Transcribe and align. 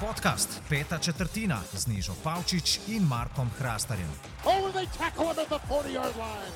Podcast 0.00 0.60
Peta 0.68 0.98
četrtina 0.98 1.58
z 1.72 1.86
Nižo 1.86 2.12
Pavčič 2.24 2.80
in 2.88 3.02
Markom 3.08 3.48
Hrastarjem. 3.58 4.08
Oh, 4.44 4.72
they 4.72 4.86
tackle 4.98 5.24
him 5.24 5.38
at 5.38 5.48
the 5.48 5.58
40-yard 5.68 6.16
line. 6.16 6.54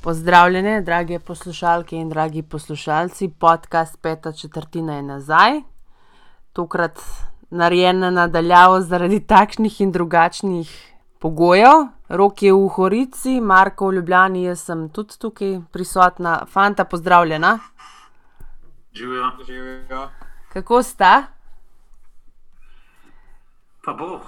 Pozdravljene, 0.00 0.80
drage 0.80 1.18
poslušalke 1.18 1.96
in 1.96 2.08
dragi 2.08 2.42
poslušalci. 2.42 3.28
Podcast 3.28 3.98
Peta 4.02 4.32
četrtina 4.32 4.96
je 4.96 5.02
nazaj, 5.02 5.60
tokrat 6.52 6.98
narejena 7.50 8.10
nadaljavo 8.10 8.80
zaradi 8.80 9.20
takšnih 9.20 9.80
in 9.80 9.92
drugačnih 9.92 10.92
pogojev. 11.18 11.86
Rok 12.12 12.42
je 12.42 12.52
v 12.52 12.68
Horici, 12.68 13.40
Marko 13.40 13.86
v 13.88 13.94
Ljubljani, 13.96 14.42
jaz 14.44 14.66
sem 14.68 14.88
tudi 14.92 15.16
tukaj 15.16 15.62
prisotna. 15.72 16.42
Fanta, 16.44 16.84
pozdravljena. 16.84 17.58
Živijo, 18.92 19.30
živijo. 19.46 20.10
Kako 20.52 20.82
sta? 20.82 21.22
Pa 23.84 23.92
bo, 23.92 24.20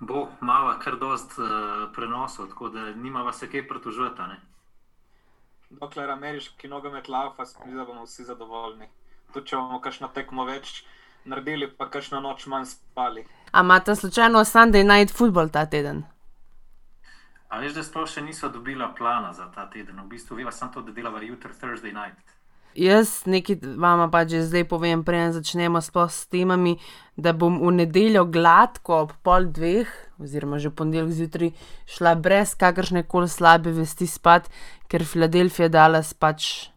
bo 0.00 0.28
malo, 0.40 0.78
kar 0.78 1.00
dost 1.02 1.34
uh, 1.38 1.90
prenosov, 1.94 2.46
tako 2.46 2.68
da 2.68 2.94
nima 2.94 3.32
se 3.32 3.50
kaj 3.50 3.68
pritožiti. 3.68 4.22
Dokler 5.70 6.10
ameriški 6.10 6.68
nogomet 6.68 7.08
lava, 7.08 7.34
mislim, 7.38 7.76
da 7.76 7.84
bomo 7.84 8.04
vsi 8.04 8.24
zadovoljni. 8.24 8.86
Tudi 9.32 9.46
če 9.46 9.56
bomo 9.56 9.80
kakšno 9.80 10.14
tekmo 10.14 10.44
več 10.44 10.84
naredili, 11.24 11.66
pa 11.66 11.90
kakšno 11.90 12.20
noč 12.20 12.46
manj 12.46 12.64
spali. 12.64 13.26
A 13.50 13.60
imate 13.60 13.96
slučajno 13.96 14.44
Sunday 14.44 14.86
night 14.86 15.16
football 15.16 15.50
ta 15.50 15.66
teden? 15.66 16.06
A 17.48 17.60
veš, 17.62 17.76
da 17.78 17.82
sploh 17.86 18.08
še 18.10 18.24
niso 18.26 18.48
dobila 18.50 18.90
plana 18.98 19.32
za 19.32 19.46
ta 19.54 19.68
teden, 19.70 20.00
v 20.02 20.16
bistvu 20.16 20.40
veva 20.40 20.52
samo 20.52 20.72
to, 20.74 20.82
da 20.82 20.92
delava 20.92 21.22
jutri 21.22 21.54
Thursday 21.54 21.94
night. 21.94 22.18
Jaz 22.76 23.22
nekaj 23.24 23.62
vam 23.80 24.02
pa 24.12 24.26
že 24.28 24.42
zdaj 24.44 24.66
povem, 24.68 25.00
preden 25.00 25.32
začnemo 25.32 25.80
s 25.80 26.26
temami, 26.28 26.76
da 27.16 27.32
bom 27.32 27.56
v 27.56 27.72
nedeljo 27.72 28.26
gladko 28.28 29.08
ob 29.08 29.12
pol 29.24 29.48
dveh, 29.48 29.88
oziroma 30.20 30.58
že 30.60 30.68
ponedeljek 30.68 31.12
zjutraj, 31.16 31.50
šla 31.88 32.14
brez 32.20 32.52
kakršne 32.52 33.06
koli 33.08 33.28
slabe 33.32 33.72
vesti 33.72 34.04
spat, 34.04 34.50
ker 34.92 35.06
Filadelfija 35.08 35.72
dala 35.72 36.02
spač 36.02 36.68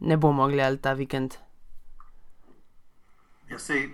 ne 0.00 0.16
bomo 0.16 0.48
gledali 0.50 0.82
ta 0.82 0.92
vikend. 0.98 1.38
Ja, 3.48 3.58
sej, 3.58 3.86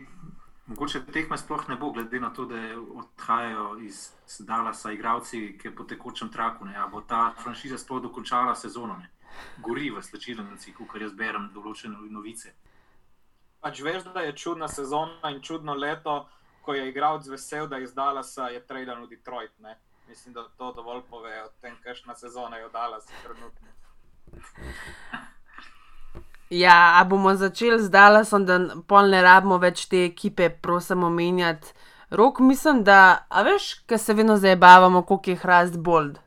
Mogoče 0.66 1.02
tekme 1.12 1.36
sploh 1.38 1.68
ne 1.68 1.76
bo, 1.76 1.90
glede 1.92 2.20
na 2.20 2.30
to, 2.32 2.44
da 2.48 2.56
odhajajo 2.94 3.78
iz 3.84 4.12
Dallasa 4.38 4.92
igravci, 4.92 5.58
ki 5.60 5.74
po 5.76 5.84
tekočem 5.84 6.30
traku. 6.32 6.64
Ne, 6.64 6.78
bo 6.90 7.00
ta 7.00 7.34
franšiza 7.42 7.78
sploh 7.78 8.02
dokončala 8.02 8.54
sezono, 8.54 8.96
ne. 8.96 9.10
gori 9.58 9.90
v 9.90 10.02
slčilnici, 10.02 10.72
kot 10.72 11.00
jaz 11.00 11.12
berem 11.12 11.50
določene 11.54 11.98
novice. 12.10 12.54
Pač 13.60 13.80
veš, 13.80 14.04
da 14.14 14.22
je 14.22 14.36
čudna 14.36 14.68
sezona 14.68 15.32
in 15.34 15.42
čudno 15.42 15.74
leto, 15.74 16.28
ko 16.62 16.74
je 16.74 16.88
igralec 16.88 17.28
vesel, 17.28 17.66
da 17.68 17.76
je 17.76 17.90
iz 17.90 17.94
Dallasa 17.94 18.48
je 18.48 18.60
traden 18.66 19.02
v 19.04 19.08
Detroit. 19.08 19.52
Ne. 19.58 19.76
Mislim, 20.08 20.34
da 20.34 20.48
to 20.48 20.72
dovolj 20.72 21.02
pove 21.10 21.42
o 21.44 21.48
tem, 21.60 21.76
kakšna 21.84 22.14
sezona 22.14 22.56
je 22.56 22.68
v 22.68 22.72
Dallasu 22.72 23.12
trenutno. 23.22 23.68
Ja, 26.54 27.00
a 27.00 27.04
bomo 27.04 27.34
začeli 27.34 27.82
z 27.82 27.90
Dallasom, 27.90 28.44
da 28.46 28.60
pol 28.86 29.08
ne 29.10 29.22
rabimo 29.24 29.56
več 29.58 29.88
te 29.90 30.04
ekipe, 30.06 30.52
prosim, 30.62 31.02
omenjati. 31.02 31.72
Rok, 32.14 32.38
mislim, 32.46 32.84
da, 32.86 33.26
a 33.28 33.42
veš, 33.42 33.72
kaj 33.90 33.98
se 33.98 34.14
vedno 34.14 34.36
zabavamo, 34.38 35.02
koliko 35.02 35.30
je 35.30 35.40
hrast 35.40 35.78
bold. 35.82 36.20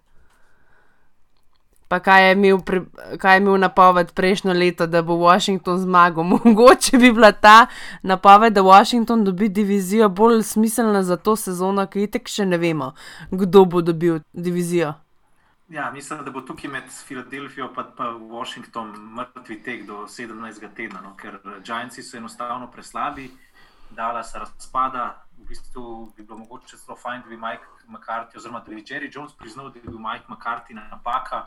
Pa 1.88 2.02
kaj 2.04 2.26
je 2.26 2.36
imel, 2.36 2.60
pri, 2.60 2.82
kaj 3.22 3.38
je 3.38 3.44
imel 3.46 3.56
napoved 3.64 4.12
prejšnjo 4.12 4.52
leto, 4.54 4.88
da 4.92 5.02
bo 5.02 5.16
Washington 5.16 5.80
zmagal. 5.80 6.28
Mogoče 6.34 7.00
bi 7.00 7.14
bila 7.16 7.32
ta 7.32 7.70
napoved, 8.04 8.54
da 8.54 8.68
Washington 8.68 9.24
dobi 9.24 9.48
divizijo 9.48 10.10
bolj 10.10 10.44
smiselna 10.44 11.04
za 11.04 11.16
to 11.16 11.40
sezono, 11.40 11.88
ki 11.88 12.12
tek 12.12 12.28
še 12.28 12.46
ne 12.46 12.60
vemo, 12.60 12.92
kdo 13.32 13.64
bo 13.66 13.82
dobil 13.82 14.20
divizijo. 14.34 14.98
Ja, 15.70 15.92
mislim, 15.92 16.24
da 16.24 16.32
bo 16.32 16.42
tukaj 16.42 16.70
med 16.72 16.84
Filadelfijo 17.08 17.66
in 17.66 18.30
Washingtonom 18.30 19.16
mrtvi 19.16 19.64
tek 19.64 19.86
do 19.86 19.94
17. 20.08 20.76
tedna, 20.76 21.02
no? 21.02 21.16
ker 21.18 21.40
Giantsi 21.66 22.04
so 22.04 22.18
enostavno 22.18 22.72
preslabi, 22.72 23.32
Dala 23.90 24.24
se 24.24 24.40
razpada. 24.40 25.24
V 25.38 25.46
bistvu 25.48 26.14
bi 26.18 26.24
bilo 26.24 26.38
mogoče 26.38 26.78
zelo 26.78 26.96
fajn, 26.98 27.22
da 27.22 27.30
bi 27.30 27.38
Mike 27.38 27.64
McCarthy, 27.88 28.38
oziroma 28.38 28.60
da 28.60 28.76
bi 28.76 28.84
Jerry 28.84 29.10
Jones 29.16 29.34
priznal, 29.34 29.66
da 29.66 29.74
bi 29.74 29.82
bil 29.88 30.00
Mike 30.00 30.26
McCarthy 30.30 30.74
napaka 30.74 31.46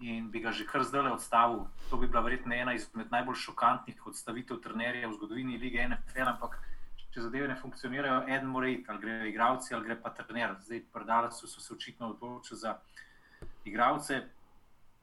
in 0.00 0.30
bi 0.30 0.40
ga 0.40 0.52
že 0.52 0.66
kar 0.66 0.82
zdaj 0.82 1.12
odstavil. 1.12 1.66
To 1.90 1.96
bi 1.96 2.08
bila 2.08 2.20
verjetno 2.20 2.54
ena 2.54 2.74
izmed 2.74 3.10
najbolj 3.10 3.36
šokantnih 3.36 4.06
odstavitev 4.06 4.60
trenerja 4.60 5.08
v 5.08 5.12
zgodovini 5.12 5.58
lige 5.58 5.88
NFL. 5.88 6.28
Ampak 6.34 6.58
če 7.12 7.20
zadeve 7.20 7.48
ne 7.48 7.56
funkcionirajo, 7.56 8.24
en 8.28 8.46
mora 8.46 8.68
iti, 8.68 8.88
ali 8.88 9.00
gre 9.00 9.28
igralci, 9.28 9.74
ali 9.74 9.84
gre 9.84 10.00
pa 10.02 10.10
trener. 10.10 10.56
Zdaj, 10.60 10.84
predala 10.92 11.30
so 11.30 11.46
se 11.46 11.74
očitno 11.74 12.08
odločili 12.16 12.58
za 12.58 12.78
igralce. 13.64 14.22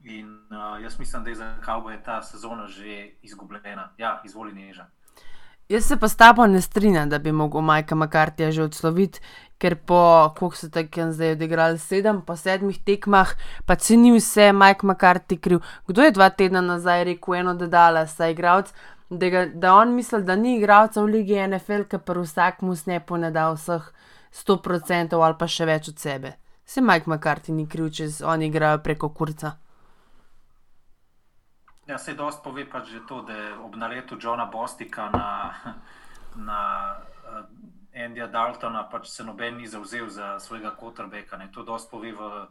In 0.04 0.28
uh, 0.50 0.82
jaz 0.82 0.98
mislim, 0.98 1.24
da 1.24 1.30
je 1.30 1.36
za 1.36 1.56
Kavboje 1.60 2.02
ta 2.02 2.22
sezona 2.22 2.66
že 2.66 3.10
izgubljena. 3.22 3.92
Ja, 3.98 4.22
izvoli 4.24 4.52
neža. 4.52 4.86
Jaz 5.70 5.84
se 5.84 5.96
pa 5.96 6.08
s 6.08 6.16
tabo 6.16 6.46
ne 6.46 6.60
strinjam, 6.60 7.08
da 7.08 7.18
bi 7.18 7.32
mogel 7.32 7.60
Majka 7.60 7.94
Makartija 7.94 8.50
že 8.50 8.62
odsloviti, 8.62 9.20
ker 9.58 9.76
po, 9.76 10.32
koliko 10.38 10.56
so 10.56 10.68
tako 10.68 11.12
zdaj 11.12 11.32
odigrali, 11.32 11.78
sedem, 11.78 12.22
po 12.26 12.36
sedmih 12.36 12.80
tekmah, 12.84 13.34
pa 13.66 13.76
se 13.78 13.96
ni 13.96 14.10
vse 14.16 14.52
Majk 14.52 14.82
Makarti 14.82 15.38
kriv. 15.38 15.60
Kdo 15.86 16.02
je 16.02 16.10
dva 16.10 16.30
tedna 16.30 16.60
nazaj 16.60 17.04
rekel, 17.04 17.34
eno 17.34 17.54
da 17.54 17.66
dala, 17.66 18.06
saj 18.06 18.32
igralec, 18.32 18.72
da, 19.10 19.28
ga, 19.28 19.46
da 19.54 19.74
on 19.74 19.94
misli, 19.94 20.22
da 20.24 20.36
ni 20.36 20.56
igralca 20.56 21.02
v 21.02 21.06
lige 21.06 21.46
NFL, 21.46 21.86
ker 21.86 22.02
pa 22.02 22.18
vsak 22.18 22.62
mu 22.66 22.74
snepo 22.76 23.16
ne 23.16 23.30
da 23.30 23.52
vseh 23.54 23.92
100% 24.42 25.22
ali 25.22 25.38
pa 25.38 25.46
še 25.46 25.70
več 25.70 25.92
od 25.94 25.98
sebe. 26.02 26.34
Se 26.70 26.80
Mike 26.80 27.10
McCarthy 27.10 27.50
ni 27.50 27.64
kriv, 27.66 27.88
če 27.90 28.04
oni 28.30 28.46
igrajo 28.46 28.78
preko 28.78 29.08
kurca. 29.10 29.56
Ja, 31.90 31.96
se 31.98 32.14
dosti 32.14 32.44
pove 32.44 32.62
pač 32.70 32.92
že 32.92 33.00
to, 33.08 33.24
da 33.26 33.34
je 33.34 33.48
ob 33.58 33.74
naletu 33.74 34.18
Johna 34.22 34.46
Bostika 34.46 35.08
na, 35.10 35.26
na 36.36 36.60
uh, 37.26 37.42
Andyja 37.90 38.30
Daltona 38.30 38.84
pač 38.86 39.10
se 39.10 39.26
noben 39.26 39.58
ni 39.58 39.66
zauzel 39.66 40.06
za 40.14 40.36
svojega 40.38 40.70
kotrbeka. 40.78 41.42
To 41.50 41.66
dosti 41.66 41.90
pove 41.90 42.14
v 42.14 42.30
uh, 42.38 42.48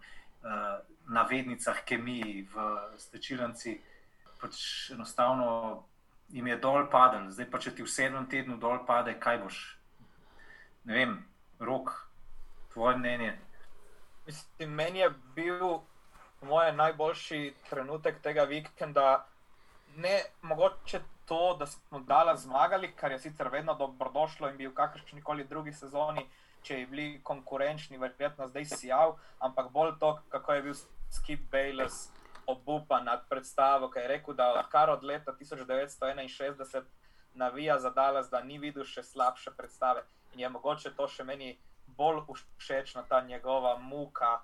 navednicah 1.08 1.80
kemiji, 1.88 2.44
v 2.52 2.70
stečilnici. 3.00 3.80
Pač 4.44 4.92
enostavno 4.92 5.86
jim 6.28 6.48
je 6.48 6.60
dol 6.60 6.92
padel, 6.92 7.32
zdaj 7.32 7.48
pa 7.48 7.64
če 7.64 7.72
ti 7.72 7.88
v 7.88 7.96
sedmem 7.96 8.28
tednu 8.28 8.60
dol 8.60 8.84
pade, 8.84 9.16
kaj 9.16 9.46
boš? 9.48 9.66
Ne 10.84 11.00
vem, 11.00 11.22
rok, 11.64 11.96
tvoje 12.76 13.00
mnenje. 13.00 13.38
Mislim, 14.30 14.70
meni 14.70 15.00
je 15.00 15.10
bil 15.36 15.80
moj 16.42 16.72
najboljši 16.72 17.54
trenutek 17.70 18.20
tega 18.22 18.44
vikenda. 18.44 19.26
Ne 19.96 20.20
mogoče 20.42 21.00
to, 21.26 21.56
da 21.60 21.66
smo 21.66 22.00
dala 22.00 22.36
zmagali, 22.38 22.92
kar 22.96 23.12
je 23.12 23.20
sicer 23.20 23.48
vedno 23.48 23.74
dobrodošlo 23.74 24.50
in 24.50 24.58
bi 24.58 24.68
v 24.68 24.74
kakršni 24.74 25.22
koli 25.22 25.48
drugi 25.50 25.74
sezoni, 25.74 26.28
če 26.62 26.76
bi 26.76 26.86
bili 26.92 27.08
konkurenčni, 27.24 27.98
verjetno 27.98 28.48
zdaj 28.48 28.66
sijal, 28.66 29.16
ampak 29.40 29.72
bolj 29.74 29.96
to, 30.00 30.12
kako 30.30 30.54
je 30.54 30.62
bil 30.62 30.78
Skip 31.10 31.50
Bayless 31.52 32.12
obupan 32.46 33.10
nad 33.10 33.26
predstavo, 33.30 33.90
ki 33.90 34.00
je 34.00 34.12
rekel, 34.14 34.38
da 34.38 34.52
odkar 34.60 34.90
od 34.90 35.04
leta 35.04 35.34
1961 35.42 36.84
navija 37.34 37.80
za 37.80 37.90
Dallas, 37.90 38.30
da 38.30 38.44
ni 38.44 38.62
videl 38.62 38.86
še 38.86 39.04
slabše 39.04 39.58
predstave. 39.58 40.06
In 40.36 40.46
je 40.46 40.54
mogoče 40.54 40.94
to 40.94 41.08
še 41.08 41.26
meni 41.26 41.56
bolj 42.00 42.24
všečna 42.58 43.04
ta 43.10 43.22
njegova 43.22 43.78
muka, 43.78 44.40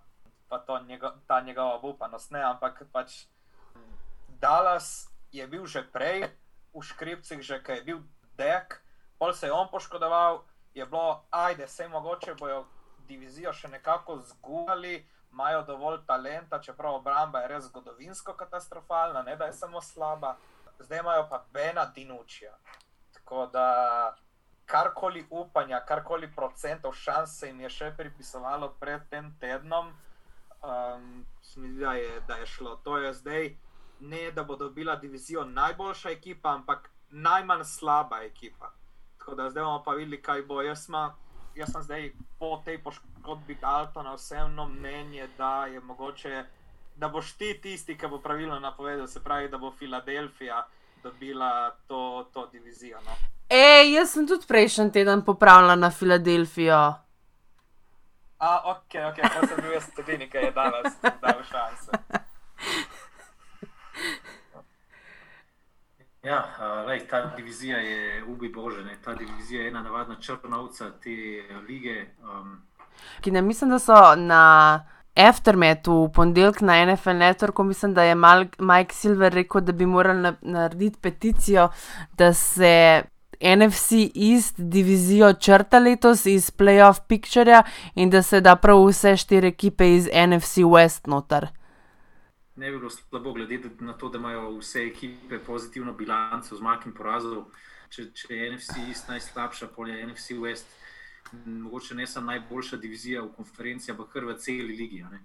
pa 0.50 0.82
njego, 0.88 1.12
ta 1.28 1.42
njegova 1.42 1.80
upanost. 1.84 2.32
Ne, 2.32 2.44
ampak 2.44 2.84
pač 2.92 3.26
Dallas 4.28 5.08
je 5.32 5.48
bil 5.48 5.66
že 5.66 5.84
prej 5.92 6.28
v 6.76 6.84
škripcih, 6.84 7.40
že 7.42 7.64
kaj 7.64 7.76
je 7.76 7.84
bil 7.84 8.00
dek, 8.36 8.84
pol 9.18 9.34
se 9.34 9.48
je 9.48 9.54
on 9.56 9.72
poškodoval, 9.72 10.44
je 10.76 10.86
bilo, 10.86 11.24
ajde, 11.32 11.66
vse 11.66 11.88
mogoče 11.88 12.36
bojo 12.36 12.66
divizijo 13.08 13.54
še 13.54 13.68
nekako 13.68 14.20
zgubali. 14.20 15.06
Imajo 15.36 15.64
dovolj 15.68 15.98
talenta, 16.08 16.62
čeprav 16.64 16.96
obramba 16.96 17.42
je 17.44 17.48
res 17.52 17.66
zgodovinsko 17.68 18.34
katastrofalna, 18.40 19.24
ne 19.24 19.36
da 19.36 19.50
je 19.50 19.54
samo 19.54 19.82
slaba. 19.82 20.38
Zdaj 20.80 21.00
imajo 21.00 21.26
pa 21.30 21.44
Bena 21.52 21.86
Dinučija. 21.96 22.54
Tako 23.14 23.46
da 23.52 23.66
karkoli 24.66 25.26
upanja, 25.30 25.80
karkoli 25.86 26.32
procentov 26.36 26.94
šans 26.94 27.40
se 27.40 27.48
jim 27.48 27.62
je 27.62 27.70
še 27.70 27.92
pripisovalo 27.98 28.72
pred 28.80 29.02
tem 29.10 29.30
tednom, 29.40 29.92
um, 30.64 31.26
mislim, 31.40 31.78
da, 31.80 31.94
je, 31.94 32.22
da 32.28 32.40
je 32.42 32.46
šlo. 32.46 32.76
To 32.84 32.98
je 32.98 33.14
zdaj 33.14 33.56
ne, 34.00 34.32
da 34.32 34.44
bo 34.44 34.56
dobila 34.56 34.96
divizijo 34.96 35.46
najboljša 35.46 36.10
ekipa, 36.10 36.54
ampak 36.54 36.90
najmanj 37.10 37.64
slaba 37.64 38.24
ekipa. 38.24 38.74
Tako 39.18 39.36
da 39.36 39.50
zdaj 39.50 39.64
bomo 39.64 39.84
pa 39.84 39.92
videli, 39.92 40.22
kaj 40.22 40.42
bo. 40.42 40.62
Jaz, 40.62 40.90
ma, 40.90 41.16
jaz 41.56 41.72
sem 41.72 41.82
zdaj 41.82 42.12
po 42.40 42.62
tej 42.66 42.82
poškodbi 42.84 43.56
Daltona 43.62 44.14
vseeno 44.16 44.68
mnenje, 44.70 45.30
da 45.38 45.66
je 45.66 45.80
mogoče 45.80 46.46
da 46.96 47.10
boš 47.10 47.34
ti 47.34 47.60
tisti, 47.62 47.98
ki 47.98 48.08
bo 48.08 48.20
pravilno 48.20 48.60
napovedal, 48.60 49.08
se 49.08 49.24
pravi, 49.24 49.50
da 49.50 49.58
bo 49.58 49.72
Filadelfija 49.72 50.68
dobila 51.04 51.76
to, 51.88 52.30
to 52.34 52.48
divizijo. 52.48 53.00
No? 53.06 53.16
Ej, 53.50 53.94
jaz 53.94 54.12
sem 54.12 54.28
tudi 54.28 54.48
prejšnji 54.48 54.92
teden 54.92 55.22
popravila 55.22 55.76
na 55.76 55.92
Filadelfijo. 55.92 56.96
A, 58.38 58.62
ok, 58.72 58.96
ok, 59.10 59.20
pa 59.22 59.48
sem 59.48 59.62
bil 59.62 59.74
jaz 59.74 59.90
tudi, 59.96 60.18
ki 60.30 60.38
je 60.38 60.52
danes 60.52 60.98
dal 61.22 61.44
šanse. 61.46 61.92
Ja, 66.26 66.42
uh, 66.58 66.88
lej, 66.88 67.06
ta 67.08 67.36
divizija 67.36 67.78
je 67.78 68.24
ubi 68.28 68.50
bože, 68.50 68.84
ne? 68.84 68.98
ta 69.04 69.14
divizija 69.14 69.62
je 69.62 69.68
ena 69.68 69.82
navadna 69.82 70.16
črnovca 70.20 70.90
te 71.04 71.44
lige. 71.68 72.06
Um, 72.24 72.62
Ki 73.22 73.32
ne 73.32 73.42
mislim, 73.42 73.70
da 73.70 73.80
so 73.80 74.16
na 74.16 74.86
Aftermathu 75.16 76.04
v 76.06 76.12
ponedeljek 76.12 76.62
na 76.62 76.86
NFL 76.86 77.10
Networku, 77.10 77.64
mislim, 77.64 77.94
da 77.94 78.04
je 78.04 78.16
Mike 78.60 78.94
Silver 78.94 79.34
rekel, 79.34 79.62
da 79.62 79.72
bi 79.72 79.86
morali 79.86 80.22
na 80.22 80.34
narediti 80.42 81.00
peticijo, 81.02 81.70
da 82.18 82.34
se 82.34 83.04
NFC 83.42 83.92
East 84.16 84.60
divizijo 84.60 85.34
črta 85.34 85.80
letos 85.80 86.26
iz 86.26 86.52
Playoff 86.52 87.00
Picturea 87.08 87.64
in 87.96 88.10
da 88.10 88.22
se 88.22 88.42
da 88.42 88.56
prav 88.56 88.86
vse 88.88 89.18
štiri 89.18 89.48
ekipe 89.48 89.96
iz 89.96 90.10
NFC 90.28 90.58
West 90.58 91.08
noter. 91.08 91.48
ne 92.56 92.72
bi 92.72 92.78
bilo 92.78 92.90
slabo, 92.90 93.34
glede 93.34 93.60
na 93.80 93.94
to, 93.94 94.10
da 94.10 94.18
imajo 94.18 94.58
vse 94.58 94.84
ekipe 94.88 95.40
pozitivno 95.40 95.94
bilanco 95.94 96.56
zmag 96.56 96.86
in 96.86 96.94
porazov. 96.94 97.46
Če, 97.90 98.10
če 98.14 98.36
je 98.36 98.52
NFC 98.54 98.78
East 98.88 99.10
najslabša, 99.10 99.68
pol 99.76 99.90
je 99.90 100.06
NFC 100.08 100.38
West, 100.40 100.72
mogoče 101.46 101.96
ne 101.96 102.08
samo 102.08 102.32
najboljša 102.32 102.78
divizija 102.78 103.22
v 103.22 103.34
konferenci, 103.36 103.92
ampak 103.92 104.14
kar 104.14 104.26
v 104.26 104.38
celi 104.40 104.76
ligi. 104.76 105.04
ne. 105.04 105.20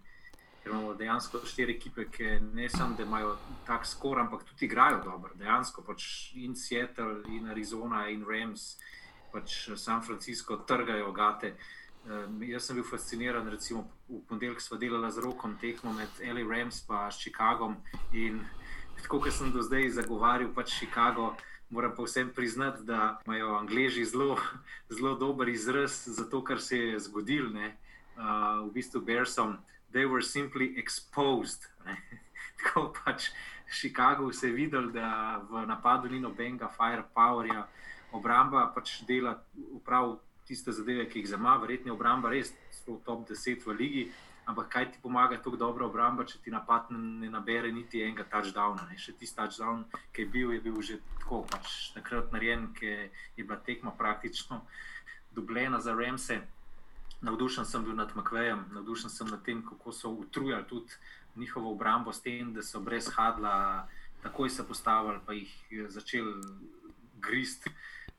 Imamo 0.67 0.95
dejansko 0.95 1.41
štiri 1.47 1.73
ekipe, 1.73 2.05
ki 2.13 2.25
ne 2.53 2.69
samo, 2.69 2.95
da 2.97 3.03
imajo 3.03 3.37
tak 3.67 3.87
skor, 3.87 4.19
ampak 4.19 4.45
tudi 4.45 4.67
igrajo 4.67 5.01
dobro. 5.05 5.35
Dejansko 5.35 5.83
pač 5.83 6.33
in 6.35 6.57
Seattle, 6.57 7.23
in 7.29 7.49
Arizona, 7.49 8.09
in 8.09 8.25
Rams, 8.29 8.77
pač 9.33 9.71
San 9.77 10.03
Francisco 10.03 10.57
trgajo 10.69 11.13
gate. 11.13 11.55
Um, 12.05 12.43
jaz 12.43 12.65
sem 12.65 12.77
bil 12.77 12.85
fasciniran, 12.85 13.49
recimo 13.53 13.85
v 14.09 14.21
ponedeljek 14.29 14.61
smo 14.61 14.77
delali 14.81 15.11
z 15.13 15.21
rokom 15.21 15.57
tekmo 15.61 15.93
med 15.93 16.09
L.A. 16.25 16.45
Rams 16.49 16.85
in 16.89 17.11
Chicagom. 17.17 17.77
In 18.13 18.41
tako, 19.03 19.21
kot 19.21 19.33
sem 19.33 19.53
do 19.53 19.63
zdaj 19.63 19.91
zagovarjal, 19.97 20.53
pač 20.55 20.77
Chicago, 20.77 21.35
moram 21.71 21.93
pa 21.97 22.05
vsem 22.05 22.33
priznati, 22.37 22.85
da 22.85 23.21
imajo 23.27 23.57
Angleži 23.57 24.05
zelo, 24.05 24.37
zelo 24.97 25.15
dober 25.17 25.49
izraz 25.49 26.05
za 26.07 26.25
to, 26.25 26.45
kar 26.45 26.61
se 26.61 26.79
je 26.79 27.01
zgodilo. 27.01 27.49
Uh, 28.21 28.69
v 28.69 28.73
bistvu 28.75 29.01
Bersom, 29.01 29.57
they 29.93 30.07
were 30.07 30.23
simply 30.23 30.79
exposed. 30.79 31.67
Ne. 31.87 31.97
Tako 32.61 32.93
pač 33.05 33.31
Chicago 33.71 34.33
se 34.33 34.47
je 34.47 34.53
videl, 34.53 34.91
da 34.91 35.41
v 35.51 35.67
napadu 35.67 36.09
ni 36.09 36.21
nobenega 36.21 36.69
firepowerja, 36.69 37.67
obramba 38.13 38.67
pač 38.75 39.03
dela 39.07 39.39
prav 39.85 40.19
tiste 40.47 40.73
zadeve, 40.73 41.07
ki 41.09 41.23
jih 41.23 41.31
zama, 41.31 41.55
verjetno 41.63 41.93
je 41.93 41.95
obramba 41.95 42.31
res 42.31 42.51
zelo 42.75 42.99
top 43.07 43.29
10 43.29 43.67
v 43.67 43.77
ligi. 43.79 44.05
Ampak 44.51 44.69
kaj 44.73 44.87
ti 44.93 44.99
pomaga 45.03 45.37
tako 45.39 45.57
dobra 45.57 45.87
obramba, 45.87 46.25
če 46.27 46.41
ti 46.43 46.51
napad 46.51 46.89
ne 46.91 47.29
nabere 47.31 47.71
niti 47.71 48.03
enega 48.03 48.25
touchdowna? 48.27 48.89
Ne? 48.91 48.99
Še 48.99 49.15
tisti 49.15 49.37
touchdown, 49.39 49.85
ki 50.11 50.25
je 50.25 50.31
bil, 50.33 50.55
je 50.57 50.61
bil 50.65 50.81
že 50.83 50.97
tako 51.21 51.45
pač 51.47 51.93
takrat 51.95 52.33
narejen, 52.35 52.73
ker 52.75 53.13
je 53.37 53.45
bila 53.45 53.61
tekma 53.63 53.95
praktično 53.95 54.65
dubljena 55.31 55.79
za 55.79 55.95
Remse. 55.95 56.41
Navdušen 57.21 57.65
sem 57.65 57.85
bil 57.85 57.95
nad 57.95 58.13
McVejem, 58.17 58.65
navdušen 58.73 59.11
sem 59.11 59.29
nad 59.29 59.43
tem, 59.45 59.65
kako 59.67 59.93
so 59.93 60.11
utrujali 60.11 60.65
tudi 60.69 60.93
njihovo 61.37 61.73
obrambo 61.73 62.13
s 62.13 62.23
tem, 62.23 62.53
da 62.53 62.63
so 62.63 62.81
brez 62.81 63.11
hadla 63.17 63.89
takoj 64.23 64.51
se 64.51 64.67
postavili, 64.69 65.21
pa 65.27 65.33
jih 65.33 65.53
začeli 65.89 66.35
grist. 67.21 67.69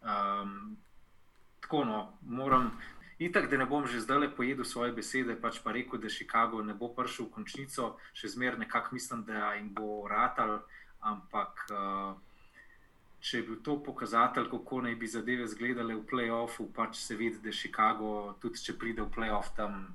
Um, 0.02 0.78
tako 1.62 1.86
no, 1.86 2.18
moram. 2.22 2.72
Itak, 3.22 3.52
da 3.52 3.58
ne 3.58 3.66
bom 3.66 3.86
že 3.86 4.00
zdaj 4.02 4.32
pojedel 4.36 4.66
svoje 4.66 4.92
besede, 4.92 5.36
pač 5.38 5.60
pa 5.62 5.72
rekel, 5.72 6.00
da 6.02 6.10
Chicago 6.10 6.62
ne 6.66 6.74
bo 6.74 6.90
prišel 6.90 7.28
v 7.28 7.32
končnico, 7.36 7.98
še 8.18 8.34
zmeraj 8.34 8.58
nekako 8.66 8.98
mislim, 8.98 9.22
da 9.24 9.54
jim 9.54 9.70
bo 9.78 10.08
ratal, 10.10 10.64
ampak 11.06 11.68
uh, 11.70 12.18
če 13.22 13.38
je 13.38 13.44
bil 13.44 13.58
to 13.64 13.78
pokazatelj, 13.84 14.50
kako 14.50 14.82
naj 14.82 14.96
bi 14.96 15.08
zadeve 15.08 15.46
izgledale 15.46 15.96
v 15.96 16.06
playoffu, 16.10 16.66
pač 16.74 16.98
se 16.98 17.16
vidi, 17.16 17.38
da 17.44 17.54
Chicago, 17.54 18.34
tudi 18.42 18.58
če 18.58 18.74
pride 18.82 19.06
v 19.06 19.12
playoff, 19.14 19.54
tam 19.56 19.86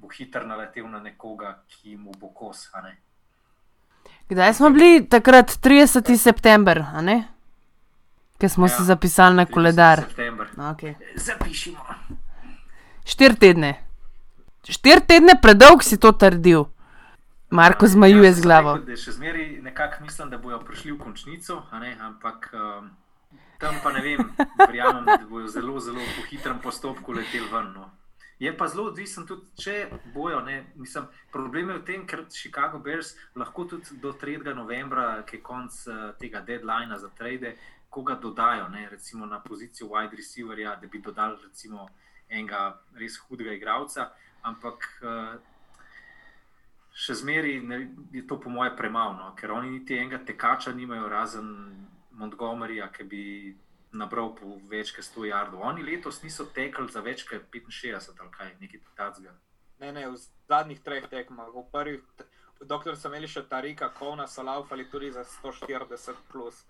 bo 0.00 0.08
hitro 0.08 0.46
naletel 0.48 0.88
na 0.88 1.00
nekoga, 1.04 1.58
ki 1.68 1.96
mu 1.96 2.16
bo 2.18 2.32
kos. 2.32 2.70
Kdaj 4.28 4.54
smo 4.54 4.72
bili 4.72 5.04
takrat, 5.04 5.52
30. 5.62 6.16
september? 6.16 6.82
Ker 8.40 8.50
smo 8.50 8.66
Ja, 8.66 8.72
si 8.74 8.88
zapisali 8.88 9.36
na 9.36 9.44
30. 9.46 9.52
koledar. 9.52 10.04
September. 10.08 10.48
Okay. 10.72 10.94
Zapišimo. 11.14 11.84
Štiri 13.04 13.36
tedne. 13.36 13.72
Štiri 14.64 15.04
tedne 15.06 15.36
predolg 15.42 15.84
si 15.84 16.00
to 16.00 16.12
trdil. 16.12 16.71
Marko 17.52 17.86
zmajuje 17.86 18.24
Jaz 18.24 18.36
z 18.36 18.42
glavo. 18.42 18.70
Rekel, 18.80 18.96
še 18.96 19.12
zmeraj 19.12 19.48
nekako 19.60 20.04
mislim, 20.06 20.30
da 20.32 20.38
bodo 20.40 20.56
prišli 20.64 20.94
v 20.94 21.02
končnico, 21.02 21.58
ne, 21.82 21.90
ampak 22.00 22.48
um, 22.56 22.86
tam 23.60 23.76
pa 23.84 23.92
ne 23.92 24.00
vem, 24.00 24.22
verjamem, 24.68 25.04
da 25.04 25.18
bodo 25.28 25.50
zelo, 25.52 25.74
zelo 25.84 26.00
po 26.14 26.24
hitrem 26.30 26.62
postopku 26.64 27.12
leteli 27.12 27.50
ven. 27.52 27.68
No. 27.76 27.90
Je 28.40 28.54
pa 28.56 28.70
zelo 28.72 28.86
odvisen 28.88 29.28
tudi, 29.28 29.44
če 29.60 29.76
bojo. 30.14 30.40
Ne, 30.48 30.62
mislim, 30.80 31.10
problem 31.34 31.74
je 31.74 31.78
v 31.82 31.84
tem, 31.90 32.08
ker 32.08 32.24
Chicago 32.32 32.80
Bears 32.80 33.12
lahko 33.36 33.68
tudi 33.68 34.00
do 34.00 34.16
3. 34.16 34.56
novembra, 34.56 35.20
ki 35.28 35.36
je 35.36 35.44
konc 35.44 35.76
uh, 35.92 36.08
tega 36.16 36.40
deadlina 36.40 36.96
za 37.04 37.12
trade, 37.12 37.52
koga 37.92 38.16
dodajo, 38.16 38.72
ne, 38.72 38.88
recimo 38.88 39.28
na 39.28 39.44
pozicijo 39.44 39.92
wide 39.92 40.16
receiverja, 40.16 40.78
da 40.80 40.88
bi 40.88 41.04
dodali 41.04 41.36
recimo 41.44 41.90
enega 42.32 42.70
res 42.96 43.20
hudega 43.28 43.52
igralca, 43.52 44.08
ampak 44.40 44.88
uh, 45.04 45.36
še 46.92 47.16
zmeraj 47.16 47.58
je 48.12 48.22
to, 48.28 48.36
po 48.40 48.52
mojem, 48.52 48.76
premalo, 48.76 49.16
no? 49.16 49.32
ker 49.36 49.52
oni 49.52 49.70
niti 49.78 49.96
enega 49.96 50.20
tekača 50.24 50.72
nimajo, 50.76 51.08
razen 51.08 51.48
Montgomeryja, 52.12 52.90
ki 52.92 53.04
bi 53.08 53.22
nabral 53.92 54.34
po 54.36 54.58
več 54.68 54.92
kot 54.96 55.04
100 55.04 55.28
jardov. 55.30 55.64
Oni 55.68 55.84
letos 55.84 56.22
niso 56.22 56.44
tekli 56.44 56.88
za 56.92 57.00
več 57.04 57.24
kot 57.28 57.48
65 57.52 58.20
ali 58.20 58.32
kaj, 58.36 58.52
nekaj 58.60 58.84
takega. 58.92 59.34
Ne, 59.80 59.90
ne, 59.92 60.06
v 60.12 60.20
zadnjih 60.48 60.80
treh 60.84 61.08
tekmah, 61.10 61.50
v 61.50 61.64
prvih, 61.72 62.28
dokler 62.68 62.96
so 62.96 63.10
imeli 63.10 63.28
še 63.28 63.44
Tarika 63.48 63.90
Kovna, 63.96 64.28
so 64.30 64.44
laufali 64.46 64.86
tudi 64.88 65.10
za 65.12 65.24
140. 65.24 66.20
Plus. 66.30 66.62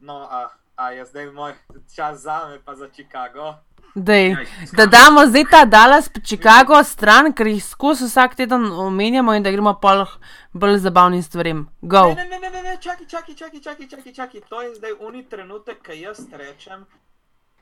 No, 0.00 0.24
a, 0.26 0.48
a 0.76 0.90
je 0.92 1.04
zdaj 1.12 1.30
moj 1.32 1.54
čas 1.94 2.24
za 2.26 2.48
me, 2.48 2.58
pa 2.64 2.74
za 2.74 2.90
Chicago. 2.90 3.54
Dej, 3.94 4.36
da 4.72 4.86
damo 4.86 5.26
zdaj 5.26 5.44
ta 5.50 5.64
Dallas 5.64 6.10
Chicago 6.24 6.82
stran, 6.84 7.32
ker 7.32 7.46
jih 7.46 7.64
skozi 7.64 8.08
vsak 8.08 8.34
teden 8.34 8.64
omenjamo 8.66 9.34
in 9.34 9.42
da 9.42 9.50
gremo 9.50 9.74
pa 9.80 10.06
bolj 10.52 10.78
zabavnim 10.78 11.22
stvarem. 11.22 11.68
Go. 11.80 12.02
Ne, 12.14 12.26
ne, 12.26 12.38
ne, 12.38 12.50
ne, 12.50 12.62
ne, 12.62 12.76
čakaj, 12.80 13.06
čakaj, 13.06 13.34
čakaj, 13.34 13.60
čakaj, 13.60 13.88
čakaj, 13.88 14.12
čakaj. 14.12 14.40
To 14.48 14.62
je 14.62 14.74
zdaj 14.74 14.92
uni 15.00 15.22
trenutek, 15.28 15.78
ki 15.82 16.00
jaz 16.00 16.26
rečem, 16.32 16.86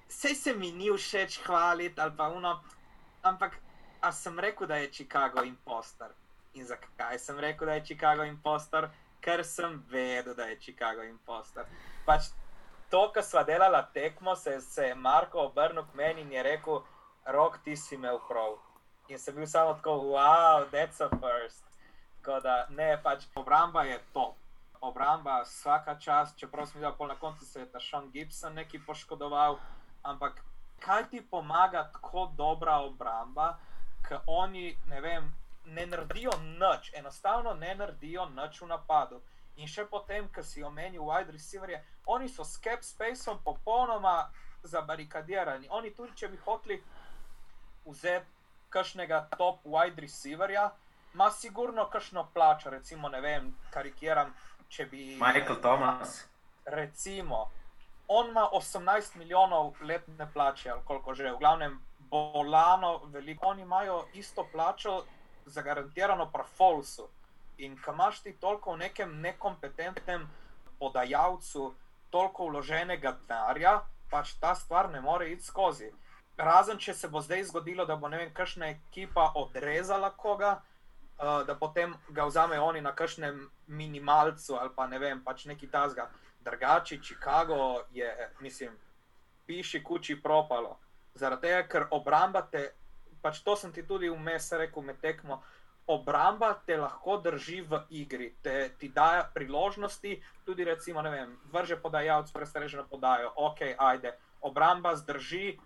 sej 0.09 0.35
se 0.35 0.55
mi 0.55 0.73
ni 0.73 0.89
všeč 0.89 1.41
hvaliti 1.45 2.01
ali 2.01 2.17
pa 2.17 2.29
uno, 2.29 2.61
ampak 3.23 3.61
a 4.01 4.13
sem 4.13 4.39
rekel, 4.39 4.67
da 4.67 4.77
je 4.77 4.89
Chicago 4.93 5.45
impostor. 5.45 6.17
In 6.55 6.65
zakaj 6.67 7.19
sem 7.19 7.39
rekel, 7.39 7.67
da 7.67 7.75
je 7.75 7.85
Chicago 7.85 8.25
impostor? 8.25 8.89
Ker 9.21 9.45
sem 9.45 9.83
vedel, 9.91 10.35
da 10.35 10.49
je 10.49 10.57
Chicago 10.61 11.03
impostor. 11.03 11.65
Pač 12.07 12.33
to, 12.93 13.07
ko 13.15 13.23
sva 13.25 13.41
delala 13.49 13.83
tekmo, 13.95 14.37
se, 14.37 14.61
je 14.77 14.95
Marko 14.95 15.47
obrnil 15.47 15.85
k 15.89 15.95
meni 15.95 16.21
in 16.21 16.33
je 16.33 16.43
rekel, 16.43 16.83
rok 17.25 17.57
ti 17.65 17.77
si 17.77 17.95
imel 17.95 18.19
prav. 18.29 18.59
In 19.09 19.19
sem 19.19 19.35
bil 19.35 19.47
samo 19.47 19.75
tako, 19.75 19.97
wow, 20.13 20.69
that's 20.71 21.01
a 21.01 21.09
first. 21.09 21.65
Tako 22.21 22.41
da 22.41 22.67
ne, 22.71 22.99
pač 23.03 23.25
obramba 23.35 23.83
je 23.89 23.99
to. 24.13 24.35
Obramba 24.81 25.41
vsaka 25.43 25.95
čas, 25.99 26.37
čeprav 26.37 26.67
sem 26.67 26.81
videl, 26.81 26.93
pol 26.99 27.09
na 27.09 27.17
koncu 27.17 27.45
se 27.45 27.61
je 27.61 27.71
ta 27.73 27.81
Sean 27.81 28.11
Gibson 28.11 28.55
neki 28.55 28.83
poškodoval. 28.87 29.57
Ampak 30.03 30.45
kaj 30.85 31.09
ti 31.11 31.23
pomaga 31.31 31.89
tako 31.93 32.29
dobra 32.37 32.77
obramba, 32.85 33.57
ker 34.09 34.21
oni 34.27 34.77
ne, 34.91 35.01
vem, 35.01 35.33
ne 35.65 35.87
naredijo 35.87 36.37
nič, 36.45 36.93
enostavno 36.95 37.55
ne 37.55 37.75
naredijo 37.75 38.29
nič 38.37 38.61
v 38.61 38.69
napadu. 38.69 39.23
In 39.57 39.69
še 39.69 39.85
potem, 39.85 40.29
ko 40.33 40.43
si 40.43 40.63
omenil 40.65 41.05
wide 41.05 41.33
receiverje, 41.33 41.83
oni 42.07 42.29
so 42.29 42.45
s 42.45 42.61
cap 42.63 42.83
spaceom 42.83 43.43
popolnoma 43.45 44.31
zabarikadirani. 44.65 45.69
Oni 45.71 45.91
tudi, 45.91 46.15
če 46.17 46.31
bi 46.33 46.41
hoteli 46.47 46.79
vzeti 47.85 48.27
kakšnega 48.73 49.27
top 49.37 49.61
wide 49.69 50.01
receiverja, 50.01 50.71
ima 51.15 51.31
sigurno 51.31 51.85
kakšno 51.93 52.29
plačo, 52.35 52.71
recimo, 52.71 53.09
ne 53.09 53.21
vem, 53.21 53.51
karikiram, 53.71 54.33
če 54.69 54.87
bi. 54.89 55.03
Michael 55.21 55.61
Thomas. 55.61 56.23
Recimo, 56.65 57.51
on 58.09 58.31
ima 58.31 58.49
18 58.53 59.17
milijonov 59.17 59.75
letne 59.83 60.29
plače, 60.33 60.71
ali 60.71 60.81
koliko 60.85 61.15
že, 61.15 61.33
v 61.33 61.39
glavnem, 61.39 61.81
bolano, 61.99 63.01
veliko. 63.13 63.47
Oni 63.47 63.63
imajo 63.63 64.07
isto 64.15 64.47
plačo, 64.53 65.03
zagarantirano 65.47 66.31
pa 66.33 66.45
Folsu. 66.45 67.09
In 67.59 67.77
ko 67.77 67.93
imaš 67.93 68.23
ti 68.23 68.33
toliko 68.41 68.73
v 68.73 68.79
nekem 68.87 69.21
nekompetentnem 69.21 70.29
podajalcu, 70.79 71.75
toliko 72.11 72.47
vloženega 72.49 73.17
denarja, 73.29 73.81
pač 74.11 74.35
ta 74.41 74.55
stvar 74.55 74.91
ne 74.91 75.01
more 75.01 75.31
iti 75.33 75.45
skozi. 75.45 75.93
Razen 76.37 76.79
če 76.79 76.95
se 76.95 77.09
bo 77.09 77.21
zdaj 77.21 77.45
zgodilo, 77.51 77.87
da 77.87 77.97
bo 77.97 78.09
ne 78.09 78.19
vem, 78.19 78.33
kakšna 78.35 78.73
ekipa 78.73 79.31
odrezala 79.37 80.11
koga, 80.17 80.57
uh, 80.59 81.43
da 81.47 81.55
potem 81.55 81.95
ga 82.09 82.27
vzamejo 82.29 82.65
oni 82.65 82.81
na 82.81 82.93
kakšnem 82.97 83.41
minimalcu 83.67 84.57
ali 84.57 84.73
pa 84.77 84.87
ne 84.87 84.99
vem, 84.99 85.21
pač 85.25 85.47
neki 85.47 85.69
tasga. 85.71 86.11
Drugači, 86.43 86.99
Chicago 87.03 87.85
je, 87.95 88.09
mislim, 88.41 88.73
piši 89.47 89.83
kuči 89.85 90.17
propalo. 90.23 90.79
Zaradi 91.15 91.47
tega, 91.47 91.63
ker 91.69 91.87
obramba 91.91 92.43
te, 92.51 92.73
pač 93.23 93.43
to 93.47 93.55
sem 93.57 93.73
ti 93.73 93.85
tudi 93.87 94.11
vmes 94.11 94.51
rekel 94.59 94.83
med 94.83 94.99
tekmo, 95.01 95.43
obramba 95.87 96.55
te 96.67 96.77
lahko 96.77 97.17
drži 97.21 97.61
v 97.67 97.83
igri, 97.91 98.33
te 98.43 98.71
ti 98.79 98.89
daje 98.89 99.25
priložnosti, 99.35 100.23
tudi 100.45 100.65
recimo, 100.65 101.03
ne 101.03 101.11
vem, 101.11 101.37
vrže 101.53 101.77
podajalec, 101.83 102.31
prestreženo 102.33 102.87
podajo, 102.91 103.33
ok, 103.37 103.75
ajde, 103.79 104.15
obramba 104.41 104.95
zdrži, 104.97 105.59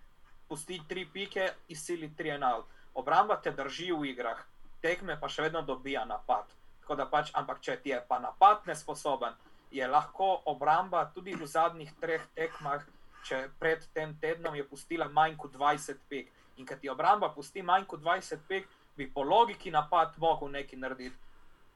pusti 0.48 0.80
tri 0.88 1.06
pike, 1.12 1.50
izsili 1.68 2.12
tri 2.16 2.30
en 2.30 2.44
out. 2.44 2.66
Obramba 2.94 3.36
te 3.36 3.52
drži 3.52 3.92
v 3.92 4.12
igrah, 4.12 4.40
tekme 4.80 5.18
pa 5.20 5.28
še 5.28 5.48
vedno 5.48 5.62
dobija 5.62 6.04
napad. 6.04 6.48
Tako 6.80 6.96
da 6.96 7.06
pač, 7.10 7.32
ampak 7.34 7.60
če 7.60 7.76
ti 7.82 7.90
je 7.90 8.00
pa 8.08 8.18
napad 8.22 8.64
nesposoben, 8.66 9.34
je 9.70 9.86
lahko 9.88 10.42
obramba 10.46 11.10
tudi 11.14 11.34
v 11.34 11.46
zadnjih 11.46 11.90
treh 12.00 12.22
tekmah, 12.34 12.84
če 13.26 13.48
pred 13.58 13.82
tem 13.92 14.14
tednom 14.22 14.54
je 14.54 14.64
pustila 14.64 15.08
manj 15.10 15.34
kot 15.36 15.52
20 15.58 16.04
pik. 16.08 16.30
In 16.56 16.64
ker 16.64 16.78
ti 16.80 16.88
obramba 16.88 17.32
pusti 17.34 17.62
manj 17.62 17.84
kot 17.90 18.00
20 18.00 18.46
pik, 18.48 18.68
bi 18.96 19.12
po 19.12 19.22
logiki 19.22 19.70
napad 19.70 20.18
mogel 20.18 20.50
nekaj 20.50 20.78
narediti. 20.78 21.16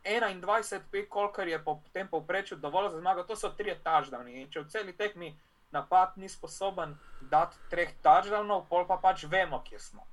21 0.05 0.81
pik, 0.91 1.09
kolikor 1.09 1.49
je 1.49 1.65
po 1.65 1.83
tem 1.93 2.09
povprečju 2.09 2.57
dovolj 2.57 2.91
za 2.91 2.99
zmago, 2.99 3.23
to 3.23 3.37
so 3.37 3.51
tri 3.53 3.75
touchdowni. 3.85 4.41
In 4.41 4.51
če 4.51 4.63
v 4.65 4.69
celi 4.73 4.97
tekmi 4.97 5.35
napad 5.71 6.17
ni 6.17 6.29
sposoben 6.29 6.97
dati 7.21 7.57
treh 7.71 7.93
touchdownov, 8.03 8.65
pol 8.69 8.87
pa 8.89 8.97
pač 8.97 9.25
vemo, 9.29 9.61
kje 9.65 9.79
smo. 9.79 10.07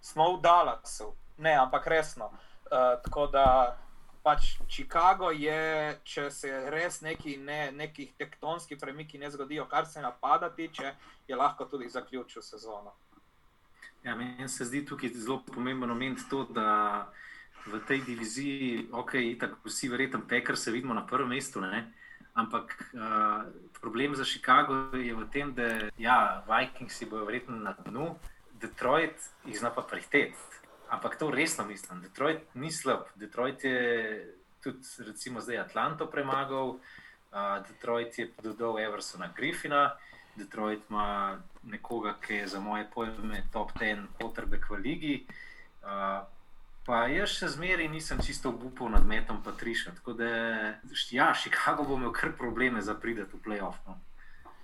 Smo 0.00 0.36
v 0.36 0.40
Dallasu, 0.40 1.14
ne, 1.38 1.56
ampak 1.58 1.86
resno. 1.86 2.30
Uh, 2.64 2.94
tako 3.02 3.26
da 3.26 3.76
pač 4.22 4.54
Chicago 4.68 5.30
je, 5.30 5.98
če 6.04 6.30
se 6.30 6.50
res 6.70 7.02
neki 7.04 7.36
ne, 7.36 7.72
nekih 7.72 8.14
tektonskih 8.16 8.78
premiki 8.80 9.18
ne 9.18 9.30
zgodijo, 9.30 9.66
kar 9.68 9.86
se 9.86 10.00
napada 10.00 10.48
tiče, 10.50 10.94
je 11.28 11.36
lahko 11.36 11.66
tudi 11.68 11.88
zaključil 11.88 12.42
sezono. 12.42 12.94
Ja, 14.04 14.14
meni 14.16 14.48
se 14.48 14.64
zdi 14.64 14.84
tukaj 14.84 15.14
zelo 15.16 15.42
pomemben 15.46 15.88
moment 15.88 16.18
to, 16.30 16.44
da 16.44 17.12
v 17.66 17.80
tej 17.88 18.02
diviziji, 18.04 18.88
ok, 18.92 19.12
tako 19.40 19.68
vsi 19.68 19.88
verjetno 19.88 20.20
pekar 20.28 20.56
se 20.56 20.70
vidimo 20.70 20.94
na 20.94 21.06
prvem 21.06 21.28
mestu, 21.28 21.60
ne? 21.60 21.92
ampak 22.34 22.92
uh, 22.92 23.46
problem 23.80 24.14
za 24.14 24.24
Chicago 24.24 24.74
je 24.96 25.14
v 25.14 25.26
tem, 25.30 25.54
da 25.54 25.88
ja, 25.98 26.44
Vikingsi 26.50 27.06
bojo 27.06 27.24
verjetno 27.24 27.56
na 27.56 27.72
dnu, 27.86 28.16
Detroit 28.60 29.14
jih 29.46 29.58
zna 29.58 29.70
pa 29.70 29.82
prihtet. 29.82 30.34
Ampak 30.90 31.16
to 31.18 31.30
resno 31.30 31.64
mislim. 31.64 32.02
Detroit 32.02 32.42
ni 32.54 32.72
slab. 32.72 33.06
Detroit 33.14 33.64
je 33.64 33.78
tudi, 34.62 34.82
recimo, 35.06 35.40
zdaj 35.40 35.58
Atlanto 35.58 36.10
premagal, 36.10 36.76
uh, 36.76 37.62
Detroit 37.68 38.18
je 38.18 38.28
dodal 38.42 38.78
Eversona 38.82 39.30
Griffina, 39.36 39.94
Detroit 40.36 40.80
ima 40.90 41.38
nekoga, 41.62 42.14
ki 42.26 42.34
je 42.34 42.46
za 42.48 42.60
moje 42.60 42.86
pojme 42.94 43.42
top 43.52 43.72
10 43.78 44.06
potrebek 44.20 44.70
v 44.70 44.78
ligi. 44.84 45.26
Uh, 45.82 46.24
pa 46.86 47.06
jaz 47.08 47.36
še 47.38 47.48
zmeraj 47.56 47.88
nisem 47.88 48.20
čisto 48.24 48.50
upal 48.50 48.90
nad 48.92 49.06
metom 49.06 49.42
Patriša. 49.44 49.94
Tako 50.00 50.12
da, 50.18 50.28
ja, 51.10 51.32
Chicago 51.34 51.84
bo 51.84 51.96
imel 51.96 52.12
kar 52.12 52.32
probleme 52.38 52.82
za 52.82 52.94
prideti 52.94 53.36
v 53.36 53.44
playoff. 53.44 53.78
No. 53.86 53.96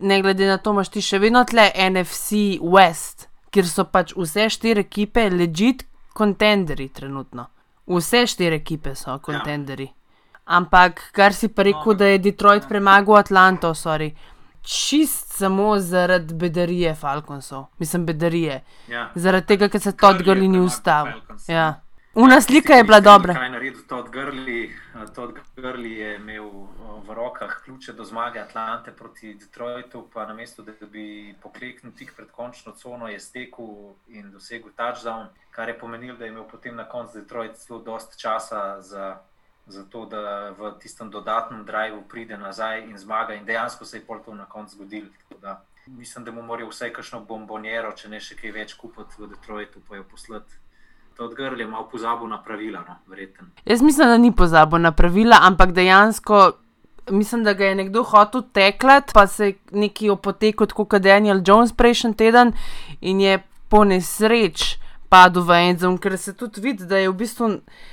Ne 0.00 0.22
glede 0.22 0.46
na 0.48 0.58
to, 0.58 0.72
imaš 0.72 0.88
ti 0.88 1.02
še 1.04 1.20
vedno 1.20 1.44
tle 1.44 1.68
NFC 1.90 2.58
West, 2.60 3.28
kjer 3.52 3.68
so 3.68 3.84
pač 3.84 4.14
vse 4.16 4.48
štiri 4.52 4.84
ekipe 4.86 5.28
legit 5.30 5.84
kontenderi 6.16 6.88
trenutno. 6.88 7.48
Vse 7.90 8.26
štiri 8.28 8.60
ekipe 8.60 8.94
so 8.96 9.18
kontenderi. 9.24 9.88
Ampak, 10.50 11.02
kar 11.14 11.34
si 11.36 11.48
pa 11.52 11.62
rekel, 11.62 11.94
da 11.94 12.08
je 12.10 12.18
Detroit 12.18 12.66
premagal 12.68 13.20
Atlanto, 13.20 13.70
sorry. 13.74 14.10
Čist 14.62 15.33
samo 15.33 15.79
zaradi 15.79 16.35
bedarije 16.35 16.95
Falconsov, 16.95 17.64
mislim, 17.79 18.07
bedarije. 18.07 18.64
Ja. 18.88 19.11
Zaradi 19.14 19.47
tega, 19.47 19.69
ker 19.69 19.81
se 19.81 19.97
Todd 19.97 20.21
Gurley 20.23 20.49
ni 20.49 20.61
ustavil. 20.61 21.23
Ja. 21.49 21.81
Una 22.14 22.40
slika 22.40 22.75
je 22.75 22.85
bila 22.85 23.00
dobra. 23.00 23.35
Kaj 23.35 23.47
je 23.47 23.50
naredil 23.50 23.83
Todd 23.88 24.09
Gurley? 24.11 24.71
Uh, 24.95 25.14
Todd 25.14 25.37
Gurley 25.57 25.93
je 25.99 26.17
imel 26.17 26.47
uh, 26.47 26.69
v 27.09 27.14
rokah 27.14 27.61
ključe 27.64 27.93
do 27.93 28.05
zmage 28.05 28.40
Atlante 28.40 28.93
proti 28.93 29.35
Detroitu, 29.35 30.09
pa 30.12 30.26
na 30.26 30.35
mestu, 30.35 30.62
da 30.62 30.73
bi 30.87 31.35
pokleknil 31.43 31.93
tik 31.99 32.12
pred 32.17 32.29
končno 32.31 32.73
cono, 32.73 33.09
je 33.09 33.21
stekel 33.21 33.95
in 34.09 34.33
dosegel 34.33 34.71
touchdown, 34.76 35.26
kar 35.50 35.69
je 35.69 35.79
pomenilo, 35.79 36.17
da 36.17 36.25
je 36.25 36.31
imel 36.31 36.49
potem 36.50 36.76
na 36.76 36.85
koncu 36.85 37.19
Detroit 37.19 37.57
zelo 37.57 37.79
dost 37.79 38.19
časa 38.19 38.81
za, 38.81 39.17
za 39.67 39.85
to, 39.85 40.07
da 40.07 40.50
v 40.59 40.73
tistem 40.83 41.11
dodatnem 41.11 41.64
drivu 41.64 42.02
pride 42.09 42.38
nazaj 42.38 42.85
in 42.85 42.99
zmaga. 42.99 43.35
In 43.35 43.45
dejansko 43.45 43.85
se 43.85 43.97
je 43.97 44.07
pol 44.07 44.19
to 44.25 44.35
na 44.35 44.45
koncu 44.45 44.76
zgodilo. 44.76 45.09
Da 45.43 45.61
Mislim, 45.87 46.25
da 46.25 46.31
mu 46.31 46.43
morajo 46.43 46.69
vsaj 46.69 46.93
kakšno 46.93 47.21
bombonjero, 47.21 47.93
če 47.97 48.09
ne 48.09 48.21
še 48.21 48.37
kaj 48.38 48.52
več 48.55 48.75
kupiti 48.79 49.17
v 49.19 49.31
Detroitu, 49.33 49.81
pa 49.88 49.97
jo 49.97 50.05
poslati. 50.11 50.59
Todd 51.17 51.35
Gurley 51.37 51.64
je 51.64 51.69
malo 51.69 51.88
pozabil 51.90 52.29
na 52.29 52.38
pravila, 52.43 52.83
no, 52.87 52.97
verjetno. 53.11 53.49
Jaz 53.64 53.83
mislim, 53.83 54.09
da 54.09 54.19
ni 54.19 54.31
pozabil 54.37 54.81
na 54.81 54.93
pravila, 54.93 55.40
ampak 55.49 55.73
dejansko 55.76 56.52
mislim, 57.11 57.45
da 57.45 57.52
ga 57.52 57.64
je 57.64 57.75
nekdo 57.75 58.05
hotel 58.07 58.45
teklat, 58.52 59.11
pa 59.14 59.26
se 59.26 59.47
je 59.47 59.55
neki 59.73 60.11
opotekel 60.11 60.67
kot 60.67 61.00
Daniel 61.02 61.43
Jones 61.47 61.73
prejšnji 61.73 62.14
teden 62.14 62.52
in 63.00 63.21
je 63.21 63.40
po 63.69 63.85
nesreč 63.85 64.76
padel 65.11 65.43
v 65.43 65.59
Endzone, 65.71 65.99
ker 65.99 66.14
se 66.19 66.33
tudi 66.33 66.62
vidi, 66.62 66.87
da 66.87 67.00
je 67.00 67.11
v 67.11 67.17
bistvu 67.19 67.49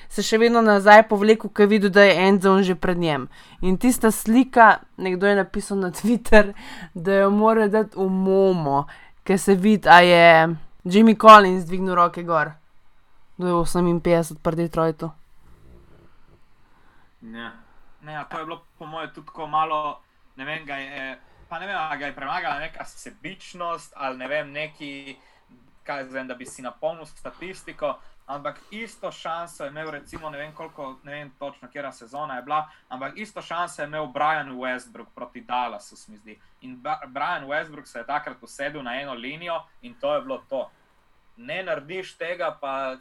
se 0.10 0.24
še 0.24 0.38
vedno 0.38 0.62
nazaj 0.62 1.08
povlekel, 1.10 1.50
ker 1.50 1.66
je 1.66 1.72
videl, 1.74 1.92
da 1.94 2.06
je 2.06 2.16
Endzone 2.28 2.64
že 2.64 2.76
pred 2.78 2.98
njem. 2.98 3.28
In 3.62 3.78
tista 3.82 4.12
slika, 4.14 4.86
nekdo 5.02 5.28
je 5.28 5.36
napisal 5.42 5.82
na 5.82 5.90
Twitter, 5.92 6.54
da 6.94 7.24
jo 7.24 7.32
mora 7.34 7.68
dati 7.68 7.98
v 7.98 8.06
Momo, 8.06 8.86
ker 9.26 9.42
se 9.42 9.58
vidi, 9.58 9.90
a 9.90 10.00
je 10.06 10.56
Jimmy 10.86 11.18
Collins 11.18 11.66
dvignil 11.66 11.98
roke 11.98 12.24
gor. 12.24 12.54
Do 13.38 13.66
58 13.66 14.38
pri 14.42 14.56
Detroitu. 14.56 15.12
Ne, 17.22 17.52
ja, 18.06 18.24
to 18.24 18.40
je 18.40 18.46
bilo, 18.46 18.62
po 18.78 18.86
mojem, 18.86 19.10
tudi 19.14 19.28
tako 19.28 19.48
malo, 19.48 20.00
ne 20.38 20.46
vem, 20.46 20.66
ga 20.66 20.76
je, 20.78 21.18
pa 21.50 21.60
ne 21.60 21.68
vem, 21.68 21.76
ga 22.00 22.06
je 22.06 22.16
premagala 22.16 22.60
neka 22.60 22.86
sebičnost 22.86 23.94
ali 23.96 24.18
ne 24.18 24.28
vem, 24.28 24.52
neki, 24.52 25.18
kaj 25.88 26.04
zdaj, 26.04 26.20
vem, 26.20 26.28
da 26.28 26.36
bi 26.36 26.46
si 26.46 26.62
napolnil 26.62 27.06
statistiko. 27.08 27.96
Ampak 28.28 28.60
isto 28.76 29.12
šanso 29.12 29.64
je 29.64 29.70
imel, 29.72 29.92
recimo, 29.92 30.30
ne 30.30 30.38
vem, 30.38 30.52
koliko, 30.52 30.98
ne 31.04 31.14
vem 31.14 31.30
točno, 31.40 31.70
kera 31.72 31.92
sezona 31.96 32.36
je 32.36 32.42
bila, 32.44 32.66
ampak 32.90 33.14
isto 33.18 33.42
šanso 33.42 33.82
je 33.82 33.88
imel 33.88 34.08
Brian 34.12 34.52
Westbrook 34.52 35.14
proti 35.16 35.42
Dallasu, 35.42 35.96
se 35.96 36.12
mi 36.12 36.18
zdi. 36.18 36.36
In 36.62 36.76
Ba- 36.84 37.00
Brian 37.08 37.48
Westbrook 37.48 37.88
se 37.88 38.00
je 38.00 38.06
takrat 38.06 38.44
usedel 38.44 38.84
na 38.84 38.98
eno 39.02 39.14
linijo 39.14 39.62
in 39.82 39.96
to 39.96 40.16
je 40.16 40.22
bilo 40.22 40.42
to. 40.50 40.70
Ne 41.38 41.64
narediš 41.64 42.18
tega, 42.18 42.58
pa 42.62 42.98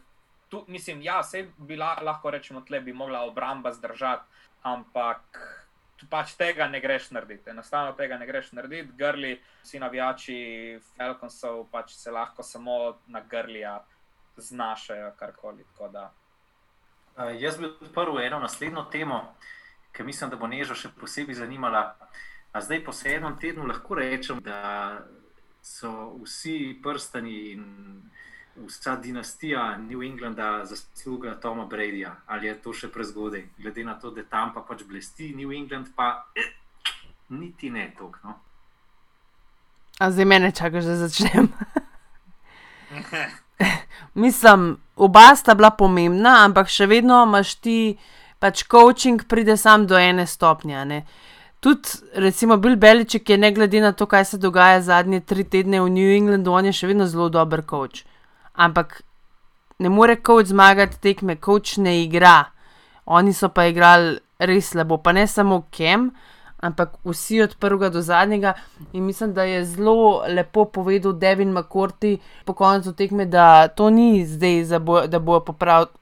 tu, 0.49 0.65
mislim, 0.69 1.03
ja, 1.03 1.21
vse 1.21 1.49
bi 1.59 1.77
la, 1.77 1.97
lahko 2.03 2.31
rečemo, 2.31 2.61
tle 2.61 2.81
bi 2.81 2.93
mogla 2.93 3.25
obramba 3.27 3.73
zdržati, 3.73 4.23
ampak 4.63 5.21
pač 6.11 6.35
tega 6.37 6.69
ne 6.69 6.81
greš 6.81 7.11
narediti. 7.11 7.51
Enostavno 7.51 7.93
tega 7.97 8.19
ne 8.19 8.27
greš 8.27 8.53
narediti. 8.53 8.93
Grli, 8.97 9.35
vsi 9.63 9.81
navijači 9.81 10.39
Falconsov 10.97 11.67
pač 11.73 11.95
se 11.97 12.11
lahko 12.11 12.43
samo 12.43 12.99
na 13.07 13.21
grlija 13.21 13.79
znašajo 14.37 15.13
karkoli. 15.17 15.65
Uh, 15.81 16.03
jaz 17.41 17.59
bi 17.59 17.67
odprl 17.67 18.21
eno 18.21 18.39
naslednjo 18.39 18.83
temo, 18.93 19.35
ki 19.93 20.03
mislim, 20.03 20.31
da 20.31 20.37
bo 20.37 20.47
Nežo 20.47 20.75
še 20.75 20.93
posebej 21.01 21.41
zanimala. 21.41 21.97
A 22.53 22.61
zdaj 22.61 22.85
po 22.85 22.93
sedmem 22.93 23.39
tednu 23.41 23.67
lahko 23.67 23.97
rečem, 23.97 24.41
da 24.45 25.01
so 25.63 26.19
vsi 26.23 26.79
prstani 26.83 27.39
in 27.53 27.65
vsa 28.67 28.97
dinastija 28.97 29.79
New 29.79 30.03
Englanda 30.03 30.65
zasluga 30.65 31.41
Toma 31.41 31.67
Bradyja. 31.67 32.15
Ali 32.27 32.47
je 32.47 32.55
to 32.63 32.73
še 32.73 32.89
prezgodaj, 32.93 33.45
glede 33.59 33.85
na 33.85 33.95
to, 34.01 34.11
da 34.11 34.23
tam 34.23 34.55
pa 34.55 34.61
pač 34.61 34.85
blesti 34.89 35.35
New 35.37 35.53
England, 35.53 35.87
pa 35.97 36.27
eh, 36.37 36.53
niti 37.29 37.71
ne 37.71 37.93
toliko. 37.99 38.19
No? 38.25 38.35
A 39.99 40.11
zdaj 40.11 40.25
mene 40.25 40.53
čakaš, 40.53 40.85
da 40.85 40.97
začnem. 40.97 41.49
Mislim, 44.15 44.77
oba 44.97 45.37
sta 45.37 45.55
bila 45.55 45.71
pomembna, 45.71 46.45
ampak 46.45 46.69
še 46.69 46.87
vedno 46.87 47.23
imaš 47.25 47.55
ti, 47.61 47.97
pač 48.39 48.65
coaching 48.69 49.25
pride 49.29 49.57
sam 49.57 49.87
do 49.87 49.99
ene 49.99 50.27
stopnje. 50.27 50.85
ne. 50.85 51.05
Tudi, 51.61 51.89
recimo, 52.15 52.57
Bill 52.57 52.77
Beliček 52.77 53.31
je 53.31 53.39
ne 53.39 53.53
glede 53.53 53.81
na 53.81 53.93
to, 53.93 54.07
kaj 54.07 54.25
se 54.25 54.39
dogaja 54.39 54.81
zadnje 54.81 55.21
tri 55.21 55.45
tedne 55.45 55.81
v 55.81 55.91
New 55.91 56.17
Englandu, 56.17 56.53
on 56.53 56.69
je 56.69 56.73
še 56.73 56.87
vedno 56.87 57.07
zelo 57.07 57.29
dober 57.29 57.65
coach. 57.65 58.05
Ampak 58.57 59.03
ne 59.79 59.89
more 59.89 60.17
coach 60.17 60.47
zmagati 60.47 61.01
tekme, 61.01 61.37
coach 61.37 61.77
ne 61.77 62.03
igra. 62.03 62.45
oni 63.07 63.33
so 63.33 63.49
pa 63.49 63.67
igrali 63.67 64.19
res 64.39 64.71
slabo, 64.73 64.99
pa 64.99 65.13
ne 65.13 65.27
samo 65.27 65.63
Kem, 65.71 66.11
ampak 66.59 66.97
vsi 67.05 67.43
od 67.43 67.57
prvega 67.61 67.89
do 67.89 68.03
zadnjega. 68.03 68.55
In 68.93 69.05
mislim, 69.05 69.33
da 69.35 69.43
je 69.43 69.65
zelo 69.65 70.25
lepo 70.29 70.65
povedal 70.65 71.13
Devin 71.13 71.53
McCourty 71.53 72.19
po 72.45 72.53
koncu 72.53 72.93
tekme, 72.93 73.27
da 73.27 73.69
to 73.69 73.91
ni 73.91 74.27
zdaj, 74.27 74.79
bo, 74.81 75.07
da 75.07 75.19
bojo 75.19 75.41
popravili. 75.41 75.93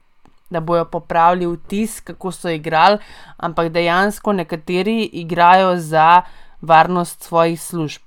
Da 0.49 0.59
bojo 0.61 0.85
popravili 0.85 1.47
vtis, 1.47 1.99
kako 2.05 2.31
so 2.31 2.49
igrali, 2.49 2.97
ampak 3.37 3.71
dejansko 3.73 4.33
nekateri 4.33 5.03
igrajo 5.03 5.77
za 5.77 6.21
varnost 6.61 7.23
svojih 7.23 7.61
služb. 7.61 8.01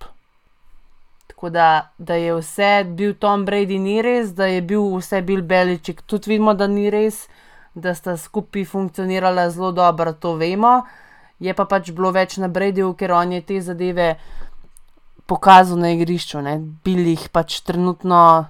Tako 1.38 1.50
da, 1.50 1.90
da 1.98 2.14
je 2.14 2.34
vse 2.34 2.84
bil 2.84 3.14
Tom 3.14 3.46
Brady, 3.46 3.78
ni 3.78 4.02
res, 4.02 4.32
da 4.34 4.46
je 4.50 4.62
bil 4.62 4.82
vse 4.96 5.20
bil 5.22 5.42
Beličik. 5.42 6.00
Tudi 6.02 6.32
vidimo, 6.32 6.50
da 6.54 6.66
ni 6.66 6.90
res, 6.90 7.28
da 7.74 7.92
sta 7.94 8.16
skupaj 8.18 8.64
funkcionirala 8.66 9.44
zelo 9.50 9.70
dobro, 9.72 10.12
to 10.12 10.32
vemo. 10.34 10.82
Je 11.38 11.54
pa 11.54 11.62
pač 11.70 11.92
bilo 11.94 12.10
več 12.10 12.40
na 12.42 12.48
Bradyju, 12.50 12.90
ker 12.98 13.14
on 13.14 13.36
je 13.36 13.40
te 13.46 13.60
zadeve 13.62 14.08
pokazal 15.30 15.78
na 15.78 15.92
igrišču, 15.94 16.42
ne? 16.42 16.56
bil 16.58 17.06
jih 17.06 17.28
pač 17.30 17.60
trenutno, 17.62 18.48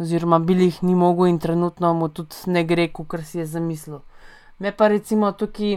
oziroma 0.00 0.40
bil 0.40 0.64
jih 0.64 0.80
ni 0.80 0.96
mogel 0.96 1.28
in 1.28 1.36
trenutno 1.38 1.92
mu 1.92 2.08
tudi 2.08 2.56
ne 2.56 2.64
gre, 2.64 2.88
kot 2.88 3.20
si 3.20 3.42
je 3.42 3.46
zamislil. 3.52 4.00
Me 4.64 4.72
pa 4.72 4.88
recimo 4.88 5.34
tukaj 5.36 5.76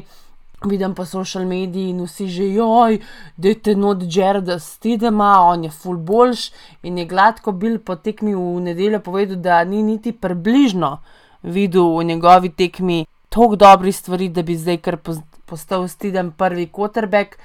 vidim 0.66 0.96
po 0.96 1.06
social 1.06 1.46
mediji 1.46 1.90
in 1.90 2.02
vsi 2.06 2.28
že 2.28 2.48
joj, 2.54 3.00
dajte 3.38 3.76
not 3.76 4.04
Jareda 4.10 4.60
Stidema, 4.60 5.42
on 5.42 5.64
je 5.64 5.70
full 5.70 5.98
boljš 5.98 6.52
in 6.84 6.98
je 6.98 7.06
gladko 7.06 7.52
bil 7.52 7.80
po 7.80 7.96
tekmi 7.96 8.36
v 8.36 8.62
nedeljo 8.62 9.00
povedal, 9.00 9.38
da 9.38 9.64
ni 9.64 9.84
niti 9.84 10.12
približno 10.12 10.98
videl 11.44 11.98
v 11.98 12.04
njegovi 12.04 12.50
tekmi 12.50 13.06
toliko 13.30 13.56
dobrih 13.56 13.96
stvari, 13.96 14.30
da 14.30 14.42
bi 14.42 14.58
zdaj 14.58 14.78
kar 14.78 14.98
postal 15.46 15.88
Stidem 15.88 16.32
prvi 16.32 16.68
quarterback, 16.74 17.38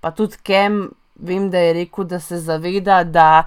pa 0.00 0.10
tudi 0.10 0.36
Kem, 0.42 0.90
vem, 1.16 1.50
da 1.50 1.58
je 1.58 1.72
rekel, 1.72 2.04
da 2.04 2.20
se 2.20 2.38
zaveda, 2.38 3.04
da 3.04 3.44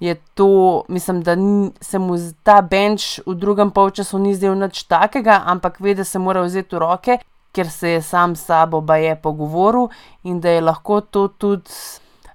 je 0.00 0.14
to, 0.34 0.84
mislim, 0.88 1.22
da 1.22 1.34
ni, 1.34 1.70
se 1.80 1.98
mu 1.98 2.16
ta 2.42 2.60
bench 2.62 3.20
v 3.26 3.34
drugem 3.34 3.70
polčasu 3.70 4.18
ni 4.18 4.34
zdel 4.34 4.58
nič 4.58 4.82
takega, 4.82 5.42
ampak 5.46 5.80
ve, 5.80 5.94
da 5.94 6.04
se 6.04 6.18
mora 6.18 6.42
vzeti 6.42 6.76
v 6.76 6.78
roke 6.78 7.18
ker 7.54 7.70
se 7.70 7.90
je 7.90 8.02
sam 8.02 8.36
s 8.36 8.44
sabo 8.44 8.80
baje 8.80 9.16
pogovoril 9.16 9.88
in 10.22 10.40
da 10.40 10.50
je 10.50 10.60
lahko 10.60 11.00
to 11.00 11.28
tudi 11.28 11.70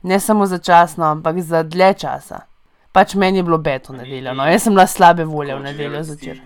ne 0.02 0.20
samo 0.20 0.46
začasno, 0.46 1.06
ampak 1.06 1.40
za 1.40 1.64
dlje 1.64 1.94
časa. 1.94 2.46
Pač 2.92 3.14
meni 3.14 3.38
je 3.38 3.44
bilo 3.44 3.58
beto 3.58 3.94
nedeljo, 3.94 4.34
no, 4.34 4.46
jaz 4.50 4.64
sem 4.64 4.74
bila 4.74 4.88
slabe 4.88 5.26
volje 5.26 5.56
v 5.56 5.62
nedeljo 5.62 6.04
zvečer. 6.04 6.40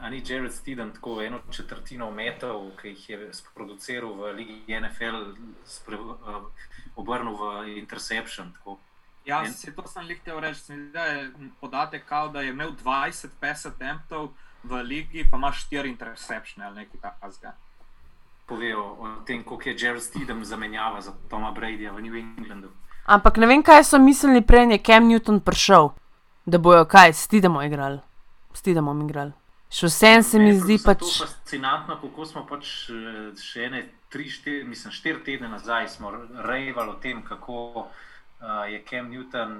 Ani 0.00 0.22
Jared 0.26 0.52
Steven 0.52 0.90
tako 0.92 1.22
eno 1.22 1.38
četrtino 1.50 2.10
metov, 2.10 2.66
ki 2.80 2.88
jih 2.88 3.10
je 3.10 3.30
sproduciral 3.32 4.12
v 4.18 4.32
Ligi 4.36 4.80
NFL, 4.80 5.22
spre, 5.64 5.96
uh, 5.96 6.42
obrnil 6.96 7.38
v 7.40 7.78
interception. 7.78 8.52
Tako. 8.58 8.76
Ja, 9.24 9.40
en... 9.44 9.52
se 9.52 9.72
to 9.72 9.86
sem 9.88 10.04
lihtel 10.06 10.40
reči, 10.40 10.76
da 10.92 11.04
je 11.04 11.30
podatek, 11.60 12.04
kao, 12.04 12.28
da 12.28 12.44
je 12.44 12.52
imel 12.52 12.76
20 12.84 13.40
pass 13.40 13.66
attemptov 13.66 14.28
v 14.64 14.82
ligi, 14.82 15.24
pa 15.30 15.40
ima 15.40 15.52
4 15.52 15.88
interceptione 15.88 16.66
ali 16.66 16.84
nekaj 16.84 17.00
takega 17.00 17.56
povejo 18.48 18.82
o 18.98 19.08
tem, 19.26 19.42
kako 19.44 19.68
je 19.68 19.76
Jared 19.78 20.02
Steedem 20.02 20.44
zamenjava 20.44 21.00
za 21.00 21.12
Toma 21.30 21.52
Bradyja 21.52 21.92
v 21.92 22.02
New 22.02 22.16
Englandu. 22.16 22.70
Ampak 23.04 23.36
ne 23.36 23.46
vem, 23.46 23.62
kaj 23.62 23.84
so 23.84 23.98
mislili 23.98 24.42
prej, 24.44 24.72
je 24.72 24.78
Cam 24.84 25.08
Newton 25.08 25.40
prišel, 25.40 25.90
da 26.46 26.58
bojo 26.58 26.84
kaj, 26.84 27.12
Steedemo 27.12 27.62
igrali. 27.62 28.00
Steedemo 28.52 28.92
igrali. 29.04 29.32
Še 29.68 29.88
vsem 29.92 30.22
se 30.24 30.38
mi 30.40 30.54
zdi 30.56 30.78
pač. 30.80 31.04
To 31.04 31.08
je 31.08 31.28
fascinantno, 31.28 31.98
kako 32.00 32.24
smo 32.24 32.46
pač 32.48 32.88
eh, 32.88 33.36
še 33.36 33.68
ene 33.68 33.82
tri, 34.08 34.30
štiri, 34.32 34.64
mislim, 34.64 34.92
štiri 34.92 35.20
tedne 35.24 35.48
nazaj 35.52 35.90
smo 35.92 36.12
rejvali 36.48 36.94
o 36.94 36.96
tem, 37.02 37.20
kako 37.22 37.84
uh, 37.84 38.64
je 38.64 38.80
Cam 38.88 39.10
Newton 39.12 39.58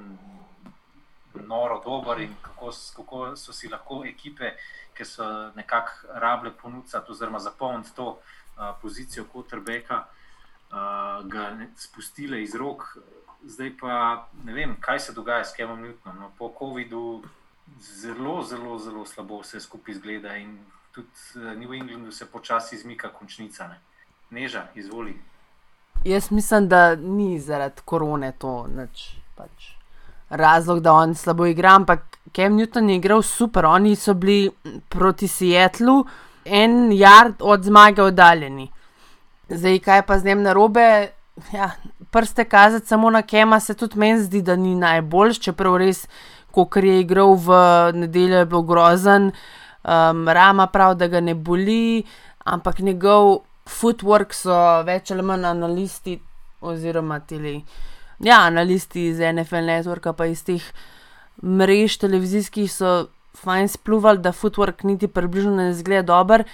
noro 1.45 1.83
dober 1.85 2.23
in 2.25 2.33
kako, 2.41 2.73
kako 2.97 3.37
so 3.37 3.53
si 3.53 3.69
lahko 3.69 4.01
ekipe, 4.09 4.55
ki 4.97 5.05
so 5.05 5.27
nekako 5.55 6.21
rable 6.25 6.51
ponuditi 6.57 6.97
oziroma 7.09 7.39
zapolniti 7.39 7.93
to 7.95 8.17
pozicijo 8.83 9.25
Kotrbeka, 9.33 10.05
ga 11.25 11.45
spustile 11.77 12.43
iz 12.43 12.55
rok. 12.55 12.97
Zdaj 13.45 13.77
pa 13.81 14.29
ne 14.45 14.53
vem, 14.53 14.77
kaj 14.81 15.01
se 15.01 15.13
dogaja 15.13 15.45
s 15.45 15.55
Kemom 15.57 15.79
Newtonom. 15.83 16.19
No, 16.21 16.31
po 16.39 16.53
COVID-u 16.59 17.23
zelo, 17.81 18.43
zelo, 18.43 18.79
zelo 18.79 19.07
slabo 19.07 19.41
vse 19.41 19.61
skupaj 19.61 19.95
izgleda 19.95 20.37
in 20.37 20.59
tudi 20.93 21.57
New 21.57 21.75
Englandu 21.75 22.13
se 22.13 22.27
počasi 22.27 22.77
izmika 22.77 23.09
končnica. 23.09 23.69
Ne. 23.69 23.81
Neža, 24.31 24.67
izvoli. 24.75 25.15
Jaz 26.05 26.31
mislim, 26.31 26.69
da 26.69 26.95
ni 26.95 27.41
zaradi 27.41 27.83
korone 27.85 28.33
to 28.39 28.67
neč, 28.75 29.09
pač 29.37 29.79
razlog, 30.29 30.81
da 30.81 30.93
on 30.93 31.15
slabo 31.15 31.47
igra, 31.47 31.75
ampak 31.75 32.19
Kem 32.33 32.57
Newton 32.57 32.89
je 32.91 32.97
igral 32.97 33.23
super, 33.23 33.67
oni 33.67 33.97
so 33.97 34.15
bili 34.15 34.51
proti 34.89 35.29
Seattlu 35.29 36.05
en 36.45 36.93
jard 36.93 37.35
od 37.41 37.65
zmage 37.65 38.03
oddaljeni. 38.03 38.71
Zdaj, 39.49 39.79
kaj 39.79 40.03
pa 40.07 40.19
z 40.19 40.25
njim 40.25 40.43
na 40.43 40.53
robe? 40.53 41.09
Ja, 41.53 41.71
prste 42.11 42.45
kazati 42.45 42.87
samo 42.87 43.11
na 43.11 43.23
Kema 43.23 43.61
se 43.61 43.75
tudi 43.75 43.99
meni 43.99 44.21
zdi, 44.21 44.43
da 44.43 44.57
ni 44.57 44.75
najboljši, 44.75 45.41
čeprav 45.41 45.77
res, 45.77 46.07
ko 46.51 46.69
je 46.75 47.01
igral 47.01 47.35
v 47.35 47.53
nedeljo, 47.95 48.39
je 48.39 48.47
bil 48.47 48.63
grozen, 48.63 49.33
um, 49.85 50.29
rama 50.29 50.67
prav, 50.67 50.95
da 50.95 51.07
ga 51.07 51.21
ne 51.21 51.35
boli, 51.35 52.03
ampak 52.45 52.79
njegov 52.79 53.39
footwork 53.69 54.33
so 54.33 54.83
več 54.83 55.11
ali 55.11 55.23
manj 55.23 55.47
analisti 55.47 56.19
oziroma 56.61 57.21
tili. 57.21 57.63
Ja, 58.19 58.41
analisti 58.47 59.07
iz 59.09 59.21
NFL 59.21 59.69
Networka, 59.69 60.13
pa 60.13 60.27
iz 60.27 60.43
teh 60.45 60.65
mrež 61.43 61.99
televizijskih 61.99 62.73
so 62.73 63.07
fajn 63.43 63.69
spluvali, 63.69 64.19
da 64.19 64.33
footwork 64.33 64.85
niti 64.85 65.09
približno 65.09 65.57
ne 65.57 65.75
zgleda 65.75 66.03
dober. 66.03 66.45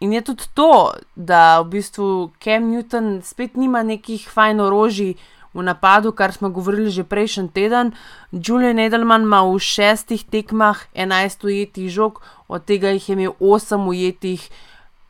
In 0.00 0.12
je 0.12 0.20
tudi 0.20 0.44
to, 0.54 0.92
da 1.16 1.60
v 1.60 1.78
bistvu 1.78 2.30
Cam 2.42 2.70
Newton 2.72 3.22
spet 3.22 3.56
nima 3.56 3.82
nekih 3.82 4.28
fajn 4.30 4.60
orožij 4.60 5.14
v 5.54 5.62
napadu, 5.62 6.12
kar 6.12 6.34
smo 6.34 6.50
govorili 6.50 6.90
že 6.90 7.06
prejšnji 7.06 7.48
teden. 7.54 7.94
Julian 8.32 8.78
Edelman 8.78 9.22
ima 9.22 9.42
v 9.46 9.58
šestih 9.58 10.26
tekmah 10.26 10.82
11 10.94 11.46
ujetih 11.46 11.90
žog, 11.90 12.22
od 12.48 12.64
tega 12.64 12.90
jih 12.90 13.08
je 13.08 13.12
imel 13.12 13.32
8 13.40 13.88
ujetih 13.88 14.50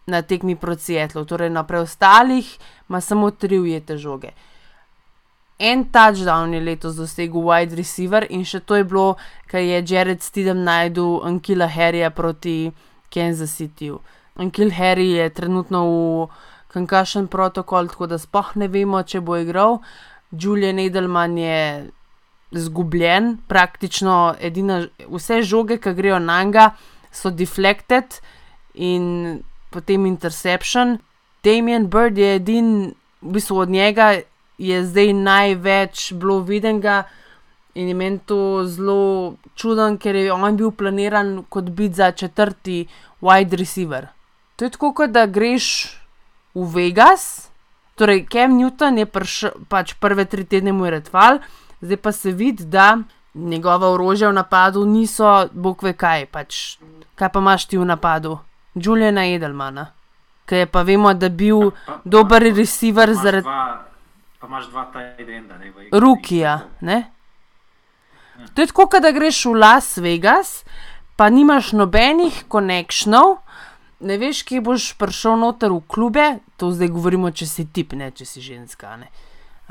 na 0.07 0.23
tekmi 0.23 0.57
proti 0.57 0.93
Seattlu, 0.93 1.25
torej 1.25 1.51
na 1.51 1.65
preostalih 1.65 2.45
ima 2.89 3.01
samo 3.01 3.31
3 3.31 3.61
ujete 3.61 3.97
žoge 3.97 4.37
en 5.59 5.85
touchdown 5.85 6.55
je 6.55 6.61
letos 6.61 6.97
dosegel 6.97 7.43
wide 7.43 7.77
receiver 7.77 8.27
in 8.31 8.45
še 8.45 8.61
to 8.61 8.79
je 8.81 8.85
bilo, 8.85 9.15
ker 9.51 9.63
je 9.63 9.83
Jared 9.87 10.23
Stidham 10.23 10.65
najdel 10.67 11.21
Ankila 11.25 11.69
Harryja 11.71 12.11
proti 12.11 12.73
Kansas 13.11 13.55
Cityju. 13.57 14.01
Ankil 14.37 14.71
Harry 14.75 15.15
je 15.15 15.31
trenutno 15.31 15.85
v 15.87 16.29
concussion 16.73 17.29
protokol, 17.29 17.89
tako 17.89 18.07
da 18.11 18.19
spoh 18.19 18.57
ne 18.59 18.69
vemo, 18.69 19.03
če 19.03 19.21
bo 19.23 19.39
igral. 19.39 19.79
Julian 20.35 20.81
Edelman 20.83 21.39
je 21.39 21.61
zgubljen, 22.51 23.37
praktično 23.47 24.35
edina, 24.41 24.81
vse 25.07 25.43
žoge, 25.47 25.79
ki 25.79 25.95
grejo 25.95 26.19
na 26.19 26.43
njega, 26.43 26.73
so 27.15 27.31
deflected 27.31 28.19
in 28.75 29.43
potem 29.71 30.07
interception. 30.07 30.99
Damien 31.45 31.87
Bird 31.91 32.19
je 32.19 32.35
edin, 32.37 32.95
v 33.23 33.39
bistvu 33.39 33.63
od 33.63 33.71
njega 33.71 34.17
je 34.59 34.85
zdaj 34.85 35.13
največ 35.13 36.13
bilo 36.13 36.41
videnega 36.41 37.05
in 37.75 37.89
je 37.89 37.95
meni 37.95 38.19
to 38.19 38.65
zelo 38.67 39.35
čuden, 39.55 39.99
ker 39.99 40.15
je 40.15 40.33
on 40.33 40.57
bil 40.57 40.71
planiran 40.71 41.43
kot 41.49 41.71
biti 41.71 41.95
za 41.95 42.13
četrti 42.13 42.87
wide 43.21 43.57
receiver. 43.57 44.07
To 44.57 44.65
je 44.65 44.71
tako, 44.71 44.93
kot 44.95 45.11
da 45.11 45.27
greš 45.27 45.99
v 46.55 46.67
Vegas, 46.75 47.51
torej 47.95 48.27
Cam 48.31 48.55
Newton 48.59 48.99
je 48.99 49.07
prišel, 49.07 49.51
pač 49.69 49.95
prve 49.99 50.25
tri 50.25 50.45
tedne 50.45 50.73
mu 50.73 50.87
je 50.87 50.91
redval, 50.91 51.39
zdaj 51.81 51.97
pa 51.97 52.13
se 52.13 52.31
vidi, 52.31 52.65
da 52.65 52.99
njegova 53.35 53.91
orožja 53.91 54.31
v 54.31 54.39
napadu 54.39 54.85
niso, 54.87 55.49
bog 55.53 55.83
ve 55.83 55.93
kaj, 55.93 56.27
pač 56.31 56.79
kaj 57.19 57.29
pa 57.29 57.43
imaš 57.43 57.67
ti 57.67 57.79
v 57.79 57.85
napadu, 57.85 58.39
Juliana 58.75 59.27
Edelmana. 59.27 59.91
Ker 60.47 60.59
je 60.59 60.67
pa 60.67 60.83
vemo, 60.83 61.15
da 61.15 61.27
je 61.27 61.31
bil 61.31 61.71
dober 62.05 62.43
receiver 62.43 63.15
zaradi 63.15 63.49
pa 64.45 64.49
imaš 64.49 64.67
dva 64.67 64.85
tajdenda. 64.93 65.55
Rukija. 65.93 66.61
Ne? 66.81 67.11
To 68.55 68.61
je 68.61 68.67
tako, 68.67 69.01
da 69.01 69.11
greš 69.11 69.45
v 69.45 69.55
Las 69.55 69.97
Vegas, 69.97 70.65
pa 71.17 71.31
nimaš 71.31 71.73
nobenih 71.73 72.45
konekšnov, 72.49 73.39
ne 74.01 74.19
veš, 74.21 74.43
kje 74.45 74.61
boš 74.61 74.91
prišel 75.01 75.39
noter 75.41 75.73
v 75.73 75.81
klube, 75.89 76.27
to 76.61 76.69
zdaj 76.77 76.93
govorimo, 76.93 77.31
če 77.31 77.47
si 77.49 77.65
tip, 77.65 77.95
ne 77.97 78.11
če 78.11 78.27
si 78.29 78.45
ženska. 78.45 78.99
Ne, 79.01 79.09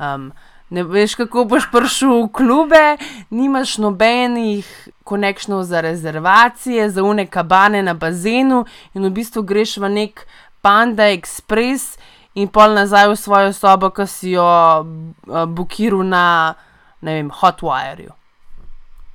um, 0.02 0.32
ne 0.74 0.86
veš, 0.90 1.20
kako 1.22 1.46
boš 1.54 1.70
prišel 1.70 2.24
v 2.24 2.32
klube, 2.34 2.84
nimaš 3.30 3.78
nobenih 3.78 4.66
konekšnov 5.06 5.68
za 5.70 5.84
rezervacije, 5.86 6.90
za 6.90 7.06
une 7.06 7.28
kabane 7.30 7.84
na 7.86 7.94
bazenu 7.94 8.64
in 8.98 9.06
v 9.06 9.14
bistvu 9.22 9.46
greš 9.46 9.78
v 9.78 9.94
nek 10.02 10.26
Panda 10.66 11.12
Express 11.14 12.00
in 12.36 12.48
pol 12.48 12.74
nazaj 12.74 13.14
v 13.14 13.16
svojo 13.16 13.54
sobo, 13.54 13.90
ki 13.94 14.08
si 14.10 14.34
jo 14.34 14.44
uh, 14.46 15.46
bukiral 15.46 16.04
na, 16.06 16.56
ne 17.02 17.20
vem, 17.20 17.30
Hotwireu. 17.30 18.14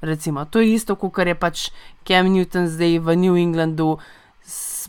Recimo, 0.01 0.45
to 0.47 0.63
je 0.63 0.75
isto, 0.79 0.95
kot 0.95 1.19
je 1.19 1.35
pač 1.35 1.71
Cam 2.07 2.31
Newton 2.31 2.71
zdaj 2.71 3.03
v 3.03 3.17
New 3.19 3.35
Englandu 3.35 3.99
s 4.47 4.87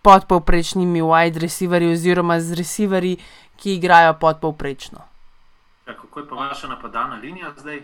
podpovprečnimi 0.00 1.02
wide 1.02 1.38
receiverji 1.38 1.92
oziroma 1.92 2.40
z 2.40 2.56
receiverji, 2.56 3.20
ki 3.56 3.76
igrajo 3.76 4.16
podpovprečno. 4.20 5.00
Ja, 5.86 5.94
kako 5.96 6.20
je 6.20 6.28
pa 6.28 6.34
vaša 6.34 6.68
napadalna 6.68 7.16
linija 7.16 7.52
zdaj? 7.56 7.82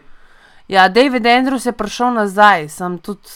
Ja, 0.69 0.89
David 0.89 1.27
Andrews 1.27 1.67
je 1.67 1.73
prišel 1.73 2.15
nazaj, 2.17 2.69
sem 2.69 2.99
tudi 2.99 3.29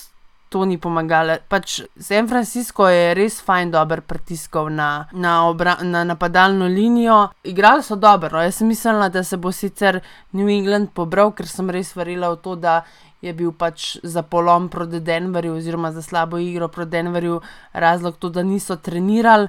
to 0.48 0.64
ni 0.64 0.78
pomagalo. 0.78 1.38
Pač 1.48 1.80
San 1.98 2.28
Francisco 2.28 2.86
je 2.88 3.14
res 3.18 3.40
fajn, 3.42 3.72
dober 3.74 4.02
pritiskal 4.06 4.70
na, 4.70 5.08
na, 5.12 5.48
obra, 5.48 5.76
na 5.82 6.04
napadalno 6.04 6.68
linijo. 6.70 7.30
Igrali 7.44 7.82
so 7.82 7.96
dobro, 7.96 8.38
no. 8.38 8.44
jaz 8.44 8.60
sem 8.60 8.70
mislila, 8.70 9.08
da 9.08 9.24
se 9.24 9.36
bo 9.36 9.52
sicer 9.52 10.00
New 10.32 10.48
England 10.48 10.94
pobral, 10.94 11.34
ker 11.34 11.48
sem 11.50 11.70
res 11.70 11.94
verjela 11.96 12.30
v 12.34 12.40
to, 12.42 12.54
da 12.56 12.82
je 13.24 13.32
bil 13.34 13.50
pač 13.52 13.96
za 14.02 14.22
polom 14.22 14.68
proti 14.68 15.00
Denverju, 15.00 15.56
oziroma 15.56 15.90
za 15.92 16.02
slabo 16.02 16.38
igro 16.38 16.68
proti 16.68 16.90
Denverju, 16.90 17.40
razlog 17.72 18.16
to, 18.18 18.30
da 18.30 18.42
niso 18.42 18.76
trenirali. 18.76 19.48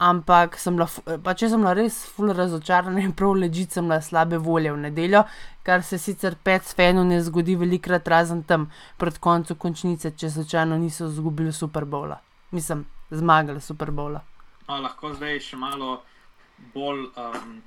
Ampak 0.00 0.56
sem 0.56 0.78
bila, 0.78 0.86
pač 1.20 1.42
sem 1.44 1.60
bila 1.60 1.74
res 1.76 1.98
fully 2.08 2.32
razočarana 2.32 3.02
in 3.04 3.12
prav 3.12 3.34
ležite 3.36 3.76
sem 3.76 3.84
bila 3.84 3.98
slabe 4.00 4.38
volje 4.40 4.72
v 4.72 4.78
nedeljo, 4.86 5.26
kar 5.62 5.84
se 5.84 5.98
sicer 6.00 6.38
pet 6.40 6.64
fenov 6.64 7.04
ne 7.04 7.18
zgodi 7.20 7.58
velikrat, 7.60 8.08
razen 8.08 8.40
tam 8.48 8.70
pred 8.96 9.18
koncem 9.20 9.60
končnice, 9.60 10.14
če 10.16 10.32
slučajno 10.38 10.80
niso 10.80 11.10
izgubili 11.12 11.52
Super 11.52 11.84
Bowla. 11.84 12.16
Mislim, 12.50 12.86
zmagali 13.10 13.60
Super 13.60 13.92
Bowla. 13.92 14.24
No, 14.70 14.80
lahko 14.80 15.12
zdaj 15.12 15.36
še 15.50 15.60
malo 15.60 16.00
bolj 16.72 17.04
um, 17.20 17.60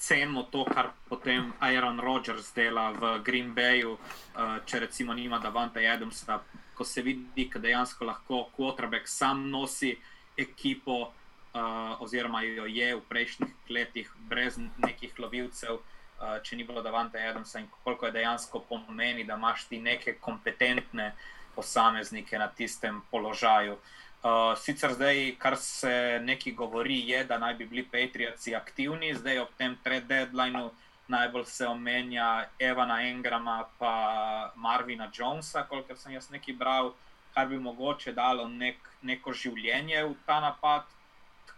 cenimo 0.00 0.48
to, 0.48 0.64
kar 0.64 0.88
potem 1.08 1.52
Aaron 1.60 2.00
Rodgers 2.00 2.48
dela 2.56 2.90
v 2.96 3.18
Green 3.26 3.52
Bayu, 3.54 3.98
uh, 3.98 4.56
če 4.64 4.86
recimo 4.88 5.12
nima 5.12 5.36
Davanta 5.38 5.84
Adamsa, 5.84 6.40
ko 6.72 6.84
se 6.84 7.04
vidi, 7.04 7.50
da 7.52 7.60
dejansko 7.60 8.08
lahko 8.08 8.46
quarterback 8.56 9.04
sam 9.04 9.50
nosi 9.50 9.92
ekipo 10.32 11.12
uh, 11.54 12.00
oziroma 12.02 12.42
jo 12.42 12.66
je 12.66 12.94
v 12.96 13.00
prejšnjih 13.08 13.70
letih 13.70 14.12
brez 14.28 14.58
nekih 14.58 15.18
lovilcev, 15.18 15.80
uh, 15.80 16.38
če 16.42 16.56
ni 16.56 16.64
bilo 16.64 16.82
Davante 16.82 17.20
Adamsa 17.20 17.60
in 17.60 17.68
koliko 17.84 18.06
je 18.06 18.12
dejansko 18.12 18.64
pomeni, 18.68 19.24
da 19.24 19.34
imaš 19.34 19.64
ti 19.68 19.80
neke 19.80 20.14
kompetentne 20.20 21.12
posameznike 21.54 22.38
na 22.38 22.48
tistem 22.48 23.02
položaju. 23.10 23.76
Uh, 24.22 24.54
sicer 24.58 24.92
zdaj, 24.94 25.34
kar 25.38 25.56
se 25.56 26.20
neki 26.22 26.52
govori, 26.52 27.00
je, 27.08 27.24
da 27.24 27.38
naj 27.38 27.54
bi 27.54 27.66
bili 27.66 27.82
Patrioti 27.82 28.54
aktivni, 28.54 29.14
zdaj 29.14 29.38
ob 29.38 29.54
tem 29.58 29.76
trade 29.82 30.06
deadlineu 30.06 30.70
najbolj 31.12 31.44
se 31.44 31.66
omenja 31.66 32.44
Evana 32.58 33.02
Engrama 33.08 33.68
in 33.80 34.62
Marvina 34.62 35.10
Jonesa, 35.18 35.66
kolikor 35.68 35.98
sem 35.98 36.12
jaz 36.12 36.30
nekaj 36.30 36.54
bral, 36.54 36.92
kar 37.34 37.48
bi 37.48 37.58
mogoče 37.58 38.12
dalo 38.12 38.48
nek, 38.48 38.78
neko 39.02 39.32
življenje 39.32 40.04
v 40.04 40.14
ta 40.26 40.40
napad. 40.40 40.88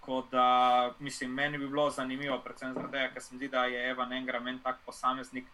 Tako 0.05 0.27
da, 0.31 0.93
mislim, 0.99 1.31
meni 1.33 1.59
bi 1.59 1.69
bilo 1.69 1.91
zanimivo, 1.91 2.39
predvsem 2.45 2.75
zaradi 2.75 2.93
tega, 2.93 3.13
ker 3.13 3.23
se 3.23 3.35
mi 3.35 3.39
zdi, 3.39 3.49
da 3.49 3.63
je 3.65 3.91
Evan 3.91 4.13
Engram 4.13 4.49
en 4.49 4.59
tak 4.61 4.83
posameznik, 4.85 5.47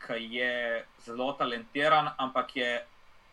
ki 0.00 0.16
je 0.32 0.84
zelo 1.04 1.32
talentiran, 1.36 2.08
ampak 2.16 2.54
je 2.56 2.70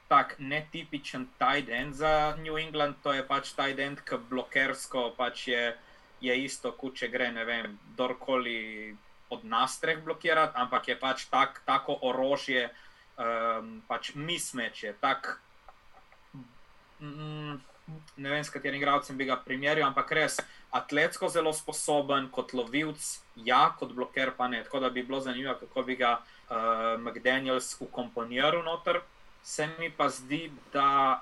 tak 0.08 0.36
netipičen 0.40 1.28
tight 1.40 1.70
end 1.70 1.96
za 1.96 2.36
New 2.44 2.58
England. 2.58 2.96
To 3.04 3.14
je 3.14 3.24
pač 3.24 3.54
tight 3.56 3.80
end, 3.80 4.02
ki 4.04 4.20
blokersko 4.30 5.14
pač 5.18 5.48
je, 5.48 5.62
je 6.20 6.36
isto, 6.44 6.74
kot 6.76 7.00
če 7.00 7.08
gre, 7.08 7.30
ne 7.32 7.46
vem, 7.48 7.78
kdorkoli 7.94 8.98
od 9.30 9.46
nas 9.48 9.78
treh 9.80 10.04
blokirati, 10.04 10.60
ampak 10.60 10.90
je 10.92 10.98
pač 11.00 11.24
tak, 11.32 11.62
tako 11.64 11.96
orožje, 12.02 12.68
um, 13.16 13.80
pač 13.88 14.12
mismeče, 14.16 14.98
tak. 15.00 15.38
Mm, 17.00 17.62
ne 18.18 18.30
vem, 18.30 18.44
s 18.44 18.50
katerim 18.50 18.82
igralcem 18.82 19.18
bi 19.18 19.28
ga 19.30 19.38
primerjal, 19.38 19.88
ampak 19.88 20.12
res 20.18 20.40
atletsko 20.76 21.30
zelo 21.32 21.54
sposoben, 21.54 22.28
kot 22.32 22.54
lovilc, 22.54 23.04
ja, 23.48 23.70
kot 23.80 23.94
bloker 23.96 24.34
pa 24.38 24.48
ne. 24.52 24.64
Tako 24.64 24.80
da 24.84 24.90
bi 24.90 25.04
bilo 25.04 25.20
zanimivo, 25.24 25.56
kako 25.60 25.84
bi 25.88 25.96
ga 25.96 26.18
uh, 26.20 26.58
McDaniels 27.00 27.76
ukomponiral 27.80 28.64
noter. 28.64 29.00
Se 29.44 29.70
mi 29.80 29.90
pa 29.92 30.10
zdi, 30.10 30.50
da 30.74 31.22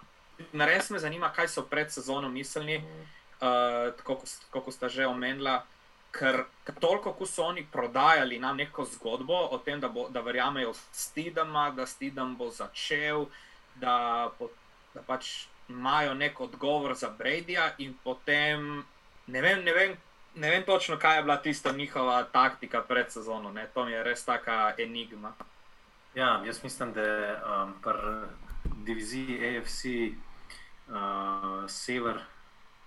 me 0.53 0.65
res 0.65 0.89
me 0.89 0.99
zanima, 0.99 1.29
kaj 1.35 1.51
so 1.53 1.65
pred 1.69 1.91
sezono 1.91 2.29
mislili, 2.29 2.79
uh, 2.79 3.93
tako 3.99 4.21
kot 4.49 4.73
sta 4.73 4.89
že 4.89 5.07
omenila. 5.07 5.61
Ker 6.13 6.43
toliko, 6.77 7.15
ko 7.17 7.25
so 7.25 7.47
oni 7.49 7.63
prodajali 7.65 8.37
nam 8.39 8.57
neko 8.61 8.85
zgodbo 8.85 9.33
o 9.49 9.57
tem, 9.57 9.79
da, 9.81 9.89
bo, 9.89 10.05
da 10.13 10.21
verjamejo 10.21 10.73
Stidama, 10.93 11.71
da 11.73 11.87
Stidam 11.89 12.35
bo 12.37 12.51
začel, 12.53 13.25
da, 13.81 14.29
da 14.93 15.01
pač 15.01 15.47
imajo 15.69 16.13
nek 16.13 16.41
odgovor 16.41 16.93
za 16.93 17.09
Bradyja, 17.17 17.71
in 17.81 17.95
potem 18.03 18.83
ne 19.27 19.41
vem, 19.41 19.63
ne, 19.63 19.73
vem, 19.73 19.97
ne 20.36 20.49
vem 20.49 20.63
točno, 20.63 20.97
kaj 20.97 21.17
je 21.17 21.23
bila 21.23 21.38
tista 21.38 21.71
njihova 21.71 22.23
taktika 22.23 22.81
pred 22.81 23.12
sezono. 23.12 23.51
Ne? 23.51 23.67
To 23.73 23.86
mi 23.86 23.91
je 23.91 24.03
res 24.03 24.25
taka 24.25 24.73
enigma. 24.77 25.33
Ja, 26.15 26.41
jaz 26.45 26.63
mislim, 26.63 26.93
da 26.93 27.01
je 27.01 27.33
um, 27.33 27.73
pri 27.81 28.27
diviziji 28.86 29.57
AFC 29.57 29.86
uh, 30.88 31.69
Sever 31.69 32.19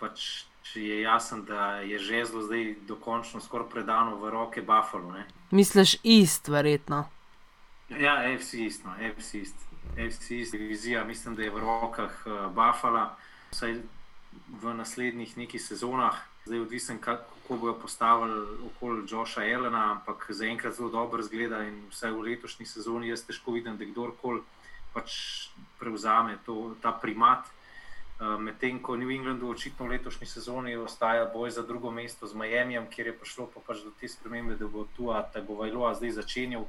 pač. 0.01 0.45
Je 0.75 1.01
jasno, 1.01 1.39
da 1.47 1.79
je 1.81 1.99
že 1.99 2.25
zelo 2.25 2.43
zdaj 2.43 2.75
dokončno 2.89 3.41
skoraj 3.41 3.69
predano 3.71 4.17
v 4.17 4.31
roke 4.31 4.63
Buffalo. 4.63 5.13
Ne? 5.13 5.27
Misliš, 5.51 5.97
ist, 6.03 6.49
verjetno. 6.49 7.09
Ja, 7.89 8.17
AFC 8.19 8.55
ist, 8.55 8.85
no, 8.85 8.91
AFC 8.91 9.35
ist. 9.35 9.55
FC 9.95 10.29
divizija, 10.53 11.05
mislim, 11.05 11.37
da 11.37 11.43
je 11.43 11.51
v 11.51 11.59
rokah 11.59 12.11
uh, 12.27 12.33
Buffalo, 12.53 13.07
vsaj 13.51 13.79
v 14.63 14.75
naslednjih 14.75 15.37
nekaj 15.37 15.61
sezonah. 15.61 16.17
Zdaj, 16.47 16.61
odvisen, 16.61 16.99
kako 16.99 17.57
bojo 17.57 17.75
postavili 17.75 18.39
okoli 18.67 19.07
Joša 19.11 19.45
Elena, 19.45 19.93
ampak 19.93 20.27
zaenkrat 20.29 20.75
zelo 20.75 20.89
dobro 20.91 21.23
zgleda 21.23 21.65
in 21.67 21.81
vsaj 21.91 22.13
v 22.13 22.23
letošnji 22.31 22.67
sezoni 22.67 23.09
jaz 23.09 23.25
težko 23.27 23.53
vidim, 23.53 23.77
da 23.77 23.85
kdorkoli 23.85 24.43
pač 24.95 25.13
prevzame 25.79 26.39
to, 26.47 26.75
ta 26.83 26.93
primat. 26.93 27.45
Uh, 28.17 28.39
Medtem 28.41 28.79
ko 28.81 28.97
New 28.97 29.11
Englandu 29.13 29.51
očitno 29.53 29.85
v 29.87 29.99
letošnji 29.99 30.27
sezoni 30.27 30.77
ostaja 30.77 31.27
boj 31.29 31.51
za 31.51 31.63
drugo 31.63 31.91
mesto 31.91 32.27
z 32.27 32.33
Miami, 32.33 32.79
kjer 32.89 33.13
je 33.13 33.19
prišlo 33.19 33.51
pa 33.53 33.61
pač 33.61 33.85
do 33.85 33.93
te 34.01 34.09
spremembe, 34.09 34.57
da 34.57 34.65
bo 34.65 34.87
tu 34.97 35.13
Tagovajlo 35.33 35.93
zdaj 35.95 36.17
začenjal. 36.17 36.65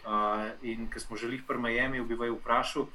Uh, 0.00 0.52
in 0.62 0.88
ker 0.92 1.00
smo 1.00 1.16
želeli 1.16 1.40
pri 1.46 1.58
Miami, 1.58 2.02
bi 2.04 2.14
vaju 2.14 2.36
vprašal, 2.36 2.86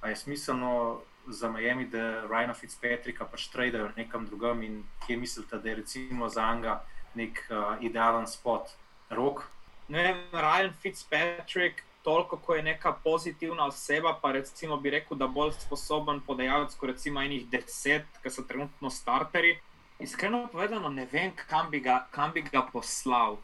ali 0.00 0.12
je 0.12 0.16
smiselno 0.16 1.00
za 1.28 1.50
Miami, 1.50 1.86
da 1.86 2.26
Ryan 2.26 2.54
Fitzpatricka 2.54 3.24
pač 3.24 3.48
tradejo 3.52 3.90
nekam 3.96 4.26
drugam 4.26 4.62
in 4.62 4.82
kje 5.06 5.16
mislite, 5.16 5.58
da 5.58 5.68
je 5.68 5.74
recimo 5.74 6.28
za 6.28 6.42
Anga 6.42 6.80
nek 7.14 7.42
uh, 7.50 7.76
idealen 7.80 8.26
spot, 8.26 8.72
rok? 9.10 9.44
Ne 9.88 10.02
vem, 10.02 10.22
Ryan 10.32 10.72
Fitzpatrick, 10.82 11.82
toliko, 12.02 12.36
ko 12.36 12.54
je 12.54 12.62
neka 12.62 12.92
pozitivna 13.04 13.66
oseba, 13.66 14.14
pa 14.22 14.32
recimo 14.32 14.76
bi 14.76 14.90
rekel, 14.90 15.16
da 15.16 15.26
bolj 15.26 15.52
sposoben 15.58 16.20
podajalec, 16.26 16.74
kot 16.74 16.90
recimo 16.90 17.22
enih 17.22 17.48
deset, 17.50 18.06
ki 18.22 18.30
so 18.30 18.44
trenutno 18.48 18.90
starteri. 18.90 19.58
Iskreno 19.98 20.46
povedano, 20.52 20.88
ne 20.88 21.08
vem, 21.12 21.32
kam 21.48 21.70
bi 21.70 21.80
ga, 21.80 22.06
kam 22.10 22.32
bi 22.32 22.44
ga 22.46 22.62
poslal. 22.72 23.38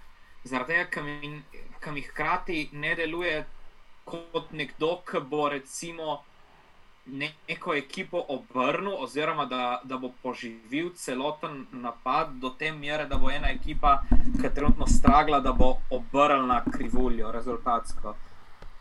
Zaradi 0.45 0.77
tega, 0.77 0.91
ker 0.91 1.03
mi 1.03 1.43
mi 1.93 2.03
hkrati 2.03 2.69
ne 2.73 2.95
deluje 2.95 3.45
kot 4.05 4.53
nekdo, 4.53 4.97
ki 5.09 5.21
bo 5.29 5.49
recimo 5.49 6.23
neko 7.07 7.75
ekipo 7.75 8.25
obrnil, 8.29 8.95
oziroma 8.99 9.45
da, 9.45 9.81
da 9.85 9.99
bo 9.99 10.11
poživil 10.23 10.91
celoten 10.97 11.67
napad 11.73 12.29
do 12.41 12.51
te 12.51 12.73
mere, 12.73 13.07
da 13.07 13.17
bo 13.17 13.31
ena 13.31 13.51
ekipa, 13.51 14.03
ki 14.09 14.47
je 14.47 14.55
trenutno 14.55 14.87
stragla, 14.87 15.41
da 15.41 15.53
bo 15.53 15.77
obrnila 15.91 16.63
krivuljo, 16.73 17.33
rezultatsko. 17.33 18.15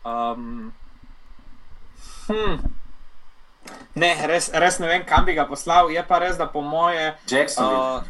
Um, 0.04 0.72
hm. 2.26 2.56
Ne, 3.94 4.26
res, 4.26 4.50
res 4.52 4.78
ne 4.78 4.88
vem, 4.88 5.04
kam 5.08 5.24
bi 5.24 5.34
ga 5.34 5.46
poslal. 5.48 5.90
Je 5.92 6.02
pa 6.08 6.18
res, 6.18 6.36
da 6.36 6.46
po 6.46 6.60
moje. 6.60 7.14
Jackson. 7.30 7.64
Uh, 7.64 8.02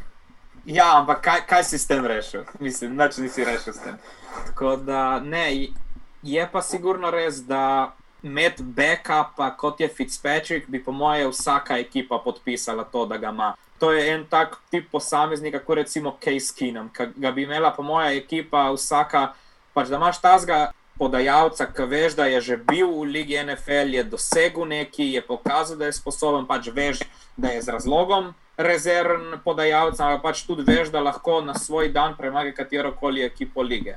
ja, 0.64 0.98
ampak 0.98 1.20
kaj, 1.22 1.42
kaj 1.46 1.64
si 1.64 1.78
s 1.78 1.86
tem 1.86 2.06
rešil? 2.06 2.46
Mislim, 2.60 2.96
da 2.96 3.10
nisi 3.18 3.44
rešil 3.44 3.72
s 3.72 3.82
tem. 3.82 3.98
Tako 4.46 4.76
da 4.76 5.20
ne, 5.20 5.68
je 6.22 6.48
pa 6.52 6.62
sigurno 6.62 7.10
res, 7.10 7.44
da 7.46 7.94
med 8.24 8.60
backupa, 8.60 9.50
kot 9.56 9.80
je 9.80 9.88
Fitzpatrick, 9.88 10.68
bi 10.68 10.80
po 10.84 10.92
mojem 10.92 11.30
vsaka 11.30 11.78
ekipa 11.78 12.18
podpisala 12.18 12.84
to, 12.84 13.06
da 13.06 13.16
ga 13.16 13.28
ima. 13.28 13.54
To 13.78 13.92
je 13.92 14.14
en 14.14 14.24
tak 14.30 14.56
tip 14.70 14.90
posameznika, 14.90 15.58
kot 15.58 15.76
recimo 15.76 16.16
Case 16.24 16.54
Keenum, 16.56 16.88
ki 16.88 17.12
ga 17.16 17.32
bi 17.32 17.42
imela 17.44 17.70
po 17.70 17.82
mojem 17.82 18.16
ekipa 18.18 18.70
vsaka, 18.72 19.34
pač 19.74 19.92
da 19.92 20.00
imaš 20.00 20.20
tazga. 20.20 20.70
Podajalca, 20.94 21.66
ki 21.74 21.84
veš, 21.90 22.14
da 22.14 22.28
je 22.30 22.40
že 22.40 22.56
bil 22.56 22.86
v 22.86 23.08
Ligi 23.10 23.34
NFL, 23.42 23.96
je 23.98 24.04
dosegel 24.06 24.68
nekaj, 24.70 25.08
je 25.16 25.22
pokazal, 25.26 25.76
da 25.76 25.88
je 25.90 25.96
sposoben, 25.98 26.46
pač 26.46 26.68
veš, 26.70 27.02
da 27.36 27.50
je 27.50 27.62
z 27.66 27.74
razlogom 27.74 28.30
rezervni 28.56 29.40
podajalec, 29.44 29.98
ampak 29.98 30.22
pač 30.22 30.44
tudi 30.46 30.62
veš, 30.62 30.92
da 30.94 31.02
lahko 31.02 31.40
na 31.42 31.58
svoj 31.58 31.90
dan 31.90 32.14
premaga 32.16 32.54
katero 32.54 32.92
koli 32.94 33.24
ekipo 33.26 33.62
lige. 33.62 33.96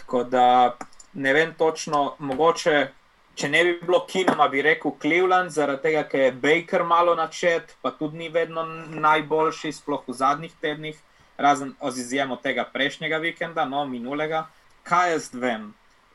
Tako 0.00 0.24
da 0.24 0.76
ne 1.12 1.32
vem 1.32 1.54
točno, 1.58 2.14
mogoče. 2.18 2.88
Če 3.34 3.48
ne 3.48 3.62
bi 3.64 3.72
bilo 3.80 4.02
kinoma, 4.04 4.48
bi 4.52 4.60
rekel 4.64 4.92
Cleveland, 5.00 5.50
zaradi 5.54 5.86
tega, 5.86 6.02
ker 6.08 6.20
je 6.20 6.32
Baker 6.42 6.84
malo 6.84 7.14
načet, 7.16 7.76
pa 7.82 7.90
tudi 7.96 8.18
ni 8.20 8.28
vedno 8.28 8.64
najboljši, 8.92 9.72
sploh 9.72 10.02
v 10.08 10.16
zadnjih 10.18 10.52
tednih, 10.60 10.98
razen 11.40 11.72
z 11.80 12.04
izjemo 12.04 12.36
tega 12.36 12.66
prejšnjega 12.74 13.22
vikenda, 13.22 13.64
no 13.64 13.86
minulega. 13.88 14.46
Kaj 14.84 15.14
jaz 15.14 15.30
vem? 15.32 15.70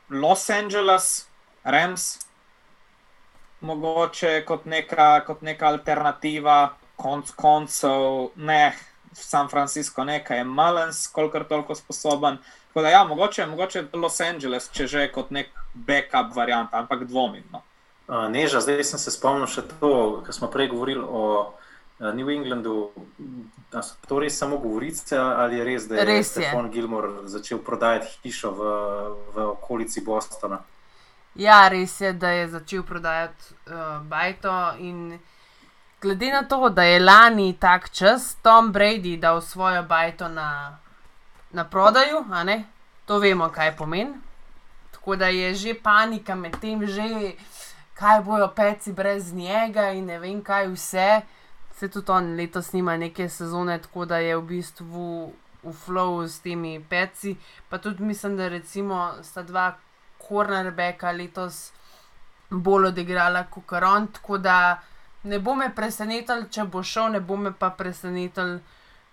Los 0.08 0.46
Angeles, 0.50 1.26
Rams, 1.64 2.06
mogoče 3.60 4.44
kot 4.46 4.64
neka, 4.70 5.24
kot 5.26 5.42
neka 5.42 5.72
alternativa, 5.74 6.58
konc 6.96 7.34
koncev, 7.34 8.30
ne, 8.36 8.76
San 9.12 9.48
Francisco, 9.48 10.04
nekaj 10.04 10.38
je 10.38 10.44
Malens, 10.44 11.06
kolikor 11.10 11.44
toliko 11.48 11.74
sposoben. 11.74 12.38
Tako 12.78 12.82
da, 12.82 12.88
ja, 12.88 13.04
mogoče, 13.04 13.46
mogoče 13.46 13.84
Los 13.92 14.20
Angeles, 14.20 14.68
če 14.70 14.84
že 14.86 15.00
kot 15.10 15.32
nek 15.34 15.48
backup 15.74 16.30
variant, 16.36 16.70
ampak 16.70 17.00
dvomim. 17.10 17.42
No. 17.50 17.64
Neža, 18.30 18.60
zdaj 18.62 18.84
sem 18.86 19.02
se 19.02 19.10
spomnil 19.10 19.50
še 19.50 19.64
to, 19.80 19.90
kar 20.22 20.36
smo 20.36 20.46
prej 20.46 20.68
govorili 20.70 21.02
o 21.02 21.24
New 22.14 22.30
Englandu. 22.30 22.92
A 23.74 23.82
so 23.82 23.98
to 24.06 24.22
res 24.22 24.38
samo 24.38 24.62
govorice, 24.62 25.18
ali 25.18 25.58
je 25.58 25.66
res, 25.66 25.90
da 25.90 25.98
je 25.98 26.06
Res. 26.06 26.30
Stefan 26.30 26.70
Gilmore 26.70 27.26
začel 27.26 27.58
prodajati 27.58 28.14
hišo 28.22 28.54
v, 28.54 28.70
v 29.34 29.50
okolici 29.58 30.06
Bostona? 30.06 30.62
Ja, 31.34 31.64
res 31.66 31.98
je, 31.98 32.14
da 32.14 32.30
je 32.30 32.48
začel 32.54 32.86
prodajati 32.86 33.56
uh, 33.66 33.98
bajto. 34.06 34.54
In 34.86 35.18
glede 35.98 36.30
na 36.30 36.46
to, 36.46 36.70
da 36.70 36.86
je 36.86 37.02
lani 37.02 37.56
tak 37.58 37.90
čas 37.90 38.36
Tom 38.38 38.70
Brady 38.70 39.18
dal 39.18 39.42
svojo 39.42 39.82
bajto 39.82 40.30
na, 40.30 40.78
na 41.50 41.64
prodaju, 41.64 42.24
to 43.06 43.18
vemo, 43.18 43.48
kaj 43.48 43.76
pomeni. 43.76 44.14
Tako 44.92 45.16
da 45.16 45.26
je 45.26 45.54
že 45.54 45.74
panika 45.82 46.34
med 46.34 46.60
tem, 46.60 46.86
že 46.86 47.32
kaj 47.94 48.20
bojo 48.20 48.48
peci 48.56 48.92
brez 48.92 49.32
njega 49.32 49.90
in 49.90 50.06
ne 50.06 50.18
vem 50.18 50.42
kaj 50.42 50.68
vse. 50.68 51.22
Se 51.76 51.88
tudi 51.88 52.10
on 52.10 52.36
letos 52.36 52.72
nima 52.72 52.96
neke 52.96 53.28
sezone, 53.28 53.78
tako 53.78 54.04
da 54.04 54.18
je 54.18 54.36
v 54.36 54.42
bistvu 54.42 55.32
v 55.62 55.72
flowu 55.72 56.28
s 56.28 56.40
temi 56.40 56.84
peci. 56.90 57.36
Pa 57.68 57.78
tudi 57.78 58.02
mislim, 58.02 58.36
da 58.36 58.48
recimo 58.48 59.12
sta 59.22 59.42
dva 59.42 59.76
cornerbacka 60.28 61.10
letos 61.12 61.72
bolj 62.50 62.86
odigrala 62.86 63.44
kot 63.50 63.72
on. 63.72 64.06
Tako 64.06 64.38
da 64.38 64.82
ne 65.22 65.38
bo 65.38 65.54
me 65.54 65.74
presenetil, 65.74 66.48
če 66.50 66.64
bo 66.64 66.82
šel, 66.82 67.12
ne 67.12 67.20
bo 67.20 67.36
me 67.36 67.52
pa 67.52 67.70
presenetil, 67.70 68.58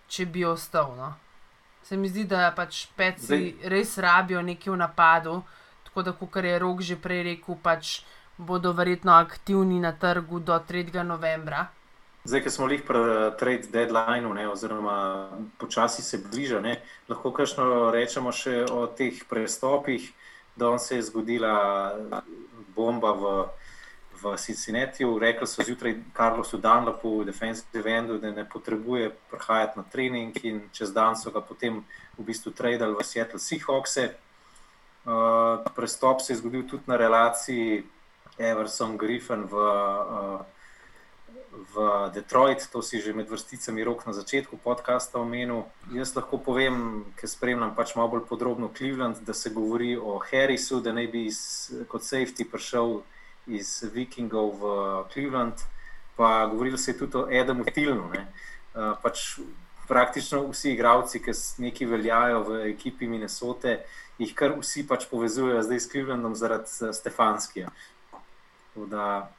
če 0.07 0.25
bi 0.25 0.45
ostal. 0.45 0.95
No. 0.97 1.13
Se 1.85 1.97
mi 1.97 2.09
zdi, 2.09 2.23
da 2.25 2.49
pač 2.51 2.87
peci 2.97 3.25
Zdaj- 3.25 3.69
res 3.69 3.97
rabijo 3.97 4.41
nekaj 4.41 4.73
v 4.73 4.77
napadu. 4.77 5.43
Tako 5.85 6.01
da, 6.01 6.11
kot 6.11 6.35
je 6.35 6.59
rok 6.59 6.81
že 6.81 6.95
prej 6.95 7.23
rekel, 7.23 7.55
pač 7.61 8.01
bodo 8.37 8.73
verjetno 8.73 9.13
aktivni 9.13 9.79
na 9.79 9.91
trgu 9.93 10.39
do 10.39 10.57
3. 10.59 11.03
novembra. 11.03 11.67
Zdaj, 12.25 12.41
ki 12.41 12.49
smo 12.49 12.65
jih 12.67 12.81
pri 12.81 12.97
eh, 12.97 13.31
trade 13.37 13.69
deadlineu, 13.69 14.33
ne, 14.33 14.47
oziroma 14.49 15.29
počasi 15.57 16.01
se 16.01 16.17
bliža, 16.17 16.59
ne, 16.59 16.81
lahko 17.07 17.29
kakšno 17.31 17.91
rečemo 17.93 18.31
še 18.33 18.65
o 18.65 18.87
teh 18.87 19.13
prestopih. 19.29 20.09
Danes 20.57 20.87
se 20.87 20.95
je 20.95 21.03
zgodila 21.03 21.93
bomba 22.75 23.11
v, 23.13 23.45
v 24.21 24.37
Cincinnatiju. 24.37 25.19
Rekli 25.19 25.47
so 25.47 25.63
zjutraj 25.63 25.95
Karlosu 26.13 26.57
Dunlopu, 26.57 27.23
defensive 27.23 27.91
endu, 27.91 28.17
da 28.17 28.31
ne 28.31 28.45
potrebuje 28.49 29.11
prihajati 29.31 29.79
na 29.79 29.83
trening, 29.91 30.37
in 30.43 30.61
čez 30.73 30.93
dan 30.93 31.17
so 31.17 31.31
ga 31.31 31.41
potem 31.41 31.83
v 32.17 32.23
bistvu 32.23 32.51
tradali 32.51 32.95
v 32.95 33.03
Seattle 33.03 33.39
Seahawkse. 33.39 34.13
Uh, 35.05 35.61
prestop 35.75 36.21
se 36.21 36.33
je 36.33 36.37
zgodil 36.37 36.63
tudi 36.65 36.83
na 36.87 36.97
relaciji 36.97 37.83
Everson-Griffin 38.37 39.45
v. 39.45 39.53
Uh, 39.53 40.55
v 41.55 42.11
Detroit, 42.13 42.67
to 42.71 42.81
si 42.81 42.99
že 42.99 43.15
med 43.15 43.31
vrsticami 43.31 43.83
rok 43.83 44.03
na 44.03 44.13
začetku 44.13 44.59
podcasta 44.59 45.19
omenil. 45.19 45.63
Jaz 45.95 46.11
lahko 46.15 46.37
povem, 46.37 47.07
ker 47.15 47.31
spremljam 47.31 47.71
pač 47.75 47.95
malo 47.95 48.11
bolj 48.11 48.27
podrobno 48.27 48.67
Cleveland, 48.75 49.23
da 49.23 49.33
se 49.33 49.49
govori 49.49 49.95
o 49.95 50.19
Harrisu, 50.19 50.81
da 50.83 50.91
naj 50.91 51.07
bi 51.07 51.25
iz, 51.31 51.39
kot 51.87 52.03
safety 52.03 52.43
prišel 52.43 53.01
iz 53.47 53.83
Vikingov 53.93 54.55
v 54.61 54.73
Cleveland, 55.13 55.61
pa 56.15 56.45
govorili 56.45 56.77
se 56.77 56.91
je 56.91 56.97
tudi 56.97 57.17
o 57.17 57.27
Adamu 57.41 57.65
Tilnu. 57.65 58.09
Ne. 58.13 58.27
Uh, 58.75 58.97
pač 59.03 59.39
praktično 59.87 60.47
vsi 60.49 60.73
igravci, 60.73 61.21
ki 61.21 61.31
neki 61.57 61.85
veljajo 61.85 62.43
v 62.43 62.59
ekipi 62.71 63.07
Minnesote, 63.07 63.79
jih 64.17 64.33
kar 64.35 64.57
vsi 64.59 64.87
pač 64.87 65.05
povezujejo 65.11 65.61
zdaj 65.63 65.79
s 65.79 65.91
Clevelandom 65.91 66.35
zaradi 66.35 66.71
eh, 66.81 66.93
Stefanskija. 66.93 67.69
Da 68.75 69.29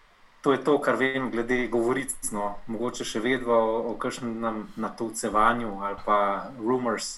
To 0.46 0.52
je 0.52 0.64
to, 0.64 0.78
kar 0.78 0.94
vem, 0.94 1.30
glede 1.30 1.66
govoric. 1.66 2.12
No. 2.30 2.52
Mogoče 2.70 3.02
še 3.04 3.18
vedno 3.18 3.50
o, 3.50 3.78
o 3.90 3.94
kakšnem 3.98 4.60
natolcevanju 4.78 5.72
ali 5.82 5.98
pa 6.04 6.18
rumors. 6.60 7.16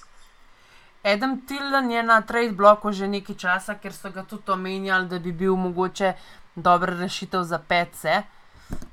Adam 1.04 1.34
Tilden 1.44 1.90
je 1.92 2.02
na 2.02 2.22
trade 2.24 2.56
bloku 2.56 2.92
že 2.92 3.04
nekaj 3.04 3.36
časa, 3.36 3.76
ker 3.76 3.92
so 3.92 4.08
ga 4.14 4.24
tudi 4.24 4.48
omenjali, 4.48 5.10
da 5.12 5.18
bi 5.20 5.32
bil 5.32 5.60
mogoče 5.60 6.14
dobra 6.54 6.94
rešitev 6.98 7.42
za 7.42 7.58
pece. 7.58 8.22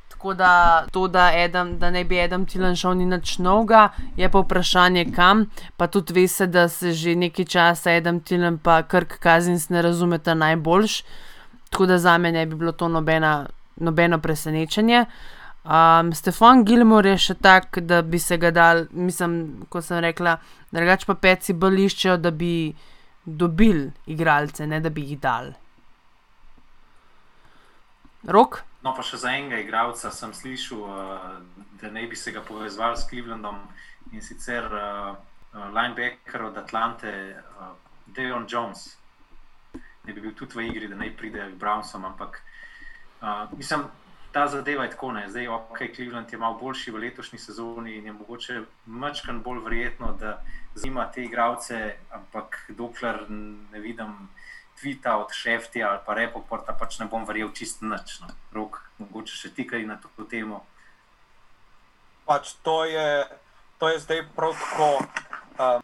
Tako 0.09 0.33
da 0.33 0.85
to, 0.91 1.07
da, 1.07 1.31
Adam, 1.45 1.77
da 1.79 1.91
ne 1.91 2.03
bi 2.03 2.19
Adam 2.19 2.45
Tilden 2.45 2.75
šel 2.75 2.97
ni 2.97 3.05
nič 3.05 3.37
novega, 3.37 3.89
je 4.17 4.29
pa 4.31 4.39
vprašanje 4.39 5.05
kam. 5.15 5.45
Pa 5.77 5.87
tudi 5.87 6.13
ve 6.13 6.27
se, 6.27 6.47
da 6.47 6.67
se 6.69 6.93
že 6.93 7.15
nekaj 7.15 7.45
časa 7.45 7.91
Adam 7.91 8.19
Tilden 8.19 8.57
pa 8.57 8.83
Krk 8.83 9.19
Kazins 9.19 9.69
ne 9.69 9.81
razumeta 9.81 10.33
najboljš. 10.33 11.03
Tako 11.69 11.85
da 11.85 11.97
za 11.97 12.17
me 12.17 12.31
ne 12.31 12.45
bi 12.45 12.55
bilo 12.55 12.71
to 12.71 12.87
nobena, 12.87 13.45
nobeno 13.75 14.19
presenečenje. 14.19 15.05
Um, 15.65 16.13
Stefan 16.13 16.63
Gilmore 16.63 17.09
je 17.09 17.17
še 17.17 17.33
tak, 17.41 17.79
da 17.79 18.01
bi 18.01 18.19
se 18.19 18.37
ga 18.37 18.51
dal, 18.51 18.83
mislim, 18.91 19.65
kot 19.69 19.85
sem 19.85 19.97
rekla, 19.97 20.37
drugače 20.71 21.07
pa 21.09 21.15
peci 21.17 21.53
bolj 21.53 21.87
iščejo, 21.87 22.17
da 22.21 22.31
bi 22.31 22.73
dobili 23.25 23.89
igralce, 24.05 24.67
ne 24.67 24.79
da 24.79 24.89
bi 24.89 25.07
jih 25.09 25.19
dal. 25.19 25.49
Rok? 28.25 28.63
No, 28.81 28.93
pa 28.97 29.03
še 29.05 29.19
za 29.21 29.31
enega 29.37 29.59
igralca 29.61 30.11
sem 30.13 30.33
slišal, 30.33 30.81
uh, 30.81 31.65
da 31.81 31.91
naj 31.93 32.07
bi 32.09 32.17
se 32.17 32.33
ga 32.33 32.41
povezali 32.45 32.97
s 32.97 33.07
Clevelandom 33.09 33.59
in 34.13 34.21
sicer 34.21 34.65
uh, 34.69 35.17
linebacker 35.53 36.47
od 36.49 36.57
Atlante, 36.57 37.11
uh, 37.35 37.73
Dejon 38.17 38.47
Jones. 38.49 38.95
Ne 40.05 40.13
bi 40.13 40.21
bil 40.21 40.33
tudi 40.37 40.57
v 40.57 40.67
igri, 40.69 40.89
da 40.89 40.97
naj 40.97 41.13
pride 41.17 41.51
k 41.53 41.59
Brownsom, 41.61 42.05
ampak 42.05 42.41
uh, 43.21 43.45
mislim, 43.57 43.85
ta 44.35 44.47
zadeva 44.47 44.83
je 44.83 44.93
tako. 44.93 45.11
Ne. 45.11 45.29
Zdaj, 45.29 45.47
ok, 45.47 45.79
Cleveland 45.95 46.33
je 46.33 46.37
malo 46.37 46.57
boljši 46.59 46.91
v 46.91 47.05
letošnji 47.05 47.39
sezoni 47.39 47.95
in 47.95 48.05
je 48.05 48.13
mogoče 48.13 48.61
mačkan 48.85 49.41
bolj 49.41 49.61
verjetno, 49.63 50.11
da 50.19 50.41
zima 50.75 51.05
te 51.11 51.23
igralce, 51.23 51.95
ampak 52.11 52.65
dokler 52.69 53.25
ne 53.29 53.79
vidim 53.79 54.27
tvita 54.79 55.17
od 55.17 55.33
Šeftija 55.33 55.89
ali 55.89 55.99
pa 56.05 56.13
Repoporta, 56.13 56.73
pač 56.73 56.99
ne 56.99 57.07
bom 57.11 57.25
verjel 57.25 57.51
čist 57.55 57.81
nič. 57.81 58.19
No. 58.21 58.31
Rok, 58.55 58.81
mogoče 58.99 59.35
še 59.35 59.53
ti 59.55 59.67
kaj 59.67 59.85
na 59.87 59.97
to 60.01 60.27
temo. 60.29 60.63
Pač 62.25 62.55
to 62.65 62.83
je, 62.85 63.25
to 63.79 63.89
je 63.89 63.99
zdaj 63.99 64.23
prav 64.35 64.55
tako. 64.59 64.91
Um, 65.55 65.83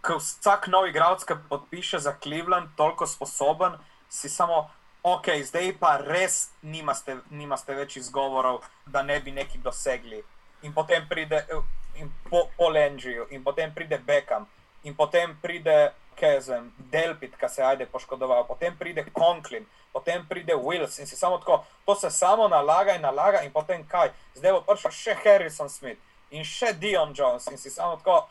ko 0.00 0.16
vsak 0.16 0.68
nov 0.72 0.88
igralec, 0.88 1.24
ki 1.24 1.36
podpiše 1.48 2.00
za 2.00 2.16
Cleveland, 2.16 2.72
toliko 2.76 3.06
sposoben, 3.06 3.76
si 4.08 4.28
samo, 4.32 4.70
ok, 5.02 5.44
zdaj 5.44 5.76
pa 5.76 5.96
res 6.00 6.50
nimaste, 6.62 7.20
nimaste 7.30 7.76
več 7.76 8.00
izgovorov, 8.00 8.64
da 8.86 9.02
ne 9.02 9.20
bi 9.20 9.32
neki 9.32 9.60
dosegli. 9.60 10.22
In 10.64 10.72
potem 10.72 11.04
pride 11.08 11.44
eh, 11.44 12.00
in 12.00 12.08
po, 12.30 12.48
po 12.56 12.68
Lenžiju, 12.72 13.28
in 13.30 13.44
potem 13.44 13.72
pride 13.74 14.00
Beckham, 14.00 14.48
in 14.84 14.94
potem 14.94 15.36
pride 15.42 15.92
Kezem, 16.16 16.72
Delpit, 16.90 17.36
ki 17.36 17.48
se 17.48 17.62
ajde 17.62 17.86
poškodoval, 17.86 18.44
potem 18.44 18.76
pride 18.76 19.04
Conklin, 19.10 19.64
potem 19.92 20.26
pride 20.26 20.52
Wills 20.54 20.98
in 21.00 21.06
si 21.06 21.16
samo 21.16 21.38
tako, 21.38 21.64
to 21.86 21.94
se 21.94 22.10
samo 22.10 22.48
nalaga 22.48 22.92
in 22.92 23.02
nalaga, 23.02 23.40
in 23.42 23.50
potem 23.50 23.84
kaj, 23.84 24.10
zdaj 24.34 24.52
bo 24.52 24.60
prišel 24.62 24.90
še 24.92 25.14
Harrison 25.14 25.68
Smith 25.68 25.98
in 26.30 26.44
še 26.44 26.72
Dion 26.74 27.14
Jones 27.14 27.46
in 27.46 27.58
si 27.58 27.70
samo 27.70 27.96
tako, 27.96 28.28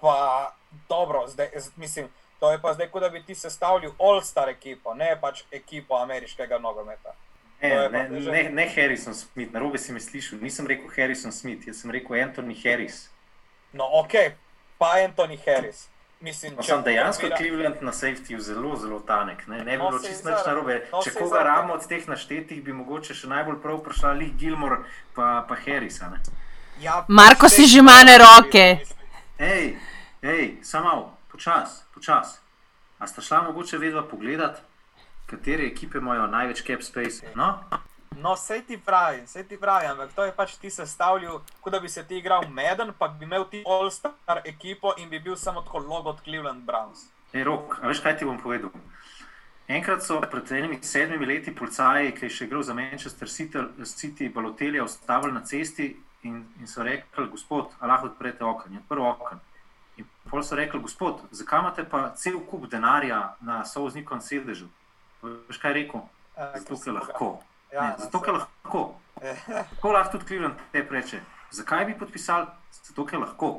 pa 0.00 0.52
dobro, 0.88 1.26
zdaj, 1.28 1.48
mislim, 1.76 2.08
to 2.40 2.50
je 2.50 2.58
pa 2.58 2.72
zdaj, 2.74 2.88
kot 2.88 3.02
da 3.02 3.08
bi 3.08 3.22
ti 3.22 3.34
sestavljal 3.34 3.92
All-Star 3.98 4.48
ekipo, 4.48 4.94
ne 4.94 5.16
pač 5.16 5.44
ekipo 5.50 5.96
ameriškega 5.96 6.58
nogometa. 6.58 7.12
Ne, 7.62 7.68
je 7.68 7.88
ne, 7.88 8.20
že- 8.20 8.30
ne, 8.30 8.42
ne 8.50 8.68
Harrison 8.68 9.14
Smith, 9.14 9.52
na 9.52 9.60
robe 9.60 9.78
si 9.78 9.92
mi 9.92 10.00
slišal. 10.00 10.38
Nisem 10.38 10.66
rekel 10.66 10.88
Harrison 10.88 11.32
Smith, 11.32 11.66
jaz 11.66 11.80
sem 11.80 11.90
rekel 11.90 12.16
Anthony 12.18 12.54
Harris. 12.54 13.08
No, 13.72 13.88
ok, 13.94 14.12
pa 14.78 14.92
Anthony 14.98 15.38
Harris. 15.38 15.88
Mislim, 16.20 16.54
No, 16.54 16.62
če 16.62 16.68
sem 16.68 16.82
dejansko 16.82 17.22
kombinira- 17.22 17.36
Cleveland 17.38 17.82
na 17.82 17.92
safetyju 17.92 18.40
zelo, 18.40 18.76
zelo 18.76 19.00
tanek. 19.00 19.46
Ne, 19.46 19.58
ne 19.58 19.64
bi 19.66 19.76
No, 19.76 19.90
bilo 19.90 20.00
čisto 20.00 20.30
nič 20.30 20.38
narobe. 20.46 20.88
no, 20.92 21.02
Če 21.02 21.10
koga 21.12 21.42
ramo 21.42 21.74
od 21.74 21.86
teh 21.86 22.08
naštetih, 22.08 22.62
bi 22.62 22.72
mogoče 22.72 23.14
še 23.14 23.26
najbolj 23.26 23.60
prav 23.62 23.78
prišla 23.78 24.12
Lee 24.12 24.30
Gilmore 24.30 24.76
pa, 25.14 25.44
pa 25.48 25.54
Harris. 25.56 26.00
a 26.02 26.08
ne. 26.08 26.20
Ja, 26.80 27.04
Marko 27.08 27.48
si 27.48 27.66
že 27.66 27.82
mane 27.82 28.18
roke. 28.18 28.80
Hej, 29.38 29.76
hej, 30.22 30.58
samo 30.62 30.96
počas, 31.28 31.84
počas. 31.94 32.40
A 32.98 33.06
sta 33.06 33.20
šla 33.20 33.42
mogoče 33.42 33.78
vedno 33.78 34.02
pogledat, 34.02 34.60
katere 35.26 35.66
ekipe 35.66 35.98
imajo 35.98 36.26
največ 36.26 36.62
cap 36.62 36.82
space? 36.82 37.26
No, 37.34 37.60
No, 38.16 38.36
sej 38.36 38.62
ti 38.66 38.78
pravim, 38.78 39.26
sej 39.26 39.44
ti 39.44 39.56
pravim, 39.60 39.90
ampak 39.90 40.12
to 40.16 40.24
je 40.24 40.32
pač 40.32 40.54
ti 40.56 40.70
sestavljal, 40.70 41.40
kot 41.60 41.72
da 41.72 41.80
bi 41.80 41.88
se 41.88 42.04
ti 42.04 42.16
igral 42.18 42.48
Madden, 42.48 42.92
pa 42.98 43.08
bi 43.08 43.24
imel 43.24 43.44
ti 43.50 43.62
All-Star 43.66 44.40
ekipo 44.44 44.94
in 44.96 45.10
bi 45.10 45.20
bil 45.20 45.36
samo 45.36 45.60
tako 45.62 45.78
logo 45.78 46.10
od 46.10 46.22
Cleveland 46.24 46.64
Browns. 46.64 47.06
hej, 47.32 47.44
rok, 47.44 47.76
veš 47.82 48.00
kaj 48.00 48.16
ti 48.18 48.24
bom 48.24 48.38
povedal? 48.40 48.70
Enkrat 49.68 50.02
so 50.02 50.20
pred 50.20 50.52
enimi 50.52 50.78
sedmimi 50.82 51.26
leti 51.26 51.54
policaji, 51.54 52.12
ki 52.14 52.24
je 52.26 52.30
še 52.30 52.44
igral 52.46 52.62
za 52.62 52.74
Manchester 52.74 53.28
City, 53.28 53.58
City 53.84 54.28
Balotelja, 54.32 54.84
ustavili 54.84 55.32
na 55.34 55.42
cesti 55.44 55.96
in, 56.22 56.44
in 56.60 56.66
so 56.66 56.82
rekli, 56.86 57.26
gospod, 57.28 57.74
lahko 57.82 58.06
odprete 58.06 58.44
okno. 58.44 58.72
Je 58.72 58.78
odprl 58.78 59.02
okno. 59.02 59.40
In 59.96 60.06
pol 60.30 60.42
so 60.42 60.54
rekli, 60.54 60.80
gospod, 60.80 61.20
zakaj 61.30 61.60
imate 61.64 61.84
pa 61.90 62.12
cel 62.14 62.38
kup 62.46 62.68
denarja 62.70 63.34
na 63.40 63.64
sovznikovem 63.64 64.22
sedežu? 64.22 64.68
Veš 65.22 65.58
kaj 65.58 65.70
je 65.70 65.74
rekel? 65.82 66.00
Eh, 66.36 66.58
Zato, 66.60 66.78
ker 66.84 66.94
lahko. 66.94 67.30
Ja, 67.76 67.82
Ne, 67.82 67.94
zato, 67.98 68.20
ker 68.20 68.32
lahko. 68.32 68.82
Tako 69.70 69.92
lahko 69.92 70.12
tudi 70.12 70.26
Cleveland 70.26 70.60
te 70.72 70.80
reče. 70.90 71.20
Zakaj 71.50 71.84
bi 71.84 71.98
podpisali? 71.98 72.46
Zato, 72.72 73.04
ker 73.04 73.18
lahko. 73.18 73.50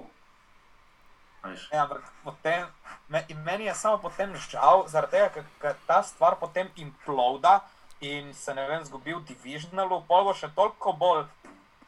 Ja, 1.72 1.84
ampak 1.84 2.02
potem, 2.24 2.66
me, 3.08 3.22
meni 3.46 3.66
je 3.66 3.76
samo 3.76 3.98
potem 4.00 4.34
žal, 4.36 4.88
zaradi 4.88 5.12
tega, 5.12 5.30
ker- 5.62 5.78
ta 5.86 6.02
stvar 6.04 6.36
potem 6.36 6.68
imploda 6.76 7.60
in 8.02 8.34
se 8.34 8.54
ne 8.54 8.66
vem, 8.68 8.84
zgubi 8.84 9.14
v 9.14 9.22
divisionalu, 9.24 10.02
pol 10.04 10.24
bo 10.24 10.34
še 10.34 10.50
toliko 10.50 10.94
bolj 10.94 11.24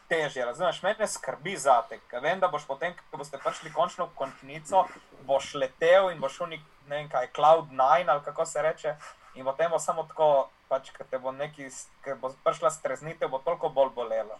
težje. 0.07 0.45
Razumeš, 0.45 0.79
mene 0.81 1.07
skrbi 1.07 1.57
za 1.57 1.81
te, 1.81 1.99
ker 2.07 2.21
vem, 2.21 2.39
da 2.39 2.47
boš 2.47 2.63
potem, 2.63 2.93
ko 3.11 3.17
boste 3.17 3.37
prišli 3.37 3.73
končno 3.73 4.05
v 4.05 4.15
končnico, 4.15 4.85
boš 5.23 5.53
letel 5.55 6.09
in 6.09 6.21
boš 6.21 6.37
šel 6.37 6.53
nek, 6.53 6.61
ne 6.87 6.95
vem 6.95 7.09
kaj, 7.09 7.33
Cloud 7.35 7.73
9 7.73 7.81
ali 8.07 8.23
kako 8.23 8.45
se 8.45 8.61
reče. 8.61 8.95
In 9.33 9.45
potem 9.45 9.69
bo 9.69 9.79
samo 9.79 10.03
tako, 10.03 10.49
pač, 10.69 10.91
ker 10.93 11.07
te 11.09 11.19
bo 11.19 11.31
neki, 11.31 11.67
ker 12.05 12.15
bo 12.21 12.29
prišla 12.45 12.69
streznitev, 12.71 13.29
bo 13.29 13.41
toliko 13.43 13.69
bolj 13.69 13.89
bolelo. 13.95 14.37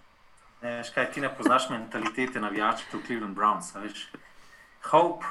Ne, 0.61 0.77
veš 0.79 0.91
kaj, 0.95 1.11
ti 1.15 1.21
ne 1.21 1.29
poznaš 1.35 1.69
mentalitete 1.69 2.39
navijačev 2.39 3.01
Cleveland 3.05 3.35
Browns. 3.35 3.73
veš. 3.75 4.09
Hope 4.91 5.25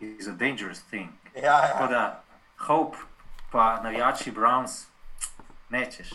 is 0.00 0.28
a 0.28 0.32
dangerous 0.32 0.82
thing. 0.90 1.10
Ja, 1.34 1.60
Tako 1.72 1.82
ja, 1.82 1.88
da 1.88 2.22
hope 2.66 2.98
pa 3.52 3.80
navijači 3.82 4.32
Browns 4.32 4.86
nečeš. 5.70 6.10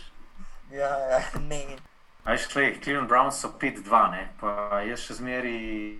ja, 0.71 0.89
ja 1.11 1.21
ne. 1.49 1.77
A 2.23 2.31
veš, 2.31 2.47
klej, 2.47 2.79
Cleveland 2.83 3.09
Browns 3.09 3.39
so 3.39 3.49
5-2, 3.61 4.11
ne? 4.11 4.27
pa 4.39 4.81
jaz 4.85 4.99
še 5.07 5.13
zmeri 5.13 5.99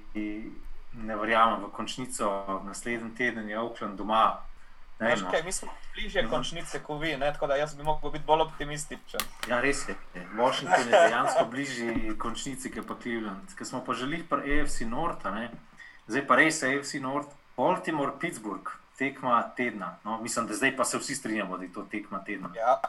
ne 0.93 1.15
verjamem 1.15 1.63
v 1.63 1.71
končnico. 1.71 2.61
Naslednji 2.65 3.15
teden 3.15 3.49
je 3.49 3.59
Oakland 3.59 3.97
doma. 3.97 4.41
Ne 4.99 5.09
Veš 5.09 5.21
no. 5.21 5.31
kaj, 5.31 5.43
mi 5.43 5.51
smo 5.51 5.71
bližje 5.93 6.25
končnice 6.27 6.79
kot 6.83 7.01
vi, 7.01 7.17
ne? 7.17 7.31
tako 7.33 7.47
da 7.47 7.55
jaz 7.55 7.75
bi 7.75 7.83
lahko 7.83 8.09
bil 8.12 8.21
bolj 8.27 8.41
optimističen. 8.41 9.21
Ja, 9.47 9.62
res 9.62 9.85
je. 9.88 9.95
Washington 10.35 10.91
je 10.91 10.91
dejansko 10.91 11.45
bližji 11.51 12.17
končnici, 12.19 12.71
kot 12.71 12.88
pa 12.88 12.97
Cleveland. 13.01 13.55
Ker 13.55 13.67
smo 13.67 13.79
pa 13.85 13.93
želeli 13.93 14.25
pa 14.29 14.41
AFC 14.43 14.81
North, 14.81 15.25
a 15.25 15.31
ne? 15.31 15.49
zdaj 16.07 16.27
pa 16.27 16.35
res 16.35 16.63
AFC 16.63 16.99
North, 16.99 17.31
Baltimore, 17.57 18.12
Pittsburgh, 18.19 18.71
tekma 18.97 19.39
tedna. 19.55 19.95
No, 20.03 20.19
mislim, 20.21 20.47
da 20.47 20.53
zdaj 20.53 20.75
pa 20.75 20.85
se 20.85 20.97
vsi 20.97 21.15
strinjamo, 21.15 21.57
da 21.57 21.63
je 21.63 21.73
to 21.73 21.85
tekma 21.91 22.23
tedna. 22.25 22.51
Ja, 22.55 22.81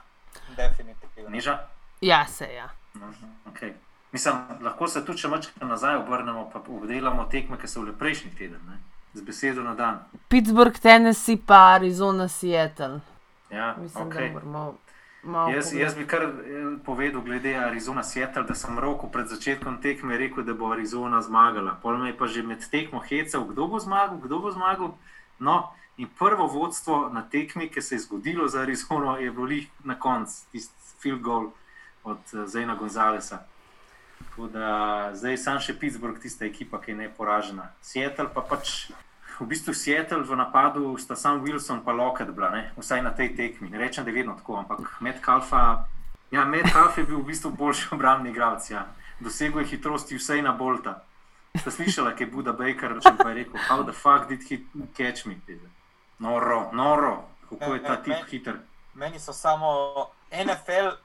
definitivno. 0.56 1.30
Niža? 1.30 1.58
Ja, 2.00 2.26
se 2.26 2.54
ja. 2.54 2.68
Mhm, 2.94 3.30
Okay. 3.46 3.72
Mislim, 4.12 4.34
lahko 4.60 4.88
se 4.88 5.04
tudi 5.04 5.18
če 5.22 5.28
mačka 5.28 5.66
nazaj 5.66 5.96
obrnemo, 5.96 6.48
pa 6.52 6.58
obdelamo 6.58 7.24
tekme, 7.30 7.58
ki 7.60 7.68
so 7.70 7.84
bile 7.84 7.94
prejšnji 7.98 8.30
teden, 8.38 8.60
ne? 8.66 8.78
Z 9.14 9.22
besedo 9.22 9.62
na 9.62 9.74
dan. 9.74 9.98
Pittsburgh, 10.28 10.78
Tennessee, 10.78 11.36
pa 11.36 11.74
Arizona, 11.74 12.28
Seattle. 12.28 13.00
Ja, 13.50 13.76
Mislim, 13.80 14.08
okay. 14.08 14.28
da 14.28 14.32
moramo. 14.32 14.74
Jaz, 15.54 15.74
jaz 15.74 15.94
bi 15.94 16.06
kar 16.06 16.22
eh, 16.22 16.30
povedal, 16.84 17.20
glede 17.20 17.54
Arizona 17.56 18.02
Seattle, 18.02 18.42
da 18.48 18.54
sem 18.54 18.78
roko 18.78 19.08
pred 19.12 19.28
začetkom 19.28 19.80
tekme 19.82 20.16
rekel, 20.16 20.44
da 20.44 20.54
bo 20.54 20.72
Arizona 20.72 21.20
zmagala. 21.22 21.76
Pol 21.82 21.98
me 21.98 22.08
je 22.08 22.16
pa 22.16 22.26
že 22.26 22.42
med 22.42 22.64
tekmo 22.70 23.02
hecal, 23.04 23.44
kdo 23.44 23.66
bo 23.66 23.78
zmagal, 23.78 24.16
kdo 24.22 24.38
bo 24.38 24.50
zmagal. 24.50 24.94
No, 25.38 25.72
in 25.96 26.08
prvo 26.18 26.46
vodstvo 26.46 27.10
na 27.12 27.22
tekmi, 27.22 27.68
ki 27.68 27.82
se 27.82 27.94
je 27.94 27.98
zgodilo 27.98 28.48
za 28.48 28.60
Arizono, 28.60 29.18
je 29.18 29.30
bilo 29.30 29.60
na 29.84 29.98
koncu, 29.98 30.32
tisti 30.52 30.74
field 31.02 31.20
goal 31.20 31.50
od 32.04 32.18
uh, 32.32 32.46
Zena 32.46 32.74
Gonzalesa. 32.74 33.44
Tako 34.24 34.48
da 34.52 35.10
zdaj 35.14 35.36
sam 35.38 35.60
še 35.60 35.74
Pittsburgh, 35.78 36.20
tista 36.20 36.44
ekipa, 36.46 36.80
ki 36.80 36.92
je 36.92 36.96
neporažena. 37.04 37.70
Seattle 37.82 38.28
pa 38.34 38.44
pač. 38.46 38.90
V 39.40 39.46
bistvu 39.48 39.72
Seattle 39.72 40.20
v 40.28 40.36
napadu 40.36 40.92
sta 41.00 41.16
sam 41.16 41.40
Wilson 41.40 41.80
pa 41.84 41.92
Lockett 41.96 42.28
bila, 42.36 42.50
ne? 42.52 42.72
vsaj 42.76 43.00
na 43.02 43.10
tej 43.16 43.32
tekmi. 43.36 43.70
Ne 43.72 43.80
rečem, 43.80 44.04
da 44.04 44.12
je 44.12 44.18
vedno 44.20 44.36
tako, 44.36 44.58
ampak 44.60 45.00
Metcalfa, 45.00 45.88
ja, 46.30 46.44
Metcalf 46.44 46.98
je 46.98 47.04
bil 47.08 47.22
v 47.22 47.32
bistvu 47.32 47.50
boljši 47.56 47.88
obrambni 47.96 48.30
igralec. 48.30 48.68
Ja. 48.70 48.86
Dosegel 49.20 49.64
je 49.64 49.72
hitrosti 49.72 50.20
vsej 50.20 50.42
na 50.44 50.52
Bolta. 50.52 51.00
Ste 51.56 51.70
slišali, 51.70 52.14
kaj 52.14 52.26
je 52.26 52.30
Buda 52.30 52.52
Baker 52.52 52.94
rekel, 52.94 53.16
pa 53.16 53.28
je 53.28 53.34
rekel, 53.34 53.58
how 53.68 53.82
the 53.82 53.92
fuck 53.92 54.28
did 54.28 54.44
he 54.44 54.60
catch 54.94 55.26
me? 55.26 55.40
Noro, 56.18 56.70
noro, 56.72 57.24
kako 57.48 57.74
je 57.74 57.82
ta 57.82 57.96
tip 57.96 58.28
hiter. 58.30 58.60
Meni 58.94 59.18
so 59.18 59.32
samo 59.32 60.06
NFL, 60.30 61.00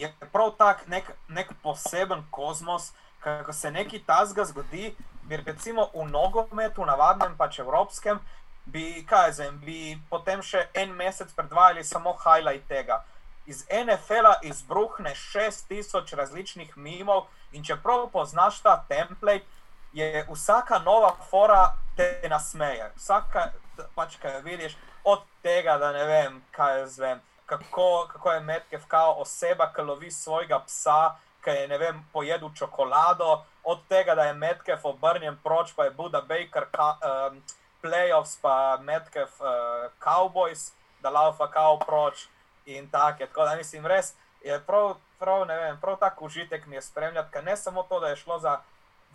je 0.00 0.12
prav 0.32 0.54
tak 0.58 0.86
nek, 0.88 1.10
nek 1.28 1.52
poseben 1.62 2.24
kozmos, 2.30 2.92
ko 3.22 3.52
se 3.52 3.70
nekaj 3.70 4.02
tazga 4.06 4.44
zgodi, 4.44 4.94
bi 5.28 5.36
recimo 5.36 5.90
v 5.94 6.06
nogometu, 6.08 6.86
navadnem 6.86 7.36
pač 7.36 7.58
evropskem, 7.58 8.20
bi, 8.66 9.04
kaj 9.08 9.32
zdaj, 9.32 9.52
bi 9.64 9.98
potem 10.10 10.42
še 10.44 10.66
en 10.74 10.92
mesec 10.96 11.32
predvajali 11.36 11.84
samo 11.84 12.14
highlight 12.24 12.68
tega. 12.68 13.02
Iz 13.48 13.64
NFL-a 13.72 14.38
izbruhne 14.44 15.14
6000 15.16 16.16
različnih 16.16 16.76
mimov 16.76 17.26
in 17.52 17.64
čeprav 17.64 18.10
poznaš 18.12 18.60
ta 18.64 18.76
template, 18.88 19.46
je 19.92 20.26
vsaka 20.28 20.78
nova 20.84 21.14
fora 21.30 21.72
te 21.96 22.28
nasmeje. 22.28 22.90
Vsaka, 22.96 23.48
pač, 23.94 24.18
kaj 24.20 24.42
vidiš, 24.44 24.76
od 25.04 25.24
tega, 25.42 25.78
da 25.78 25.92
ne 25.92 26.04
vem, 26.04 26.42
kaj 26.52 26.78
jaz 26.80 26.98
vem, 26.98 27.22
kako, 27.48 28.08
kako 28.12 28.32
je 28.32 28.40
Metkev 28.40 28.80
kao 28.88 29.14
oseba, 29.20 29.72
ki 29.72 29.82
lovi 29.82 30.10
svojega 30.10 30.60
psa, 30.66 31.16
ki 31.44 31.50
je, 31.50 31.78
vem, 31.78 32.04
pojedel 32.12 32.50
čokolado, 32.54 33.44
od 33.64 33.78
tega, 33.88 34.14
da 34.14 34.24
je 34.24 34.34
Metkev 34.34 34.78
obrnjen 34.82 35.38
proč, 35.44 35.72
pa 35.76 35.84
je 35.84 35.90
Buda 35.90 36.20
Baker, 36.20 36.66
ka, 36.72 36.96
um, 37.00 37.42
playoffs, 37.82 38.38
pa 38.42 38.78
Metkev 38.82 39.28
uh, 39.40 39.90
Cowboys, 40.00 40.72
da 41.02 41.10
laufa 41.10 41.50
kao 41.50 41.78
proč 41.78 42.26
in 42.66 42.90
tako. 42.90 43.18
Tako 43.18 43.44
da 43.44 43.56
mislim, 43.56 43.86
res 43.86 44.14
je 44.44 44.60
prav, 44.66 44.96
prav, 45.18 45.46
vem, 45.48 45.80
prav 45.80 45.96
tak 45.96 46.22
užitek 46.22 46.66
mi 46.66 46.76
je 46.76 46.82
spremljati, 46.82 47.32
ker 47.32 47.44
ne 47.44 47.56
samo 47.56 47.82
to, 47.82 48.00
da 48.00 48.08
je 48.08 48.16
šlo 48.16 48.38
za 48.38 48.60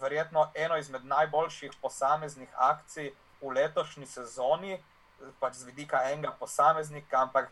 verjetno 0.02 0.52
eno 0.56 0.78
izmed 0.78 1.06
najboljših 1.06 1.72
posameznih 1.82 2.50
akcij 2.56 3.12
v 3.42 3.52
letošnji 3.54 4.06
sezoni, 4.06 4.84
pač 5.40 5.54
z 5.54 5.64
vidika 5.64 6.02
enega 6.12 6.32
posameznika, 6.40 7.22
ampak 7.22 7.52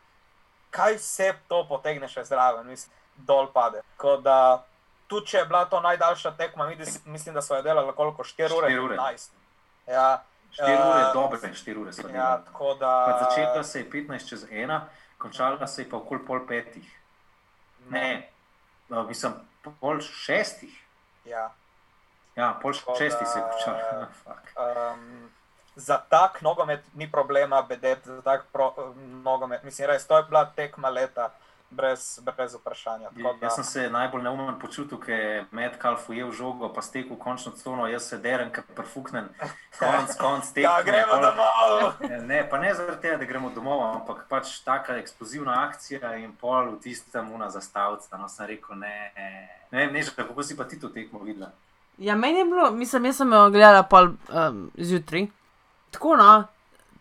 kaj 0.71 0.95
vse 0.95 1.33
to 1.47 1.65
potegne 1.67 2.07
še 2.07 2.23
zraven, 2.23 2.67
mislim, 2.67 2.93
dol 3.17 3.47
pade. 3.47 3.81
Tako 3.91 4.17
da, 4.17 4.37
tudi 5.07 5.27
če 5.27 5.37
je 5.37 5.45
bila 5.45 5.65
to 5.65 5.79
najdaljša 5.79 6.31
tekma, 6.31 6.65
mislim, 7.05 7.35
da 7.35 7.41
so 7.41 7.55
jo 7.55 7.61
delali 7.61 7.93
koliko 7.93 8.23
4 8.23 8.57
ure, 8.57 8.67
Štiri 8.67 8.79
ure. 8.79 8.97
15. 8.97 9.31
Ja, 9.87 10.23
4 10.51 10.71
ure, 10.81 11.01
eh, 11.01 11.13
dobre 11.13 11.39
4 11.39 11.77
ure 11.77 11.93
so 11.93 12.01
Ja, 12.01 12.07
delali. 12.07 12.79
da. 12.79 13.19
Začela 13.21 13.63
se 13.63 13.79
je 13.79 13.89
15 13.89 14.27
čez 14.27 14.45
1, 14.45 14.81
končala 15.17 15.67
se 15.67 15.81
je 15.81 15.89
pa 15.89 15.97
okoli 15.97 16.25
pol 16.25 16.47
petih. 16.47 16.87
Ne, 17.89 18.29
no, 18.89 19.03
mislim, 19.03 19.33
pol 19.79 19.99
šestih. 19.99 20.73
Ja. 21.25 21.51
Ja, 22.35 22.53
pol 22.61 22.73
šestih 22.73 23.27
se 23.27 23.39
je 23.39 23.43
da- 23.43 23.49
končala. 23.49 24.07
Um, 24.93 25.31
za 25.75 25.97
tak 25.99 26.41
nogomet 26.41 26.83
ni 26.93 27.11
problema 27.11 27.61
bedeti, 27.61 28.07
za 28.07 28.21
tak 28.21 28.45
pro, 28.51 28.73
nogomet. 29.23 29.63
Mislim, 29.63 29.87
res, 29.87 30.07
to 30.07 30.17
je 30.17 30.23
bila 30.23 30.45
tekma 30.47 30.89
leta, 30.89 31.29
brez, 31.69 32.19
brez 32.19 32.53
vprašanja. 32.55 33.09
Tako 33.09 33.33
da- 33.33 33.45
Jaz 33.45 33.55
sem 33.55 33.63
se 33.63 33.89
najbolj 33.89 34.23
neumen 34.23 34.59
počutil, 34.59 34.97
ker 34.97 35.15
je 35.15 35.45
Metcalf 35.51 36.09
ujel 36.09 36.31
žogo, 36.31 36.69
pa 36.69 36.81
stekel 36.81 37.15
končno 37.15 37.51
cono, 37.53 37.87
jaz 37.87 38.03
se 38.03 38.17
derem, 38.17 38.51
ker 38.51 38.63
perfuknen, 38.75 39.29
konc, 39.79 40.15
konc 40.17 40.45
tekme. 40.53 40.61
Ja, 40.63 40.83
gremo 40.83 41.11
pol- 41.11 41.21
domov. 41.23 42.21
Ne, 42.25 42.49
pa 42.49 42.57
ne 42.57 42.73
zaradi 42.73 43.01
tega, 43.01 43.17
da 43.17 43.25
gremo 43.25 43.49
domov, 43.49 43.81
ampak 43.85 44.25
pač 44.27 44.59
taka 44.59 44.97
eksplozivna 44.97 45.63
akcija 45.63 46.15
in 46.17 46.35
pol 46.35 46.71
v 46.71 46.79
tistem 46.81 47.31
una 47.31 47.49
zastavca. 47.49 48.17
No, 48.17 48.27
sem 48.27 48.47
rekel, 48.47 48.75
ne, 48.75 49.11
ne 49.71 49.77
vem, 49.77 49.93
neža, 49.93 50.11
kako 50.13 50.43
si 50.43 50.57
pa 50.57 50.63
ti 50.65 50.75
to 50.77 50.89
tekmo 50.89 51.19
videla. 51.19 51.51
Ja, 51.97 52.15
meni 52.15 52.39
je 52.39 52.45
bilo, 52.45 52.71
mislim, 52.73 53.05
jaz 53.05 53.17
sem 53.17 53.31
jo 53.31 53.49
gledala 53.49 53.83
pol 53.83 54.11
um, 54.27 54.71
zjutraj. 54.75 55.27
Tako 55.91 56.15
no, 56.15 56.43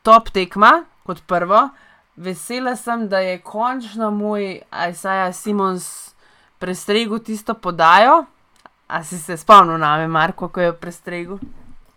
top 0.02 0.30
tekma 0.30 0.84
kot 1.06 1.22
prvo. 1.26 1.68
Vesela 2.16 2.76
sem, 2.76 3.08
da 3.08 3.18
je 3.18 3.38
končno 3.40 4.10
moj 4.10 4.60
Isaiah 4.90 5.34
Simons 5.34 6.14
prestregel 6.58 7.18
tisto 7.18 7.54
podajo. 7.54 8.24
A 8.86 9.04
si 9.04 9.18
se 9.18 9.36
spomnil 9.36 9.78
na 9.78 9.96
me, 9.96 10.08
Marko, 10.08 10.48
ko 10.48 10.60
je 10.60 10.72
prestregel? 10.72 11.38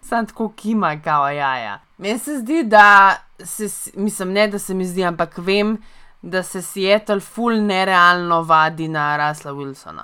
Sam 0.01 0.25
tako 0.25 0.51
kima, 0.55 0.99
kao 1.03 1.29
jaja. 1.29 1.79
Meni 1.97 2.19
se 2.19 2.37
zdi, 2.39 2.63
da 2.63 3.15
se, 3.39 3.91
mislim, 3.95 4.31
ne 4.31 4.47
da 4.47 4.59
se 4.59 4.73
mi 4.73 4.85
zdi, 4.85 5.05
ampak 5.05 5.37
vem, 5.37 5.77
da 6.21 6.43
se 6.43 6.61
Seattle 6.61 7.19
full 7.19 7.65
nerealno 7.65 8.41
vadi 8.41 8.87
na 8.87 9.17
Rasla 9.17 9.51
Wilsona. 9.51 10.03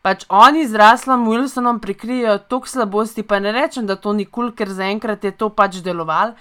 Pač 0.00 0.24
oni 0.32 0.64
z 0.64 0.74
Raslom 0.80 1.26
Wilsonom 1.28 1.78
prikrijejo 1.80 2.38
toliko 2.48 2.68
slabosti, 2.68 3.22
pa 3.22 3.38
ne 3.38 3.52
rečem, 3.52 3.86
da 3.86 3.96
to 3.96 4.12
nikoli, 4.16 4.54
ker 4.56 4.70
zaenkrat 4.72 5.24
je 5.24 5.32
to 5.36 5.50
pač 5.52 5.82
delovalo, 5.84 6.32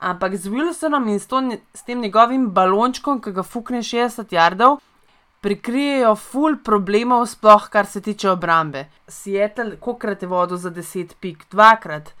ampak 0.00 0.36
z 0.36 0.48
Wilsonom 0.48 1.10
in 1.12 1.20
s, 1.20 1.28
to, 1.28 1.42
s 1.74 1.84
tem 1.84 2.00
njegovim 2.00 2.48
balončkom, 2.50 3.20
ki 3.20 3.34
ga 3.36 3.44
fukne 3.44 3.82
60 3.84 4.32
jardov, 4.32 4.78
prikrijejo 5.44 6.14
full 6.16 6.56
problemov, 6.64 7.26
sploh 7.28 7.68
kar 7.68 7.86
se 7.86 8.00
tiče 8.00 8.30
obrambe. 8.30 8.86
Seattle, 9.08 9.76
kolikrat 9.76 10.22
je 10.22 10.28
vodil 10.28 10.56
za 10.56 10.70
10 10.70 11.12
pik, 11.20 11.44
dvakrat. 11.50 12.14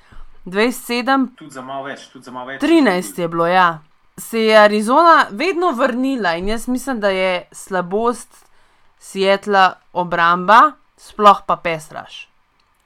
27, 0.44 1.28
Tudi 1.38 1.54
za 1.54 1.62
malo 1.62 1.86
več, 1.86 2.04
tudi 2.12 2.24
za 2.24 2.34
malo 2.34 2.50
več. 2.50 2.60
13 2.60 3.20
je 3.22 3.28
bilo, 3.32 3.46
ja. 3.46 3.80
Se 4.18 4.44
je 4.44 4.58
Arizona 4.58 5.26
vedno 5.30 5.70
vrnila 5.72 6.34
in 6.36 6.52
jaz 6.52 6.68
mislim, 6.68 7.00
da 7.00 7.08
je 7.08 7.46
slabost 7.52 8.44
Seatla 8.98 9.72
obramba, 9.92 10.60
sploh 11.02 11.42
pa 11.46 11.56
pesraš. 11.56 12.28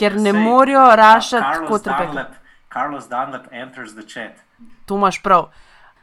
Ker 0.00 0.16
ne 0.16 0.32
Sej, 0.32 0.40
morejo 0.40 0.86
Ka- 0.86 0.96
rašati 0.96 1.44
Carlos 1.52 1.68
kot. 1.68 1.84
Dunlap, 1.84 2.32
Carlos 2.72 3.08
Dunlap 3.08 3.46
enters 3.52 3.94
the 3.94 4.04
chat. 4.08 4.40
To 4.86 4.96
imaš 4.96 5.22
prav. 5.22 5.50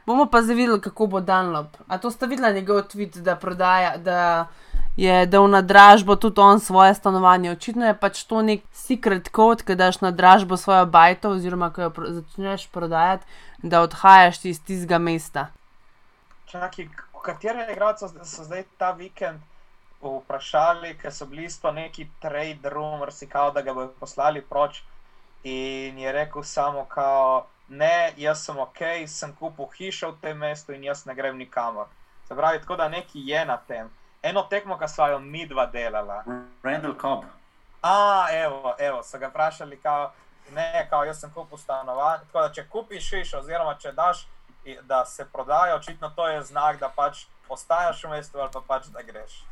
Bomo 0.06 0.26
pa 0.26 0.42
zdaj 0.42 0.56
videli, 0.56 0.80
kako 0.80 1.06
bo 1.06 1.20
Dunlop. 1.20 1.76
A 1.88 1.98
to 1.98 2.10
ste 2.10 2.26
videli 2.26 2.54
njegov 2.54 2.82
tweet, 2.82 3.18
da 3.18 3.36
prodaja, 3.36 3.96
da 3.96 4.46
je 4.96 5.26
dal 5.26 5.48
na 5.50 5.62
dražbo 5.62 6.16
tudi 6.16 6.40
on 6.40 6.60
svoje 6.60 6.94
stanovanje. 6.94 7.50
Očitno 7.50 7.86
je 7.86 7.94
pač 7.98 8.24
to 8.24 8.42
nek 8.42 8.62
secret 8.72 9.30
code, 9.36 9.64
ki 9.64 9.74
daš 9.74 10.00
na 10.00 10.10
dražbo 10.10 10.56
svojo 10.56 10.86
bajto, 10.86 11.30
oziroma 11.38 11.70
ko 11.72 11.82
jo 11.82 11.90
pro 11.90 12.10
začneš 12.12 12.68
prodajati, 12.68 13.26
da 13.62 13.80
odhajaš 13.80 14.44
iz 14.44 14.60
tistega 14.60 14.98
mesta. 14.98 15.46
Čakaj, 16.46 16.88
katere 17.24 17.66
igralce 17.72 18.08
so, 18.08 18.24
so 18.24 18.44
zdaj 18.44 18.64
ta 18.78 18.92
vikend 18.92 19.40
vprašali, 20.10 20.98
ker 20.98 21.12
so 21.12 21.26
bili 21.26 21.44
isto 21.44 21.72
neki 21.72 22.08
trade 22.20 22.70
rumors, 22.70 23.22
kao, 23.28 23.50
da 23.50 23.62
ga 23.62 23.74
bodo 23.74 23.92
poslali 24.00 24.42
proč. 24.42 24.82
In 25.44 25.98
je 25.98 26.12
rekel 26.12 26.42
samo, 26.42 26.84
kao, 26.84 27.46
ne, 27.68 28.12
jaz 28.16 28.44
sem 28.44 28.58
ok, 28.58 28.80
sem 29.06 29.34
kupil 29.36 29.68
hišo 29.76 30.10
v 30.10 30.20
tem 30.20 30.38
mestu 30.38 30.72
in 30.72 30.84
jaz 30.84 31.04
ne 31.06 31.14
grem 31.14 31.38
nikamor. 31.38 31.86
Se 32.28 32.34
pravi, 32.34 32.60
tako 32.60 32.76
da 32.76 32.88
neki 32.88 33.20
je 33.28 33.44
na 33.44 33.56
tem. 33.56 33.90
Eno 34.22 34.42
tekmo, 34.42 34.78
ki 34.78 34.88
sva 34.88 35.08
jo 35.08 35.18
mi 35.18 35.46
dva 35.46 35.66
delala. 35.66 36.22
Randall 36.62 36.96
Cobb. 37.00 37.24
A, 37.82 38.26
evo, 38.32 38.74
evo, 38.78 39.02
so 39.02 39.18
ga 39.18 39.28
vprašali, 39.28 39.76
kao, 39.76 40.12
ne, 40.52 40.86
kao, 40.90 41.04
jaz 41.04 41.20
sem 41.20 41.32
kupil 41.34 41.58
stanovanje. 41.58 42.24
Tako 42.26 42.40
da, 42.40 42.52
če 42.52 42.68
kupiš 42.68 43.10
hišo, 43.10 43.38
oziroma 43.38 43.76
če 43.80 43.92
daš, 43.92 44.26
da 44.82 45.04
se 45.04 45.26
prodaja, 45.32 45.76
očitno 45.76 46.10
to 46.16 46.28
je 46.28 46.42
znak, 46.42 46.80
da 46.80 46.88
pač 46.88 47.26
ostajaš 47.48 48.04
v 48.04 48.10
mestu 48.10 48.40
ali 48.40 48.50
pa 48.52 48.60
pač 48.66 48.86
da 48.86 49.02
greš. 49.02 49.44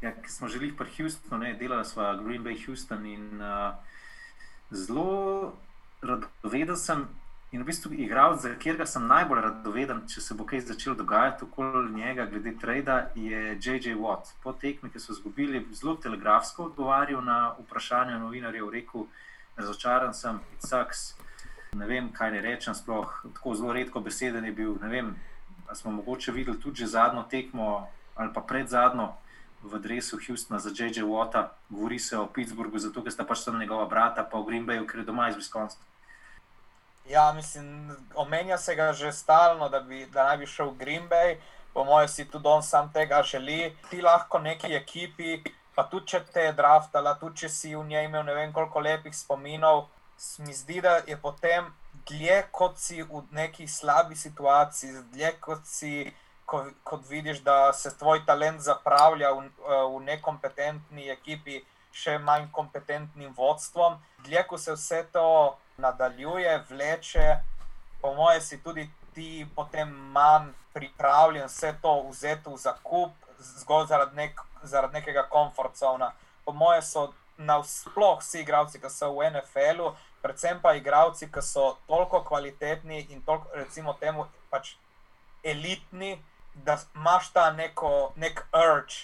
Ja, 0.00 0.12
ki 0.22 0.30
smo 0.30 0.48
želeli 0.48 0.76
pri 0.76 0.90
Houstonu, 0.96 1.54
delali 1.58 1.84
smo 1.84 2.02
Green 2.24 2.44
Bay 2.44 2.66
Houston 2.66 3.06
in 3.06 3.40
uh, 3.42 3.74
zelo 4.70 5.52
radoveden 6.02 6.76
sem. 6.76 7.08
In 7.50 7.62
v 7.62 7.64
bistvu 7.64 7.94
igralec, 7.96 8.42
za 8.42 8.50
katerega 8.52 8.84
sem 8.86 9.06
najbolj 9.08 9.40
radoveden, 9.40 10.02
če 10.12 10.20
se 10.20 10.34
bo 10.36 10.44
kaj 10.44 10.66
začelo 10.68 10.94
dogajati 10.98 11.46
okoli 11.46 11.94
njega, 11.96 12.26
glede 12.28 12.52
trada, 12.60 12.98
je 13.16 13.56
J.J. 13.56 13.94
Watt. 13.96 14.34
Po 14.42 14.52
tekmi, 14.52 14.90
ki 14.92 15.00
so 15.00 15.14
izgubili, 15.16 15.64
zelo 15.72 15.96
telegrafsko 15.96 16.66
odgovarjal 16.68 17.24
na 17.24 17.54
vprašanja 17.58 18.18
novinarjev, 18.18 18.68
rekel: 18.70 19.06
Razočaran 19.56 20.14
sem, 20.14 20.40
it 20.54 20.68
sucks. 20.68 21.14
Ne 21.72 21.86
vem, 21.86 22.12
kaj 22.12 22.36
ne 22.36 22.44
rečem, 22.44 22.74
sploh 22.74 23.16
tako 23.34 23.54
zelo 23.54 23.72
redko 23.72 24.00
beseden 24.00 24.44
je 24.44 24.52
bil. 24.52 24.76
Ne 24.82 24.92
vem, 24.92 25.14
smo 25.72 25.90
mogoče 25.90 26.32
videli 26.32 26.60
tudi 26.60 26.86
zadnjo 26.86 27.24
tekmo 27.30 27.88
ali 28.18 28.32
pa 28.34 28.42
pred 28.42 28.68
zadnjo 28.68 29.14
v 29.62 29.78
dresu 29.78 30.18
Houstona 30.18 30.58
za 30.58 30.70
J.J. 30.70 31.02
Watta, 31.02 31.48
govori 31.70 31.98
se 31.98 32.18
o 32.18 32.26
Pittsburghu, 32.26 32.78
zato 32.78 33.02
ker 33.02 33.12
sta 33.12 33.24
pač 33.24 33.42
tam 33.44 33.58
njegova 33.58 33.86
brata, 33.86 34.22
pa 34.22 34.38
v 34.38 34.46
Green 34.46 34.66
Bayu, 34.66 34.86
ker 34.86 35.02
je 35.02 35.06
doma 35.06 35.28
iz 35.28 35.36
Wisconsin. 35.36 35.82
Ja, 37.08 37.32
mislim, 37.32 37.96
omenja 38.14 38.58
se 38.58 38.74
ga 38.74 38.92
že 38.92 39.12
stalno, 39.12 39.68
da, 39.68 39.80
bi, 39.80 40.06
da 40.12 40.28
naj 40.28 40.36
bi 40.36 40.46
šel 40.46 40.70
v 40.70 40.78
Green 40.78 41.08
Bay. 41.08 41.38
Po 41.72 41.84
mojem 41.84 42.08
si 42.08 42.24
tudi 42.24 42.48
on 42.48 42.62
sam 42.62 42.92
tega 42.92 43.22
želi. 43.22 43.74
Ti 43.90 44.02
lahko 44.02 44.38
neki 44.38 44.74
ekipi, 44.74 45.42
pa 45.74 45.84
tudi 45.90 46.06
če 46.06 46.20
te 46.32 46.48
je 46.48 46.52
draftala, 46.52 47.14
tudi 47.18 47.44
če 47.44 47.48
si 47.48 47.74
v 47.74 47.84
njej 47.86 48.04
imel 48.04 48.24
ne 48.26 48.34
vem 48.34 48.52
koliko 48.52 48.80
lepih 48.80 49.14
spominov, 49.14 49.86
mi 50.38 50.54
zdi, 50.54 50.80
da 50.82 50.98
je 51.06 51.16
potem 51.16 51.68
dlje 52.08 52.42
kot 52.50 52.78
si 52.78 53.02
v 53.02 53.22
neki 53.30 53.68
slabi 53.68 54.16
situaciji, 54.16 55.04
dlje 55.12 55.32
kot 55.40 55.66
si, 55.66 56.12
ko, 56.48 56.64
kot 56.84 57.08
vidiš, 57.08 57.42
da 57.44 57.72
se 57.72 57.92
tvoj 57.98 58.24
talent 58.26 58.60
zapravlja 58.60 59.32
v, 59.36 59.44
eh, 59.44 59.82
v 59.94 60.00
nekompetentni 60.04 61.10
ekipi, 61.12 61.60
še 61.92 62.18
manj 62.18 62.46
kompetentnim 62.52 63.34
vodstvom. 63.36 63.98
Dlje 64.24 64.44
ko 64.48 64.58
se 64.58 64.72
vse 64.72 65.02
to 65.12 65.56
nadaljuje, 65.76 66.54
vleče, 66.70 67.26
po 68.00 68.14
mojem, 68.14 68.40
si 68.40 68.62
tudi 68.62 68.86
ti 69.14 69.46
potem 69.56 69.92
manj 70.14 70.52
pripravljen 70.72 71.48
vse 71.50 71.74
to 71.82 71.94
vzeti 72.08 72.50
v 72.50 72.56
zakup, 72.56 73.12
zgolj 73.38 73.86
zaradi, 73.92 74.16
nek, 74.16 74.40
zaradi 74.62 75.00
nekega 75.00 75.26
komfortzona. 75.28 76.12
Po 76.44 76.52
mojem, 76.52 76.82
so 76.82 77.08
nasploh 77.38 78.22
vsi 78.22 78.40
igralci, 78.42 78.80
ki 78.80 78.90
so 78.90 79.12
v 79.18 79.28
NFL-u, 79.30 79.92
predvsem 80.22 80.62
pa 80.62 80.74
igralci, 80.78 81.28
ki 81.32 81.42
so 81.42 81.76
toliko 81.86 82.22
kvalitetni 82.24 83.04
in 83.10 83.22
toliko, 83.22 83.52
recimo, 83.54 83.94
temu 84.00 84.26
pač 84.50 84.76
elitni, 85.44 86.16
da 86.64 86.78
imaš 86.94 87.32
ta 87.32 87.50
neko, 87.50 88.12
nek 88.16 88.44
urge, 88.52 88.94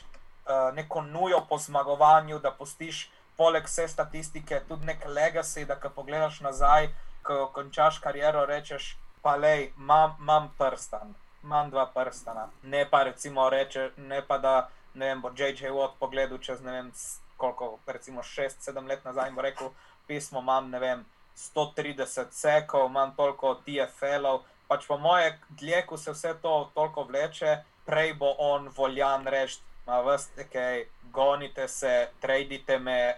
uh, 0.46 0.74
neko 0.74 1.02
nujo 1.02 1.40
po 1.48 1.58
zmagovanju, 1.58 2.38
da 2.38 2.50
postiš 2.50 3.10
poleg 3.36 3.64
vse 3.64 3.88
statistike 3.88 4.60
tudi 4.68 4.86
nek 4.86 5.06
legacy, 5.06 5.64
da 5.66 5.74
ko 5.80 5.90
pogledaš 5.90 6.40
nazaj, 6.40 6.88
ko 7.22 7.46
končaš 7.54 7.98
kariero, 7.98 8.46
rečeš, 8.46 8.96
pa 9.22 9.36
lej, 9.36 9.72
imam, 9.78 10.16
imam 10.20 10.50
prstan, 10.58 11.14
imam 11.42 11.70
dva 11.70 11.86
prstana. 11.86 12.48
Ne 12.62 12.84
pa 12.90 13.02
recimo 13.02 13.50
reče, 13.50 13.90
ne 13.96 14.22
pa 14.26 14.38
da 14.38 14.68
ne 14.94 15.06
vem, 15.06 15.20
bo 15.20 15.30
J.J. 15.36 15.70
Watt 15.70 15.98
pogledal 15.98 16.38
čez 16.38 16.60
ne 16.62 16.72
vem 16.72 16.92
koliko, 17.36 17.78
recimo 17.86 18.22
6-7 18.22 18.88
let 18.88 19.04
nazaj 19.04 19.28
in 19.28 19.34
bo 19.34 19.42
rekel, 19.42 19.70
pismo 20.06 20.40
imam, 20.40 20.70
ne 20.70 20.78
vem, 20.78 21.04
130 21.36 22.30
sekov, 22.30 22.86
imam 22.86 23.14
toliko 23.16 23.54
TFL-ov. 23.66 24.44
Pač 24.74 24.88
po 24.90 24.96
moje, 24.98 25.38
dlje, 25.54 25.84
ko 25.86 25.94
se 25.94 26.10
vse 26.10 26.32
to 26.42 26.70
toliko 26.74 27.04
vleče, 27.06 27.60
prej 27.86 28.16
bo 28.18 28.32
on 28.42 28.64
voljan 28.74 29.22
reči, 29.22 29.60
ma 29.86 30.00
veste, 30.02 30.48
kaj, 30.50 30.80
gonite 31.14 31.68
se, 31.70 32.08
tradite 32.18 32.80
me, 32.82 33.14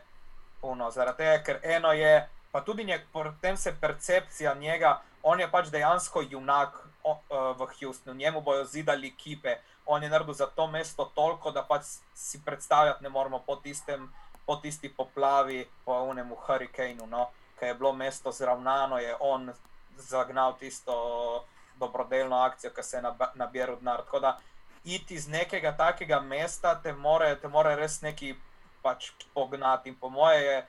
uno, 0.69 0.91
zaradi 0.93 1.23
tega, 1.23 1.39
ker 1.47 1.61
eno 1.65 1.95
je, 1.97 2.11
pa 2.53 2.61
tudi 2.61 2.85
njeg, 2.85 3.07
potem 3.13 3.57
se 3.57 3.73
percepcija 3.81 4.53
njega, 4.55 4.99
on 5.23 5.41
je 5.41 5.49
pač 5.49 5.71
dejansko 5.73 6.27
junak 6.29 6.77
o, 7.03 7.15
uh, 7.17 7.47
v 7.57 7.71
Houstonu, 7.73 8.19
njemu 8.21 8.43
bojo 8.45 8.67
zidali 8.69 9.15
kipe, 9.17 9.57
on 9.87 10.05
je 10.05 10.11
naredil 10.13 10.37
za 10.37 10.51
to 10.53 10.67
mesto 10.67 11.09
toliko, 11.15 11.55
da 11.57 11.63
pač 11.65 11.89
si 12.13 12.43
predstavljati 12.45 13.03
ne 13.03 13.09
moremo 13.09 13.41
po, 13.47 13.57
tistem, 13.57 14.11
po 14.45 14.59
tisti 14.61 14.93
poplavi, 14.93 15.65
po 15.89 16.03
unemu 16.13 16.37
hurikaneu, 16.37 17.09
no, 17.09 17.31
ki 17.57 17.73
je 17.73 17.81
bilo 17.81 17.97
mesto 17.97 18.29
zravnano, 18.33 19.01
je 19.01 19.17
on 19.21 19.55
zagnal 19.99 20.57
tisto 20.59 21.45
dobrodelno 21.79 22.37
akcijo, 22.37 22.71
ki 22.71 22.83
se 22.83 22.97
je 22.97 23.03
nab- 23.03 23.35
nabiral 23.35 23.77
denar. 23.77 24.05
Tako 24.05 24.21
da 24.21 24.39
iti 24.85 25.15
iz 25.15 25.29
nekega 25.29 25.77
takega 25.77 26.21
mesta 26.21 26.75
te 26.83 26.93
more, 26.93 27.37
te 27.41 27.49
more 27.49 27.77
res 27.77 28.01
neki 28.03 28.35
pač 28.83 29.11
pognati. 29.35 29.89
In 29.89 29.95
po 29.95 30.09
moje 30.09 30.43
je 30.43 30.67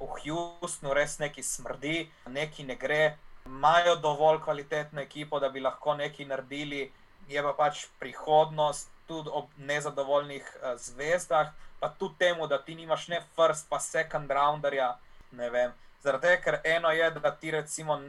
v 0.00 0.06
Houstonu 0.06 0.94
res 0.94 1.18
neki 1.18 1.42
smrdi, 1.42 2.10
neki 2.28 2.64
ne 2.64 2.76
gre, 2.76 3.16
imajo 3.46 3.96
dovolj 3.96 4.40
kvalitetno 4.44 5.00
ekipo, 5.00 5.40
da 5.40 5.48
bi 5.48 5.60
lahko 5.60 5.94
nekaj 5.94 6.26
naredili, 6.26 6.90
je 7.28 7.42
pa 7.42 7.52
pač 7.56 7.86
prihodnost 7.98 8.90
tudi 9.06 9.30
ob 9.32 9.48
nezadovoljnih 9.56 10.44
uh, 10.56 10.74
zvezdah, 10.80 11.52
pa 11.80 11.88
tudi 11.88 12.18
temu, 12.18 12.46
da 12.46 12.58
ti 12.58 12.74
nimaš 12.74 13.08
ne 13.08 13.20
first, 13.36 13.68
pa 13.68 13.80
second 13.80 14.30
rounderja, 14.30 14.94
ne 15.32 15.50
vem. 15.50 15.72
Zaradi 16.02 16.28
tega, 16.28 16.42
ker 16.42 16.60
eno 16.76 16.90
je, 16.92 17.10
da 17.10 17.30
ti 17.30 17.50
recimo, 17.50 18.00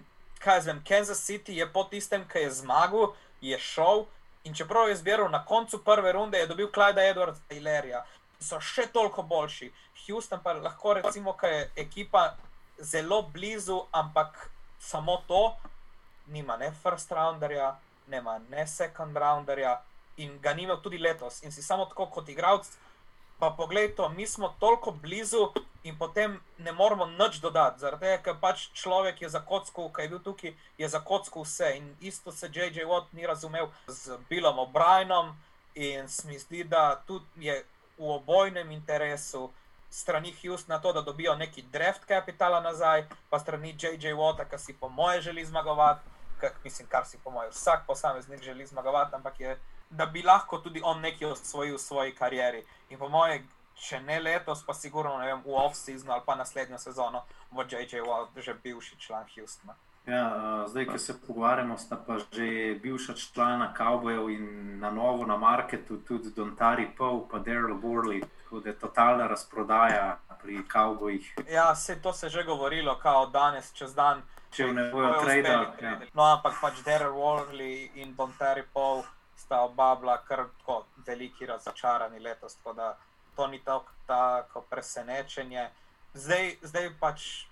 kaj 0.45 0.61
zvem, 0.61 0.83
Kansas 0.87 1.23
City 1.25 1.57
je 1.57 1.65
po 1.73 1.83
tistem, 1.89 2.25
ki 2.29 2.45
je 2.45 2.51
zmagal, 2.61 3.13
je 3.41 3.57
šel. 3.59 4.05
In 4.45 4.53
čeprav 4.53 4.89
je 4.89 4.99
zbiral 5.01 5.29
na 5.33 5.41
koncu 5.45 5.81
prve 5.83 6.11
runde, 6.13 6.37
je 6.37 6.47
dobil 6.47 6.69
Klajda 6.71 7.01
Edwards 7.01 7.41
Taylorja, 7.49 8.03
so 8.39 8.59
še 8.61 8.85
toliko 8.93 9.23
boljši. 9.25 9.71
Houston 10.05 10.43
pa 10.43 10.53
lahko 10.53 10.93
recimo, 10.93 11.33
ker 11.33 11.49
je 11.49 11.63
ekipa 11.81 12.35
zelo 12.77 13.23
blizu, 13.33 13.79
ampak 13.91 14.51
samo 14.79 15.17
to, 15.27 15.55
nima 16.27 16.57
ne 16.61 16.69
first 16.83 17.11
rounderja, 17.11 17.73
nema 18.07 18.37
ne 18.49 18.67
second 18.67 19.17
rounderja 19.17 19.79
in 20.17 20.37
ga 20.41 20.53
nima 20.53 20.77
tudi 20.77 21.01
letos. 21.01 21.41
In 21.43 21.51
si 21.51 21.63
samo 21.63 21.85
tako 21.89 22.05
kot 22.05 22.29
igralec 22.29 22.69
Pa 23.39 23.49
poglej 23.51 23.95
to, 23.95 24.09
mi 24.09 24.27
smo 24.27 24.55
toliko 24.59 24.91
blizu 24.91 25.51
in 25.83 25.97
potem 25.97 26.39
ne 26.57 26.71
moremo 26.71 27.05
nič 27.05 27.39
dodati. 27.39 27.79
Zaradi 27.79 28.01
tega, 28.01 28.21
ker 28.23 28.37
pač 28.41 28.69
človek 28.73 29.21
je 29.21 29.29
za 29.29 29.39
kocko, 29.39 29.89
ki 29.93 30.01
je 30.01 30.09
bil 30.09 30.21
tukaj, 30.23 30.53
je 30.77 30.87
za 30.89 30.99
kocko 30.99 31.43
vse. 31.43 31.75
In 31.77 31.91
isto 32.01 32.31
se 32.31 32.47
J.J. 32.47 32.87
Watt 32.87 33.11
ni 33.13 33.27
razumel 33.27 33.69
z 33.87 34.17
Billom 34.29 34.57
O'Brienom 34.59 35.35
in 35.75 36.07
mi 36.25 36.39
zdi, 36.39 36.63
da 36.63 37.03
tudi 37.07 37.45
je 37.45 37.59
v 37.97 38.09
obojnem 38.09 38.71
interesu 38.71 39.51
strani 39.89 40.33
Houstona 40.41 40.79
to, 40.79 40.93
da 40.93 41.01
dobijo 41.01 41.35
neki 41.35 41.61
draft 41.61 42.05
kapitala 42.05 42.61
nazaj, 42.61 43.05
pa 43.29 43.39
strani 43.39 43.75
J.J. 43.79 44.13
Watta, 44.13 44.49
ki 44.49 44.57
si 44.57 44.73
po 44.73 44.89
moje 44.89 45.21
želi 45.21 45.45
zmagovati, 45.45 46.01
kar, 46.39 46.51
mislim, 46.63 46.87
kar 46.87 47.05
si 47.05 47.17
po 47.23 47.29
moje 47.29 47.49
vsak 47.49 47.85
posameznik 47.87 48.43
želi 48.43 48.65
zmagovati, 48.65 49.15
ampak 49.15 49.39
je 49.39 49.59
da 49.89 50.05
bi 50.05 50.23
lahko 50.23 50.57
tudi 50.57 50.81
on 50.83 51.01
nekaj 51.01 51.31
osvojil 51.31 51.75
v 51.75 51.81
svoji 51.81 52.15
karieri. 52.15 52.63
In 52.89 52.99
po 52.99 53.09
mojem, 53.09 53.47
če 53.75 53.99
ne 53.99 54.19
letos, 54.19 54.63
pa 54.65 54.73
sigurno 54.73 55.17
vem, 55.17 55.41
v 55.45 55.57
off-seasonu 55.65 56.13
ali 56.13 56.23
pa 56.25 56.35
naslednjo 56.35 56.77
sezono, 56.77 57.25
bo 57.51 57.63
J.J. 57.63 58.01
Watt 58.01 58.41
že 58.41 58.53
bivši 58.53 58.99
član 58.99 59.25
Houstona. 59.35 59.75
Ja, 60.05 60.25
uh, 60.27 60.69
zdaj, 60.69 60.85
ki 60.85 60.99
se 60.99 61.13
pogovarjamo, 61.27 61.77
sta 61.77 61.97
pa 61.97 62.19
že 62.19 62.75
bivša 62.81 63.13
člana 63.13 63.73
Cowboyev 63.77 64.29
in 64.29 64.79
na 64.79 64.91
novo 64.91 65.25
na 65.25 65.37
marketu 65.37 65.97
tudi 65.97 66.29
Dontari 66.35 66.87
Poe 66.97 67.25
in 67.33 67.43
Daryl 67.43 67.81
Borley, 67.81 68.21
tako 68.43 68.59
da 68.59 68.69
je 68.69 68.79
totalna 68.79 69.27
razprodaja 69.27 70.17
pri 70.41 70.61
Cowboyih. 70.73 71.49
Ja, 71.49 71.75
se 71.75 72.01
to 72.01 72.13
se 72.13 72.25
je 72.25 72.29
že 72.29 72.43
govorilo, 72.43 72.99
kao 72.99 73.25
danes, 73.25 73.73
čez 73.73 73.95
dan. 73.95 74.21
Če 74.51 74.67
ne 74.73 74.91
bojo 74.91 75.21
trade. 75.23 75.49
Ja. 75.81 75.99
No, 76.13 76.23
ampak 76.23 76.53
pač 76.61 76.73
Daryl 76.85 77.11
Borley 77.11 77.89
in 77.95 78.15
Dontari 78.15 78.63
Poe 78.73 79.03
sta 79.35 79.61
oba 79.61 79.95
bila 79.95 80.17
kar 80.17 80.45
tako 80.57 80.85
veliki 81.07 81.45
razočarani 81.45 82.19
letos, 82.19 82.55
tako 82.55 82.73
da 82.73 82.97
to 83.35 83.47
ni 83.47 83.59
tako, 83.59 83.91
tako 84.07 84.61
presenečenje. 84.61 85.69
Zdaj, 86.13 86.55
zdaj 86.61 86.89
pač 86.99 87.45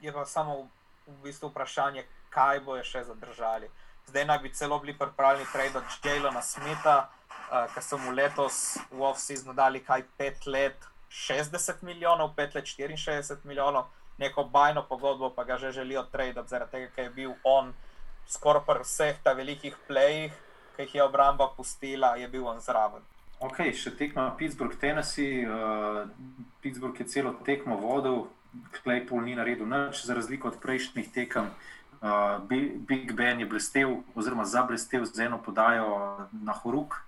je 0.00 0.12
pa 0.12 0.26
samo 0.26 0.68
v 1.06 1.16
bistvu 1.22 1.48
vprašanje, 1.48 2.04
kaj 2.30 2.60
bo 2.60 2.78
še 2.82 3.04
zadržali. 3.04 3.70
Zdaj 4.06 4.24
naj 4.24 4.38
bi 4.38 4.52
celo 4.54 4.78
bili 4.78 4.98
pripravljeni 4.98 5.50
trade 5.52 5.78
od 5.78 5.84
Jalona 6.04 6.42
Smitha, 6.42 6.96
uh, 7.08 7.66
ki 7.74 7.82
so 7.82 7.98
mu 7.98 8.12
letos 8.12 8.78
v 8.90 9.02
off-seasonu 9.02 9.54
dali 9.54 9.80
kaj 9.84 10.04
5 10.18 10.46
let 10.46 10.88
60 11.10 11.82
milijonov, 11.82 12.34
5 12.36 12.54
let 12.54 12.64
64 12.64 13.44
milijonov, 13.44 13.86
neko 14.18 14.44
bajno 14.44 14.86
pogodbo 14.88 15.30
pa 15.30 15.44
ga 15.44 15.58
že 15.58 15.72
želijo 15.72 16.02
trade, 16.12 16.42
zaradi 16.46 16.70
tega, 16.70 16.90
ker 16.94 17.04
je 17.04 17.10
bil 17.10 17.34
on 17.44 17.74
skoraj 18.28 18.64
pri 18.66 18.84
vseh 18.84 19.16
ta 19.22 19.32
velikih 19.32 19.76
plejih 19.88 20.32
ki 20.76 20.82
jih 20.82 20.94
je 20.94 21.04
obramba 21.04 21.48
pustila, 21.56 22.16
je 22.16 22.28
bil 22.28 22.46
on 22.46 22.60
zraven. 22.60 23.02
Ok, 23.40 23.60
še 23.74 23.92
tekma 23.98 24.30
Pittsburgh, 24.38 24.76
Tennessee. 24.80 25.44
Uh, 25.44 26.06
Pittsburgh 26.62 26.98
je 27.00 27.06
celo 27.10 27.34
tekmo 27.46 27.76
vodil, 27.76 28.26
Claypool 28.78 29.24
ni 29.26 29.34
naredil 29.34 29.66
nič, 29.66 30.04
za 30.06 30.14
razliko 30.14 30.48
od 30.48 30.60
prejšnjih 30.62 31.10
tekem. 31.12 31.50
Uh, 32.04 32.38
Big 32.48 33.12
Ben 33.16 33.40
je 33.40 33.48
blestev, 33.48 34.00
oziroma 34.14 34.44
zablestev 34.44 35.04
z 35.08 35.26
eno 35.26 35.40
podajo 35.42 36.28
na 36.32 36.52
Horuk, 36.52 37.00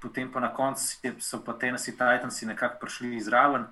potem 0.00 0.30
pa 0.32 0.40
na 0.40 0.52
koncu 0.54 1.14
so 1.20 1.40
pa 1.44 1.52
Tennessee 1.52 1.92
Titans 1.92 2.42
nekako 2.42 2.80
prišli 2.80 3.16
izraven, 3.16 3.66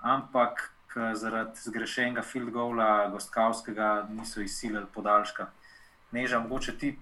ampak 0.00 0.74
zaradi 0.94 1.58
zgrešenega 1.58 2.22
field 2.22 2.50
goala, 2.50 3.08
gostkavskega, 3.10 4.06
niso 4.10 4.40
izsilili 4.40 4.86
podaljška. 4.94 5.48
Neža, 6.12 6.38
mogoče 6.38 6.78
ti 6.78 6.98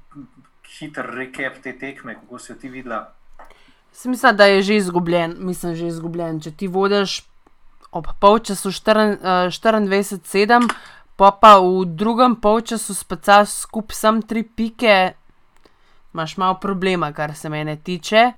hiter 0.78 1.06
recap 1.14 1.62
te 1.62 1.72
tekme, 1.78 2.14
kako 2.14 2.38
si 2.38 2.52
jo 2.52 2.56
ti 2.60 2.68
videla? 2.68 3.12
Mislim, 4.04 4.36
da 4.36 4.44
je 4.44 4.62
že 4.62 4.76
izgubljen, 4.76 5.36
mislim, 5.38 5.74
že 5.74 5.86
izgubljen. 5.86 6.40
Če 6.40 6.50
ti 6.50 6.66
vodiš 6.66 7.22
ob 7.92 8.06
polčasu 8.20 8.70
24-7, 8.70 10.64
eh, 10.64 10.74
pa 11.16 11.30
pa 11.30 11.58
v 11.60 11.84
drugem 11.84 12.36
polčasu 12.36 12.94
spacaš 12.94 13.48
skupaj 13.48 13.94
sam 13.94 14.22
tri 14.22 14.42
pike, 14.42 15.12
imaš 16.14 16.36
malo 16.36 16.54
problema, 16.60 17.12
kar 17.12 17.34
se 17.34 17.48
mene 17.48 17.76
tiče. 17.76 18.32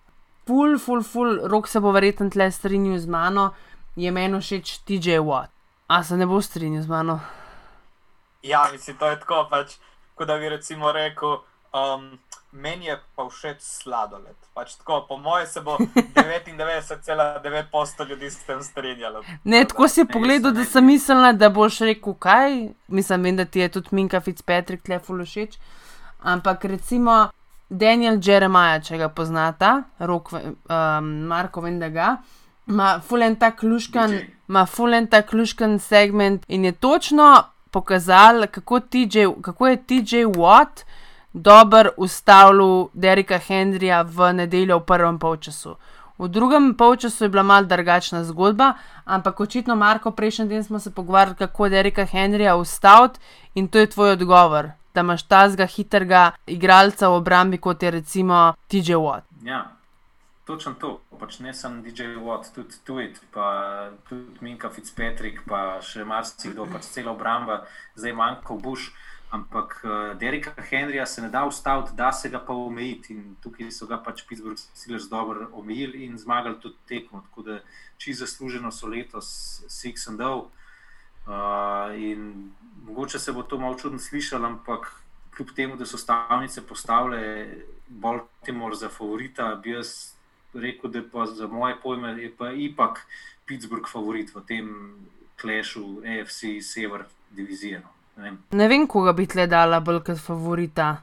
Ful, 0.46 0.78
ful, 0.78 1.02
ful, 1.02 1.38
rok 1.48 1.68
se 1.68 1.80
bo 1.80 1.92
verjetno 1.92 2.30
tle 2.30 2.50
strinjal 2.50 2.98
z 2.98 3.06
mano, 3.06 3.54
je 3.96 4.10
meni 4.10 4.40
všeč 4.40 4.78
TJ 4.84 5.22
Watt. 5.22 5.48
A 5.86 6.02
se 6.04 6.16
ne 6.16 6.26
bo 6.26 6.42
strinjal 6.42 6.82
z 6.82 6.88
mano? 6.88 7.20
Ja, 8.42 8.68
mislim, 8.72 8.96
to 8.96 9.08
je 9.08 9.20
tako 9.20 9.46
pač, 9.50 9.78
kot 10.14 10.28
da 10.28 10.36
bi 10.38 10.48
recimo 10.48 10.92
rekel. 10.92 11.38
Um, 11.74 12.18
meni 12.52 12.86
je 12.86 12.98
pa 13.16 13.24
všeč 13.28 13.56
sladoled. 13.60 14.36
Pač 14.54 14.74
tako, 14.78 15.06
po 15.08 15.16
mojem 15.18 15.46
se 15.46 15.60
bo 15.60 15.76
99,9% 16.14 18.08
ljudi 18.08 18.30
s 18.30 18.38
tem 18.46 18.62
strinjalo. 18.62 19.22
Ne, 19.44 19.64
tako 19.64 19.88
si 19.88 20.04
pogledal, 20.04 20.52
da 20.54 20.64
sem 20.64 20.86
mislila, 20.86 21.32
da 21.32 21.50
boš 21.50 21.78
rekel 21.80 22.14
kaj. 22.14 22.68
Mislim, 22.88 23.22
vem, 23.22 23.36
da 23.36 23.44
ti 23.44 23.60
je 23.60 23.68
tudi 23.68 23.88
Minka 23.90 24.20
Fitzpatrick 24.20 24.84
tleful 24.86 25.24
všeč. 25.24 25.58
Ampak 26.22 26.64
recimo 26.64 27.28
Daniel 27.68 28.18
Jeremiah, 28.22 28.82
če 28.84 28.98
ga 28.98 29.08
poznata, 29.08 29.82
rok, 29.98 30.32
um, 30.32 31.26
Marko 31.26 31.60
vem, 31.60 31.78
da 31.82 31.88
ga. 31.88 32.16
Ma 32.66 33.00
fulen 33.02 33.36
ta 33.36 33.50
kluškan, 33.50 34.20
ma 34.46 34.66
fulen 34.66 35.06
ta 35.10 35.22
kluškan 35.22 35.78
segment 35.78 36.44
in 36.48 36.64
je 36.64 36.72
točno 36.72 37.44
pokazal, 37.70 38.46
kako, 38.46 38.80
TJ, 38.80 39.26
kako 39.42 39.66
je 39.66 39.76
TJ 39.76 40.24
Watt 40.38 40.84
dobro 41.34 41.90
ustavil 41.96 42.88
Derika 42.92 43.38
Hendrija 43.38 44.02
v 44.02 44.32
nedeljo 44.32 44.78
v 44.78 44.86
prvem 44.86 45.18
polčasu. 45.18 45.76
V 46.18 46.28
drugem 46.28 46.74
polčasu 46.78 47.24
je 47.24 47.28
bila 47.28 47.42
mal 47.42 47.66
drugačna 47.66 48.24
zgodba, 48.24 48.74
ampak 49.04 49.40
očitno, 49.40 49.74
Marko, 49.76 50.10
prejšnji 50.10 50.48
teden 50.48 50.64
smo 50.64 50.78
se 50.78 50.94
pogovarjali, 50.94 51.36
kako 51.36 51.68
Derika 51.68 52.04
Hendrija 52.04 52.56
ustaviti 52.56 53.20
in 53.54 53.68
to 53.68 53.78
je 53.78 53.90
tvoj 53.90 54.10
odgovor, 54.10 54.70
da 54.94 55.00
imaš 55.00 55.22
tazga 55.22 55.66
hitrega 55.66 56.30
igralca 56.46 57.08
v 57.08 57.14
obrambi, 57.14 57.58
kot 57.58 57.82
je 57.82 57.90
recimo 57.90 58.54
TJ 58.68 58.94
Watt. 58.94 59.22
Ja. 59.42 59.70
Točno 60.44 60.74
to, 60.74 61.00
pač 61.20 61.38
ne 61.40 61.54
samo 61.54 61.82
DJ 61.82 62.02
Watt, 62.20 62.52
tudi 62.54 62.76
Tweet, 62.86 63.16
pa 63.32 63.88
tudi 64.08 64.38
Minka 64.40 64.68
Fitzpatrick, 64.70 65.40
pa 65.48 65.80
še 65.80 66.04
marsikdo, 66.04 66.66
pač 66.68 66.84
cela 66.92 67.14
obramba, 67.16 67.62
zdaj 67.96 68.12
manjko 68.12 68.58
Bush. 68.60 68.92
Ampak 69.30 69.84
uh, 69.84 70.18
Derika 70.18 70.52
Henrija 70.62 71.06
se 71.06 71.22
ne 71.22 71.28
da 71.28 71.44
ustaviti, 71.44 71.92
da 71.96 72.12
se 72.12 72.28
ga 72.28 72.38
pa 72.38 72.52
omejiti. 72.52 73.14
In 73.14 73.36
tukaj 73.42 73.70
so 73.70 73.86
ga 73.86 73.98
pač 74.02 74.22
Pittsburgh 74.28 74.58
Steelers 74.58 75.08
dobro 75.10 75.48
omejili 75.52 76.04
in 76.04 76.18
zmagali 76.18 76.60
tudi 76.60 76.76
tekmo. 76.88 77.24
Tako 77.28 77.42
da 77.42 77.60
čisto 77.98 78.26
zasluženo 78.26 78.72
so 78.72 78.86
letos 78.86 79.62
Six 79.68 80.08
and 80.08 80.20
Dow. 80.20 80.46
Uh, 81.26 81.94
in 81.98 82.52
mogoče 82.86 83.18
se 83.18 83.32
bo 83.32 83.42
to 83.42 83.58
malo 83.58 83.78
čudno 83.78 83.98
slišalo, 83.98 84.46
ampak 84.46 84.92
kljub 85.36 85.48
temu, 85.56 85.76
da 85.76 85.86
so 85.86 85.98
stavnice 85.98 86.66
postavile 86.66 87.48
Baltimore 87.88 88.76
za 88.76 88.88
favorita, 88.88 89.54
bi 89.54 89.70
jaz 89.70 90.14
rekel, 90.54 90.90
da 90.90 91.02
pa 91.12 91.26
za 91.26 91.46
moje 91.46 91.76
pojme 91.82 92.22
je 92.22 92.32
pa 92.36 92.52
ipak 92.52 93.06
Pittsburgh 93.46 93.88
favorit 93.88 94.34
v 94.34 94.40
tem 94.46 94.68
klešu 95.40 96.02
AFC 96.04 96.62
Sever 96.62 97.04
divizije. 97.30 97.80
No. 97.80 97.93
Ne 98.50 98.68
vem, 98.68 98.86
koga 98.86 99.12
bi 99.12 99.26
tle 99.26 99.46
dala 99.50 99.80
bolj 99.80 100.02
kot 100.06 100.20
favorita. 100.22 100.96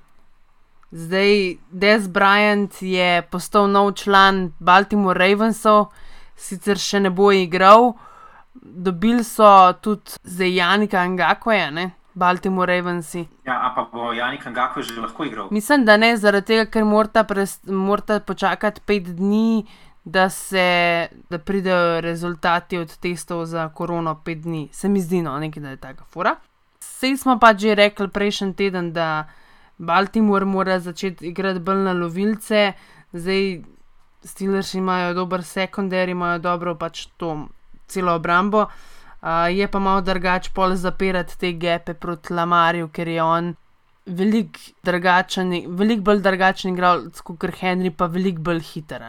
Zdaj, 0.92 1.58
Des 1.72 2.08
Bryant 2.08 2.82
je 2.82 3.22
postal 3.32 3.70
nov 3.72 3.94
član 4.00 4.52
Baltimore 4.60 5.20
Ravensov, 5.20 5.92
sicer 6.36 6.80
še 6.80 7.00
ne 7.00 7.10
bo 7.10 7.32
igral. 7.32 7.94
Dobili 8.62 9.24
so 9.24 9.48
tudi 9.82 10.20
za 10.24 10.48
Janika 10.48 11.00
Angakoja, 11.00 11.70
ne? 11.72 11.92
Baltimore 12.14 12.76
Ravensi. 12.76 13.28
Ja, 13.46 13.72
pa 13.76 13.88
bo 13.94 14.12
Janik 14.14 14.48
Angako 14.48 14.82
že 14.82 15.00
lahko 15.00 15.24
igral. 15.24 15.48
Mislim, 15.52 15.86
da 15.86 15.98
ne, 15.98 16.18
zaradi 16.18 16.46
tega, 16.46 16.66
ker 16.68 16.84
morata 16.86 18.20
počakati 18.20 18.82
pet 18.86 19.16
dni, 19.16 19.66
da 20.04 20.30
se 20.30 21.08
da 21.30 21.40
pridejo 21.40 22.02
rezultati 22.02 22.78
od 22.78 22.98
testov 22.98 23.46
za 23.46 23.70
korono 23.70 24.16
pet 24.26 24.42
dni. 24.42 24.70
Se 24.72 24.90
mi 24.90 25.02
zdi, 25.02 25.22
no, 25.22 25.40
nekaj, 25.40 25.64
da 25.64 25.70
je 25.70 25.78
taka 25.78 26.04
fura. 26.04 26.36
Sej 27.02 27.18
smo 27.18 27.40
pa 27.42 27.58
že 27.58 27.74
rekli 27.74 28.06
prejšnji 28.08 28.54
teden, 28.54 28.94
da 28.94 29.26
Baltimore 29.78 30.46
mora 30.46 30.78
začeti 30.80 31.32
igrati 31.34 31.60
bolj 31.60 31.80
na 31.88 31.94
lovilce, 31.98 32.74
zdaj 33.14 33.64
Steelers 34.24 34.74
imajo 34.78 35.16
dober 35.18 35.42
sekundar, 35.44 36.10
imajo 36.10 36.40
dobro 36.40 36.76
pač 36.78 37.08
to 37.18 37.48
celo 37.90 38.14
obrambo. 38.16 38.68
Uh, 39.22 39.50
je 39.50 39.68
pa 39.68 39.80
malo 39.80 40.02
drugače 40.02 40.54
pol 40.54 40.76
zapirati 40.76 41.40
te 41.40 41.52
gepe 41.58 41.94
proti 41.94 42.34
Lamarju, 42.34 42.90
ker 42.94 43.08
je 43.08 43.24
on 43.24 43.56
veliko 44.06 44.60
veliko 44.86 46.02
bolj 46.02 46.22
drugačen 46.22 46.74
igralec 46.74 47.22
kot 47.22 47.50
Henry, 47.62 47.90
pa 47.90 48.06
veliko 48.06 48.42
bolj 48.42 48.62
hiter. 48.62 49.02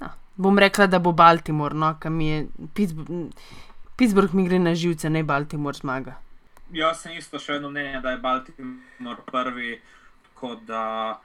No, 0.00 0.08
bom 0.36 0.58
rekla, 0.58 0.86
da 0.86 0.98
bo 0.98 1.12
Baltimore, 1.12 1.74
no, 1.74 1.94
kam 2.00 2.20
je 2.20 2.46
Pittsburgh, 2.74 3.32
Pittsburgh 3.96 4.34
mi 4.34 4.48
gre 4.48 4.58
na 4.58 4.74
živce, 4.74 5.08
ne 5.10 5.24
Baltimore 5.24 5.76
zmaga 5.76 6.20
jaz 6.72 7.02
sem 7.02 7.16
isto 7.18 7.38
še 7.38 7.58
vedno 7.58 7.70
mnenja, 7.70 8.00
da 8.00 8.14
je 8.14 8.22
Baltimore 8.22 9.24
prvi, 9.26 9.80
da 10.66 11.20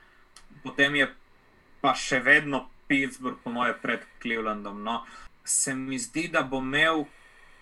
potem 0.64 0.96
je 0.96 1.08
pa 1.82 1.94
še 1.96 2.20
vedno 2.20 2.66
Pittsburgh, 2.90 3.40
po 3.44 3.54
mojem, 3.54 3.78
pred 3.82 4.04
Clevelandom. 4.22 4.84
No. 4.84 5.04
se 5.46 5.76
mi 5.76 6.00
zdi, 6.00 6.28
da 6.28 6.42
bo 6.42 6.58
imel 6.58 7.06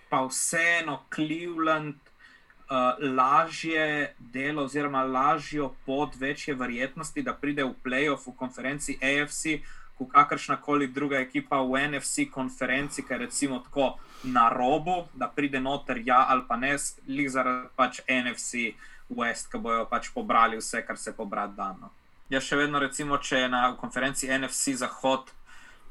pa 0.08 0.22
vseeno 0.24 1.02
Cleveland 1.12 1.96
uh, 1.96 2.96
lažje 3.00 4.14
delo, 4.18 4.64
oziroma 4.64 5.02
lažjo 5.04 5.74
pot, 5.84 6.16
večje 6.16 6.54
verjetnosti, 6.54 7.22
da 7.22 7.34
pride 7.36 7.64
v 7.64 7.74
playoff 7.84 8.26
v 8.26 8.36
konferenci 8.38 8.96
AFC, 9.02 9.60
kot 9.98 10.10
kakršna 10.12 10.56
koli 10.62 10.86
druga 10.86 11.20
ekipa 11.22 11.60
v 11.62 11.86
NFC 11.88 12.26
konferenci, 12.30 13.04
ker 13.06 13.20
recimo 13.20 13.60
tako 13.62 13.94
na 14.24 14.48
robu, 14.48 15.04
da 15.14 15.28
pride 15.28 15.60
noter 15.60 16.00
ja 16.04 16.26
ali 16.28 16.42
pa 16.48 16.56
ne, 16.56 16.76
lih 17.06 17.30
zaradi 17.30 17.68
pač 17.76 18.00
NFC 18.08 18.74
West, 19.08 19.50
ki 19.52 19.58
bojo 19.58 19.84
pač 19.86 20.10
pobrali 20.14 20.58
vse, 20.58 20.82
kar 20.86 20.98
se 20.98 21.12
pobrati 21.12 21.56
dano. 21.56 21.92
Jaz 22.32 22.46
še 22.48 22.56
vedno, 22.56 22.80
recimo, 22.80 23.18
če 23.20 23.44
je 23.44 23.48
na 23.52 23.66
konferenci 23.76 24.30
NFC 24.32 24.74
Zahod, 24.80 25.30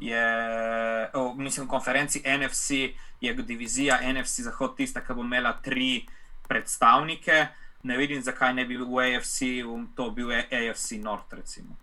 je, 0.01 0.23
oh, 1.13 1.35
mislim, 1.37 1.67
konferenci 1.67 2.23
NFC 2.25 2.89
je 3.21 3.33
divizija 3.33 3.99
NFC 4.13 4.47
Zahod 4.49 4.75
tista, 4.75 5.03
ki 5.05 5.13
bo 5.13 5.23
imela 5.23 5.53
tri 5.63 6.07
predstavnike. 6.47 7.47
Ne 7.83 7.97
vidim, 7.97 8.23
zakaj 8.23 8.53
ne 8.53 8.65
bi 8.65 8.77
bil 8.77 8.89
v 8.89 9.05
AFC, 9.13 9.61
to 9.95 10.09
bil 10.11 10.31
AFC 10.33 10.99
North. 11.03 11.33
Recimo. 11.33 11.77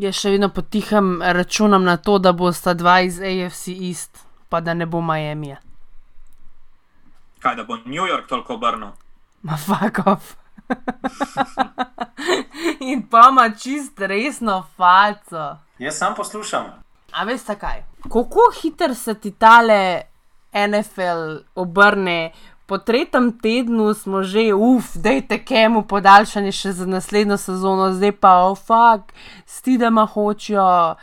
Jaz 0.00 0.16
še 0.16 0.30
vedno 0.32 0.48
potihem 0.48 1.20
računam 1.20 1.84
na 1.84 1.98
to, 2.00 2.16
da 2.18 2.32
bo 2.32 2.48
sta 2.52 2.72
dva 2.74 3.02
iz 3.04 3.20
AFC 3.20 3.74
East, 3.76 4.22
pa 4.48 4.60
da 4.60 4.74
ne 4.74 4.86
bo 4.86 5.02
Miami. 5.04 5.52
Kaj 7.44 7.56
da 7.56 7.64
bo 7.68 7.76
New 7.84 8.06
York 8.08 8.28
toliko 8.28 8.54
obrnil? 8.54 8.94
Ma 9.42 9.56
fuck 9.56 10.06
off. 10.06 10.36
In 12.90 13.02
pa 13.10 13.28
ima 13.30 13.50
čist 13.50 14.00
resno 14.00 14.62
falco. 14.76 15.58
Jaz 15.78 15.98
sam 15.98 16.14
poslušam. 16.14 16.64
A 17.12 17.24
veste 17.28 17.58
kaj? 17.58 17.84
Kako 18.08 18.48
hitro 18.62 18.94
se 18.94 19.14
ti 19.14 19.30
tale 19.30 20.00
NFL 20.54 21.36
obrne? 21.54 22.32
Po 22.72 22.78
tretjem 22.78 23.36
tednu 23.36 23.92
smo 23.94 24.22
že, 24.24 24.54
uf, 24.56 24.94
dajte 24.96 25.36
kemu 25.44 25.82
podaljšanje 25.84 26.52
še 26.56 26.70
za 26.72 26.86
naslednjo 26.88 27.36
sezono, 27.36 27.90
zdaj 27.92 28.14
pa, 28.16 28.30
oh, 28.48 28.56
fuck, 28.56 29.12
stidema 29.44 30.06
hočejo, 30.08 30.96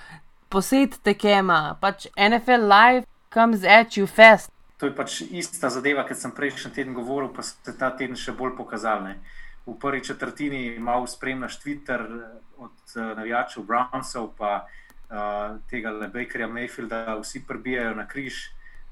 posedite 0.50 1.14
kema. 1.14 1.78
Pač 1.78 2.08
NFL 2.18 2.66
live 2.74 3.06
comes 3.30 3.62
at 3.62 4.02
you 4.02 4.10
fast. 4.10 4.50
To 4.82 4.90
je 4.90 4.96
pač 4.98 5.22
ista 5.30 5.70
zadeva, 5.70 6.08
kot 6.10 6.18
sem 6.18 6.34
prejšnji 6.34 6.74
teden 6.74 6.98
govoril, 6.98 7.30
pa 7.30 7.46
se 7.46 7.78
ta 7.78 7.94
teden 7.94 8.18
še 8.18 8.34
bolj 8.34 8.58
pokazal. 8.58 9.06
Ne. 9.06 9.20
V 9.70 9.78
prvi 9.78 10.02
četrtini 10.10 10.80
malo 10.82 11.06
spremljaš 11.06 11.62
Twitter 11.62 12.02
od 12.58 12.98
uh, 12.98 13.14
navijačev 13.14 13.70
Brownsov, 13.70 14.32
pa 14.42 14.64
uh, 14.66 15.60
tega 15.70 15.94
Bakerja 16.10 16.50
Mayfielda, 16.50 17.20
vsi 17.22 17.46
prebijajo 17.46 17.94
na 18.02 18.10
križ 18.10 18.48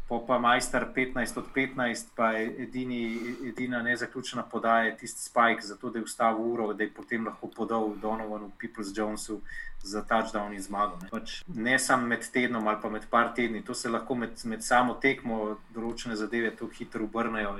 pa 0.07 0.39
majster 0.39 0.85
15 0.95 1.37
od 1.37 1.45
15, 1.55 2.05
pa 2.15 2.31
je 2.31 2.63
edini, 2.63 3.19
edina 3.47 3.81
nezaključena 3.83 4.43
podaja 4.43 4.95
tisti 4.97 5.21
spike, 5.21 5.61
zato 5.61 5.89
da 5.89 5.99
je 5.99 6.03
ustavil 6.03 6.51
uro, 6.51 6.73
da 6.73 6.83
je 6.83 6.93
potem 6.93 7.25
lahko 7.25 7.47
podal 7.47 7.95
Donovanu, 8.01 8.51
Peoples 8.61 8.87
Jonesu 8.95 9.41
za 9.83 10.01
touchdown 10.01 10.53
in 10.53 10.61
zmago. 10.61 10.97
Ne, 11.01 11.09
pač 11.11 11.41
ne 11.47 11.79
samo 11.79 12.07
med 12.07 12.23
tednom 12.33 12.67
ali 12.67 12.81
pa 12.81 12.89
med 12.89 13.09
par 13.09 13.33
tedni, 13.35 13.61
to 13.65 13.73
se 13.73 13.89
lahko 13.89 14.15
med, 14.15 14.39
med 14.43 14.63
samo 14.63 14.93
tekmo 14.93 15.57
določene 15.75 16.15
zadeve 16.15 16.51
tako 16.55 16.71
hitro 16.79 17.03
obrnejo. 17.03 17.55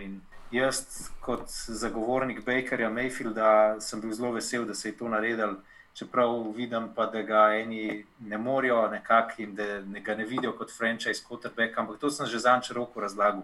Jaz, 0.52 1.10
kot 1.20 1.50
zagovornik 1.52 2.46
Bakerja 2.46 2.90
Mayfielda, 2.90 3.82
sem 3.84 4.02
bil 4.02 4.14
zelo 4.16 4.32
vesel, 4.32 4.66
da 4.66 4.74
se 4.74 4.90
je 4.90 4.98
to 4.98 5.10
naredil 5.12 5.58
čeprav 5.98 6.52
vidim, 6.56 6.90
pa, 6.96 7.06
da 7.06 7.22
ga 7.22 7.44
eni 7.58 8.06
ne 8.20 8.38
morejo 8.38 8.88
nekako 8.92 9.42
in 9.42 9.56
da 9.56 9.80
ne 9.82 10.02
ga 10.02 10.16
ne 10.16 10.26
vidijo 10.26 10.54
kot 10.58 10.72
franchise 10.78 11.24
quarterback. 11.30 11.78
Ampak 11.78 11.98
to 12.00 12.10
sem 12.10 12.26
že 12.26 12.40
zanč 12.40 12.70
roko 12.72 13.02
razlagal. 13.02 13.42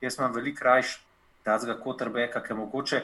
Jaz 0.00 0.18
imam 0.18 0.32
veliko 0.32 0.60
krajš 0.62 1.00
tazga 1.42 1.76
quarterbacka, 1.82 2.42
ki 2.42 2.54
mogoče. 2.54 3.02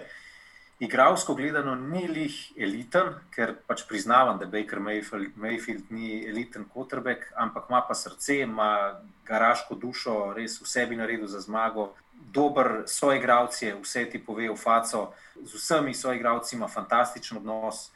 Igravsko 0.79 1.35
gledano 1.35 1.74
ni 1.74 2.05
lih 2.07 2.35
eliten, 2.57 3.11
ker 3.35 3.57
pač 3.66 3.83
priznavam, 3.89 4.39
da 4.39 4.47
Baker 4.47 4.79
Mayfield, 4.79 5.35
Mayfield 5.35 5.91
ni 5.91 6.22
eliten 6.22 6.68
quarterback, 6.70 7.33
ampak 7.35 7.66
ima 7.70 7.83
pa 7.83 7.95
srce, 7.99 8.45
ima 8.45 9.01
garaško 9.26 9.74
dušo, 9.74 10.33
res 10.37 10.61
vse 10.62 10.87
bi 10.87 10.97
naredil 10.97 11.26
za 11.26 11.43
zmago. 11.43 11.91
Dober 12.14 12.85
soigravci, 12.87 13.72
vse 13.83 14.05
ti 14.12 14.22
pove 14.22 14.47
v 14.47 14.55
faco, 14.57 15.09
z 15.43 15.51
vsemi 15.55 15.95
soigravci 15.95 16.55
ima 16.55 16.68
fantastičen 16.70 17.43
odnos 17.43 17.89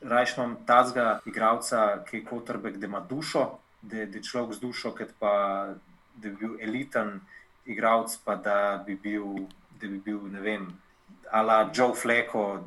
raje 0.00 0.34
imam 0.36 0.56
tazga 0.66 1.20
igralca, 1.26 2.04
ki 2.08 2.16
je 2.16 2.24
kotrbek, 2.24 2.76
da 2.76 2.86
ima 2.86 3.00
dušo, 3.00 3.58
da, 3.82 3.96
je 3.96 4.22
človek 4.22 4.54
z 4.56 4.60
dušo, 4.60 4.94
kot 4.96 5.12
pa 5.18 5.32
da 6.14 6.28
bi 6.28 6.36
bil 6.36 6.56
eliten 6.60 7.20
igralec, 7.64 8.16
pa 8.24 8.36
da 8.36 8.82
bi 8.86 8.96
bil, 8.96 9.46
da 9.80 9.88
bi 9.88 9.98
bil 9.98 10.22
ne 10.32 10.40
vem, 10.40 10.66
ala 11.30 11.70
Joe 11.74 11.94
Fleko, 11.94 12.64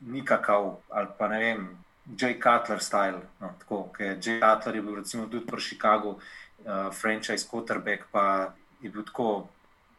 nikakav 0.00 0.76
ali 0.90 1.08
pa 1.18 1.28
ne 1.28 1.38
vem. 1.38 1.68
Jay 2.06 2.38
Cutler 2.38 2.78
style. 2.80 3.20
No, 3.40 3.50
tako, 3.58 3.88
Jay 3.98 4.38
Cutler 4.40 4.76
je 4.76 4.82
bil 4.82 4.94
recimo 4.94 5.26
tudi 5.26 5.46
pri 5.46 5.60
Chicagu, 5.60 6.08
uh, 6.64 6.92
franchise 6.94 7.48
quarterback, 7.50 8.06
pa 8.12 8.54
je 8.80 8.90
bil 8.90 9.02
tako 9.02 9.48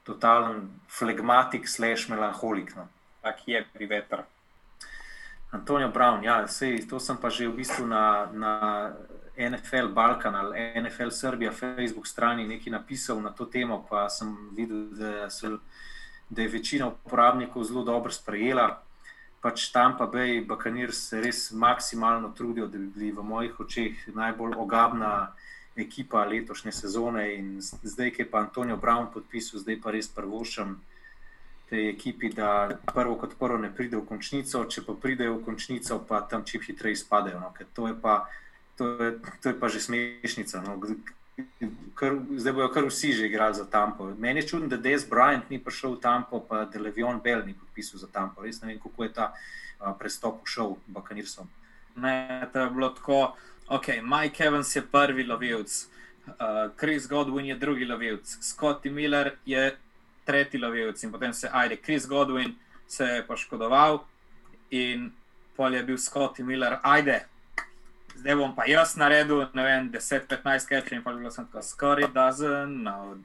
totalen 0.03 0.69
flegmatik, 0.87 1.67
slash 1.67 2.07
melanholik. 2.09 2.75
No. 2.75 2.87
Tak 3.21 3.43
je 3.47 3.65
pri 3.73 3.85
vetru. 3.85 4.23
Antonijo 5.51 5.89
Brown, 5.89 6.23
ja, 6.23 6.47
sej, 6.47 6.87
to 6.89 6.99
sem 6.99 7.17
pa 7.17 7.29
že 7.29 7.47
v 7.47 7.63
bistvu 7.63 7.87
na, 7.87 8.27
na 8.35 8.53
NFL 9.37 9.87
Balkan 9.93 10.35
ali 10.35 10.75
NFL 10.81 11.09
Srbija, 11.09 11.51
Facebook 11.51 12.07
strani 12.07 12.47
nekaj 12.47 12.71
napisal 12.71 13.21
na 13.21 13.29
to 13.29 13.45
temo, 13.45 13.85
pa 13.89 14.09
sem 14.09 14.35
videl, 14.51 14.91
da, 14.91 15.29
so, 15.29 15.59
da 16.29 16.41
je 16.41 16.47
večina 16.47 16.87
uporabnikov 16.87 17.63
zelo 17.63 17.83
dobro 17.83 18.11
sprejela. 18.11 18.81
Pač 19.41 19.69
tam 19.71 19.95
pa 19.97 20.09
Bej 20.09 20.41
Bakanir 20.49 20.91
se 20.91 21.21
res 21.21 21.51
maksimalno 21.51 22.33
trudijo, 22.35 22.67
da 22.67 22.77
bi 22.77 22.87
bili 22.87 23.11
v 23.11 23.23
mojih 23.23 23.59
očeh 23.59 24.07
najbolj 24.09 24.57
ogabna 24.57 25.31
ekipa 25.77 26.25
letošnje 26.25 26.71
sezone. 26.71 27.35
In 27.37 27.61
zdaj, 27.61 28.11
ki 28.11 28.25
je 28.25 28.31
pa 28.31 28.41
Antonijo 28.43 28.77
Brown 28.77 29.07
podpisal, 29.13 29.61
zdaj 29.61 29.77
pa 29.81 29.93
res 29.93 30.09
prvošem 30.09 30.75
tej 31.69 31.89
ekipi, 31.89 32.29
da 32.29 32.69
prvo 32.93 33.15
kot 33.15 33.35
prvo 33.39 33.57
ne 33.57 33.69
pride 33.75 33.97
v 33.97 34.05
končnico, 34.07 34.63
če 34.71 34.85
pa 34.87 34.95
pridejo 34.95 35.37
v 35.37 35.43
končnico, 35.45 35.99
pa 36.07 36.21
tam 36.23 36.45
čim 36.47 36.63
hitreje 36.63 36.95
izpadejo. 36.99 37.39
No, 37.43 37.51
to, 37.75 37.87
je 37.87 37.95
pa, 38.01 38.29
to, 38.79 38.87
je, 39.03 39.11
to 39.43 39.51
je 39.51 39.59
pa 39.59 39.67
že 39.67 39.83
smešnica. 39.83 40.63
No. 40.63 40.79
Kar, 41.93 42.15
zdaj 42.37 42.53
bojo 42.53 42.69
kar 42.73 42.87
vsi 42.87 43.11
že 43.13 43.27
igrali 43.27 43.53
za 43.55 43.65
Tampo. 43.69 44.07
Meni 44.17 44.41
je 44.41 44.47
čudno, 44.47 44.71
da 44.71 44.77
Des 44.77 45.03
Bryant 45.09 45.49
ni 45.49 45.59
prišel 45.59 45.97
v 45.97 46.01
Tampo, 46.01 46.39
pa 46.39 46.65
da 46.65 46.79
Levion 46.79 47.19
Bell 47.23 47.45
ni 47.45 47.53
podpisal 47.53 47.99
za 47.99 48.07
Tampo. 48.07 48.41
Res 48.41 48.61
ne 48.61 48.71
vem, 48.71 48.79
kako 48.81 49.03
je 49.03 49.13
ta 49.13 49.33
uh, 49.33 49.91
prestop 49.99 50.47
šel 50.47 50.77
v 50.79 50.95
Bakanirsom. 50.97 51.51
Ne, 51.97 52.47
to 52.53 52.63
je 52.63 52.71
bilo 52.71 52.89
tako. 52.89 53.35
Ok, 53.67 53.99
Mike 54.01 54.43
Evans 54.43 54.71
je 54.75 54.81
prvi 54.81 55.27
lovilc, 55.27 55.73
uh, 56.27 56.71
Chris 56.79 57.09
Godwin 57.09 57.51
je 57.51 57.57
drugi 57.59 57.85
lovilc, 57.85 58.37
Scotty 58.39 58.89
Miller 58.89 59.35
je 59.45 59.75
tretji 60.27 60.59
in 61.03 61.11
potem 61.11 61.33
se 61.33 61.49
ajde, 61.51 61.77
Chris 61.77 62.07
Godwin 62.07 62.55
se 62.87 63.03
je 63.03 63.23
poškodoval 63.27 64.03
in 64.69 65.11
pol 65.55 65.73
je 65.73 65.83
bil 65.83 65.97
Scott 65.97 66.39
Miller, 66.39 66.77
ajde. 66.83 67.25
Zdaj 68.15 68.35
bom 68.35 68.55
pa 68.55 68.65
jaz 68.65 68.95
naredil, 68.97 69.45
ne 69.53 69.63
vem, 69.63 69.89
10-15 69.91 70.67
keč 70.69 70.91
in 70.91 71.03
pa 71.03 71.11
je 71.11 71.17
bilo 71.17 71.31
sem 71.31 71.45
tako, 71.45 71.61
skoraj 71.61 72.09
dozen, 72.13 72.83
no. 72.83 73.17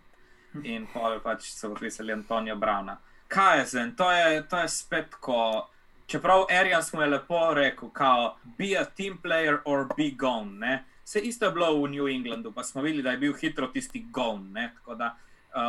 In 0.63 0.87
pol 0.93 1.19
pač 1.25 1.49
so 1.53 1.73
podpisali 1.73 2.13
Antonijo 2.13 2.57
Brauna. 2.61 2.99
Kaj 3.33 3.59
je 3.59 3.67
zdaj? 3.67 3.91
To 3.97 4.11
je, 4.13 4.43
to 4.49 4.59
je 4.61 4.69
spet 4.69 5.15
ko. 5.21 5.69
Čeprav 6.07 6.45
Arians 6.53 6.93
mu 6.93 7.01
je 7.01 7.09
lepo 7.09 7.41
rekel, 7.57 7.89
kao, 7.89 8.37
be 8.59 8.77
a 8.77 8.85
team 8.85 9.17
player 9.23 9.63
or 9.65 9.89
be 9.97 10.11
gone. 10.11 10.59
Ne? 10.61 10.85
Se 11.05 11.21
isto 11.21 11.49
je 11.49 11.53
bilo 11.57 11.73
v 11.83 11.89
New 11.97 12.09
Englandu, 12.09 12.53
pa 12.53 12.65
smo 12.65 12.83
videli, 12.83 13.03
da 13.03 13.17
je 13.17 13.23
bil 13.25 13.33
hitro 13.41 13.67
tisti 13.73 14.05
gone. 14.13 14.51
Ne? 14.53 14.73
Tako 14.77 14.95
da 14.95 15.17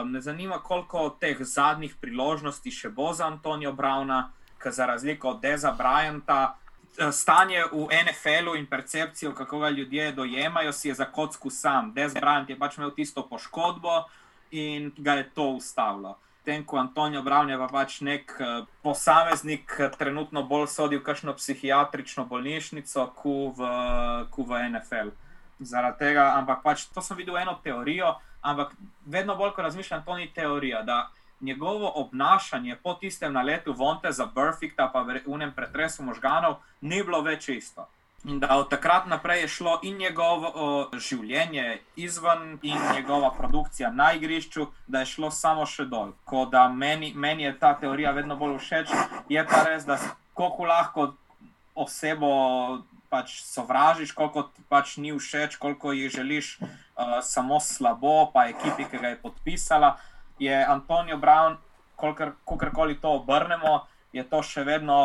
Me 0.05 0.21
zanima, 0.21 0.59
koliko 0.63 1.09
teh 1.19 1.37
zadnjih 1.43 1.95
priložnosti 1.99 2.71
še 2.71 2.89
bo 2.89 3.11
za 3.13 3.27
Antonijo 3.27 3.73
Brauna, 3.75 4.31
ker 4.63 4.71
za 4.71 4.85
razliko 4.85 5.29
od 5.29 5.41
Deza 5.41 5.73
Bryanta, 5.77 6.55
eh, 6.97 7.11
stanje 7.11 7.63
v 7.71 7.87
NFL-u 7.91 8.55
in 8.55 8.65
percepcijo, 8.65 9.33
kako 9.35 9.59
ga 9.59 9.69
ljudje 9.69 10.11
dojemajo, 10.11 10.71
si 10.71 10.87
je 10.87 10.93
za 10.93 11.05
kocku 11.05 11.49
sam. 11.49 11.93
Dez 11.93 12.13
Bryant 12.13 12.49
je 12.49 12.59
pač 12.59 12.77
imel 12.77 12.91
tisto 12.95 13.27
poškodbo 13.29 14.05
in 14.51 14.91
ga 14.97 15.13
je 15.13 15.29
to 15.29 15.49
ustavilo. 15.49 16.17
Tem, 16.43 16.65
ko 16.65 16.77
Antonijo 16.77 17.21
Brown 17.23 17.49
je 17.49 17.57
pa 17.57 17.67
pač 17.67 18.01
nek 18.01 18.31
uh, 18.39 18.67
posameznik, 18.83 19.79
trenutno 19.97 20.43
bolj 20.43 20.67
sodi 20.67 20.97
v 20.97 21.03
kakšno 21.03 21.33
psihiatrično 21.33 22.25
bolnišnico, 22.25 23.05
kot 23.15 23.55
v, 23.57 23.69
v 24.47 24.59
NFL. 24.75 25.15
Zaradi 25.59 25.99
tega, 25.99 26.33
ampak 26.35 26.59
pač 26.63 26.85
to 26.91 27.01
sem 27.01 27.17
videl 27.17 27.37
eno 27.39 27.55
teorijo 27.63 28.17
ampak 28.43 28.75
vedno 29.05 29.35
bolj, 29.35 29.55
ko 29.55 29.61
razmišljam, 29.61 30.03
to 30.05 30.15
ni 30.15 30.29
teorija. 30.33 30.83
Da 30.83 31.09
njegovo 31.41 31.91
obnašanje 31.95 32.75
po 32.83 32.93
tistem 32.93 33.33
naletu 33.33 33.73
Vonte 33.73 34.11
za 34.11 34.25
Burfikta, 34.25 34.89
pa 34.93 35.01
v 35.01 35.21
unem 35.25 35.51
pretresu 35.51 36.03
možganov, 36.03 36.55
ni 36.81 37.03
bilo 37.03 37.21
več 37.21 37.49
isto. 37.49 37.87
In 38.23 38.39
da 38.39 38.57
od 38.57 38.69
takrat 38.69 39.05
naprej 39.05 39.41
je 39.41 39.47
šlo 39.47 39.79
in 39.83 39.97
njegovo 39.97 40.51
o, 40.55 40.89
življenje 40.95 41.81
izven, 41.95 42.59
in 42.61 42.77
njegova 42.95 43.33
produkcija 43.37 43.91
na 43.91 44.13
igrišču, 44.13 44.67
da 44.87 44.99
je 44.99 45.05
šlo 45.05 45.31
samo 45.31 45.65
še 45.65 45.85
dol. 45.91 46.13
Ko 46.23 46.45
da 46.45 46.67
meni, 46.69 47.11
meni 47.15 47.43
je 47.43 47.57
ta 47.59 47.73
teorija 47.79 48.11
vedno 48.11 48.39
bolj 48.39 48.57
všeč, 48.63 48.95
je 49.29 49.43
pa 49.47 49.63
res, 49.67 49.83
da 49.85 49.99
kako 50.39 50.65
lahko 50.71 51.09
osebo 51.75 52.31
pač 53.13 53.43
sovražiš, 53.45 54.15
koliko 54.17 54.47
ti 54.49 54.65
pač 54.65 54.97
ni 54.97 55.13
všeč, 55.13 55.59
koliko 55.61 55.93
jih 55.93 56.09
želiš 56.09 56.57
uh, 56.57 57.21
samo 57.21 57.59
slabo, 57.61 58.31
pa 58.33 58.47
ekipi, 58.49 58.87
ki 58.89 58.97
ga 58.97 59.13
je 59.13 59.19
podpisala, 59.21 59.97
je 60.41 60.65
Antonijo 60.65 61.19
Brown, 61.21 61.59
kakorkoli 61.97 62.97
to 62.97 63.13
obrnemo, 63.21 63.85
je 64.13 64.25
to 64.25 64.41
še 64.41 64.65
vedno 64.65 64.97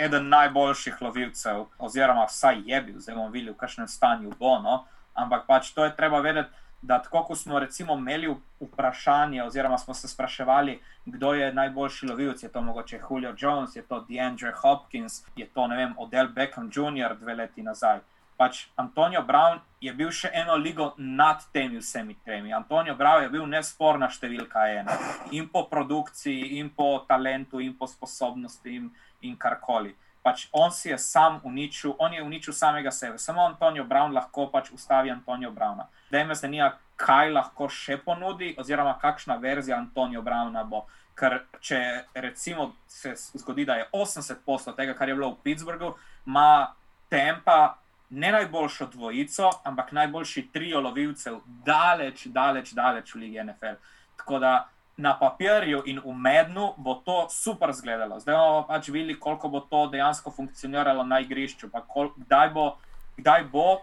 eden 0.00 0.26
najboljših 0.32 0.98
lovilcev, 1.04 1.68
oziroma 1.78 2.26
vsaj 2.26 2.62
je 2.66 2.82
bil, 2.82 2.98
zdaj 2.98 3.14
bomo 3.14 3.30
videli, 3.30 3.54
v 3.54 3.60
kakšnem 3.60 3.88
stanju 3.88 4.34
bo. 4.38 4.58
No? 4.58 4.82
Ampak 5.14 5.46
pač 5.46 5.70
to 5.76 5.86
je 5.86 5.94
treba 5.94 6.18
vedeti, 6.24 6.50
da 6.84 7.02
tako 7.02 7.22
kot 7.24 7.38
smo 7.38 7.58
recimo 7.58 7.94
imeli 7.94 8.36
vprašanje, 8.60 9.42
oziroma 9.42 9.78
smo 9.78 9.94
se 9.94 10.08
spraševali, 10.08 10.80
kdo 11.04 11.32
je 11.34 11.52
najboljši 11.52 12.06
lovilec, 12.06 12.42
je 12.42 12.52
to 12.52 12.60
mogoče 12.60 13.00
Julio 13.10 13.34
Jones, 13.38 13.76
je 13.76 13.82
to 13.82 14.00
DeAndre 14.08 14.52
Hopkins, 14.62 15.22
je 15.36 15.46
to 15.46 15.66
ne 15.66 15.76
vem, 15.76 15.94
Odell 15.98 16.28
Beckham 16.28 16.70
Jr. 16.74 17.16
dve 17.20 17.34
leti 17.34 17.62
nazaj. 17.62 18.00
Pač 18.36 18.66
Antonijo 18.76 19.22
Brown 19.22 19.60
je 19.80 19.92
bil 19.94 20.10
še 20.10 20.28
eno 20.34 20.56
ligo 20.56 20.92
nad 20.98 21.44
temi 21.52 21.78
vsemi 21.78 22.16
tremi. 22.24 22.52
Antonijo 22.52 22.96
Brown 22.98 23.22
je 23.22 23.28
bil 23.30 23.46
nesporna 23.46 24.08
številka 24.10 24.66
ena. 24.74 24.98
In 25.30 25.48
po 25.48 25.64
produkciji, 25.70 26.58
in 26.58 26.70
po 26.70 26.98
talentu, 27.08 27.60
in 27.60 27.76
po 27.78 27.86
sposobnosti, 27.86 28.76
in, 28.76 28.90
in 29.22 29.36
karkoli. 29.36 29.94
Pač 30.24 30.46
on 30.56 30.72
si 30.72 30.88
je 30.88 30.96
sam 30.98 31.40
uničil, 31.44 31.92
on 32.00 32.14
je 32.16 32.22
uničil 32.22 32.54
samega 32.56 32.90
sebe. 32.90 33.18
Samo 33.18 33.44
Antonijo 33.44 33.84
Brown 33.84 34.14
lahko 34.16 34.46
pač 34.52 34.70
ustavi 34.72 35.10
Antonijo 35.12 35.50
Browna. 35.52 35.84
Da 36.10 36.24
me 36.24 36.34
zanima, 36.34 36.70
kaj 36.96 37.32
lahko 37.34 37.68
še 37.68 37.98
ponudi, 38.00 38.54
oziroma 38.58 38.96
kakšna 39.02 39.36
verzija 39.42 39.76
Antonijo 39.76 40.22
Browna 40.24 40.64
bo. 40.64 40.86
Ker 41.14 41.44
če 41.60 41.78
recimo 42.14 42.72
se 42.88 43.12
zgodi, 43.38 43.66
da 43.68 43.76
je 43.78 43.84
80% 43.92 44.74
tega, 44.74 44.96
kar 44.98 45.08
je 45.08 45.14
bilo 45.14 45.30
v 45.34 45.42
Pittsburghu, 45.44 45.92
ima 46.26 46.72
tempa 47.12 47.76
ne 48.10 48.32
najboljšo 48.32 48.86
dvojico, 48.86 49.50
ampak 49.64 49.92
najboljši 49.92 50.48
trio 50.52 50.80
lovilcev, 50.80 51.40
daleč, 51.66 52.26
daleč, 52.26 52.72
daleč 52.72 53.14
v 53.14 53.18
Ligi 53.18 53.44
NFL. 53.44 53.78
Tako 54.16 54.38
da 54.38 54.54
na 54.96 55.18
papirju 55.18 55.82
in 55.86 55.98
v 55.98 56.12
mednu 56.14 56.74
bo 56.76 56.94
to 56.94 57.26
super 57.30 57.70
izgledalo. 57.70 58.20
Zdaj 58.20 58.34
bomo 58.34 58.66
pač 58.68 58.88
videli, 58.88 59.18
koliko 59.20 59.48
bo 59.48 59.60
to 59.60 59.86
dejansko 59.90 60.30
funkcioniralo 60.30 61.04
na 61.04 61.20
igrišču, 61.20 61.70
kol, 61.88 62.12
kdaj, 62.16 62.50
bo, 62.54 62.76
kdaj 63.16 63.44
bo 63.50 63.82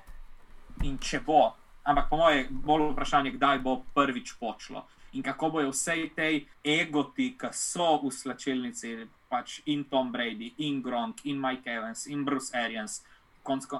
in 0.83 0.97
če 0.97 1.19
bo. 1.19 1.51
Ampak 1.83 2.09
po 2.09 2.17
mojem, 2.17 2.47
bolj 2.51 2.91
vprašanje, 2.93 3.35
kdaj 3.35 3.59
bo 3.59 3.81
prvič 3.93 4.37
počlo. 4.39 4.85
In 5.13 5.23
kako 5.23 5.49
bojo 5.49 5.71
vse 5.73 6.07
te 6.15 6.45
egoti, 6.63 7.33
ki 7.35 7.49
so 7.51 7.97
v 7.99 8.11
slačilnici, 8.15 9.07
pač 9.27 9.59
in 9.65 9.83
Tom 9.83 10.11
Brady, 10.11 10.53
in 10.63 10.81
Gronk, 10.81 11.25
in 11.25 11.39
Mike 11.39 11.67
Evans, 11.67 12.05
in 12.07 12.23
Bruce 12.23 12.55
Arians, 12.55 13.01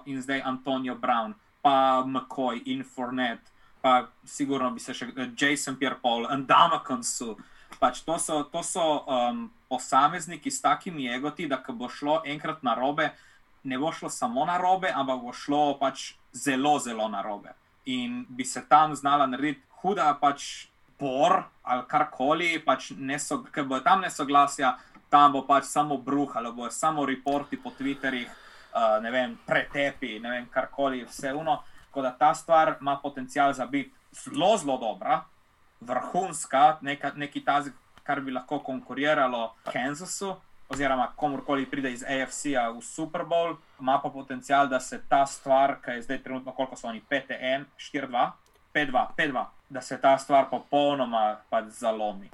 in 0.06 0.22
zdaj 0.22 0.42
Antonijo 0.44 0.96
Brown, 0.96 1.36
pa 1.62 2.04
McCoy, 2.04 2.64
in 2.66 2.84
Fournette, 2.84 3.51
pa 3.82 4.08
sigurno 4.26 4.72
bi 4.72 4.80
se 4.80 4.94
še 4.94 5.10
Jason 5.38 5.76
Pierre-Paul, 5.76 6.30
in 6.34 6.46
Damakonsu. 6.46 7.36
Pač 7.80 8.04
to 8.06 8.18
so, 8.20 8.44
to 8.44 8.62
so 8.64 9.04
um, 9.08 9.50
posamezniki 9.70 10.52
s 10.52 10.62
takimi 10.62 11.08
egoti, 11.10 11.48
da 11.48 11.62
ko 11.64 11.74
bo 11.74 11.90
šlo 11.90 12.22
enkrat 12.26 12.64
na 12.64 12.76
robe, 12.78 13.10
ne 13.64 13.78
bo 13.78 13.92
šlo 13.92 14.10
samo 14.10 14.46
na 14.46 14.58
robe, 14.62 14.92
ampak 14.94 15.22
bo 15.22 15.34
šlo 15.34 15.64
pač 15.80 16.14
zelo, 16.34 16.78
zelo 16.80 17.08
na 17.10 17.22
robe. 17.22 17.56
In 17.86 18.26
bi 18.30 18.46
se 18.46 18.62
tam 18.70 18.96
znala 18.96 19.26
narediti 19.28 19.66
huda 19.82 20.14
pač 20.22 20.68
por 21.02 21.42
ali 21.64 21.84
karkoli, 21.90 22.60
pač 22.62 22.92
so, 23.18 23.42
ker 23.50 23.66
bo 23.66 23.80
tam 23.82 24.04
nesoglasja, 24.06 24.76
tam 25.10 25.34
bo 25.34 25.42
pač 25.48 25.66
samo 25.66 25.98
bruh 25.98 26.36
ali 26.38 26.52
bo 26.54 26.70
samo 26.70 27.06
reporti 27.06 27.58
po 27.58 27.74
Twitterjih, 27.74 28.30
uh, 28.30 29.00
ne 29.02 29.12
vem, 29.12 29.38
pretepi, 29.46 30.20
ne 30.22 30.30
vem, 30.30 30.46
karkoli, 30.54 31.04
vse 31.10 31.34
uno. 31.34 31.64
Tako 31.92 32.02
da 32.02 32.12
ta 32.18 32.36
stvar 32.36 32.78
ima 32.82 33.00
potencial 33.04 33.54
za 33.54 33.66
biti 33.66 33.92
zelo, 34.12 34.58
zelo 34.58 34.78
dobra, 34.78 35.24
vrhunska, 35.82 36.78
nekaj 36.82 37.44
tazga, 37.46 37.76
kar 38.04 38.22
bi 38.22 38.32
lahko 38.32 38.60
konkuriralo 38.60 39.54
Kansasu, 39.68 40.36
oziroma 40.70 41.12
komorkoli 41.16 41.66
pride 41.66 41.92
iz 41.92 42.04
AFC-a 42.04 42.70
v 42.70 42.82
Super 42.82 43.26
Bowl, 43.28 43.58
ima 43.80 44.00
pa 44.00 44.10
potencial, 44.10 44.68
da 44.68 44.80
se 44.80 45.02
ta 45.10 45.26
stvar, 45.26 45.82
ki 45.84 45.92
je 45.92 46.02
zdaj 46.02 46.24
trenutno, 46.24 46.52
koliko 46.52 46.76
so 46.80 46.88
oni, 46.88 47.02
5-1, 47.10 47.66
4-2, 47.78 48.30
5-2, 48.74 49.06
5-2, 49.18 49.46
da 49.70 49.82
se 49.82 50.00
ta 50.02 50.18
stvar 50.18 50.48
popolnoma 50.50 51.36
pač 51.50 51.66
zalomi. 51.66 52.30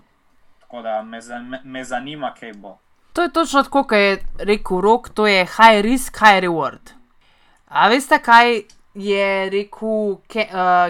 Tako 0.59 0.81
da 0.81 1.01
me, 1.01 1.19
me 1.63 1.83
zanima, 1.83 2.33
kaj 2.39 2.53
bo. 2.53 2.77
To 3.13 3.25
je 3.25 3.33
točno 3.33 3.63
tako, 3.63 3.83
kot 3.83 3.97
je 3.97 4.23
rekel 4.37 4.81
Rok, 4.81 5.09
to 5.09 5.27
je 5.27 5.45
high 5.45 5.81
risk, 5.81 6.17
high 6.21 6.45
reward. 6.45 6.93
A 7.67 7.89
veste, 7.89 8.19
kaj 8.21 8.61
je 8.97 9.49
rekel 9.49 9.87
uh, 9.87 10.19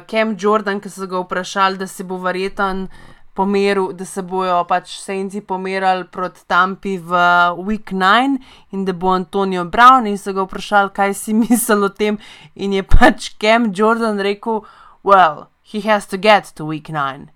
Cam 0.08 0.36
Jordan, 0.40 0.80
ki 0.80 0.90
so 0.90 1.08
ga 1.08 1.20
vprašali, 1.20 1.78
da 1.78 1.88
se 1.88 2.04
bo 2.08 2.18
verjeten 2.24 2.88
pomeril, 3.36 3.92
da 3.94 4.06
se 4.06 4.22
bojo 4.22 4.64
pač 4.70 4.96
senci 5.02 5.42
pomerali 5.42 6.08
proti 6.12 6.42
Tampi 6.48 6.98
v 6.98 7.20
Week 7.68 7.92
9 7.92 8.40
in 8.72 8.86
da 8.86 8.94
bo 8.94 9.12
Antonijo 9.14 9.66
Brown 9.66 10.08
in 10.08 10.18
so 10.18 10.34
ga 10.34 10.48
vprašali, 10.48 10.94
kaj 10.96 11.14
si 11.14 11.36
misli 11.42 11.84
o 11.84 11.90
tem. 11.90 12.18
In 12.56 12.74
je 12.74 12.84
pač 12.84 13.34
Cam 13.42 13.72
Jordan 13.76 14.24
rekel, 14.24 14.64
well, 15.04 15.50
he 15.62 15.82
has 15.82 16.08
to 16.08 16.18
get 16.18 16.54
to 16.56 16.66
Week 16.66 16.90
9. 16.90 17.28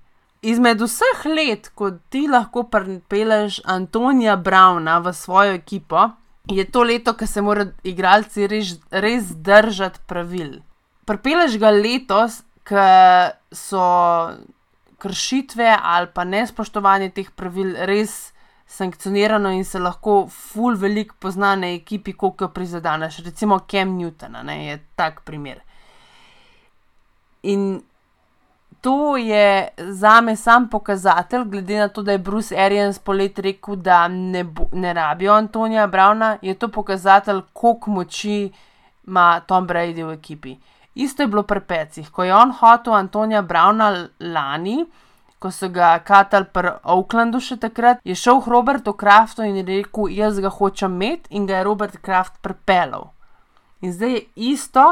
Izmed 0.41 0.81
vseh 0.81 1.25
let, 1.29 1.69
ko 1.75 1.91
ti 2.09 2.25
lahko 2.27 2.63
pripeleš 2.63 3.59
Antonija 3.65 4.39
Browna 4.41 4.97
v 5.03 5.13
svojo 5.13 5.53
ekipo, 5.53 6.09
je 6.49 6.65
to 6.65 6.83
leto, 6.83 7.13
ko 7.17 7.27
se 7.27 7.41
morajo 7.41 7.71
igralci 7.83 8.47
res, 8.47 8.75
res 8.91 9.31
držati 9.35 10.01
pravil. 10.07 10.59
Pripeleš 11.05 11.57
ga 11.61 11.71
letos, 11.73 12.41
ker 12.63 13.33
so 13.51 13.81
kršitve 15.01 15.65
ali 15.81 16.11
pa 16.13 16.23
nespoštovanje 16.23 17.09
teh 17.15 17.31
pravil 17.35 17.73
res 17.89 18.31
sankcionirano 18.71 19.51
in 19.51 19.65
se 19.65 19.79
lahko 19.79 20.27
ful 20.29 20.77
veliko 20.79 21.15
pozna 21.19 21.55
na 21.55 21.73
ekipi, 21.75 22.13
koliko 22.13 22.45
jo 22.45 22.53
prizadaneš. 22.55 23.19
Recimo 23.25 23.59
Kem 23.67 23.97
Newton 23.97 24.37
je 24.49 24.79
tak 24.95 25.21
primer. 25.27 25.59
In 27.43 27.81
to 28.81 29.17
je 29.17 29.67
za 29.77 30.21
me 30.21 30.35
sam 30.35 30.69
pokazatelj, 30.69 31.43
glede 31.43 31.77
na 31.79 31.87
to, 31.87 32.01
da 32.01 32.11
je 32.11 32.17
Bruce 32.17 32.55
Arians 32.57 32.99
polet 32.99 33.39
rekel, 33.39 33.75
da 33.75 34.07
ne, 34.07 34.43
bo, 34.43 34.63
ne 34.71 34.93
rabijo 34.93 35.33
Antonija 35.33 35.87
Brauna, 35.87 36.37
je 36.41 36.53
to 36.53 36.67
pokazatelj, 36.67 37.41
koliko 37.53 37.91
moči 37.91 38.51
ima 39.07 39.39
Tom 39.39 39.67
Brady 39.67 40.03
v 40.03 40.13
ekipi. 40.13 40.55
Isto 40.95 41.23
je 41.23 41.27
bilo 41.27 41.43
pri 41.43 41.59
pecih, 41.59 42.09
ko 42.09 42.23
je 42.23 42.35
on 42.35 42.51
hotel 42.51 42.93
Antonija 42.93 43.41
Brauna 43.41 44.07
lani. 44.19 44.85
Ko 45.39 45.49
so 45.51 45.69
ga 45.69 45.99
katali 46.05 46.45
pri 46.53 46.69
Oaklandu 46.83 47.39
še 47.41 47.55
takrat, 47.57 47.97
je 48.05 48.13
šel 48.15 48.43
k 48.45 48.51
Robertu 48.53 48.93
Kraftu 48.93 49.41
in 49.41 49.65
rekel: 49.65 50.11
Jaz 50.13 50.37
ga 50.39 50.49
hočem 50.49 50.93
imeti, 50.93 51.33
in 51.33 51.47
ga 51.49 51.57
je 51.57 51.63
Robert 51.63 51.97
Kraft 51.97 52.37
pripeljal. 52.45 53.07
In 53.81 53.93
zdaj 53.93 54.13
je 54.13 54.21
isto, 54.35 54.83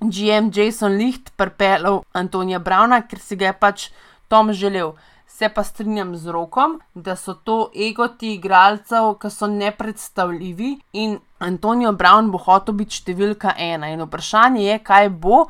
GM 0.00 0.50
Jason 0.54 0.96
Licht 0.96 1.30
pripeljal 1.36 2.02
Antonija 2.12 2.58
Brauna, 2.58 3.02
ker 3.02 3.20
si 3.20 3.36
ga 3.36 3.50
je 3.50 3.56
pač 3.60 3.88
Tom 4.28 4.52
želel. 4.52 4.94
Se 5.26 5.48
pa 5.48 5.64
strinjam 5.64 6.16
z 6.16 6.32
rokom, 6.32 6.80
da 6.94 7.16
so 7.16 7.34
to 7.34 7.70
egoti 7.76 8.34
igralcev, 8.34 9.14
ki 9.20 9.30
so 9.30 9.46
nepredstavljivi 9.46 10.70
in 10.92 11.18
Antonijo 11.38 11.92
Brown 11.92 12.30
bo 12.32 12.38
hotel 12.38 12.76
biti 12.80 13.00
številka 13.00 13.54
ena. 13.56 13.92
In 13.92 14.04
vprašanje 14.04 14.64
je, 14.66 14.78
kaj 14.84 15.08
bo, 15.08 15.44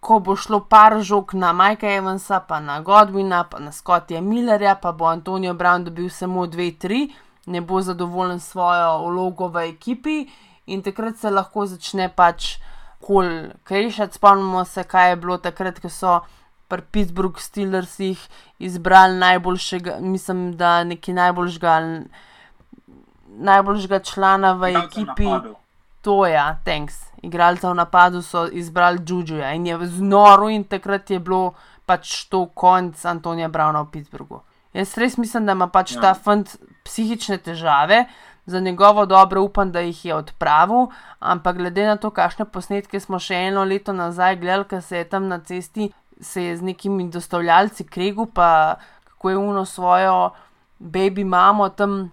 ko 0.00 0.18
bo 0.22 0.34
šlo 0.38 0.60
par 0.70 0.98
žog 1.02 1.34
na 1.34 1.52
Majka 1.52 1.90
Evansa, 1.90 2.40
pa 2.40 2.60
na 2.60 2.80
Godwina, 2.86 3.44
pa 3.50 3.58
na 3.62 3.72
Scottija 3.74 4.22
Millerja, 4.22 4.74
pa 4.82 4.92
bo 4.92 5.10
Antonijo 5.10 5.54
Brown 5.54 5.84
dobil 5.86 6.10
samo 6.10 6.46
dve, 6.46 6.72
tri, 6.78 7.06
ne 7.46 7.60
bo 7.60 7.82
zadovoljen 7.82 8.40
s 8.40 8.50
svojo 8.54 9.06
vlogo 9.06 9.48
v 9.48 9.68
ekipi 9.70 10.26
in 10.66 10.82
takrat 10.82 11.16
se 11.16 11.30
lahko 11.30 11.66
začne 11.66 12.08
pač 12.14 12.56
kol 13.00 13.52
krešati. 13.64 14.14
Spomnimo 14.14 14.64
se, 14.64 14.84
kaj 14.84 15.10
je 15.10 15.16
bilo 15.16 15.38
takrat, 15.38 15.80
ko 15.80 15.88
so 15.88 16.20
pri 16.68 16.82
Pittsburgh 16.82 17.38
Steelersih 17.38 18.18
izbrali 18.58 19.18
najboljšega, 19.18 19.98
mislim, 20.00 20.56
da 20.56 20.84
neki 20.84 21.12
najboljšega, 21.12 21.74
najboljšega 23.26 23.98
člana 23.98 24.52
v 24.52 24.72
ekipi. 24.74 25.30
To 26.02 26.26
je, 26.26 26.32
ja, 26.32 26.58
thanks. 26.64 26.94
Igralca 27.22 27.70
v 27.70 27.74
napadu 27.74 28.22
so 28.22 28.46
izbrali 28.52 28.98
Džužuja 28.98 29.52
in 29.54 29.66
je 29.66 29.78
znoro, 29.86 30.48
in 30.48 30.64
takrat 30.64 31.10
je 31.10 31.18
bilo 31.18 31.54
pač 31.86 32.24
to 32.30 32.46
konc 32.46 33.04
Antonija 33.04 33.48
Brauna 33.48 33.82
v 33.82 33.90
Pittsburghu. 33.90 34.42
Jaz 34.74 34.96
res 34.98 35.16
mislim, 35.16 35.46
da 35.46 35.52
ima 35.52 35.66
pač 35.72 35.94
ja. 35.96 36.00
ta 36.00 36.14
fant 36.14 36.56
psihične 36.84 37.38
težave, 37.38 38.04
za 38.46 38.60
njegovo 38.60 39.06
dobro 39.06 39.42
upam, 39.42 39.72
da 39.72 39.80
jih 39.80 40.04
je 40.04 40.14
odpravil, 40.14 40.86
ampak 41.18 41.56
glede 41.56 41.86
na 41.86 41.96
to, 41.96 42.10
kakšne 42.10 42.44
posnetke 42.44 43.00
smo 43.00 43.18
še 43.18 43.34
eno 43.50 43.64
leto 43.64 43.92
nazaj 43.92 44.36
gledali, 44.36 44.68
ker 44.70 44.82
se 44.82 45.02
je 45.02 45.08
tam 45.08 45.28
na 45.28 45.38
cesti, 45.38 45.90
se 46.20 46.56
z 46.56 46.62
nekimi 46.62 47.10
dostavljalci 47.10 47.84
kregu, 47.84 48.26
pa 48.26 48.76
kako 49.04 49.30
je 49.30 49.36
uno 49.36 49.64
svojo 49.64 50.30
baby 50.78 51.24
mamo 51.24 51.68
tam 51.68 52.10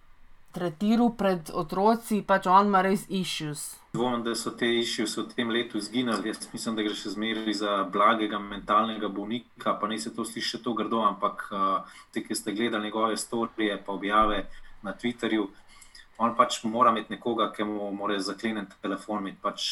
tretiral 0.53 1.15
pred 1.17 1.49
otroci, 1.53 2.21
pač 2.21 2.47
on 2.47 2.69
ima 2.69 2.83
res 2.85 3.05
issues. 3.09 3.73
Dvomim, 3.93 4.23
da 4.25 4.35
so 4.37 4.53
te 4.57 4.69
issues 4.79 5.15
v 5.17 5.25
tem 5.33 5.49
letu 5.53 5.77
izginili. 5.77 6.29
Jaz 6.29 6.47
mislim, 6.53 6.77
da 6.77 6.85
gre 6.85 6.93
še 6.97 7.13
zmeraj 7.13 7.57
za 7.57 7.73
blagega 7.93 8.39
mentalnega 8.41 9.09
bolnika, 9.09 9.75
pa 9.81 9.89
ne 9.89 9.97
se 10.01 10.13
to 10.13 10.25
sliši 10.25 10.61
to 10.65 10.73
grdo, 10.77 11.01
ampak 11.05 11.45
uh, 11.51 11.97
te, 12.13 12.23
ki 12.25 12.37
ste 12.37 12.53
gledali 12.53 12.89
njegove 12.89 13.17
storije, 13.17 13.77
pa 13.85 13.93
objave 13.93 14.45
na 14.85 14.93
Twitterju. 14.93 15.47
On 16.17 16.35
pač 16.37 16.59
mora 16.63 16.91
imeti 16.93 17.15
nekoga, 17.15 17.49
ki 17.51 17.65
mu 17.65 17.91
mora 17.91 18.19
zakleniti 18.21 18.77
telefon, 18.81 19.31
pač 19.41 19.63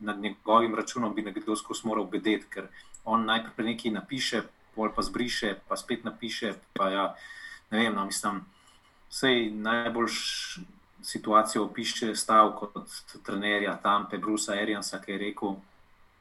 nad 0.00 0.18
njegovim 0.20 0.74
računom 0.74 1.14
bi 1.14 1.22
nekdo 1.22 1.56
skozi 1.56 1.88
moral 1.88 2.04
bedeti, 2.04 2.46
ker 2.50 2.68
on 3.04 3.24
najprej 3.24 3.72
nekaj 3.72 3.94
napiše, 3.96 4.42
pol 4.74 4.92
pa 4.92 5.02
zbriše, 5.02 5.54
pa 5.68 5.76
spet 5.76 6.04
napiše. 6.04 6.54
Pa 6.76 6.90
ja, 6.90 7.06
ne 7.70 7.78
vem, 7.78 7.94
no, 7.94 8.04
mislim, 8.04 8.42
vsej 9.10 9.50
najboljš 9.50 10.20
situacijo 11.04 11.64
opiše 11.64 12.14
stav 12.14 12.52
kot 12.58 12.88
trenerja 13.22 13.76
Tampe, 13.82 14.18
Brusa 14.18 14.52
Ariansa, 14.52 15.00
ki 15.00 15.12
je 15.12 15.18
rekel: 15.18 15.56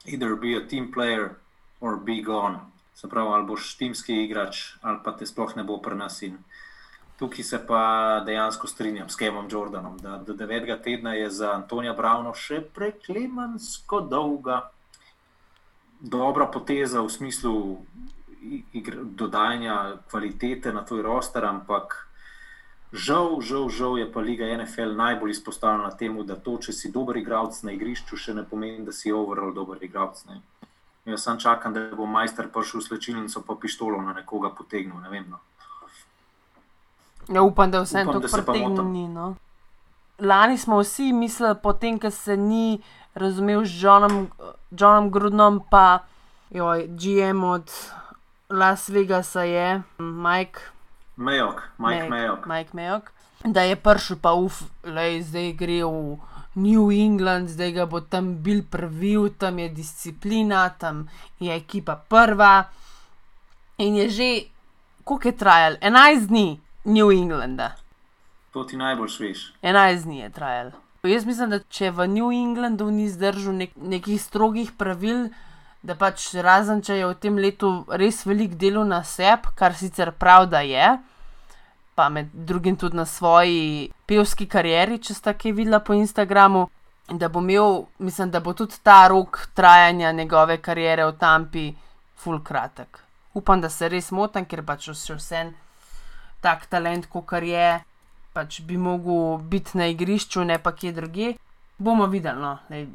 Either 0.06 0.36
be 0.36 0.56
a 0.58 0.68
team 0.68 0.92
player 0.92 1.30
or 1.80 1.98
be 1.98 2.22
gone. 2.22 2.60
Se 2.96 3.10
pravi, 3.10 3.30
ali 3.34 3.46
boš 3.46 3.76
timski 3.78 4.24
igrač, 4.24 4.76
ali 4.82 5.00
pa 5.04 5.12
te 5.18 5.26
sploh 5.26 5.56
ne 5.56 5.64
bo 5.64 5.80
pri 5.82 5.96
nas. 5.96 6.22
In 6.22 6.38
tukaj 7.24 7.44
se 7.44 7.60
pa 7.68 7.84
dejansko 8.26 8.68
strinjam 8.68 9.10
s 9.10 9.16
Kemom 9.16 9.48
Jordanom, 9.52 9.98
da 9.98 10.18
do 10.18 10.34
devetega 10.34 10.76
tedna 10.78 11.14
je 11.14 11.30
za 11.30 11.54
Antonija 11.56 11.94
Browno 11.96 12.34
še 12.36 12.60
preklemansko 12.76 14.02
dolga 14.12 14.58
dobra 16.04 16.50
poteza 16.52 17.02
v 17.02 17.10
smislu 17.10 17.78
dodajanja 19.16 19.78
kvalitete 20.12 20.74
na 20.76 20.84
tvoj 20.84 21.06
roster, 21.08 21.48
ampak 21.48 21.96
žal, 22.92 23.40
žal, 23.40 23.70
žal 23.70 23.96
je 24.02 24.10
pa 24.12 24.20
Liga 24.20 24.52
NFL 24.58 24.92
najbolj 25.00 25.32
izpostavljena 25.38 25.96
temu, 25.96 26.28
da 26.28 26.36
to, 26.36 26.58
če 26.60 26.76
si 26.76 26.92
dober 26.92 27.22
igralec 27.24 27.62
na 27.64 27.72
igrišču, 27.72 28.20
še 28.20 28.36
ne 28.36 28.44
pomeni, 28.44 28.84
da 28.84 28.92
si 28.92 29.16
overall 29.16 29.56
dober 29.56 29.80
igralec. 29.80 30.28
Jaz 31.08 31.24
sam 31.24 31.40
čakam, 31.40 31.72
da 31.72 31.88
bo 31.96 32.04
majster 32.04 32.52
prišel 32.52 32.84
v 32.84 32.90
slečilnico 32.90 33.48
pa 33.48 33.56
pištolo 33.56 34.04
na 34.04 34.20
nekoga 34.20 34.52
potegnil. 34.52 35.00
Ne 35.08 35.16
vem, 35.16 35.32
no. 35.32 35.40
Ja, 37.30 37.42
upam, 37.42 37.72
da 37.72 37.82
vse 37.82 38.06
to 38.06 38.20
pretegnilo. 38.20 39.08
No. 39.08 39.36
Lani 40.20 40.58
smo 40.58 40.80
vsi 40.80 41.14
mislili, 41.14 41.56
potem, 41.64 42.00
ko 42.00 42.12
se 42.12 42.38
ni 42.38 42.82
razumel 43.16 43.66
z 43.66 43.84
Johnom, 43.84 44.28
Johnom 44.72 45.12
Grudnom, 45.12 45.62
pa 45.70 46.00
joj, 46.50 46.88
GM 46.88 47.44
od 47.44 47.72
Las 48.50 48.90
Vegasa 48.90 49.44
je 49.44 49.82
Mike. 49.98 50.60
Mayok, 51.16 51.62
Mike. 51.78 52.10
Mike 52.46 52.70
Mayok. 52.74 53.12
Da 53.46 53.62
je 53.62 53.76
prišel 53.76 54.18
pa 54.22 54.34
uf, 54.34 54.64
le 54.84 55.22
zdaj 55.22 55.52
gre 55.60 55.84
v 55.84 56.18
New 56.56 56.92
England, 56.92 57.50
zdaj 57.50 57.72
ga 57.76 57.86
bo 57.86 58.00
tam 58.00 58.40
bil 58.44 58.64
prvil, 58.64 59.30
tam 59.38 59.60
je 59.60 59.70
disciplina, 59.70 60.70
tam 60.70 61.10
je 61.40 61.52
ekipa 61.52 61.96
prva. 61.96 62.70
In 63.78 63.96
je 63.96 64.10
že, 64.10 64.30
koliko 65.04 65.28
je 65.28 65.38
trajal? 65.38 65.74
11 65.82 66.28
dni 66.28 66.63
New 66.86 67.12
Englanda. 67.12 67.76
To 68.52 68.64
ti 68.64 68.78
najbolj 68.78 69.08
šveš. 69.10 69.54
11 69.62 70.04
dni 70.04 70.20
je 70.20 70.30
trajal. 70.30 70.72
Jaz 71.04 71.26
mislim, 71.26 71.50
da 71.50 71.60
če 71.60 71.92
v 71.92 72.08
New 72.08 72.32
Englandu 72.32 72.90
ni 72.92 73.08
zdržal 73.10 73.56
nek 73.56 73.72
nekih 73.76 74.22
strogih 74.22 74.74
pravil, 74.78 75.30
da 75.84 75.96
pač 75.96 76.30
razen 76.44 76.84
če 76.84 76.98
je 77.00 77.08
v 77.08 77.16
tem 77.20 77.40
letu 77.40 77.72
res 77.88 78.22
velik 78.28 78.58
delo 78.60 78.84
na 78.84 79.02
sebi, 79.04 79.56
kar 79.56 79.76
sicer 79.80 80.12
prav, 80.12 80.50
da 80.52 80.60
je, 80.64 80.92
pa 81.96 82.10
med 82.10 82.30
drugim 82.34 82.76
tudi 82.80 83.00
na 83.00 83.06
svoji 83.06 83.90
pevski 84.08 84.48
karieri, 84.48 85.00
če 85.00 85.16
sta 85.16 85.34
kaj 85.34 85.56
videla 85.56 85.80
po 85.80 85.96
Instagramu, 85.96 86.68
da 87.08 87.32
bo 87.32 87.40
imel, 87.40 87.86
mislim, 88.00 88.32
da 88.32 88.44
bo 88.44 88.54
tudi 88.54 88.80
ta 88.84 89.08
rok 89.08 89.46
trajanja 89.56 90.12
njegove 90.12 90.60
kariere 90.60 91.08
v 91.08 91.16
Tampi 91.20 91.68
full 92.16 92.44
kratek. 92.44 93.00
Upam, 93.34 93.62
da 93.62 93.70
se 93.70 93.88
res 93.90 94.12
motim, 94.12 94.46
ker 94.46 94.64
pač 94.68 94.92
še 94.92 95.16
vsem 95.16 95.56
tak 96.44 96.68
talent, 96.68 97.08
kot 97.10 97.32
je 97.42 97.80
pač 98.34 98.62
bi 98.62 98.78
mogel 98.78 99.38
biti 99.38 99.78
na 99.78 99.88
igrišču, 99.88 100.44
ne 100.44 100.58
pa 100.60 100.74
kje 100.76 100.92
drugje. 100.92 101.34
Bomo 101.78 102.08
videli, 102.10 102.42
no, 102.42 102.58
ne 102.70 102.88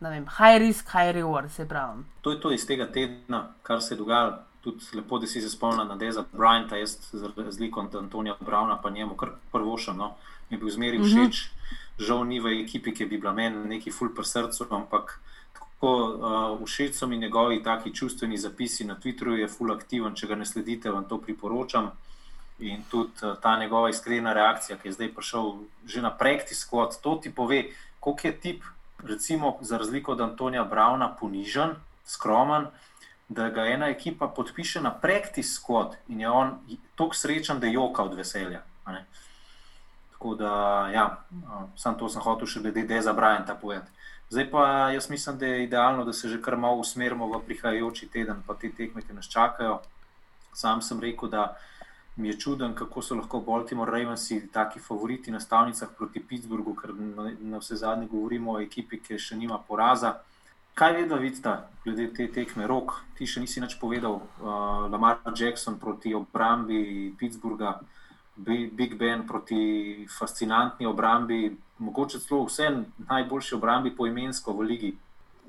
vem, 0.00 0.26
high 0.38 0.58
risk, 0.58 0.90
high 0.90 1.14
reward, 1.14 1.50
se 1.52 1.68
pravi. 1.68 2.02
To 2.20 2.34
je 2.34 2.40
to 2.40 2.52
iz 2.52 2.66
tega 2.66 2.86
tedna, 2.92 3.46
kar 3.62 3.82
se 3.82 3.94
je 3.94 3.98
dogajalo. 3.98 4.38
Tudi 4.60 4.84
lepo, 4.92 5.18
da 5.18 5.26
si 5.26 5.40
se 5.40 5.48
spomnil 5.48 5.86
na 5.88 5.96
Deza 5.96 6.24
Bryanta, 6.32 6.76
jaz 6.76 6.98
z 7.12 7.30
razliko 7.36 7.80
od 7.80 7.94
Antonija 7.96 8.34
Brauna, 8.40 8.76
pa 8.82 8.90
njemu 8.90 9.14
kar 9.16 9.30
prvošem, 9.52 9.96
no, 9.96 10.10
mi 10.50 10.56
je 10.56 10.60
bil 10.60 10.70
zmeri 10.70 10.98
mhm. 10.98 11.06
všeč. 11.06 11.16
Mm 11.16 11.48
-hmm. 11.48 12.06
Žal 12.06 12.24
ni 12.24 12.40
v 12.40 12.46
ekipi, 12.64 12.94
ki 12.94 13.06
bi 13.06 13.18
bila 13.18 13.32
meni 13.32 13.68
neki 13.68 13.90
ful 13.90 14.08
pri 14.14 14.24
srcu, 14.24 14.66
ampak 14.70 15.20
tako 15.52 15.90
uh, 16.58 16.66
všeč 16.66 16.94
so 16.94 17.06
mi 17.06 17.18
njegovi 17.18 17.62
taki 17.62 17.94
čustveni 17.94 18.38
zapisi 18.38 18.84
na 18.84 18.96
Twitterju, 18.96 19.32
je 19.32 19.48
ful 19.48 19.72
aktiven, 19.72 20.14
če 20.14 20.26
ga 20.26 20.34
ne 20.34 20.46
sledite, 20.46 20.90
vam 20.90 21.04
to 21.04 21.18
priporočam. 21.18 21.90
In 22.60 22.82
tudi 22.90 23.12
uh, 23.22 23.36
ta 23.40 23.56
njegova 23.58 23.90
iskrena 23.90 24.32
reakcija, 24.32 24.78
ki 24.78 24.88
je 24.88 24.92
zdaj 24.92 25.14
prišel 25.16 25.52
že 25.86 26.02
na 26.02 26.10
prejkti 26.10 26.54
skvot, 26.54 26.98
to 27.02 27.16
ti 27.22 27.32
pove, 27.34 27.64
koliko 28.00 28.28
je 28.28 28.40
tip, 28.40 28.64
recimo, 29.04 29.56
za 29.60 29.78
razliko 29.78 30.12
od 30.12 30.20
Antonija 30.20 30.64
Brauna, 30.64 31.08
ponižen, 31.20 31.74
skromen, 32.04 32.66
da 33.28 33.48
ga 33.48 33.64
ena 33.66 33.88
ekipa 33.88 34.28
podpiše 34.28 34.80
na 34.80 34.90
prejkti 34.90 35.42
skvot 35.42 35.94
in 36.08 36.20
je 36.20 36.30
on 36.30 36.58
tako 36.94 37.14
srečen, 37.14 37.60
da 37.60 37.66
je 37.66 37.72
joka 37.72 38.02
od 38.02 38.14
veselja. 38.14 38.62
Tako 40.12 40.34
da, 40.34 40.52
ja, 40.92 41.24
uh, 41.30 41.62
sam 41.76 41.98
to 41.98 42.08
sem 42.08 42.22
hotel 42.22 42.46
še 42.46 42.60
glede 42.60 42.84
Deza 42.84 43.14
Bryanta 43.16 43.56
povedati. 43.56 43.90
Zdaj 44.30 44.50
pa 44.50 44.90
jaz 44.90 45.10
mislim, 45.10 45.38
da 45.38 45.46
je 45.46 45.64
idealno, 45.64 46.04
da 46.04 46.12
se 46.12 46.28
že 46.28 46.42
kar 46.42 46.56
malo 46.56 46.76
usmerimo 46.76 47.26
v 47.26 47.40
prihajajoči 47.46 48.06
teden, 48.08 48.42
pa 48.46 48.54
te 48.54 48.70
tekme, 48.70 49.02
ki 49.02 49.16
nas 49.16 49.26
čakajo. 49.28 49.80
Sam 50.54 50.82
sem 50.82 51.00
rekel, 51.00 51.28
da 51.28 51.56
mi 52.20 52.28
je 52.28 52.38
čuden, 52.38 52.74
kako 52.74 53.02
so 53.02 53.14
lahko 53.14 53.40
Baltimore 53.40 53.90
Ravensi 53.90 54.48
taki 54.52 54.80
favoriti 54.80 55.30
na 55.30 55.40
stavnicah 55.40 55.88
proti 55.98 56.20
Pittsburghu, 56.20 56.74
ker 56.74 56.94
na, 56.94 57.30
na 57.40 57.58
vse 57.58 57.76
zadnje 57.76 58.06
govorimo 58.06 58.52
o 58.52 58.60
ekipi, 58.60 59.00
ki 59.00 59.18
še 59.18 59.36
nima 59.36 59.58
poraza. 59.68 60.18
Kaj 60.74 60.92
vedno 60.96 61.16
vidite, 61.16 61.56
glede 61.84 62.06
te 62.14 62.28
tekme, 62.32 62.66
rok, 62.66 62.92
ti 63.18 63.26
še 63.26 63.42
nisi 63.42 63.60
nič 63.60 63.78
povedal, 63.80 64.20
uh, 64.20 64.86
Lamar 64.92 65.18
Jackson 65.36 65.78
proti 65.80 66.14
obrambi 66.14 67.12
Pittsburgha, 67.18 67.78
Big 68.40 68.94
Ben 68.96 69.26
proti 69.26 70.06
fascinantni 70.18 70.86
obrambi, 70.86 71.50
mogoče 71.78 72.20
celo 72.20 72.44
vse 72.46 72.70
najboljši 73.08 73.54
obrambi 73.54 73.92
poimensko 73.96 74.52
v 74.56 74.68
ligi. 74.72 74.92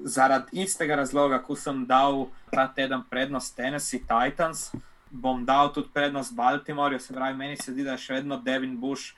Zaradi 0.04 0.64
istega 0.64 0.96
razloga, 0.96 1.40
ko 1.44 1.56
sem 1.56 1.86
dal 1.86 2.26
ta 2.52 2.66
teden 2.68 3.04
prednost 3.10 3.56
Tennessee 3.56 4.02
Titans, 4.08 4.72
bom 5.12 5.45
dal 5.45 5.74
tudi 5.74 5.89
prednost 5.93 6.36
Baltimorju, 6.36 6.99
se 6.99 7.14
pravi, 7.14 7.38
meni 7.38 7.57
se 7.57 7.72
zdi, 7.72 7.84
da 7.84 7.97
je 7.97 8.05
še 8.05 8.14
vedno 8.20 8.38
Devin 8.38 8.78
Bush 8.80 9.12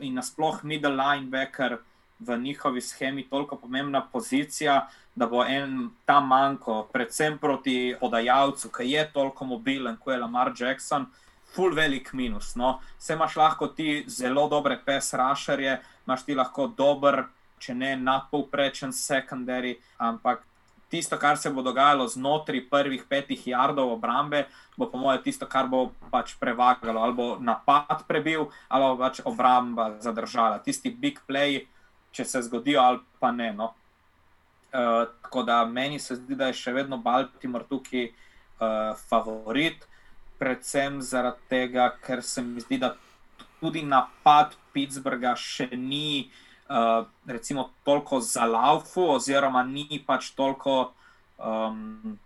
in 0.00 0.18
nasploh 0.18 0.64
middle 0.64 0.92
linebacker 0.96 1.78
v 2.18 2.36
njihovi 2.36 2.80
schemi 2.80 3.28
toliko 3.30 3.56
pomembna 3.56 4.02
pozicija, 4.12 4.88
da 5.14 5.26
bo 5.26 5.44
en 5.44 5.90
ta 6.04 6.20
manjko, 6.20 6.88
predvsem 6.92 7.38
proti 7.38 7.94
podajalcu, 8.00 8.70
ki 8.74 8.90
je 8.90 9.06
toliko 9.12 9.44
mobilen, 9.44 9.96
kot 9.96 10.12
je 10.12 10.18
Lamar 10.18 10.52
Jackson. 10.58 11.06
Ful 11.54 11.72
velik 11.74 12.12
minus. 12.12 12.52
No. 12.56 12.80
Vse 12.98 13.14
imaš 13.14 13.36
lahko 13.36 13.66
ti 13.72 14.04
zelo 14.06 14.48
dobre 14.48 14.76
pes 14.84 15.14
rašerje, 15.14 15.78
imaš 16.06 16.24
ti 16.26 16.34
lahko 16.34 16.66
dober, 16.66 17.22
če 17.58 17.74
ne 17.74 17.94
nadpovprečen 17.96 18.92
secondary, 18.92 19.78
ampak 19.98 20.44
tisto, 20.90 21.18
kar 21.18 21.36
se 21.36 21.50
bo 21.50 21.62
dogajalo 21.62 22.08
znotraj 22.08 22.64
prvih 22.70 23.04
petih 23.08 23.46
jardov 23.46 23.92
obrambe, 23.92 24.46
bo 24.76 24.88
po 24.90 24.98
mojem 24.98 25.22
tisto, 25.22 25.46
kar 25.46 25.68
bo 25.68 25.90
pač 26.10 26.34
prevagalo, 26.40 27.00
ali 27.00 27.14
bo 27.14 27.26
napad 27.40 28.06
prebil, 28.08 28.48
ali 28.68 28.84
bo 28.84 28.96
pač 28.96 29.20
obramba 29.24 29.90
zadržala. 30.00 30.62
Tisti 30.64 30.90
big 30.90 31.20
play, 31.28 31.66
če 32.12 32.24
se 32.24 32.42
zgodijo, 32.42 32.80
ali 32.80 33.04
pa 33.20 33.32
ne. 33.32 33.52
No. 33.52 33.74
Uh, 34.72 35.08
tako 35.22 35.42
da 35.42 35.64
meni 35.64 35.98
se 35.98 36.16
zdi, 36.16 36.36
da 36.36 36.50
je 36.50 36.58
še 36.60 36.72
vedno 36.76 36.98
Baltimore 37.00 37.64
tukaj 37.68 38.08
uh, 38.08 38.96
favorit, 39.08 39.86
predvsem 40.38 41.00
zaradi 41.02 41.48
tega, 41.48 41.88
ker 42.04 42.22
se 42.22 42.44
mi 42.44 42.60
zdi, 42.60 42.78
da 42.78 42.94
tudi 43.60 43.82
napad 43.82 44.52
Pittsburgha 44.72 45.32
še 45.36 45.70
ni 45.72 46.28
uh, 46.28 46.44
uh, 46.68 47.06
recimo, 47.26 47.70
toliko 47.84 48.20
za 48.20 48.44
laufu, 48.44 49.04
oziroma 49.10 49.62
ni 49.62 50.02
pač 50.06 50.30
toliko 50.30 50.92
um, 51.38 52.18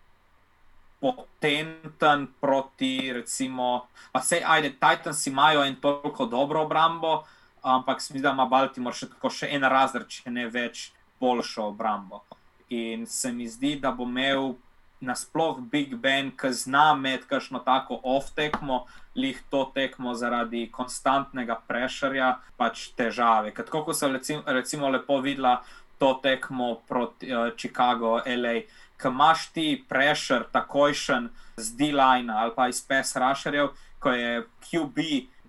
potenten 1.00 2.28
proti, 2.40 3.12
recimo, 3.12 3.86
pa 4.12 4.20
se 4.22 4.42
ajde, 4.46 4.70
Titans 4.70 5.26
imajo 5.26 5.64
en 5.64 5.76
toliko 5.76 6.26
dobro 6.26 6.62
obrambo, 6.62 7.24
ampak 7.62 8.00
se 8.00 8.14
mi 8.14 8.18
zdi, 8.18 8.26
da 8.26 8.32
ima 8.32 8.46
Baltimore 8.46 8.96
še 8.96 9.08
tako 9.14 9.30
še 9.30 9.50
en 9.54 9.66
razred, 9.66 10.06
če 10.06 10.30
ne 10.30 10.46
več 10.50 10.90
boljšo 11.22 11.68
obrambo. 11.72 12.22
In 12.70 13.06
se 13.06 13.32
mi 13.32 13.48
zdi, 13.48 13.76
da 13.82 13.92
bo 13.92 14.06
imel 14.08 14.54
nasploh 15.02 15.60
Big 15.70 15.94
Ben, 15.96 16.30
ki 16.30 16.52
zna 16.54 16.94
med 16.94 17.26
kakšno 17.28 17.60
tako 17.66 18.00
off-tekmo, 18.02 18.84
lih 19.14 19.38
to 19.50 19.64
tekmo 19.74 20.14
zaradi 20.14 20.68
konstantnega 20.72 21.58
prešarja, 21.68 22.36
pač 22.56 22.88
težave. 22.96 23.52
Ker 23.52 23.66
tako 23.68 23.84
kot 23.90 23.98
sem 23.98 24.14
recimo, 24.14 24.42
recimo 24.46 24.88
lepo 24.88 25.20
videla 25.20 25.60
to 25.98 26.14
tekmo 26.22 26.76
proti 26.88 27.30
uh, 27.34 27.50
Chicago, 27.56 28.20
LA, 28.26 28.62
ki 28.98 29.10
imaš 29.10 29.48
ti 29.52 29.66
prešar 29.88 30.46
takojšen 30.54 31.28
z 31.56 31.76
D-line 31.78 32.32
ali 32.32 32.54
pa 32.56 32.68
iz 32.70 32.80
PS 32.86 33.16
Rusherjev, 33.18 33.74
ko 34.02 34.10
je 34.10 34.42
QB 34.66 34.98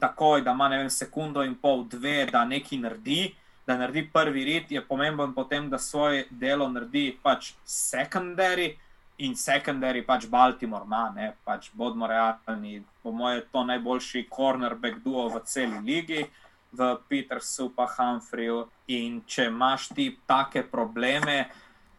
takoj, 0.04 0.42
da 0.42 0.52
ima 0.52 0.70
ne 0.70 0.78
vem, 0.78 0.90
sekundo 0.90 1.44
in 1.44 1.56
pol, 1.56 1.86
dve, 1.90 2.26
da 2.32 2.46
nekaj 2.46 2.80
naredi. 2.86 3.34
Da 3.64 3.78
naredi 3.80 4.10
prvi 4.14 4.44
rit, 4.44 4.72
je 4.72 4.82
pomemben 4.84 5.32
potem, 5.34 5.70
da 5.72 5.80
svoje 5.80 6.26
delo 6.30 6.68
naredi 6.70 7.06
pač 7.24 7.54
secondary, 7.64 8.74
in 9.18 9.36
secondary, 9.36 10.02
pač 10.06 10.26
Baltimore 10.28 10.86
ima, 10.86 11.12
ne, 11.16 11.34
pač 11.46 11.70
bodimo 11.74 12.08
realni. 12.08 12.82
Po 13.04 13.12
mojem, 13.12 13.42
je 13.42 13.50
to 13.52 13.64
najboljši 13.64 14.28
cornerback 14.32 15.04
duo 15.04 15.28
v 15.30 15.42
celi 15.46 15.80
ligi, 15.84 16.24
v 16.74 16.96
Petersu, 17.10 17.70
pa 17.76 17.86
Humphreyju. 17.86 18.64
In 18.96 19.22
če 19.28 19.48
imaš 19.52 19.92
ti 19.94 20.10
take 20.28 20.64
probleme, 20.64 21.46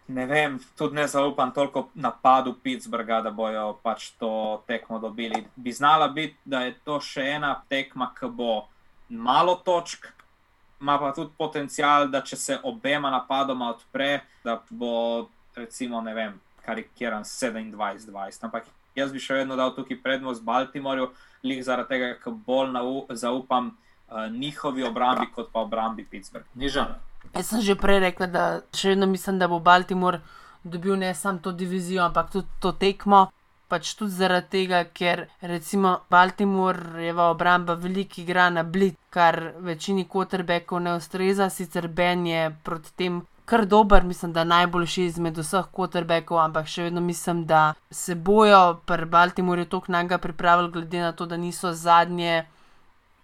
ne 0.09 0.27
vem, 0.27 0.59
tudi 0.77 0.99
ne 0.99 1.07
zaupam 1.09 1.53
toliko 1.55 1.89
napadu 1.95 2.57
Pittsburgha, 2.63 3.21
da 3.23 3.31
bojo 3.31 3.79
pač 3.83 4.11
to 4.19 4.63
tekmo 4.67 4.99
dobili. 4.99 5.47
Bi 5.57 5.73
znala 5.73 6.09
biti, 6.09 6.37
da 6.45 6.65
je 6.67 6.75
to 6.85 6.99
še 7.01 7.29
ena 7.39 7.55
tekma, 7.69 8.11
ki 8.19 8.29
bo 8.29 8.65
malo 9.09 9.61
točk. 9.65 10.11
Ma 10.85 10.99
pa 10.99 11.15
tudi 11.17 11.33
potencial, 11.39 12.11
da 12.11 12.21
če 12.21 12.37
se 12.37 12.59
obema 12.67 13.09
napadoma 13.09 13.71
odpre, 13.73 14.25
da 14.45 14.59
bo, 14.69 15.29
recimo, 15.57 16.03
ne 16.05 16.13
vem, 16.13 16.35
karikiran 16.65 17.25
27-20. 17.25 18.45
Ampak 18.49 18.69
jaz 18.95 19.13
bi 19.13 19.23
še 19.23 19.41
vedno 19.41 19.57
dal 19.57 19.75
tukaj 19.77 20.01
prednost 20.03 20.45
Baltimorju, 20.45 21.11
lih 21.45 21.65
zaradi 21.65 21.95
tega, 21.95 22.13
ker 22.23 22.37
bolj 22.47 22.77
zaupam 23.21 23.73
uh, 23.73 24.27
njihovi 24.33 24.85
obrambi 24.85 25.31
kot 25.35 25.53
pa 25.53 25.61
obrambi 25.61 26.05
Pittsburgh. 26.05 26.47
Nižam. 26.55 26.95
Jaz 27.35 27.51
sem 27.51 27.61
že 27.61 27.75
prej 27.75 28.01
rekel, 28.05 28.31
da 28.31 28.63
še 28.77 28.95
vedno 28.95 29.07
mislim, 29.11 29.39
da 29.39 29.49
bo 29.49 29.59
Baltimore 29.61 30.21
dobil 30.65 30.97
ne 30.97 31.15
samo 31.15 31.39
to 31.39 31.53
divizijo, 31.53 32.05
ampak 32.05 32.31
tudi 32.31 32.61
to 32.61 32.73
tekmo. 32.73 33.27
Pač 33.69 33.95
tudi 33.97 34.13
zaradi 34.13 34.51
tega, 34.53 34.85
ker 34.85 35.25
recimo 35.41 35.97
Baltimore 36.11 37.01
je 37.03 37.13
v 37.13 37.21
obramba 37.25 37.75
veliki 37.75 38.23
igra 38.23 38.51
na 38.53 38.63
blit, 38.63 38.99
kar 39.11 39.55
večini 39.59 40.05
quarterbackov 40.05 40.83
ne 40.85 40.95
ustreza, 40.95 41.49
sicer 41.51 41.89
Ben 41.89 42.27
je 42.27 42.51
proti 42.63 42.93
tem 42.97 43.23
kar 43.45 43.67
dober, 43.67 44.05
mislim, 44.05 44.33
da 44.33 44.45
najboljši 44.45 45.05
izmed 45.05 45.39
vseh 45.39 45.67
quarterbackov, 45.73 46.41
ampak 46.45 46.69
še 46.71 46.89
vedno 46.89 47.01
mislim, 47.01 47.45
da 47.47 47.75
se 47.91 48.15
bojo 48.15 48.81
pri 48.87 49.05
Baltimorju 49.05 49.69
tako 49.69 49.93
naga 49.93 50.19
pripravili, 50.19 50.71
glede 50.71 51.01
na 51.01 51.13
to, 51.13 51.27
da 51.27 51.37
niso 51.37 51.73
zadnje 51.73 52.45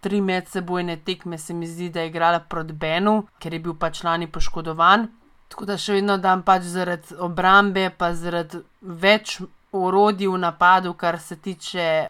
tri 0.00 0.20
medsebojne 0.20 0.96
tekme, 1.04 1.38
se 1.38 1.54
mi 1.54 1.66
zdi, 1.66 1.88
da 1.88 2.00
je 2.00 2.08
igrala 2.08 2.40
proti 2.40 2.72
Benu, 2.72 3.26
ker 3.38 3.54
je 3.54 3.60
bil 3.60 3.74
pač 3.74 4.02
lani 4.04 4.26
poškodovan. 4.26 5.08
Tako 5.50 5.66
da 5.66 5.76
še 5.78 5.98
vedno 5.98 6.16
dam 6.18 6.44
pač 6.46 6.68
zaradi 6.70 7.16
obrambe, 7.18 7.88
pa 7.90 8.12
zaradi 8.14 8.62
več 8.80 9.40
orodij 9.72 10.30
v 10.30 10.38
napadu, 10.38 10.94
kar 10.94 11.18
se 11.20 11.36
tiče. 11.36 12.06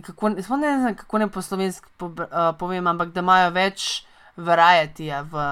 Kako, 0.00 0.28
ne 0.28 0.42
znam, 0.42 0.94
kako 0.96 1.18
ne 1.18 1.28
po 1.28 1.42
slovenski 1.42 1.88
po, 1.96 2.08
uh, 2.08 2.54
povem, 2.58 2.86
ampak 2.86 3.12
da 3.12 3.20
imajo 3.20 3.50
več 3.52 4.04
varietija 4.36 5.20
v 5.28 5.44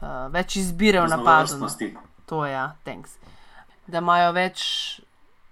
uh, 0.00 0.28
več 0.32 0.56
izbire 0.56 1.02
v 1.02 1.10
napadu. 1.10 1.58
No. 1.58 1.68
To 2.28 2.44
je, 2.44 2.52
ja, 2.52 2.72
thanks. 2.84 3.16
Da 3.88 4.02
imajo 4.02 4.32
več 4.36 4.62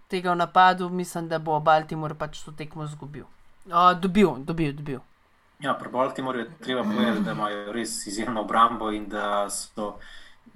tega 0.09 0.33
v 0.33 0.41
napadu, 0.43 0.89
mislim, 0.89 1.29
da 1.29 1.39
bo 1.39 1.59
Baltimore 1.61 2.15
pač 2.15 2.43
to 2.45 2.53
tekmo 2.53 2.85
izgubil. 2.85 3.27
Uh, 3.67 3.93
dobil, 3.99 4.37
dobil, 4.47 4.73
dobil. 4.77 5.01
Ja, 5.63 5.73
pri 5.75 5.89
Baltimoreju 5.89 6.45
je 6.45 6.65
treba 6.65 6.85
povedati, 6.85 7.25
da 7.25 7.33
imajo 7.33 7.73
res 7.73 8.07
izjemno 8.07 8.43
obrambo 8.45 8.91
in 8.93 9.09
da 9.09 9.49
so 9.51 9.97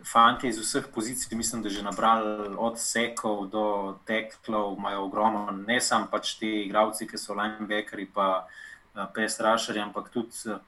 fanti 0.05 0.49
iz 0.49 0.59
vseh 0.61 0.87
pozicij, 0.95 1.37
mislim, 1.37 1.63
da 1.63 1.69
že 1.69 1.83
nabrali 1.83 2.55
od 2.59 2.79
sekov 2.79 3.47
do 3.49 3.97
teklov, 4.07 4.77
imajo 4.79 5.05
ogromno, 5.05 5.51
ne 5.67 5.81
samo 5.81 6.07
pač 6.13 6.35
ti 6.39 6.51
igravci, 6.67 7.09
ki 7.09 7.19
so 7.19 7.35
linebackeri, 7.35 8.07
pa 8.13 8.45
uh, 8.45 9.09
PS 9.15 9.41
Rusherji, 9.41 9.83
ampak 9.83 10.13
tudi. 10.13 10.61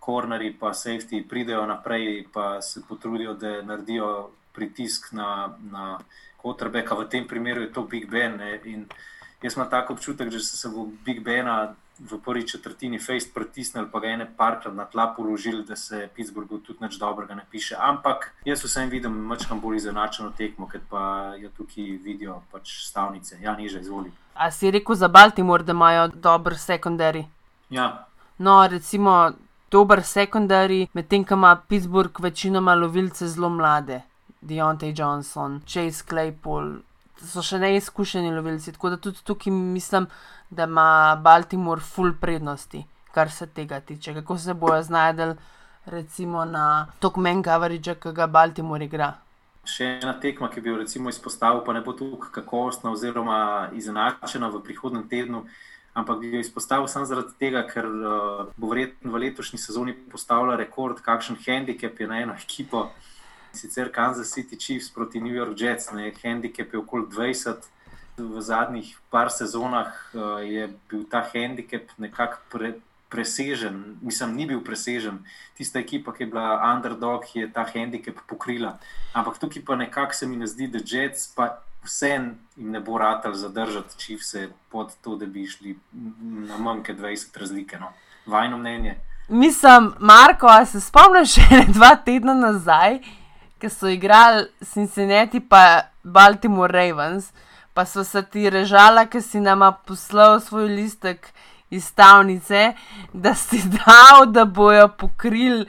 Korneri, 0.00 0.52
pa 0.52 0.74
safety 0.74 1.22
pridejo 1.28 1.66
naprej 1.66 2.18
in 2.18 2.26
se 2.62 2.80
potrudijo, 2.88 3.34
da 3.34 3.62
naredijo 3.62 4.30
pritisk 4.52 5.12
na, 5.12 5.56
na 5.70 5.98
Kotrbeka. 6.36 6.94
V 6.94 7.08
tem 7.08 7.28
primeru 7.28 7.60
je 7.60 7.72
to 7.72 7.82
Big 7.82 8.10
Ben. 8.10 8.36
Ne? 8.36 8.60
In 8.64 8.86
jaz 9.42 9.56
imam 9.56 9.70
tako 9.70 9.92
občutek, 9.92 10.28
da 10.28 10.38
se 10.38 10.68
bo 10.68 10.88
Big 11.04 11.20
Bena 11.20 11.74
v 12.00 12.16
prvi 12.24 12.48
četrtini 12.48 12.98
face 12.98 13.28
pritisnil, 13.34 13.86
pa 13.92 14.00
ga 14.00 14.08
je 14.08 14.16
ne 14.16 14.26
parkrat 14.36 14.74
na 14.74 14.84
tla 14.84 15.06
položil, 15.16 15.62
da 15.64 15.76
se 15.76 16.08
Pittsburghu 16.16 16.58
tudi 16.58 16.78
nič 16.80 16.96
dobrega 16.98 17.34
ne 17.34 17.44
piše. 17.50 17.76
Ampak 17.78 18.32
jaz 18.44 18.64
vsem 18.64 18.88
vidim 18.88 19.12
mačkam 19.12 19.60
bolj 19.60 19.76
izenačeno 19.76 20.32
tekmo, 20.36 20.68
ker 20.68 20.80
pa 20.90 21.34
jo 21.36 21.50
tukaj 21.56 21.98
vidijo 22.04 22.42
pač 22.52 22.72
stavnice. 22.88 23.38
Ja, 23.42 23.56
niže 23.56 23.80
izvoli. 23.80 24.12
A 24.34 24.50
si 24.50 24.70
rekel 24.70 24.96
za 24.96 25.08
Baltimore, 25.08 25.62
da 25.62 25.72
imajo 25.72 26.08
dober 26.08 26.56
sekundari? 26.58 27.26
Ja. 27.70 28.06
No, 28.38 28.66
recimo, 28.66 29.32
dober 29.70 30.02
sekundari, 30.02 30.88
medtem 30.92 31.24
ko 31.24 31.34
ima 31.34 31.54
Pittsburgh 31.68 32.20
večinoma 32.20 32.74
lovilce 32.74 33.28
zelo 33.28 33.48
mlade, 33.48 34.02
Deontay 34.40 34.94
Johnson, 34.98 35.60
Chase 35.66 36.04
Claypool, 36.08 36.80
so 37.20 37.42
še 37.42 37.60
neizkušeni 37.60 38.32
lovilci. 38.34 38.72
Tako 38.72 38.90
da 38.90 38.96
tudi 38.96 39.22
tukaj 39.24 39.52
mislim, 39.52 40.08
da 40.50 40.64
ima 40.64 41.16
Baltimore 41.22 41.80
full 41.80 42.16
prednosti, 42.20 42.84
kar 43.14 43.30
se 43.30 43.46
tega 43.46 43.80
tiče. 43.80 44.14
Kako 44.14 44.38
se 44.38 44.54
bojo 44.54 44.82
znašli, 44.82 45.34
recimo 45.86 46.44
na 46.44 46.86
Tokmen 47.00 47.44
Coverage, 47.44 47.94
ki 47.94 48.12
ga 48.12 48.26
Baltimore 48.26 48.84
igra. 48.84 49.12
Še 49.64 50.00
ena 50.00 50.14
tekma, 50.20 50.48
ki 50.50 50.60
bi 50.64 50.72
jo 50.72 50.80
izpostavil, 50.82 51.60
pa 51.64 51.72
ne 51.72 51.82
bo 51.84 51.92
tukaj 51.92 52.32
kakovostna 52.40 52.90
oziroma 52.90 53.68
izenačena 53.76 54.48
v 54.48 54.62
prihodnem 54.64 55.06
tednu 55.08 55.44
ampak 55.94 56.20
bi 56.20 56.32
jo 56.34 56.40
izpostavil 56.40 56.88
samo 56.88 57.06
zaradi 57.06 57.34
tega, 57.38 57.62
ker 57.66 57.86
uh, 57.86 58.46
bo 58.56 58.70
verjetno 58.70 59.12
v 59.12 59.22
letošnji 59.26 59.58
sezoni 59.58 59.94
postavila 60.12 60.56
rekord, 60.56 61.02
kakšen 61.02 61.38
handicap 61.46 62.00
je 62.00 62.06
na 62.06 62.20
eno 62.22 62.36
ekipo. 62.38 62.90
Sicer 63.52 63.90
Kansas 63.90 64.30
City 64.30 64.56
Chiefs 64.56 64.90
proti 64.94 65.20
New 65.20 65.34
York 65.34 65.58
Jets, 65.58 65.90
ne, 65.92 66.12
handicap 66.22 66.72
je 66.72 66.78
okoli 66.78 67.06
20. 67.10 67.66
V 68.20 68.40
zadnjih 68.44 68.92
par 69.10 69.30
sezonah 69.32 69.90
uh, 70.12 70.38
je 70.44 70.68
bil 70.90 71.04
ta 71.10 71.24
handicap 71.24 71.88
nekako 71.98 72.38
pre, 72.52 72.74
presežen, 73.10 73.96
mislim, 74.02 74.36
ni 74.36 74.46
bil 74.46 74.60
presežen. 74.62 75.18
Tista 75.58 75.80
ekipa, 75.80 76.12
ki 76.14 76.22
je 76.22 76.30
bila 76.30 76.60
underdog, 76.70 77.26
je 77.34 77.48
ta 77.52 77.64
handicap 77.66 78.20
pokrila. 78.28 78.76
Ampak 79.12 79.40
tukaj 79.42 79.64
pa 79.66 79.76
nekako 79.76 80.14
se 80.14 80.28
mi 80.30 80.36
ne 80.36 80.46
zdi, 80.46 80.68
da 80.70 80.78
Jets 80.78 81.32
pa 81.34 81.64
vsem 81.84 82.38
jim 82.56 82.70
ne 82.70 82.80
bo 82.80 82.98
ratelj 82.98 83.34
zadržati, 83.34 83.98
če 83.98 84.16
vse 84.16 84.48
pod 84.70 84.92
to, 85.00 85.16
da 85.16 85.26
bi 85.26 85.46
šli 85.46 85.78
na 85.92 86.74
kot 86.86 86.96
20 86.96 87.38
razlike. 87.40 87.78
No. 87.80 87.92
Vajno 88.26 88.58
mnenje. 88.58 88.96
Mislim, 89.28 89.92
Marko, 89.98 90.46
a 90.46 90.66
se 90.66 90.80
spomniš 90.80 91.36
še 91.38 91.60
dva 91.76 91.94
tedna 92.04 92.34
nazaj, 92.34 92.98
ko 93.60 93.68
so 93.70 93.88
igrali 93.88 94.46
Cincinnati 94.64 95.40
pa 95.40 95.90
Baltimore 96.02 96.72
Ravens, 96.72 97.30
pa 97.74 97.84
so 97.86 98.04
se 98.04 98.22
ti 98.22 98.50
režala, 98.50 99.06
ki 99.06 99.20
si 99.20 99.40
nama 99.40 99.72
poslal 99.72 100.40
svoj 100.40 100.68
listek 100.68 101.28
iz 101.70 101.86
stavnice, 101.86 102.72
da 103.12 103.34
si 103.34 103.62
dal, 103.78 104.26
da 104.26 104.44
bojo 104.44 104.88
pokrili. 104.98 105.66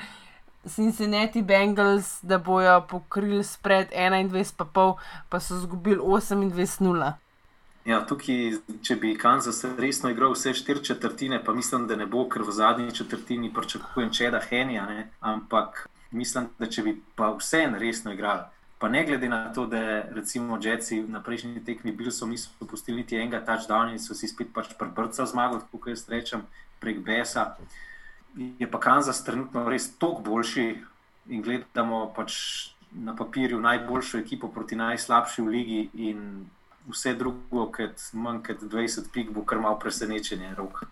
Cincinnati 0.65 1.41
Bengals, 1.41 2.19
da 2.21 2.37
bojo 2.37 2.81
pokrili 2.89 3.43
spred 3.43 3.87
21,5, 3.95 4.95
pa 5.29 5.39
so 5.39 5.55
izgubili 5.55 5.97
28,0. 5.97 7.11
Ja, 7.85 8.03
tukaj, 8.05 8.59
če 8.85 8.95
bi 9.01 9.15
Kansas 9.17 9.63
resno 9.77 10.11
igral 10.13 10.35
vse 10.35 10.53
štiri 10.53 10.83
četrtine, 10.85 11.39
pa 11.43 11.53
mislim, 11.53 11.87
da 11.89 11.95
ne 11.97 12.05
bo, 12.05 12.27
ker 12.29 12.45
v 12.45 12.53
zadnji 12.53 12.93
četrtini 12.93 13.49
pričakujem 13.53 14.11
čeda 14.13 14.41
Henija, 14.49 14.85
ne? 14.85 15.07
ampak 15.19 15.87
mislim, 16.11 16.51
da 16.59 16.69
če 16.69 16.83
bi 16.85 16.95
pa 17.15 17.31
vse 17.39 17.63
resno 17.81 18.13
igrali, 18.13 18.45
pa 18.77 18.89
ne 18.89 19.01
glede 19.05 19.29
na 19.29 19.47
to, 19.53 19.65
da 19.65 19.81
recimo 20.13 20.59
Jetsi 20.61 21.01
na 21.01 21.23
prejšnji 21.25 21.65
tekmi 21.65 21.91
bil 21.91 22.11
so 22.11 22.29
niso 22.29 22.53
popustili 22.59 23.01
niti 23.01 23.17
enega 23.17 23.41
touchdowna 23.45 23.95
in 23.95 23.99
so 23.99 24.13
si 24.13 24.29
spet 24.29 24.53
pač 24.53 24.75
prebrca 24.77 25.25
zmagali, 25.25 25.65
kot 25.71 25.89
jaz 25.89 26.05
rečem, 26.09 26.45
prek 26.79 27.01
Besa 27.05 27.55
je 28.35 28.71
pa 28.71 28.79
Kansas 28.79 29.23
trenutno 29.23 29.69
res 29.69 29.89
toliko 29.99 30.21
boljši 30.21 30.67
in 31.29 31.41
gledamo 31.41 32.05
pač 32.15 32.33
na 32.91 33.15
papirju 33.15 33.59
najboljšo 33.61 34.19
ekipo 34.19 34.47
proti 34.47 34.75
najslabši 34.75 35.41
v 35.41 35.47
ligi 35.47 35.89
in 36.09 36.45
vse 36.87 37.13
drugo, 37.15 37.67
kot 37.71 38.01
manj 38.13 38.41
kot 38.47 38.63
20 38.63 39.11
pik, 39.13 39.31
bo 39.31 39.45
kar 39.45 39.59
malo 39.59 39.79
presenečenje. 39.79 40.55
Rok, 40.57 40.83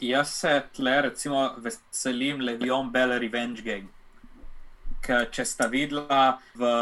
Jaz 0.00 0.34
se 0.34 0.62
tle 0.76 1.00
recimo 1.02 1.52
veselim 1.58 2.40
Levion 2.40 2.90
Bell 2.90 3.18
Revenge 3.18 3.62
Gang. 3.62 3.88
Ker 5.02 5.28
če 5.30 5.44
sta 5.46 5.68
videla 5.70 6.38
v 6.54 6.72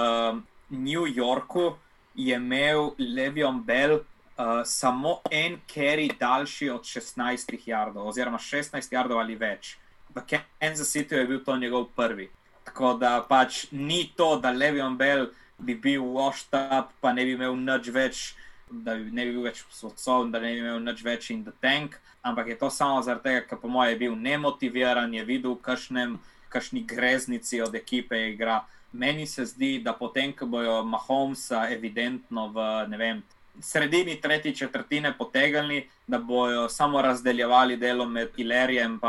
New 0.70 1.04
Yorku, 1.06 1.74
je 2.14 2.36
imel 2.36 2.94
Levion 2.98 3.62
Bell 3.64 4.00
uh, 4.40 4.62
samo 4.64 5.20
en 5.30 5.58
carry 5.68 6.10
daljši 6.18 6.70
od 6.70 6.82
16 6.82 7.58
jardov, 7.66 8.08
oziroma 8.08 8.38
16 8.38 8.92
jardov 8.92 9.18
ali 9.18 9.36
več. 9.36 9.76
V 10.14 10.22
Kansas 10.58 10.90
City 10.90 11.14
je 11.14 11.26
bil 11.26 11.44
to 11.44 11.56
njegov 11.56 11.88
prvi. 11.96 12.30
Tako 12.64 12.94
da 12.94 13.20
pač 13.28 13.66
ni 13.70 14.10
to, 14.16 14.36
da 14.36 14.50
Levion 14.50 14.96
Bell 14.96 15.30
bi 15.58 15.74
bil 15.74 16.02
washed 16.02 16.54
up, 16.54 16.92
pa 17.00 17.12
ne 17.12 17.24
bi 17.24 17.36
imel 17.36 17.56
nič 17.56 17.90
več, 17.92 18.34
da 18.70 18.94
ne 18.94 19.26
bi 19.26 19.32
bil 19.32 19.46
več 19.48 19.62
sposoben, 19.70 20.32
da 20.32 20.40
ne 20.40 20.52
bi 20.54 20.64
imel 20.64 20.80
nič 20.82 21.04
več 21.04 21.30
in 21.30 21.44
the 21.44 21.52
tank. 21.60 21.98
Ampak 22.22 22.52
je 22.52 22.58
to 22.60 22.70
samo 22.70 23.00
zaradi 23.02 23.28
tega, 23.28 23.46
ker 23.48 23.60
po 23.60 23.68
mojem 23.68 23.94
je 23.94 24.00
bil 24.02 24.16
nemotiviran, 24.16 25.14
je 25.14 25.24
videl, 25.24 25.56
kakšnem, 25.56 26.18
kakšni 26.52 26.84
greznici 26.84 27.62
od 27.64 27.74
ekipe 27.74 28.18
igra. 28.32 28.60
Meni 28.92 29.26
se 29.26 29.46
zdi, 29.46 29.78
da 29.84 29.94
potem, 29.94 30.32
ko 30.34 30.46
bojo 30.50 30.80
Mahomesa 30.84 31.68
evidentno 31.70 32.48
v 32.50 32.98
vem, 32.98 33.22
sredini 33.60 34.20
tretje 34.20 34.54
četrtine 34.54 35.12
potegnili, 35.18 35.88
da 36.06 36.18
bojo 36.18 36.68
samo 36.68 37.02
razdeljevali 37.02 37.76
delo 37.76 38.04
med 38.04 38.28
Ilerijem 38.36 38.92
in 38.92 39.00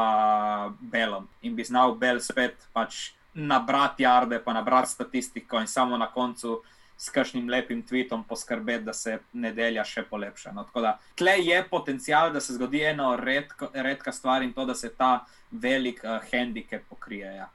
Belom 0.80 1.28
in 1.42 1.56
bi 1.56 1.64
znal 1.64 1.96
Bel 1.96 2.20
spet 2.20 2.68
pač 2.74 3.12
nabrati 3.34 4.04
jarde, 4.04 4.40
pa 4.40 4.54
nabrati 4.54 4.90
statistiko 4.90 5.60
in 5.60 5.68
samo 5.68 5.98
na 5.98 6.08
koncu 6.08 6.62
s 6.98 7.10
kakšnim 7.10 7.50
lepim 7.50 7.84
tweetom 7.84 8.24
poskrbeti, 8.30 8.84
da 8.84 8.94
se 8.94 9.18
nedelja 9.34 9.84
še 9.84 10.04
polepša. 10.10 10.52
No, 10.54 10.64
tako 10.64 10.82
da 10.82 10.98
tle 11.18 11.34
je 11.42 11.64
potencial, 11.70 12.30
da 12.34 12.42
se 12.42 12.54
zgodi 12.54 12.84
ena 12.86 13.16
redko, 13.18 13.72
redka 13.74 14.12
stvar 14.12 14.44
in 14.46 14.54
to, 14.54 14.66
da 14.66 14.76
se 14.76 14.92
ta 14.94 15.26
velik 15.52 16.04
uh, 16.04 16.20
handicap 16.32 16.86
pokrije. 16.90 17.34
Ja. 17.40 17.48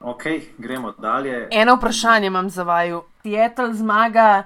Ok, 0.00 0.26
gremo 0.58 0.92
dalje. 0.98 1.46
Eno 1.50 1.76
vprašanje 1.78 2.26
imam 2.26 2.50
za 2.50 2.62
vaju. 2.62 3.04
Seattle 3.22 3.74
zmaga 3.74 4.44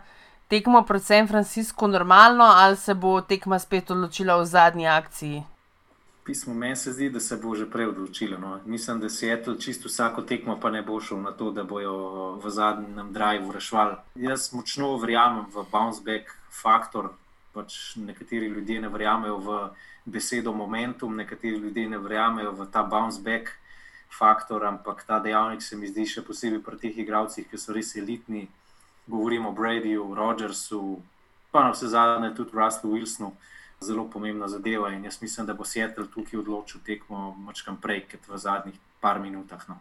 tekmo 0.49 0.82
proti 0.82 1.05
San 1.05 1.28
Franciscu 1.28 1.88
normalno 1.88 2.44
ali 2.44 2.76
se 2.76 2.94
bo 2.94 3.20
tekma 3.20 3.59
spet 3.59 3.90
odločila 3.90 4.36
v 4.36 4.47
zadnji 4.47 4.86
akciji? 4.86 5.42
Pismo 6.24 6.55
meni 6.55 6.76
se 6.76 6.92
zdi, 6.92 7.11
da 7.11 7.20
se 7.20 7.36
bo 7.36 7.55
že 7.55 7.70
prej 7.70 7.86
odločilo. 7.86 8.38
No. 8.38 8.61
Mislim, 8.64 9.01
da 9.01 9.09
se 9.09 9.26
je 9.26 9.42
to 9.42 9.55
čisto 9.55 9.88
vsako 9.88 10.22
tekmo, 10.22 10.59
pa 10.61 10.70
ne 10.70 10.82
bo 10.82 11.01
šel 11.01 11.20
na 11.22 11.30
to, 11.32 11.51
da 11.51 11.64
bojo 11.64 12.34
v 12.42 12.51
zadnjem 12.51 13.12
drivu 13.12 13.53
rešvali. 13.53 13.94
Jaz 14.14 14.53
močno 14.53 14.97
verjamem 14.99 15.47
v 15.55 15.64
bounce 15.72 16.03
back 16.03 16.34
faktor. 16.62 17.12
Pač 17.55 17.97
nekateri 17.97 18.47
ljudje 18.47 18.80
ne 18.80 18.88
verjamejo 18.88 19.38
v 19.38 19.61
besedo 20.05 20.53
momentum, 20.53 21.16
nekateri 21.16 21.57
ljudje 21.57 21.88
ne 21.88 21.99
verjamejo 21.99 22.53
v 22.53 22.66
ta 22.72 22.82
bounce 22.82 23.22
back 23.22 23.55
faktor, 24.18 24.64
ampak 24.64 25.05
ta 25.07 25.18
dejavnik 25.18 25.62
se 25.62 25.76
mi 25.76 25.86
zdi 25.86 26.07
še 26.07 26.22
posebej 26.26 26.62
pri 26.62 26.78
teh 26.78 26.99
igravcih, 26.99 27.47
ki 27.47 27.59
so 27.59 27.72
res 27.72 27.94
elitni. 27.97 28.49
Govorimo 29.07 29.49
o 29.49 29.53
Bradyju, 29.53 30.15
Rogersu, 30.15 31.01
pa 31.51 31.65
na 31.65 31.71
vse 31.71 31.89
zadnje 31.89 32.35
tudi 32.35 32.51
Ruslu 32.55 32.91
Wilsonu 32.91 33.31
zelo 33.81 34.11
pomembna 34.11 34.49
zadeva. 34.49 34.93
In 34.93 35.05
jaz 35.05 35.23
mislim, 35.23 35.47
da 35.47 35.55
bo 35.55 35.65
Seattle 35.65 36.07
tukaj 36.15 36.41
odločil 36.41 36.81
tekmo 36.87 37.35
močkam 37.39 37.77
prej, 37.83 38.07
kot 38.11 38.29
v 38.29 38.39
zadnjih 38.39 38.81
par 39.01 39.21
minutah. 39.21 39.69
No. 39.69 39.79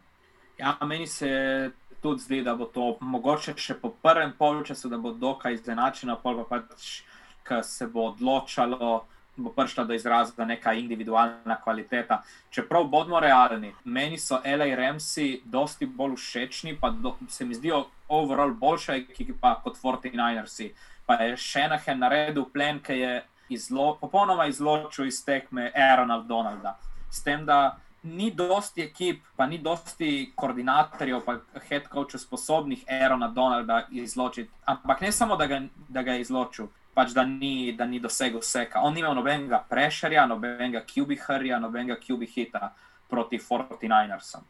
Ja, 0.57 0.77
meni 0.81 1.07
se 1.07 1.71
tudi 2.01 2.21
zdi, 2.21 2.41
da 2.43 2.55
bo 2.55 2.65
to 2.65 2.97
mogoče 3.01 3.55
še 3.57 3.79
po 3.81 3.89
prvem 4.01 4.33
polčasu, 4.37 4.89
da 4.89 4.97
bo 4.97 5.11
dokaj 5.11 5.57
izenačeno, 5.57 6.19
pa 6.23 6.35
pač, 6.49 7.01
ki 7.47 7.61
se 7.63 7.87
bo 7.87 8.11
odločalo. 8.11 9.05
Bo 9.37 9.51
prišla 9.51 9.83
do 9.83 9.93
izraza 9.93 10.45
neka 10.45 10.73
individualna 10.73 11.57
kvaliteta. 11.63 12.21
Čeprav 12.49 12.87
bodimo 12.87 13.19
realni, 13.19 13.73
meni 13.83 14.17
so 14.17 14.39
L.A. 14.43 14.75
Remsi 14.75 15.41
dosti 15.45 15.85
bolj 15.85 16.15
všečni, 16.15 16.77
pa 16.79 16.89
do, 16.89 17.15
se 17.29 17.45
mi 17.45 17.55
zdijo 17.55 17.85
overall 18.07 18.53
boljša 18.53 18.95
ekipa 18.95 19.55
kot 19.63 19.77
49ersi. 19.83 20.71
Pa 21.05 21.19
je 21.21 21.37
še 21.37 21.67
ena 21.67 21.79
naredil 21.95 22.45
plen, 22.53 22.79
ki 22.79 22.99
je 22.99 23.23
izlo, 23.49 23.97
popolnoma 24.01 24.47
izločil 24.47 25.05
iz 25.05 25.23
tekme 25.25 25.71
Aerona 25.75 26.19
Donalda. 26.19 26.77
S 27.11 27.23
tem, 27.23 27.45
da 27.45 27.77
ni 28.03 28.31
dosti 28.31 28.81
ekip, 28.81 29.21
pa 29.35 29.45
ni 29.45 29.57
dosti 29.57 30.31
koordinatorjev, 30.35 31.21
pa 31.25 31.37
head 31.69 31.87
coachov 31.89 32.21
sposobnih 32.21 32.83
Aerona 32.87 33.27
Donalda 33.27 33.85
izločiti. 33.91 34.49
Ampak 34.65 35.01
ne 35.01 35.11
samo, 35.11 35.35
da 35.35 35.47
ga, 35.47 35.61
da 35.89 36.03
ga 36.03 36.13
je 36.13 36.21
izločil, 36.21 36.67
pač 36.95 37.13
da 37.13 37.25
ni, 37.27 37.73
da 37.77 37.85
ni 37.85 37.99
dosegel 37.99 38.39
vsega. 38.39 38.81
On 38.81 38.93
ni 38.93 39.03
imel 39.03 39.15
nobenega 39.17 39.61
prešerja, 39.69 40.25
nobenega 40.31 40.81
QB-harja, 40.87 41.59
nobenega 41.59 41.99
QB-hita 42.01 42.71
proti 43.11 43.39
49ersom. 43.39 44.45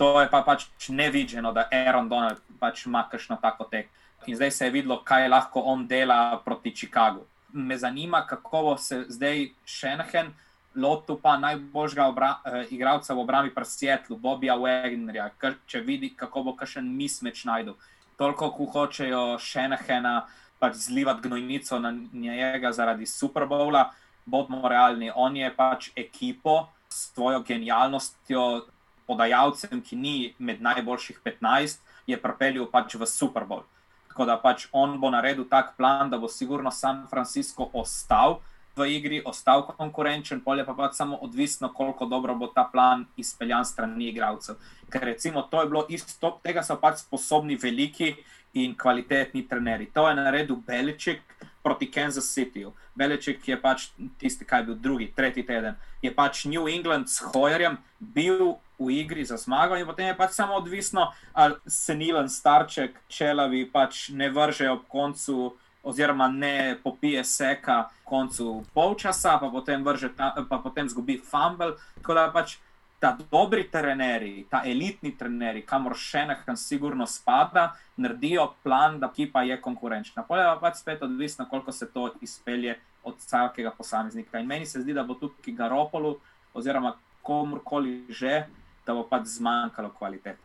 To 0.00 0.14
je 0.20 0.30
pa 0.32 0.40
pač 0.42 0.66
nevideno, 0.88 1.52
da 1.52 1.68
Aaron 1.70 2.08
Donald 2.08 2.40
pač 2.58 2.86
ima 2.86 3.04
kakšno 3.10 3.36
tako 3.42 3.68
tek. 3.68 3.90
In 4.26 4.36
zdaj 4.36 4.50
se 4.50 4.66
je 4.66 4.72
videlo, 4.72 5.02
kaj 5.04 5.28
lahko 5.28 5.60
on 5.60 5.86
dela 5.88 6.40
proti 6.44 6.72
Chicagu 6.74 7.26
me 7.52 7.78
zanima, 7.78 8.26
kako 8.26 8.62
bo 8.62 8.76
se 8.76 9.04
zdaj 9.08 9.48
Šenhen 9.64 10.32
lotil 10.74 11.16
pa 11.22 11.36
najboljšega 11.36 12.06
obra, 12.06 12.34
uh, 12.44 12.72
igralca 12.72 13.14
v 13.14 13.18
obrambi 13.18 13.54
pri 13.54 13.64
Sietlu, 13.64 14.16
Bobija 14.16 14.54
Wagnerja, 14.54 15.30
če 15.66 15.80
vidi, 15.80 16.12
kako 16.16 16.42
bo 16.42 16.54
kakšen 16.56 16.86
mismeč 16.96 17.44
najdel. 17.44 17.74
Toliko, 18.16 18.50
ko 18.54 18.66
hočejo 18.70 19.38
Šenhena 19.38 20.26
pač 20.60 20.76
zlivati 20.76 21.24
gnojnico 21.28 21.78
na 21.80 21.90
njega 22.12 22.72
zaradi 22.72 23.06
Super 23.06 23.48
Bowla, 23.48 23.88
bodimo 24.26 24.68
realni, 24.68 25.10
on 25.14 25.36
je 25.36 25.48
pač 25.56 25.90
ekipo 25.96 26.68
s 26.88 27.14
svojo 27.14 27.40
genialnostjo, 27.40 28.66
podajalcem, 29.08 29.80
ki 29.82 29.96
ni 29.96 30.16
med 30.38 30.62
najboljših 30.62 31.20
15, 31.24 31.80
je 32.06 32.18
pripeljal 32.20 32.68
pač 32.70 32.94
v 32.94 33.08
Super 33.08 33.48
Bowl. 33.48 33.64
Tako 34.10 34.26
da 34.26 34.36
pač 34.36 34.68
on 34.72 34.98
bo 35.00 35.10
naredil 35.10 35.48
tak 35.48 35.74
plan, 35.78 36.10
da 36.10 36.18
bo 36.18 36.28
sigurno 36.28 36.70
San 36.70 37.06
Francisco 37.10 37.70
ostal 37.72 38.40
v 38.76 38.86
igri, 38.96 39.18
ostal 39.26 39.64
konkurenčen, 39.66 40.42
polje 40.44 40.64
pa 40.66 40.74
pač 40.74 40.98
samo 40.98 41.18
odvisno, 41.24 41.72
koliko 41.74 42.06
dobro 42.06 42.34
bo 42.34 42.50
ta 42.54 42.68
plan 42.70 43.06
izpeljan 43.16 43.64
strani 43.64 44.10
igralcev. 44.10 44.60
Ker 44.90 45.02
recimo 45.10 45.42
to 45.42 45.62
je 45.62 45.70
bilo 45.70 45.86
isto, 45.88 46.38
tega 46.42 46.62
so 46.62 46.78
pač 46.78 47.02
sposobni 47.02 47.58
veliki 47.58 48.14
in 48.54 48.74
kvalitetni 48.74 49.48
trenerji. 49.48 49.90
To 49.94 50.08
je 50.08 50.14
naredil 50.14 50.56
Beličik 50.66 51.20
proti 51.62 51.90
Kansas 51.90 52.34
Cityju. 52.34 52.72
Beličik 52.94 53.48
je 53.48 53.60
pač 53.60 53.90
tisti, 54.18 54.44
kaj 54.44 54.60
je 54.60 54.66
bil 54.66 54.74
drugi, 54.74 55.12
tretji 55.16 55.46
teden. 55.46 55.74
Je 56.02 56.10
pač 56.14 56.44
New 56.44 56.68
England 56.68 57.08
s 57.08 57.22
Hoyerjem 57.32 57.78
bil 57.98 58.56
v 58.80 58.90
igri 58.90 59.24
za 59.24 59.36
zmago, 59.36 59.76
in 59.76 59.86
potem 59.86 60.08
je 60.08 60.16
pač 60.16 60.32
samo 60.32 60.56
odvisno, 60.56 61.12
ali 61.32 61.54
se 61.66 61.94
Nilan 61.94 62.28
Starček, 62.28 62.96
čelavi 63.08 63.68
pač 63.72 64.08
ne 64.08 64.30
vrže 64.32 64.70
ob 64.70 64.88
koncu, 64.88 65.52
oziroma 65.82 66.28
ne 66.28 66.76
popije 66.82 67.24
seka 67.24 67.88
koncu 68.04 68.64
polčasa, 68.74 69.38
pa 69.38 69.48
potem, 69.48 69.84
ta, 70.16 70.34
pa 70.48 70.58
potem 70.58 70.88
zgubi 70.88 71.20
fumble. 71.20 71.76
Tako 72.00 72.14
da 72.14 72.30
pač 72.32 72.56
ta 73.00 73.16
dobri 73.30 73.64
trenerji, 73.70 74.44
ta 74.50 74.60
elitni 74.64 75.14
trenerji, 75.16 75.64
kamor 75.66 75.96
še 75.96 76.26
nekaj 76.28 76.56
sigurno 76.60 77.06
spada, 77.08 77.70
naredijo 77.96 78.50
plan, 78.62 78.98
da 79.00 79.08
ekipa 79.08 79.42
je 79.48 79.56
konkurenčna. 79.60 80.24
Polje 80.28 80.44
pa 80.44 80.58
pač 80.60 80.82
spet 80.82 81.02
odvisno, 81.02 81.46
koliko 81.48 81.72
se 81.72 81.88
to 81.88 82.10
izpelje 82.20 82.76
od 83.04 83.16
vsakega 83.16 83.72
posameznika. 83.78 84.38
In 84.38 84.46
meni 84.46 84.66
se 84.66 84.84
zdi, 84.84 84.92
da 84.92 85.02
bo 85.02 85.16
tukaj 85.16 85.56
Garopolu, 85.56 86.18
oziroma 86.54 86.92
komorkoli 87.24 88.04
že, 88.12 88.44
da 88.86 88.94
bo 88.94 89.06
pač 89.08 89.32
zmanjkalo 89.32 89.94
kvalitete. 89.96 90.44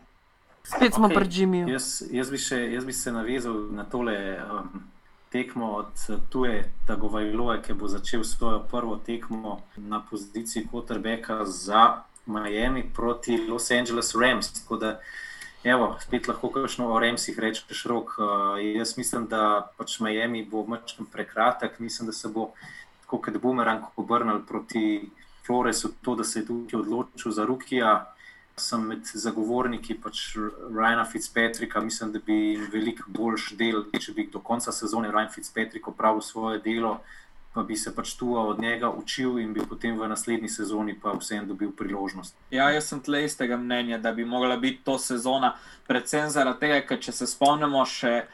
Spet 0.64 0.96
smo 0.96 1.10
okay. 1.12 1.20
pri 1.20 1.30
Jimmyju. 1.30 1.70
Jaz, 1.70 2.02
jaz, 2.12 2.32
jaz 2.72 2.86
bi 2.86 2.94
se 2.94 3.12
navezal 3.12 3.68
na 3.76 3.84
tole 3.84 4.16
um, 4.40 4.88
tekmo 5.30 5.76
od 5.84 6.08
tuje 6.32 6.64
Tagovajloje, 6.88 7.62
ki 7.62 7.74
bo 7.74 7.92
začel 7.92 8.24
svojo 8.24 8.64
prvo 8.72 8.96
tekmo 8.96 9.60
na 9.76 10.00
poziciji 10.00 10.68
quarterbacka 10.72 11.44
za 11.46 12.06
Miami 12.26 12.84
proti 12.94 13.38
Los 13.48 13.72
Angeles 13.72 14.14
Rams. 14.16 14.52
Tako 14.54 14.78
da, 14.78 15.00
evo, 15.64 15.96
spet 16.02 16.28
lahko 16.28 16.50
kakšno 16.50 16.90
o 16.94 17.00
Ramsih 17.00 17.40
rečeš 17.40 17.86
rok. 17.86 18.18
Uh, 18.18 18.58
jaz 18.76 18.98
mislim, 18.98 19.28
da 19.28 19.72
pač 19.78 20.00
Miami 20.00 20.46
bo 20.46 20.66
mačkam 20.68 21.06
prekratek, 21.12 21.80
mislim, 21.80 22.08
da 22.08 22.14
se 22.14 22.28
bo 22.28 22.52
tako 23.04 23.22
kot 23.22 23.38
bumerang 23.42 23.86
obrnil 23.96 24.42
proti 24.48 25.10
Floresu, 25.46 25.94
to, 26.02 26.16
da 26.16 26.24
se 26.24 26.40
je 26.40 26.46
tukaj 26.46 26.80
odločil 26.80 27.32
za 27.32 27.46
Rukija 27.46 28.16
sem 28.58 28.86
med 28.88 29.08
zagovorniki 29.14 29.98
pač 30.00 30.36
Ryana 30.72 31.06
Fitzpatricka, 31.12 31.82
mislim, 31.84 32.12
da 32.14 32.20
bi 32.26 32.34
jim 32.34 32.68
veliko 32.72 33.12
boljš 33.12 33.52
del, 33.60 33.84
če 34.00 34.14
bi 34.16 34.28
do 34.32 34.40
konca 34.40 34.72
sezone 34.72 35.12
Ryan 35.12 35.32
Fitzpatrick 35.34 35.88
opravil 35.92 36.24
svoje 36.24 36.62
delo, 36.64 37.00
pa 37.56 37.64
bi 37.64 37.76
se 37.80 37.96
pač 37.96 38.14
tu 38.20 38.34
od 38.36 38.60
njega 38.60 38.90
učil 38.90 39.40
in 39.40 39.54
bi 39.54 39.64
potem 39.70 39.96
v 40.00 40.10
naslednji 40.12 40.50
sezoni 40.52 40.98
pa 41.00 41.14
vsem 41.16 41.48
dobil 41.48 41.72
priložnost. 41.72 42.36
Ja, 42.52 42.68
jaz 42.70 42.90
sem 42.92 43.00
tle 43.00 43.24
istega 43.26 43.58
mnenja, 43.58 43.98
da 43.98 44.12
bi 44.12 44.26
mogla 44.26 44.58
biti 44.58 44.84
to 44.84 44.98
sezona, 45.00 45.54
predvsem 45.88 46.28
zaradi 46.30 46.66
tega, 46.66 46.82
ker 46.84 47.00
če 47.00 47.16
se 47.16 47.28
spomnimo 47.32 47.86
še 47.88 48.26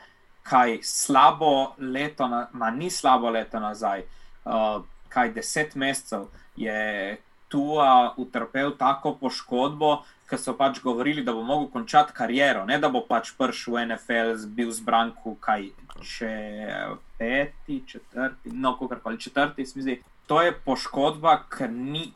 kaj 0.43 0.79
slabo 0.81 1.75
leto, 1.77 2.25
ma 2.27 2.71
ni 2.73 2.89
slabo 2.89 3.29
leto 3.29 3.61
nazaj, 3.61 4.07
uh, 4.49 4.81
kaj 5.13 5.35
deset 5.37 5.75
mesecev 5.75 6.25
je 6.57 7.17
Tua 7.51 8.13
utrpel 8.17 8.71
tako 8.79 9.11
poškodbo, 9.19 9.87
ker 10.31 10.39
so 10.39 10.53
pač 10.55 10.79
govorili, 10.79 11.21
da 11.27 11.33
bo 11.35 11.43
mogel 11.43 11.67
končati 11.67 12.15
kariero, 12.15 12.63
ne 12.65 12.77
da 12.79 12.87
bo 12.89 13.01
pač 13.03 13.33
prišel 13.35 13.75
v 13.75 13.81
NFL, 13.89 14.31
bil 14.55 14.71
zbran, 14.71 15.11
kaj 15.43 15.67
če 15.99 16.31
peti, 17.21 17.83
četrti, 17.87 18.49
no, 18.49 18.77
kako 18.77 18.95
koli 19.03 19.19
četrti, 19.19 19.65
se 19.65 19.79
mi 19.79 19.81
zdi. 19.81 20.01
To 20.27 20.41
je 20.41 20.51
poškodba, 20.65 21.43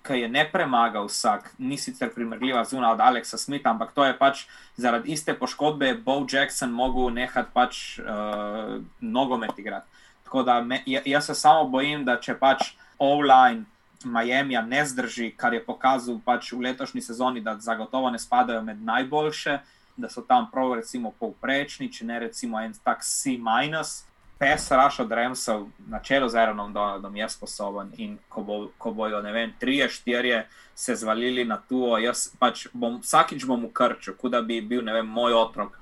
ki 0.08 0.14
je 0.14 0.30
ne 0.30 0.46
premaga 0.52 1.04
vsak, 1.04 1.52
ni 1.58 1.78
sicer 1.78 2.10
primerljiva 2.14 2.64
zunaj 2.66 2.94
od 2.94 3.00
Alexa 3.00 3.38
Smitha, 3.38 3.70
ampak 3.70 3.92
to 3.94 4.06
je 4.06 4.18
pač 4.18 4.46
zaradi 4.78 5.12
iste 5.12 5.34
poškodbe, 5.34 5.94
Bo 6.06 6.26
Jackson 6.32 6.72
mogel 6.72 7.14
nehati 7.14 7.52
pač 7.54 8.00
uh, 8.00 8.82
nogomet 9.02 9.60
igrati. 9.60 9.88
Tako 10.24 10.44
da 10.44 10.62
me, 10.62 10.82
jaz 10.86 11.26
se 11.26 11.36
samo 11.36 11.68
bojim, 11.70 12.06
da 12.06 12.18
če 12.20 12.38
pač 12.40 12.74
online 12.98 13.66
Miami 14.06 14.58
ne 14.68 14.86
zdrži, 14.86 15.34
kar 15.38 15.54
je 15.54 15.62
pokazal 15.66 16.18
pač 16.26 16.54
v 16.54 16.66
letošnji 16.66 17.02
sezoni, 17.02 17.42
da 17.42 17.58
zagotovo 17.60 18.10
ne 18.10 18.20
spadajo 18.20 18.64
med 18.64 18.82
najboljše, 18.82 19.60
da 19.98 20.10
so 20.10 20.22
tam 20.22 20.50
prav, 20.52 20.74
recimo, 20.82 21.14
povprečni, 21.20 21.92
če 21.92 22.06
ne 22.06 22.20
recimo 22.20 22.60
en 22.60 22.74
tak 22.84 23.04
C-minus. 23.04 24.04
Pes 24.40 24.72
Raš 24.72 25.00
od 25.00 25.12
Remsov 25.12 25.68
na 25.88 26.00
čelu 26.00 26.30
z 26.30 26.36
Aaronom 26.36 26.74
Donaldom 26.74 27.16
je 27.16 27.30
sposoben 27.30 27.92
in 27.98 28.18
ko, 28.30 28.44
bo, 28.44 28.68
ko 28.78 28.92
bojo, 28.92 29.22
ne 29.22 29.32
vem, 29.32 29.54
trije, 29.60 29.90
štirje 29.90 30.48
se 30.76 30.96
zvalili 30.96 31.46
na 31.46 31.58
to, 31.58 31.98
jaz 31.98 32.28
pač 32.40 32.68
bom 32.74 33.00
vsakič 33.00 33.46
bom 33.48 33.64
v 33.64 33.72
krču, 33.72 34.16
kot 34.20 34.32
da 34.32 34.42
bi 34.42 34.60
bil, 34.62 34.84
ne 34.84 34.94
vem, 34.94 35.08
moj 35.08 35.34
otrok 35.40 35.78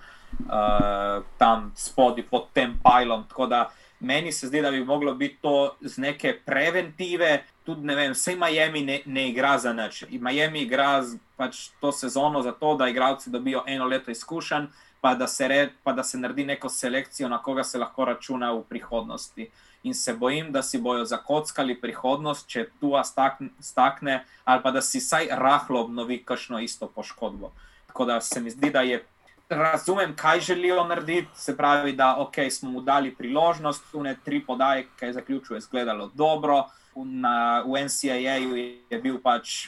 uh, 0.45 1.25
tam 1.37 1.71
spodaj 1.75 2.27
pod 2.29 2.51
tem 2.53 2.77
pajlom. 2.83 3.25
Tako 3.29 3.47
da 3.49 3.63
meni 3.99 4.31
se 4.31 4.47
zdi, 4.47 4.61
da 4.61 4.71
bi 4.71 4.83
moglo 4.85 5.15
biti 5.15 5.41
to 5.41 5.75
z 5.81 5.97
neke 5.97 6.37
preventive, 6.45 7.43
tudi 7.65 7.87
ne 7.87 7.95
vem, 7.95 8.13
vse 8.13 8.35
Miami 8.35 8.85
ne, 8.85 9.01
ne 9.05 9.29
igra 9.29 9.57
za 9.57 9.73
nič. 9.73 10.05
Miami 10.11 10.61
igra 10.61 11.01
pač 11.37 11.69
to 11.81 11.91
sezono 11.91 12.41
zato, 12.41 12.75
da 12.75 12.87
igralci 12.89 13.33
dobijo 13.33 13.63
eno 13.67 13.85
leto 13.89 14.11
izkušenj, 14.11 14.69
pa 15.03 15.15
da, 15.15 15.27
se 15.27 15.47
red, 15.47 15.69
pa 15.83 15.91
da 15.93 16.03
se 16.03 16.17
naredi 16.17 16.45
neko 16.45 16.69
selekcijo, 16.69 17.27
na 17.29 17.41
koga 17.43 17.63
se 17.63 17.77
lahko 17.77 18.05
računa 18.05 18.53
v 18.53 18.61
prihodnosti. 18.69 19.49
In 19.83 19.93
se 19.93 20.13
bojim, 20.13 20.51
da 20.51 20.61
si 20.63 20.79
bojo 20.79 21.03
zakockali 21.05 21.75
prihodnost, 21.81 22.47
če 22.47 22.69
tu 22.79 22.93
stakne, 23.03 23.49
stakne, 23.59 24.13
ali 24.45 24.63
pa 24.63 24.71
da 24.71 24.81
si 24.81 25.01
vsaj 25.03 25.27
rahlo 25.31 25.81
obnovi 25.83 26.21
kakšno 26.23 26.61
isto 26.63 26.87
poškodbo. 26.87 27.51
Tako 27.87 28.05
da 28.05 28.21
se 28.21 28.39
mi 28.39 28.49
zdi, 28.49 28.69
da 28.71 28.81
je. 28.81 29.01
Razumem, 29.49 30.15
kaj 30.15 30.39
želijo 30.39 30.85
narediti, 30.87 31.27
se 31.35 31.57
pravi, 31.57 31.91
da 31.91 32.15
okay, 32.19 32.49
smo 32.49 32.71
mu 32.71 32.81
dali 32.81 33.11
priložnost, 33.15 33.83
tu 33.91 34.03
ne 34.03 34.15
tri 34.23 34.39
podaje, 34.45 34.87
ki 34.99 35.05
je 35.05 35.13
zaključil, 35.13 35.55
je 35.55 35.65
izgledalo 35.65 36.11
dobro, 36.13 36.63
na, 36.95 37.59
v 37.67 37.83
NCAA-ju 37.83 38.55
je 38.55 39.01
bil 39.03 39.19
pač, 39.19 39.67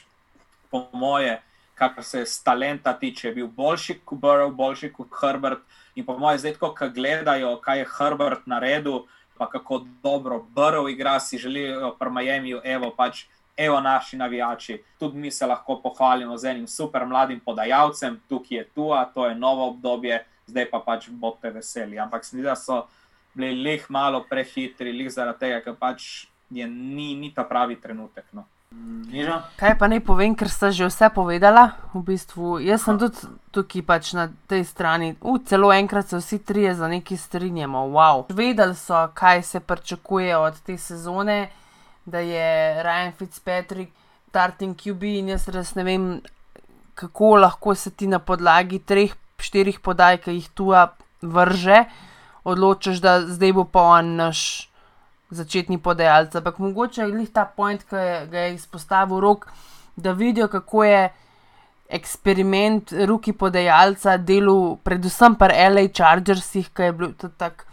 po 0.71 0.87
moje, 0.93 1.41
kar 1.75 2.03
se 2.03 2.25
z 2.25 2.43
talenta 2.43 2.93
tiče, 2.93 3.31
bil 3.31 3.47
boljši 3.47 3.99
kot 4.05 4.19
Burrow, 4.19 4.51
boljši 4.51 4.91
kot 4.93 5.07
Herbert. 5.21 5.59
In 5.95 6.05
po 6.05 6.17
moje, 6.17 6.39
zdaj, 6.43 6.57
ko 6.59 6.73
gledajo, 6.93 7.57
kaj 7.61 7.79
je 7.79 7.87
Herbert 7.97 8.47
naredil, 8.47 9.05
pa 9.37 9.49
kako 9.49 9.85
dobro 10.03 10.39
Burrow 10.55 10.89
igra, 10.91 11.19
si 11.19 11.37
želijo 11.37 11.95
pri 11.99 12.11
Miami, 12.11 12.55
evo 12.63 12.93
pač. 12.97 13.25
Evo 13.57 13.79
naši 13.79 14.17
navijači, 14.17 14.81
tudi 14.99 15.17
mi 15.17 15.29
se 15.31 15.45
lahko 15.47 15.77
pohvalimo 15.81 16.37
z 16.37 16.45
enim 16.45 16.67
super 16.67 17.05
mladim 17.05 17.39
podajalcem, 17.39 18.17
tukaj 18.29 18.57
je 18.57 18.63
tu, 18.75 18.89
to 19.13 19.25
je 19.29 19.35
novo 19.35 19.69
obdobje, 19.69 20.25
zdaj 20.45 20.69
pa 20.69 20.79
pač 20.79 21.07
bote 21.09 21.49
veseli. 21.49 21.99
Ampak 21.99 22.25
se 22.25 22.35
mi 22.35 22.41
zdi, 22.41 22.49
da 22.49 22.55
so 22.55 22.81
bili 23.33 23.63
lih 23.63 23.85
malo 23.89 24.25
prehitri, 24.29 24.91
lih 24.91 25.07
zaradi 25.11 25.39
tega, 25.39 25.61
ker 25.61 25.75
pač 25.79 26.27
je, 26.49 26.67
ni, 26.67 27.15
ni 27.15 27.31
ta 27.33 27.43
pravi 27.47 27.79
trenutek. 27.79 28.25
No. 28.33 28.43
Niža? 29.11 29.41
Kaj 29.55 29.77
pa 29.79 29.87
naj 29.87 30.01
povem, 30.03 30.35
ker 30.35 30.51
ste 30.51 30.71
že 30.75 30.89
vse 30.91 31.09
povedala? 31.13 31.79
V 31.95 32.03
bistvu, 32.03 32.59
jaz 32.59 32.83
sem 32.83 32.99
tudi 32.99 33.29
tukaj 33.55 33.81
pač 33.87 34.11
na 34.11 34.27
tej 34.51 34.67
strani. 34.67 35.15
U, 35.23 35.39
celo 35.39 35.71
enkrat 35.71 36.11
se 36.11 36.19
vsi 36.19 36.39
trije 36.43 36.75
za 36.75 36.87
nekaj 36.91 37.17
strinjamo. 37.17 37.87
Wow. 37.95 38.27
Vedeli 38.29 38.75
so, 38.75 39.07
kaj 39.13 39.43
se 39.43 39.59
pričakuje 39.59 40.37
od 40.37 40.59
te 40.59 40.77
sezone, 40.77 41.49
da 42.05 42.19
je 42.19 42.83
Ryan 42.83 43.13
Fitzpatrick, 43.15 43.91
starting 44.35 44.75
QB 44.75 45.03
in 45.23 45.31
jaz 45.31 45.47
res 45.47 45.71
ne 45.79 45.83
vem, 45.87 46.03
kako 46.99 47.37
lahko 47.39 47.75
se 47.75 47.91
ti 47.91 48.07
na 48.11 48.19
podlagi 48.19 48.81
treh, 48.83 49.15
štirih 49.39 49.79
podaj, 49.79 50.19
ki 50.25 50.35
jih 50.35 50.49
tu 50.51 50.73
vrže, 51.23 51.85
odločiš, 52.43 52.99
da 52.99 53.21
zdaj 53.23 53.53
bo 53.55 53.63
pa 53.63 53.85
on 53.95 54.15
naš 54.19 54.67
začetni 55.35 55.77
podajalec. 55.77 56.35
Ampak 56.35 56.59
mogoče 56.59 57.03
je 57.03 57.11
glih 57.11 57.29
ta 57.33 57.45
point, 57.45 57.83
ki 57.83 58.01
ga 58.31 58.47
je 58.47 58.55
izpostavil 58.55 59.19
rok, 59.19 59.47
da 59.95 60.11
vidijo, 60.11 60.47
kako 60.47 60.83
je 60.83 61.03
eksperiment 61.89 62.91
roki 63.05 63.33
podajalca 63.33 64.17
delal, 64.17 64.77
predvsem 64.83 65.35
pri 65.37 65.69
LA 65.69 65.87
Chargersih, 65.93 66.71
ki 66.73 66.89
je 66.89 66.95
bil 66.97 67.13
tudi 67.13 67.37
tak 67.37 67.65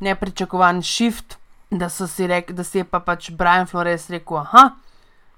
nepričakovan 0.00 0.82
shift, 0.82 1.36
da, 1.70 1.90
rek, 2.28 2.52
da 2.52 2.64
si 2.64 2.78
je 2.78 2.84
pa 2.84 3.00
pač 3.00 3.30
Brian 3.30 3.66
Flores 3.66 4.08
rekel, 4.10 4.40
aha, 4.40 4.70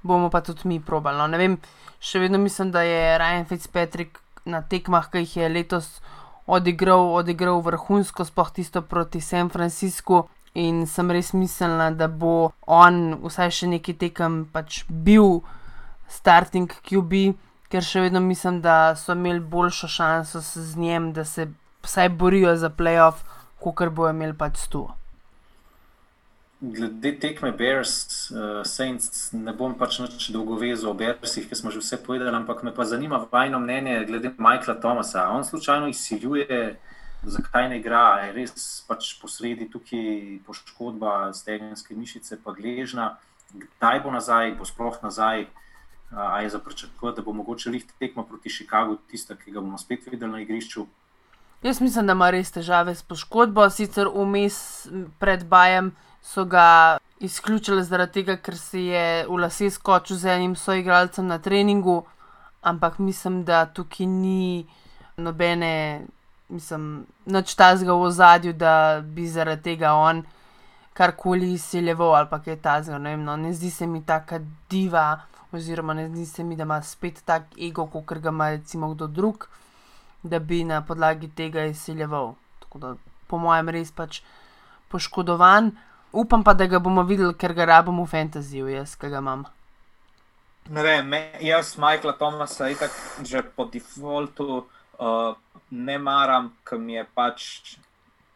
bomo 0.03 0.31
pa 0.31 0.41
tudi 0.41 0.69
mi 0.69 0.81
probali. 0.81 1.19
No, 1.19 1.27
ne 1.27 1.39
vem, 1.39 1.59
še 2.01 2.23
vedno 2.23 2.39
mislim, 2.39 2.71
da 2.71 2.83
je 2.87 3.19
Ryan 3.19 3.47
Fitzpatrick 3.49 4.21
na 4.45 4.63
tekmah, 4.63 5.11
ki 5.11 5.25
jih 5.25 5.37
je 5.37 5.49
letos. 5.49 5.91
Odigral, 6.51 7.13
odigral 7.15 7.61
vrhunsko, 7.63 8.25
sploh 8.27 8.49
tisto 8.51 8.81
proti 8.83 9.21
San 9.23 9.53
Franciscu, 9.55 10.25
In 10.55 10.87
sem 10.87 11.11
res 11.11 11.31
mislila, 11.33 11.91
da 11.95 12.09
bo 12.09 12.51
on 12.67 13.21
vsaj 13.23 13.53
še 13.55 13.71
neki 13.71 13.95
tekem 13.95 14.43
pač 14.51 14.83
bil 14.91 15.45
starting 16.11 16.73
QB, 16.89 17.37
ker 17.71 17.87
še 17.87 18.03
vedno 18.09 18.21
mislim, 18.25 18.59
da 18.65 18.97
so 18.99 19.15
imeli 19.15 19.41
boljšo 19.41 19.89
šanso 19.89 20.43
z 20.43 20.75
njim, 20.77 21.13
da 21.15 21.25
se 21.25 21.47
vsaj 21.87 22.09
borijo 22.09 22.57
za 22.57 22.71
playoff, 22.71 23.23
kot 23.61 23.95
bojo 23.95 24.11
imeli 24.11 24.35
pač 24.35 24.67
tu. 24.73 24.89
Glede 26.61 27.15
tekme 27.17 27.55
Bears, 27.57 27.93
uh, 28.35 28.61
Saints, 28.69 29.31
ne 29.33 29.55
bom 29.57 29.73
pač 29.79 29.97
več 30.03 30.27
dolgo 30.35 30.59
vezal 30.61 30.91
o 30.91 30.99
Bearsih, 30.99 31.47
ki 31.49 31.57
smo 31.57 31.71
že 31.73 31.81
vse 31.81 31.97
povedali, 32.05 32.35
ampak 32.37 32.61
me 32.67 32.75
pa 32.75 32.85
zanima 32.85 33.23
vajno 33.31 33.63
mnenje 33.63 34.03
glede 34.11 34.35
Michaela 34.37 34.77
Thomasa. 34.83 35.31
On 35.33 35.45
slučajno 35.45 35.89
izsiljuje 35.89 36.59
zakaj 37.23 37.69
ne 37.69 37.79
igra, 37.79 38.21
je 38.25 38.33
res 38.33 38.85
pač 38.89 39.15
posredi 39.21 39.69
tukaj 39.71 40.41
poškodba 40.47 41.33
stegenske 41.37 41.95
mišice, 41.95 42.39
pa 42.45 42.55
gležna, 42.57 43.17
kdaj 43.53 44.01
bo 44.05 44.15
nazaj, 44.15 44.55
bo 44.59 44.69
sploh 44.69 44.97
nazaj. 45.03 45.47
A 46.11 46.41
je 46.43 46.51
za 46.51 46.59
pričakovati, 46.59 47.21
da 47.21 47.23
bo 47.23 47.33
mogoče 47.33 47.71
lih 47.71 47.85
tekmo 47.99 48.25
proti 48.27 48.51
Chicagu, 48.51 48.97
tista, 49.11 49.37
ki 49.39 49.53
ga 49.55 49.61
bomo 49.61 49.79
spet 49.79 50.09
videli 50.11 50.33
na 50.33 50.41
igrišču? 50.43 50.87
Jaz 51.63 51.81
mislim, 51.81 52.07
da 52.07 52.17
ima 52.17 52.31
res 52.35 52.51
težave 52.51 52.95
s 52.95 53.03
poškodbo. 53.07 53.69
Sicer 53.71 54.09
vmes 54.11 54.89
pred 55.23 55.45
bajem 55.47 55.93
so 56.23 56.45
ga 56.45 56.99
izključili 57.21 57.85
zaradi 57.85 58.13
tega, 58.13 58.37
ker 58.43 58.57
se 58.59 58.83
je 58.83 59.05
v 59.29 59.39
lase 59.39 59.71
skočil 59.71 60.17
z 60.17 60.35
enim 60.35 60.57
soigralcem 60.57 61.27
na 61.27 61.39
treningu, 61.39 62.03
ampak 62.63 62.99
mislim, 62.99 63.45
da 63.45 63.67
tukaj 63.67 64.07
ni 64.07 64.67
nobene 65.17 66.07
mislim, 66.51 67.07
noč 67.27 67.55
tazga 67.55 67.93
v 67.93 68.03
ozadju, 68.11 68.53
da 68.53 69.01
bi 69.05 69.29
zaradi 69.29 69.63
tega 69.63 69.93
on 69.95 70.23
karkoli 70.93 71.53
izsiljeval 71.53 72.15
ali 72.15 72.43
kaj 72.45 72.57
tazga. 72.63 72.99
Ne, 72.99 73.17
no, 73.17 73.37
ne 73.37 73.53
zdi 73.55 73.71
se 73.71 73.87
mi 73.87 74.03
taka 74.07 74.41
diva, 74.71 75.21
oziroma 75.53 75.95
ne 75.95 76.09
zdi 76.09 76.27
se 76.27 76.45
mi, 76.45 76.57
da 76.57 76.63
ima 76.63 76.83
spet 76.83 77.23
tak 77.25 77.43
ego, 77.59 77.87
kot 77.87 78.19
ga 78.19 78.29
ima 78.29 78.51
recimo 78.51 78.95
kdo 78.95 79.07
drug, 79.07 79.49
da 80.23 80.39
bi 80.39 80.65
na 80.65 80.83
podlagi 80.83 81.31
tega 81.31 81.65
izsiljeval. 81.65 82.35
Tako 82.61 82.79
da, 82.79 82.95
po 83.27 83.39
mojem, 83.39 83.69
res 83.69 83.93
pač 83.93 84.21
poškodovan. 84.89 85.71
Upam 86.13 86.45
pa, 86.45 86.55
da 86.55 86.67
ga 86.67 86.79
bomo 86.79 87.03
videli, 87.07 87.35
ker 87.35 87.55
ga 87.55 87.65
rabimo 87.65 88.05
v 88.05 88.11
fantaziju, 88.11 88.69
jaz, 88.69 88.97
ga 88.99 89.19
imam. 89.19 89.47
Ne 90.71 90.83
vem, 90.83 91.15
jaz, 91.41 91.77
Michael 91.79 92.13
Thomas, 92.19 92.59
itak 92.61 92.91
že 93.23 93.43
po 93.43 93.65
defaultu. 93.65 94.67
Uh, 95.01 95.33
ne 95.71 95.99
maram, 95.99 96.51
ker 96.69 96.79
mi 96.79 96.99
je 96.99 97.07
pač, 97.17 97.45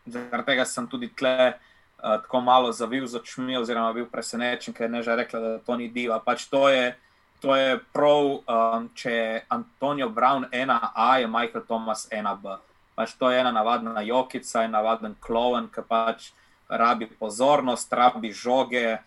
zaradi 0.09 0.47
tega 0.47 0.65
sem 0.65 0.87
tudi 0.89 1.11
tle 1.13 1.53
uh, 1.53 2.15
tako 2.23 2.41
malo 2.41 2.71
zavil 2.73 3.05
z 3.05 3.19
očmi, 3.21 3.59
oziroma 3.61 3.93
bil 3.93 4.07
presenečen, 4.09 4.73
ker 4.73 4.87
je 4.87 4.93
ne 4.95 5.03
že 5.05 5.17
rekla, 5.17 5.41
da 5.41 5.59
to 5.61 5.77
ni 5.77 5.91
diva. 5.93 6.23
Pač 6.25 6.47
to 6.49 6.71
je, 6.73 6.95
to 7.45 7.53
je 7.53 7.77
prav, 7.93 8.31
um, 8.49 8.89
če 8.97 9.13
je 9.13 9.43
Antonijo 9.53 10.09
Brown 10.09 10.49
1A, 10.49 11.11
je 11.21 11.29
Michael 11.29 11.67
Thomas 11.69 12.07
1B. 12.09 12.57
Pač 12.97 13.13
to 13.21 13.29
je 13.29 13.45
ena 13.45 13.53
navadna 13.53 14.01
jokica, 14.01 14.65
en 14.65 14.73
navaden 14.73 15.19
kloven, 15.21 15.69
ki 15.69 15.85
pač 15.85 16.31
rabi 16.71 17.11
pozornost, 17.13 17.93
rabi 17.93 18.33
žoge. 18.33 19.03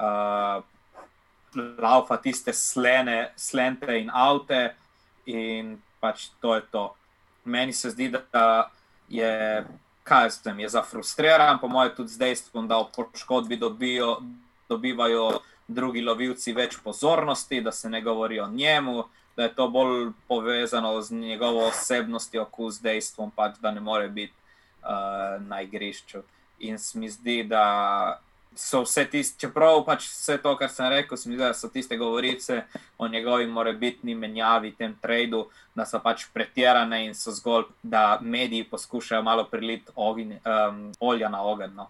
Uh, 0.00 0.64
Laufa 1.76 2.16
tiste 2.16 2.56
slene, 2.56 3.34
slente 3.36 4.00
in 4.00 4.08
avte, 4.08 4.72
in 5.28 5.76
pač 6.00 6.30
to 6.40 6.56
je 6.56 6.64
to 6.72 6.88
meni 7.44 7.72
se 7.72 7.90
zdi, 7.90 8.08
da 8.32 8.70
je, 9.08 9.64
kaj 10.02 10.30
z 10.30 10.42
tem, 10.42 10.60
je 10.60 10.68
zafrustriran, 10.68 11.58
po 11.60 11.68
mojem, 11.68 11.94
tudi 11.96 12.14
z 12.14 12.18
dejstvom, 12.18 12.68
da 12.68 12.78
v 12.82 12.90
poškodbi 12.94 13.56
dobijo, 13.56 14.20
dobivajo 14.68 15.42
drugi 15.68 16.02
lovilci 16.02 16.52
več 16.52 16.76
pozornosti, 16.84 17.60
da 17.60 17.72
se 17.72 17.90
ne 17.90 18.02
govori 18.02 18.40
o 18.40 18.48
njemu, 18.48 19.04
da 19.36 19.42
je 19.42 19.54
to 19.54 19.68
bolj 19.68 20.10
povezano 20.28 21.00
z 21.02 21.14
njegovo 21.14 21.66
osebnostjo, 21.68 22.44
kot 22.50 22.72
z 22.72 22.82
dejstvom, 22.82 23.30
pač, 23.30 23.56
da 23.60 23.70
ne 23.70 23.80
more 23.80 24.08
biti 24.08 24.34
uh, 24.82 25.40
na 25.46 25.62
igrišču. 25.62 26.22
In 26.58 26.78
se 26.78 26.98
mi 26.98 27.08
zdi, 27.08 27.42
da 27.44 28.20
so 28.54 28.82
vse 28.82 29.04
tiste, 29.10 29.38
čeprav 29.40 29.82
pač 29.86 30.06
vse 30.08 30.36
to, 30.42 30.54
kar 30.56 30.70
sem 30.70 30.88
rekel, 30.92 31.16
se 31.16 31.28
mi 31.28 31.36
zdi, 31.36 31.44
da 31.44 31.54
so 31.54 31.68
tiste 31.72 31.96
govorice 31.96 32.62
o 32.98 33.08
njegovi 33.08 33.46
morebitni 33.46 34.14
menjavi, 34.14 34.74
tem 34.78 34.94
tradu, 35.02 35.46
da 35.74 35.86
so 35.88 36.00
pač 36.02 36.26
pretirane 36.34 37.04
in 37.06 37.14
so 37.14 37.32
zgolj, 37.32 37.68
da 37.82 38.18
mediji 38.20 38.68
poskušajo 38.70 39.22
malo 39.22 39.44
priliti 39.50 39.92
um, 39.96 40.92
olja 41.00 41.28
na 41.28 41.42
ogenj. 41.42 41.74
No. 41.76 41.88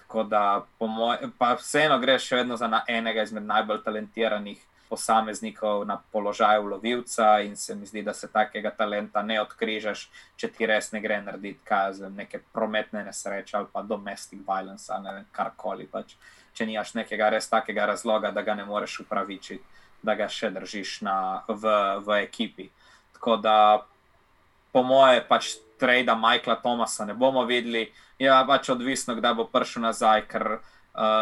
Tako 0.00 0.22
da, 0.22 0.64
moj, 0.80 1.28
pa 1.38 1.54
vseeno 1.58 1.98
greš 1.98 2.28
še 2.28 2.42
vedno 2.42 2.56
za 2.56 2.70
enega 2.88 3.22
izmed 3.22 3.46
najbolj 3.46 3.82
talentiranih 3.84 4.62
posameznikov 4.88 5.84
na 5.86 5.96
položaju 6.12 6.66
lovilca, 6.66 7.40
in 7.40 7.56
se 7.56 7.74
mi 7.74 7.86
zdi, 7.86 8.02
da 8.02 8.14
se 8.14 8.28
takega 8.32 8.70
talenta 8.70 9.22
ne 9.22 9.40
odkrižaš, 9.40 10.08
če 10.36 10.50
ti 10.52 10.66
res 10.66 10.92
ne 10.92 11.00
gre 11.00 11.20
narediti 11.22 11.64
kazen, 11.64 12.14
neke 12.16 12.40
prometne 12.52 13.04
nesreče 13.04 13.56
ali 13.56 13.66
pa 13.72 13.82
domestic 13.82 14.40
violence 14.46 14.92
ali 14.92 15.24
karkoli. 15.32 15.86
Pač. 15.90 16.16
Če 16.54 16.66
nimaš 16.66 16.94
nekega 16.94 17.30
res 17.34 17.48
takega 17.48 17.86
razloga, 17.92 18.30
da 18.30 18.42
ga 18.42 18.54
ne 18.54 18.64
moreš 18.64 19.00
upravičiti, 19.04 19.64
da 20.02 20.14
ga 20.14 20.28
še 20.28 20.50
držiš 20.54 21.00
na, 21.02 21.18
v, 21.48 21.74
v 22.06 22.22
ekipi. 22.22 22.70
Tako 23.18 23.36
da, 23.42 23.58
po 24.72 24.82
moje, 24.82 25.20
pač 25.28 25.56
trade 25.80 26.14
Michaela 26.16 26.56
Thomasa 26.62 27.04
ne 27.04 27.14
bomo 27.14 27.44
videli, 27.44 27.90
je 28.18 28.32
pač 28.48 28.70
odvisno, 28.72 29.16
kdaj 29.18 29.34
bo 29.36 29.44
prišel 29.52 29.84
nazaj. 29.84 30.24
Ker, 30.30 30.46
uh, 30.56 30.72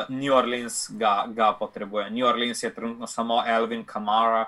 New 0.08 0.34
Orleans 0.34 0.90
ga, 0.94 1.26
ga 1.26 1.52
potrebuje. 1.52 2.10
New 2.10 2.26
Orleans 2.26 2.62
je 2.62 2.74
trenutno 2.74 3.06
samo 3.06 3.42
Elvin 3.46 3.84
Kamara, 3.84 4.46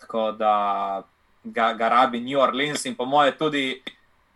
tako 0.00 0.32
da 0.32 1.02
ga, 1.44 1.72
ga 1.72 1.88
rabi 1.88 2.20
New 2.20 2.40
Orleans 2.40 2.84
in 2.84 2.94
po 2.94 3.04
moje 3.04 3.38
tudi. 3.38 3.82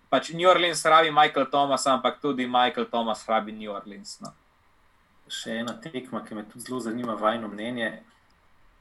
Pač 0.08 0.32
New 0.34 0.48
Orleans 0.50 0.84
rabi 0.84 1.10
Michael 1.10 1.46
Thomas, 1.50 1.86
ampak 1.86 2.18
tudi 2.20 2.46
Michael 2.46 2.86
Thomas 2.90 3.28
rabi 3.28 3.52
New 3.52 3.70
Orleans. 3.70 4.18
No. 4.20 4.32
Še 5.30 5.60
ena 5.60 5.76
tekma, 5.78 6.24
ki 6.26 6.34
me 6.34 6.42
tudi 6.42 6.66
zelo 6.66 6.80
zanima, 6.80 7.14
vajno 7.14 7.46
mnenje. 7.48 8.00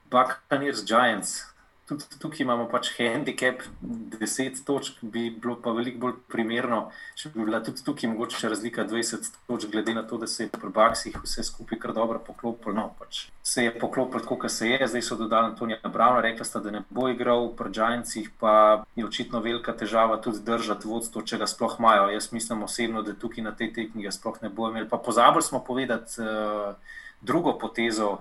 Buccaneers 0.09 0.81
Giants, 0.81 1.48
tudi 1.89 2.19
tukaj 2.21 2.43
imamo 2.43 2.67
pač 2.69 2.91
handicap, 2.97 3.63
10 3.81 4.61
točk, 4.65 5.01
bi 5.01 5.29
bilo 5.33 5.55
pa 5.63 5.73
veliko 5.73 6.03
bolj 6.05 6.15
primerno, 6.29 6.79
če 7.17 7.31
bi 7.33 7.45
bila 7.47 7.63
tudi 7.65 7.81
tukaj 7.85 8.11
mogoče 8.11 8.51
razlika 8.53 8.85
20 8.85 9.31
točk, 9.47 9.71
glede 9.73 9.95
na 9.97 10.03
to, 10.05 10.19
da 10.21 10.29
se 10.29 10.45
je 10.45 10.51
pri 10.53 10.69
Baksih 10.75 11.17
vse 11.23 11.43
skupaj 11.47 11.81
kar 11.81 11.95
dobro 11.97 12.21
poklopilo. 12.27 12.75
No, 12.77 12.85
pač 12.99 13.25
se 13.43 13.65
je 13.65 13.73
poklopilo 13.73 14.21
tako, 14.21 14.37
kot 14.43 14.53
se 14.53 14.69
je, 14.69 14.87
zdaj 14.93 15.05
so 15.07 15.17
dodali 15.17 15.49
Antonija 15.49 15.89
Brauna, 15.89 16.21
rekla 16.21 16.45
sta, 16.45 16.61
da 16.61 16.75
ne 16.77 16.83
bo 16.89 17.09
igral, 17.09 17.49
pri 17.57 17.73
Giantsih 17.73 18.29
pa 18.39 18.53
je 18.95 19.07
očitno 19.07 19.41
velika 19.41 19.73
težava 19.73 20.21
tudi 20.21 20.43
držati 20.45 20.87
vodstvo, 20.87 21.25
če 21.25 21.41
ga 21.41 21.49
sploh 21.49 21.79
imajo. 21.79 22.09
Jaz 22.13 22.29
mislim 22.35 22.63
osebno, 22.69 23.01
da 23.03 23.17
tukaj 23.17 23.43
na 23.49 23.55
tej 23.55 23.73
tekmi 23.73 24.05
ga 24.05 24.13
sploh 24.13 24.37
ne 24.45 24.53
bo 24.53 24.69
imel. 24.69 24.85
Pa 24.89 25.01
pozabili 25.01 25.43
smo 25.43 25.63
povedati 25.65 26.21
uh, 26.21 26.75
drugo 27.21 27.57
potezo, 27.57 28.19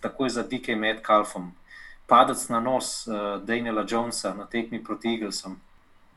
takoj 0.00 0.30
za 0.30 0.42
DK 0.42 0.76
Metcalfom 0.76 1.52
padec 2.10 2.48
na 2.50 2.60
nos 2.60 3.06
uh, 3.06 3.38
Daniela 3.46 3.84
Jonesa 3.86 4.34
na 4.34 4.44
tekmi 4.50 4.82
proti 4.82 5.14
Eaglesom. 5.14 5.54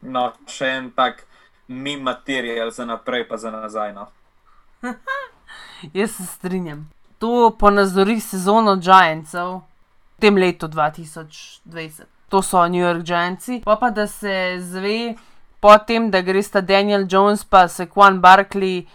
No, 0.02 0.32
še 0.50 0.72
en 0.80 0.90
tak 0.92 1.22
mi 1.70 1.94
material 2.02 2.74
za 2.74 2.86
naprej, 2.86 3.28
pa 3.30 3.38
za 3.38 3.52
nazaj. 3.54 3.94
No. 3.94 4.08
Jaz 5.94 6.18
se 6.18 6.26
strinjam. 6.26 6.90
To 7.22 7.54
ponazori 7.60 8.20
sezono 8.20 8.76
Giantsov 8.82 9.62
v 10.18 10.20
tem 10.20 10.36
letu 10.38 10.68
2020. 10.68 12.10
To 12.30 12.42
so 12.42 12.66
New 12.68 12.82
York 12.82 13.06
Giantsi. 13.06 13.62
Pa 13.64 13.78
pa 13.78 13.94
da 13.94 14.08
se 14.08 14.58
zve, 14.60 15.14
potem, 15.62 16.10
da 16.10 16.22
gre 16.22 16.42
sta 16.44 16.62
Daniel 16.62 17.06
Jones 17.08 17.46
pa 17.46 17.68
Sequan 17.68 18.20
Barkley 18.20 18.88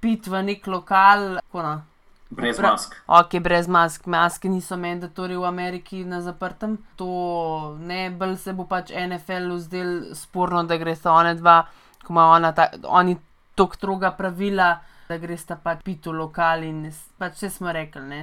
pit 0.00 0.26
v 0.26 0.42
nek 0.42 0.66
lokal. 0.66 1.38
Kona, 1.52 1.84
Brez 2.30 2.58
mask. 2.58 2.94
Ok, 3.06 3.40
brez 3.42 3.66
mask. 3.66 4.06
Maske 4.06 4.48
niso 4.48 4.76
mandatori 4.76 5.36
v 5.36 5.44
Ameriki 5.44 6.04
na 6.04 6.20
zaprtem. 6.22 6.78
To 6.96 7.76
ne, 7.80 8.10
bolj 8.10 8.36
se 8.38 8.54
bo 8.54 8.68
pač 8.70 8.92
NFL 8.94 9.50
vzdel 9.56 9.90
sporno, 10.14 10.62
da 10.62 10.78
gre 10.78 10.94
sta 10.94 11.10
ona 11.12 11.34
dva, 11.34 11.64
ko 12.04 12.14
ima 12.14 12.28
ona 12.36 12.52
ta, 12.54 12.68
oni 12.86 13.16
tok 13.58 13.74
stroga 13.74 14.12
pravila, 14.14 14.76
da 15.08 15.18
gre 15.18 15.36
sta 15.36 15.58
pač 15.58 15.82
pitu 15.82 16.14
lokal 16.14 16.62
in 16.64 16.84
pač 17.18 17.40
vse 17.40 17.50
smo 17.58 17.74
rekli, 17.74 18.06
ne. 18.06 18.22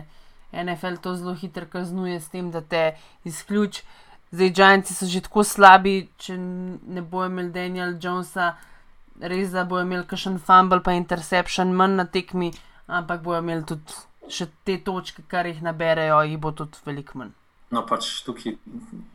NFL 0.56 1.02
to 1.04 1.18
zelo 1.20 1.34
hitro 1.36 1.68
kaznuje 1.68 2.22
s 2.24 2.32
tem, 2.32 2.48
da 2.52 2.62
te 2.64 2.96
izključ. 3.28 3.82
Zdaj, 4.32 4.54
Giantsi 4.56 4.96
so 4.96 5.08
že 5.08 5.20
tako 5.28 5.44
slabi, 5.44 6.08
če 6.20 6.38
ne 6.40 7.04
bo 7.04 7.26
imel 7.28 7.52
Daniel 7.52 7.98
Jonesa, 8.00 8.54
res 9.20 9.52
da 9.52 9.66
bo 9.68 9.82
imel 9.84 10.08
kakšen 10.08 10.40
fumble 10.40 10.80
pa 10.84 10.96
interception 10.96 11.76
manj 11.76 12.00
na 12.00 12.08
tekmi 12.08 12.54
ampak 12.88 13.22
bojo 13.24 13.42
imeli 13.44 13.66
tudi 13.68 14.00
še 14.32 14.50
te 14.68 14.78
točke, 14.84 15.24
kar 15.28 15.48
jih 15.48 15.62
naberejo, 15.64 16.24
jih 16.28 16.40
bo 16.40 16.52
tudi 16.56 16.80
veliko 16.86 17.22
manj. 17.22 17.36
No, 17.68 17.82
pač 17.84 18.06
tukaj, 18.24 18.54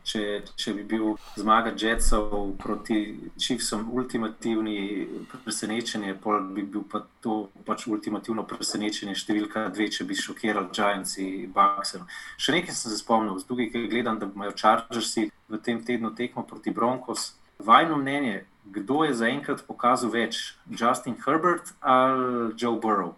če, 0.05 0.19
če 0.61 0.73
bi 0.77 0.83
bil 0.91 1.15
zmaga 1.33 1.71
Jetsov 1.73 2.51
proti 2.61 2.99
Chiefsom, 3.33 3.87
ultimativni 3.97 5.07
presenečenje, 5.31 6.13
pol 6.21 6.37
bi 6.53 6.61
bil 6.61 6.83
pa 6.85 7.01
to 7.25 7.47
pač 7.65 7.87
ultimativno 7.89 8.45
presenečenje 8.45 9.17
številka 9.23 9.65
dve, 9.73 9.87
če 9.89 10.05
bi 10.05 10.17
šokiral 10.19 10.69
Giants 10.69 11.17
in 11.23 11.49
Bucks. 11.55 11.95
Še 12.37 12.53
nekaj 12.53 12.77
sem 12.77 12.93
se 12.93 12.99
spomnil, 13.01 13.41
z 13.41 13.49
drugih 13.49 13.73
gledam, 13.89 14.21
da 14.21 14.29
imajo 14.29 14.53
Chargersi 14.53 15.31
v 15.49 15.61
tem 15.65 15.81
tednu 15.81 16.13
tekmo 16.13 16.45
proti 16.45 16.69
Broncos. 16.69 17.31
Vajno 17.57 17.97
mnenje, 17.97 18.43
kdo 18.69 19.01
je 19.07 19.17
zaenkrat 19.17 19.65
pokazal 19.65 20.13
več, 20.13 20.53
Justin 20.69 21.17
Herbert 21.25 21.73
ali 21.81 22.53
Joe 22.53 22.77
Burrow? 22.77 23.17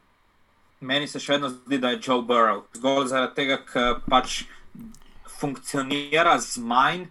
Meni 0.85 1.07
se 1.09 1.19
še 1.19 1.35
vedno 1.35 1.49
zdi, 1.49 1.79
da 1.81 1.93
je 1.93 2.01
Joe 2.03 2.21
Burrow. 2.25 2.63
Zgolj 2.77 3.09
zaradi 3.11 3.35
tega, 3.39 3.59
ker 3.65 4.01
pač 4.09 4.43
funkcionira 5.39 6.37
z 6.39 6.61
manj 6.63 7.07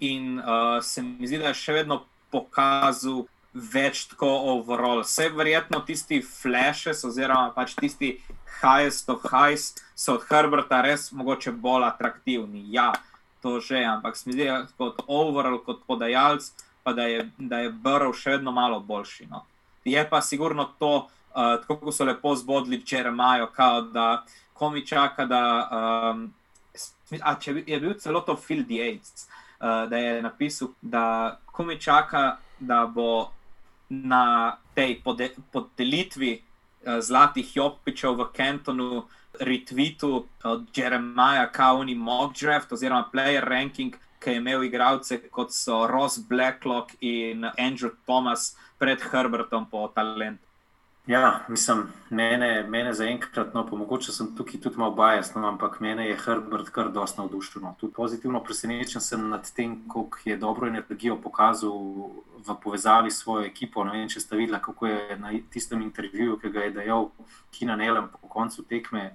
in 0.00 0.38
uh, 0.38 0.78
se 0.82 1.02
mi 1.02 1.26
zdi, 1.26 1.40
da 1.42 1.52
je 1.52 1.60
še 1.60 1.80
vedno 1.80 2.02
pokazal 2.32 3.24
več 3.56 4.06
tako 4.10 4.28
overall. 4.52 5.02
Vse 5.04 5.30
verjetno 5.32 5.80
tisti 5.86 6.20
flashes, 6.24 7.02
oziroma 7.08 7.54
pač 7.56 7.74
tisti 7.78 8.16
highest 8.60 9.08
of 9.12 9.24
highs, 9.30 9.74
so 9.96 10.16
od 10.16 10.26
Herberta 10.28 10.82
res 10.84 11.10
mogoče 11.12 11.52
bolj 11.52 11.88
atraktivni. 11.88 12.66
Ja, 12.72 12.92
to 13.42 13.60
že, 13.60 13.80
ampak 13.84 14.16
se 14.16 14.28
mi 14.28 14.36
zdi, 14.36 14.48
da 14.48 14.64
kot 14.78 15.02
overall, 15.06 15.60
kot 15.64 15.84
podajalec, 15.88 16.50
pa 16.84 16.92
da 16.96 17.08
je, 17.08 17.26
da 17.38 17.64
je 17.64 17.72
Burrow 17.72 18.14
še 18.14 18.36
vedno 18.36 18.52
malo 18.52 18.80
boljši. 18.80 19.28
No. 19.32 19.44
Je 19.86 20.02
pa 20.08 20.20
sigurno 20.22 20.68
to, 20.78 21.08
uh, 21.36 21.60
tako 21.60 21.76
kot 21.76 21.94
so 21.94 22.04
lepo 22.04 22.34
zbodli, 22.34 22.80
če 22.84 23.04
imajo, 23.08 23.50
da 23.92 24.24
komi 24.54 24.86
čaka. 24.86 25.26
Da, 25.28 25.42
um, 25.70 26.32
a, 27.20 27.34
če 27.40 27.62
je 27.66 27.80
bil 27.80 27.94
celo 28.00 28.24
to 28.24 28.36
Phil 28.36 28.64
Dietz, 28.64 29.26
uh, 29.60 29.84
da 29.90 30.00
je 30.00 30.22
napisal, 30.22 30.72
da 30.80 31.38
komi 31.52 31.78
čaka, 31.80 32.38
da 32.58 32.86
bo 32.86 33.30
na 33.88 34.56
tej 34.74 34.98
podelitvi 35.52 36.32
uh, 36.40 36.98
zlatih 37.00 37.56
jopičev 37.56 38.16
v 38.22 38.32
Kentonu. 38.32 39.04
Retweetu 39.36 40.24
od 40.48 40.62
Jeremaja 40.72 41.50
Kauni 41.52 41.92
Mock 41.94 42.38
Draft 42.40 42.70
oziroma 42.72 43.10
Player 43.12 43.44
Ranking, 43.44 43.92
ki 44.16 44.30
je 44.30 44.40
imel 44.40 44.64
igralce 44.64 45.18
kot 45.28 45.52
so 45.52 45.82
Ross 45.86 46.16
Blacklock 46.16 46.94
in 47.04 47.44
Andrew 47.58 47.92
Thomas 48.06 48.56
pred 48.80 48.96
Herbertom 49.12 49.68
po 49.68 49.92
talentu. 49.92 50.45
Ja, 51.06 51.40
mislim, 51.48 51.84
mene, 52.10 52.64
mene 52.68 52.92
zaenkrat, 52.94 53.52
no, 53.54 53.62
mogoče 53.70 54.10
sem 54.12 54.32
tukaj 54.36 54.58
tudi 54.60 54.78
malo 54.78 54.90
bajas, 54.98 55.28
no, 55.34 55.44
ampak 55.46 55.78
mene 55.80 56.08
je 56.08 56.16
Herbert 56.18 56.72
kar 56.74 56.90
dosta 56.90 57.22
navdušen. 57.22 57.62
No. 57.62 57.76
Tudi 57.78 57.94
pozitivno 57.94 58.40
presenečen 58.42 59.00
sem 59.00 59.28
nad 59.28 59.46
tem, 59.54 59.76
koliko 59.88 60.18
je 60.24 60.36
dobro 60.36 60.66
energijo 60.66 61.16
pokazal 61.22 61.78
v 62.48 62.58
povezavi 62.62 63.10
s 63.10 63.22
svojo 63.22 63.46
ekipo. 63.46 63.84
Ne 63.84 63.94
vem, 63.94 64.10
če 64.10 64.20
ste 64.20 64.36
videli, 64.36 64.58
kako 64.62 64.86
je 64.86 65.18
na 65.22 65.30
tistem 65.50 65.86
intervjuju, 65.86 66.40
ki 66.42 66.50
ga 66.50 66.66
je 66.66 66.74
dejal 66.80 67.10
Kina 67.54 67.76
Nelem 67.76 68.10
po 68.10 68.26
koncu 68.28 68.66
tekme, 68.66 69.12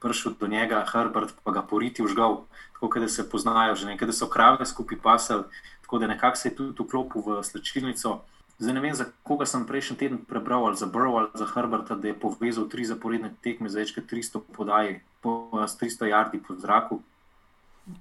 prišel 0.00 0.40
do 0.40 0.48
njega 0.48 0.80
Herbert, 0.88 1.36
pa 1.44 1.52
ga 1.52 1.62
poriti 1.62 2.02
v 2.02 2.08
žgal, 2.08 2.46
tako 2.80 3.00
da 3.00 3.08
se 3.08 3.28
poznajo 3.30 3.74
že 3.76 3.92
nekaj, 3.92 4.08
da 4.08 4.16
so 4.16 4.32
krave 4.32 4.64
skupaj 4.66 4.98
pasali, 5.02 5.44
tako 5.82 5.98
da 5.98 6.06
nekako 6.06 6.36
se 6.36 6.48
je 6.48 6.56
tudi 6.56 6.82
vklopil 6.82 7.20
v 7.20 7.42
slčilnico. 7.44 8.22
Zdaj 8.58 8.74
ne 8.74 8.80
vem, 8.80 8.94
za 8.94 9.04
koga 9.26 9.46
sem 9.46 9.66
prejšnji 9.66 9.96
teden 9.96 10.18
prebral, 10.28 10.66
ali 10.66 10.76
za 10.76 10.86
Burrow 10.86 11.18
ali 11.18 11.30
za 11.34 11.46
Herberta, 11.54 11.94
da 11.94 12.08
je 12.08 12.18
povezal 12.18 12.68
tri 12.70 12.84
zaporedne 12.84 13.32
tekme 13.42 13.68
za 13.68 13.82
več 13.82 13.94
kot 13.96 14.06
300 14.10 14.42
podaj, 14.54 15.00
po 15.20 15.50
300 15.52 16.10
jardi 16.10 16.38
po 16.38 16.54
zraku. 16.54 17.00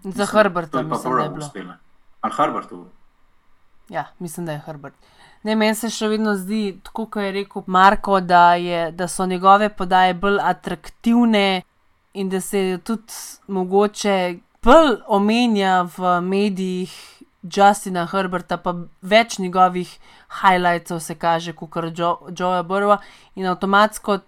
Za 0.03 0.29
Herberta 0.29 0.83
je 0.83 0.89
pa 0.89 1.01
Burrow 1.01 1.37
uspel. 1.37 1.73
Ali 2.21 2.37
Herbertu? 2.37 2.85
Ja, 3.89 4.05
mislim, 4.19 4.45
da 4.45 4.51
je 4.51 4.61
Herbert. 4.65 4.93
Ne, 5.43 5.55
meni 5.55 5.75
se 5.75 5.89
še 5.91 6.07
vedno 6.07 6.37
zdi, 6.39 6.77
tako 6.83 7.05
kot 7.11 7.23
je 7.23 7.31
rekel 7.35 7.65
Marko, 7.67 8.19
da, 8.23 8.53
je, 8.55 8.91
da 8.95 9.07
so 9.11 9.25
njegove 9.27 9.69
podaje 9.75 10.13
bolj 10.13 10.39
atraktivne 10.39 11.61
in 12.13 12.29
da 12.29 12.41
se 12.41 12.79
tudi 12.83 13.13
mogoče 13.47 14.15
bolj 14.63 14.95
omenja 15.07 15.81
v 15.97 16.21
medijih 16.21 16.93
Justina 17.43 18.05
Herberta, 18.07 18.57
pa 18.57 18.73
več 19.01 19.37
njegovih 19.39 19.91
highlightsov 20.41 20.99
se 21.03 21.15
kaže 21.15 21.53
kot 21.53 21.75
jo, 21.97 22.17
Joeja 22.31 22.63
Burrowa 22.63 22.97
in 23.35 23.47
avtomatsko 23.47 24.19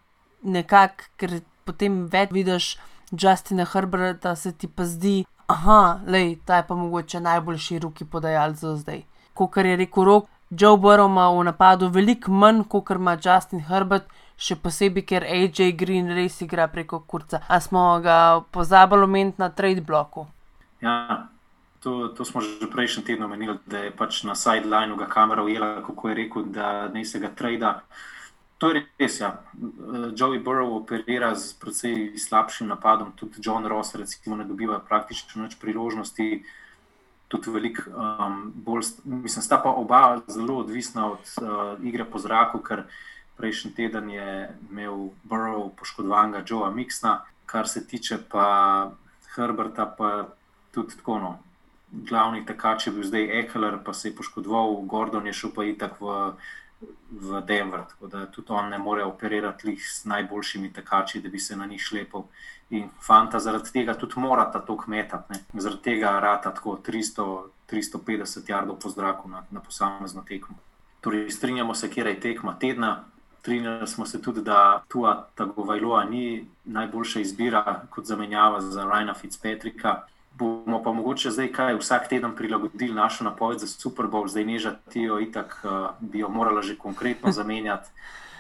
nekako, 0.44 1.10
ker 1.18 1.40
potem 1.66 2.06
več 2.12 2.32
vidiš 2.32 2.78
Justina 3.12 3.66
Herberta, 3.66 4.36
se 4.36 4.52
ti 4.52 4.68
pa 4.68 4.86
zdi, 4.86 5.26
aha, 5.48 6.00
lej, 6.08 6.36
ta 6.46 6.58
je 6.58 6.68
pa 6.68 6.76
mogoče 6.76 7.20
najboljši 7.20 7.80
ruki 7.80 8.06
podajalec 8.06 8.60
za 8.60 8.76
zdaj. 8.76 9.04
Kot 9.34 9.58
je 9.58 9.76
rekel 9.76 10.04
rok, 10.04 10.30
Joe 10.50 10.78
Burrow 10.78 11.10
ima 11.10 11.30
v 11.30 11.44
napadu 11.44 11.90
veliko 11.90 12.32
manj, 12.32 12.64
kot 12.70 12.90
ima 12.90 13.18
Justin 13.18 13.64
Herbert, 13.70 14.06
še 14.38 14.56
posebej, 14.60 15.06
ker 15.08 15.24
AJ 15.24 15.72
Green 15.80 16.12
res 16.12 16.42
igra 16.42 16.68
preko 16.68 17.00
kurca. 17.00 17.42
A 17.48 17.60
smo 17.60 18.00
ga 18.04 18.42
pozabili 18.52 19.08
omeniti 19.08 19.42
na 19.42 19.50
trade 19.50 19.82
bloku? 19.82 20.28
Ja, 20.84 21.28
to, 21.86 22.10
to 22.10 22.26
smo 22.26 22.41
že 22.41 22.66
prejšnji 22.66 23.06
teden 23.06 23.30
omenili, 23.30 23.62
da 23.70 23.86
je 23.86 23.94
pač 23.94 24.24
na 24.26 24.34
sidelineu 24.34 24.98
ga 24.98 25.06
kamera 25.06 25.45
ujela, 25.45 25.86
kako 25.86 26.10
je 26.10 26.16
rekel, 26.18 26.44
da 26.49 26.90
ne 26.90 27.06
se 27.06 27.22
ga 27.22 27.30
trada. 27.30 27.86
To 28.57 28.74
je 28.74 28.82
res. 28.98 29.20
Ja. 29.22 29.45
Joey 30.18 30.41
Burrow 30.41 30.74
operira 30.74 31.36
z 31.38 31.53
precej 31.62 32.18
slabšim 32.18 32.74
napadom, 32.74 33.14
tudi 33.14 33.38
John 33.38 33.70
Ross, 33.70 33.94
recimo, 33.94 34.34
ne 34.34 34.49
dobiva 34.49 34.82
praktično 34.82 35.45
več 35.45 35.60
priložnosti. 35.62 36.41
Tudi 37.30 37.53
veliko, 37.53 37.86
um, 37.94 38.49
bolj, 38.66 38.90
mislim, 39.06 39.45
sta 39.45 39.62
pa 39.62 39.70
oba 39.70 40.22
zelo 40.30 40.62
odvisna 40.66 41.12
od 41.14 41.26
uh, 41.41 41.78
igre 41.86 42.06
po 42.06 42.22
zraku, 42.22 42.62
ker 42.66 42.86
prejšnji 43.38 43.74
teden 43.78 44.10
je 44.10 44.30
imel 44.72 45.10
Burrow 45.26 45.70
poškodovanega 45.78 46.45
Joea 46.45 46.74
Mixna, 46.74 47.20
kar 47.45 47.70
se 47.70 47.86
tiče 47.86 48.24
pa 48.30 48.45
Herberta, 49.36 49.86
pa 49.86 50.30
tudi 50.72 50.98
tako. 50.98 51.20
No. 51.20 51.34
Glavni 51.91 52.45
tekač 52.45 52.88
je 52.88 52.94
bil 52.94 53.03
zdaj 53.03 53.40
Ekeler, 53.40 53.78
pa 53.86 53.94
se 53.94 54.10
je 54.10 54.16
poškodoval, 54.16 54.82
Gordon 54.90 55.28
je 55.28 55.34
šel 55.34 55.52
pa 55.56 55.64
itak 55.64 56.02
v, 56.02 56.34
v 57.12 57.41
Denver, 57.48 57.86
tako 57.90 58.07
da 58.07 58.26
tudi 58.26 58.52
on 58.52 58.70
ne 58.70 58.78
more 58.78 59.03
operirati 59.03 59.78
s 59.78 60.06
najboljšimi 60.06 60.74
tekači, 60.74 61.22
da 61.22 61.30
bi 61.30 61.40
se 61.40 61.56
na 61.56 61.66
njih 61.66 61.82
šlepal. 61.82 62.26
In 62.70 62.90
fanta 63.02 63.40
zaradi 63.40 63.72
tega 63.72 63.94
tudi 63.94 64.20
mora 64.20 64.49
ta 64.52 64.60
tok 64.60 64.88
metati, 64.88 65.40
zaradi 65.53 65.82
tega 65.82 66.20
rata 66.20 66.53
tako 66.53 66.80
300, 66.88 67.44
350 67.72 68.49
jardov 68.49 68.80
po 68.80 68.90
zraku 68.90 69.30
na, 69.30 69.44
na 69.52 69.60
posamezno 69.60 70.24
tekmo. 70.28 70.57
Torej, 71.02 71.30
strinjamo 71.30 71.76
se, 71.76 71.90
kje 71.90 72.03
je 72.03 72.20
tekma 72.20 72.56
tedna. 72.60 73.03
Strinjali 73.40 73.88
smo 73.88 74.06
se 74.06 74.22
tudi, 74.22 74.41
da 74.41 74.84
Tua 74.88 75.28
Tagovailoa 75.36 76.03
ni 76.03 76.48
najboljša 76.66 77.20
izbira 77.20 77.82
kot 77.90 78.06
zamenjava 78.06 78.62
za 78.62 78.84
Rajna 78.84 79.14
Fitzpatricka 79.14 80.02
bomo 80.38 80.84
pa 80.84 80.91
mogoče 80.91 81.32
zdaj 81.32 81.52
kaj 81.52 81.78
vsak 81.80 82.07
teden 82.10 82.36
prilagodili 82.36 82.94
našo 82.94 83.24
napoved 83.24 83.60
za 83.60 83.68
Super 83.68 84.06
Bowl, 84.06 84.28
zdaj 84.28 84.45
nežati 84.45 85.02
jo, 85.02 85.20
itak 85.20 85.60
uh, 85.64 85.90
bi 85.99 86.20
jo 86.20 86.30
morala 86.30 86.62
že 86.62 86.78
konkretno 86.78 87.32
zamenjati. 87.40 87.90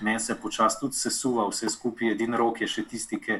Meni 0.01 0.19
se 0.19 0.35
počasi 0.35 0.79
tudi 0.79 0.95
sesuva, 0.95 1.47
vse 1.47 1.69
skupaj, 1.69 2.11
edin 2.11 2.33
rok 2.35 2.61
je 2.61 2.67
še 2.67 2.83
tisti, 2.83 3.19
ki 3.19 3.39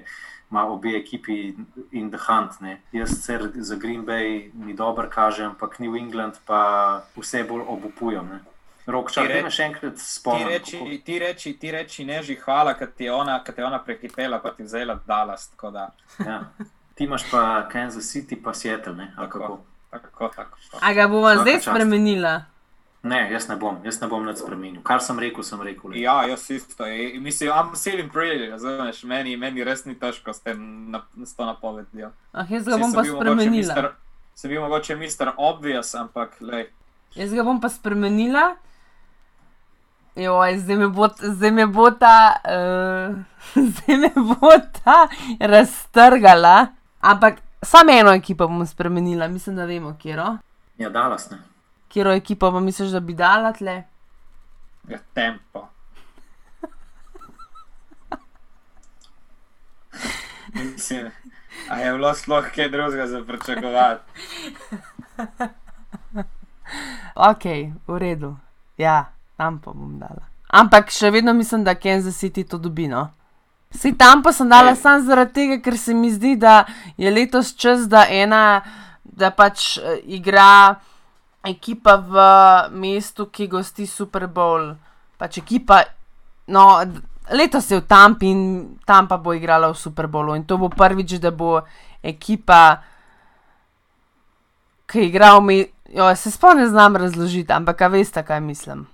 ima 0.51 0.63
obe 0.71 0.93
ekipi 0.95 1.55
in 1.91 2.11
the 2.11 2.17
hunt. 2.27 2.61
Ne. 2.61 2.81
Jaz 2.91 3.09
sicer 3.09 3.49
za 3.55 3.75
Green 3.75 4.05
Bay 4.05 4.51
ni 4.53 4.73
dober, 4.73 5.09
kažem, 5.11 5.49
ampak 5.51 5.79
New 5.79 5.97
England 5.97 6.39
pa 6.45 7.03
vse 7.17 7.43
bolj 7.43 7.65
obupujem. 7.67 8.29
Ne. 8.31 8.39
Rok, 8.87 9.11
če 9.11 9.25
re, 9.27 9.41
še 9.49 9.65
enkrat 9.65 9.99
spomnim. 9.99 10.47
Ti 10.47 10.53
reči, 10.53 11.01
ti 11.05 11.19
reči, 11.19 11.53
ti 11.59 11.71
reči 11.73 12.05
ne 12.05 12.21
že 12.23 12.37
hvala, 12.39 12.75
ker 12.77 12.93
ti 12.93 13.09
je 13.09 13.11
ona, 13.11 13.41
ona 13.65 13.79
prehitela, 13.83 14.39
pa 14.39 14.53
ti 14.53 14.63
vzela 14.63 14.99
Dallas. 15.07 15.49
Ja. 16.21 16.39
Ti 16.95 17.03
imaš 17.03 17.29
pa 17.31 17.67
Kansas 17.71 18.07
City, 18.11 18.35
pa 18.43 18.53
Seattle. 18.53 19.07
Tako, 19.15 19.59
tako, 19.89 20.29
tako. 20.35 20.57
A 20.81 20.93
ga 20.93 21.07
bomo 21.07 21.35
zdaj 21.35 21.61
spremenila? 21.61 22.41
Ne, 23.05 23.31
jaz 23.31 23.47
ne 23.49 23.55
bom, 23.55 23.75
jaz 23.85 23.99
ne 24.01 24.07
bom 24.09 24.23
več 24.25 24.39
spremenil. 24.41 24.79
Kar 24.83 25.01
sem 25.05 25.19
rekel, 25.21 25.45
sem 25.45 25.59
rekel. 25.61 25.91
Le. 25.91 25.99
Ja, 26.01 26.15
jaz 26.25 26.47
isto. 26.49 26.87
Mislim, 27.21 27.51
I'm 27.53 27.75
still 27.77 28.01
pretty, 28.09 28.47
razumeš, 28.49 29.03
meni, 29.05 29.35
meni 29.37 29.63
res 29.63 29.83
ni 29.85 29.93
težko 29.99 30.33
s 30.33 30.41
tem 30.41 30.63
na, 30.89 31.03
s 31.21 31.37
to 31.37 31.45
napovedjo. 31.45 32.09
Ah, 32.33 32.47
jaz 32.49 32.65
ga 32.65 32.79
bom 32.81 32.95
pa 32.95 33.03
spremenila. 33.05 33.91
Sem 34.35 34.51
bil 34.51 34.63
mogoče 34.65 34.97
mister 34.97 35.29
obvious, 35.37 35.93
ampak 35.95 36.33
le. 36.41 36.63
Jaz 37.13 37.35
ga 37.37 37.45
bom 37.45 37.61
pa 37.61 37.69
spremenila. 37.69 38.55
Joj, 40.17 40.57
zdaj 40.63 40.81
me 40.81 40.89
bo, 40.89 41.11
zdaj 41.19 41.51
me 41.51 41.69
bo 41.69 41.91
ta, 41.91 42.17
uh, 42.41 43.13
zdaj 43.75 44.01
me 44.01 44.11
bo 44.15 44.49
ta 44.79 45.05
raztrgala. 45.39 46.55
Ampak 47.05 47.37
samo 47.61 47.91
eno 47.91 48.13
ekipo 48.13 48.47
bom 48.47 48.65
spremenila, 48.67 49.27
mislim, 49.27 49.55
da 49.55 49.65
vemo, 49.65 49.95
kje 50.01 50.09
je. 50.09 50.37
Ja, 50.77 50.89
dala 50.89 51.17
ste. 51.17 51.37
Kjer 51.87 52.07
ekipo 52.07 52.51
pa 52.51 52.59
misliš, 52.59 52.89
da 52.89 52.99
bi 52.99 53.13
dala 53.13 53.53
tle? 53.53 53.83
Ja, 54.89 54.97
tempo. 55.13 55.67
Mislim, 60.53 61.11
a 61.69 61.79
je 61.79 61.91
bilo 61.93 62.13
sploh 62.13 62.45
kaj 62.55 62.69
drugega 62.69 63.07
za 63.07 63.23
pričakovati? 63.23 64.03
ok, 67.29 67.43
v 67.87 67.99
redu. 67.99 68.35
Ja, 68.77 69.05
tam 69.37 69.59
pa 69.59 69.71
bom 69.71 69.99
dala. 69.99 70.25
Ampak 70.47 70.89
še 70.89 71.11
vedno 71.11 71.33
mislim, 71.33 71.63
da 71.63 71.75
Kansas 71.75 72.17
City 72.17 72.47
to 72.49 72.57
dobi, 72.57 72.87
no? 72.87 73.09
Si 73.75 73.91
tam 73.97 74.23
pa 74.23 74.31
sem 74.31 74.49
dala 74.49 74.75
samo 74.75 75.03
zaradi 75.03 75.33
tega, 75.33 75.59
ker 75.63 75.77
se 75.77 75.93
mi 75.93 76.11
zdi, 76.11 76.35
da 76.39 76.63
je 76.97 77.11
letos 77.11 77.53
čas, 77.55 77.87
da 77.91 78.05
ena, 78.09 78.61
da 79.03 79.31
pač 79.35 79.75
uh, 79.77 79.99
igra 80.05 80.75
ekipa 81.45 81.97
v 82.01 82.15
mestu, 82.73 83.27
ki 83.27 83.47
gosti 83.51 83.85
Super 83.87 84.27
Bowl. 84.31 84.73
Pač 85.19 85.37
ekipa, 85.43 85.83
no, 86.47 86.81
letos 87.31 87.69
je 87.71 87.79
v 87.79 87.85
Tampi 87.85 88.31
in 88.31 88.41
tam 88.85 89.07
pa 89.07 89.17
bo 89.17 89.33
igrala 89.33 89.71
v 89.71 89.77
Super 89.77 90.07
Bowlu. 90.07 90.35
In 90.35 90.47
to 90.47 90.57
bo 90.57 90.69
prvič, 90.69 91.19
da 91.21 91.31
bo 91.31 91.61
ekipa, 92.01 92.81
ki 94.89 95.09
igra 95.11 95.35
v 95.37 95.41
mestu. 95.45 95.71
Se 96.15 96.31
spomnim, 96.33 96.67
znam 96.67 96.97
razložiti, 96.97 97.53
ampak 97.53 97.85
veste, 97.93 98.23
kaj 98.25 98.41
mislim. 98.41 98.87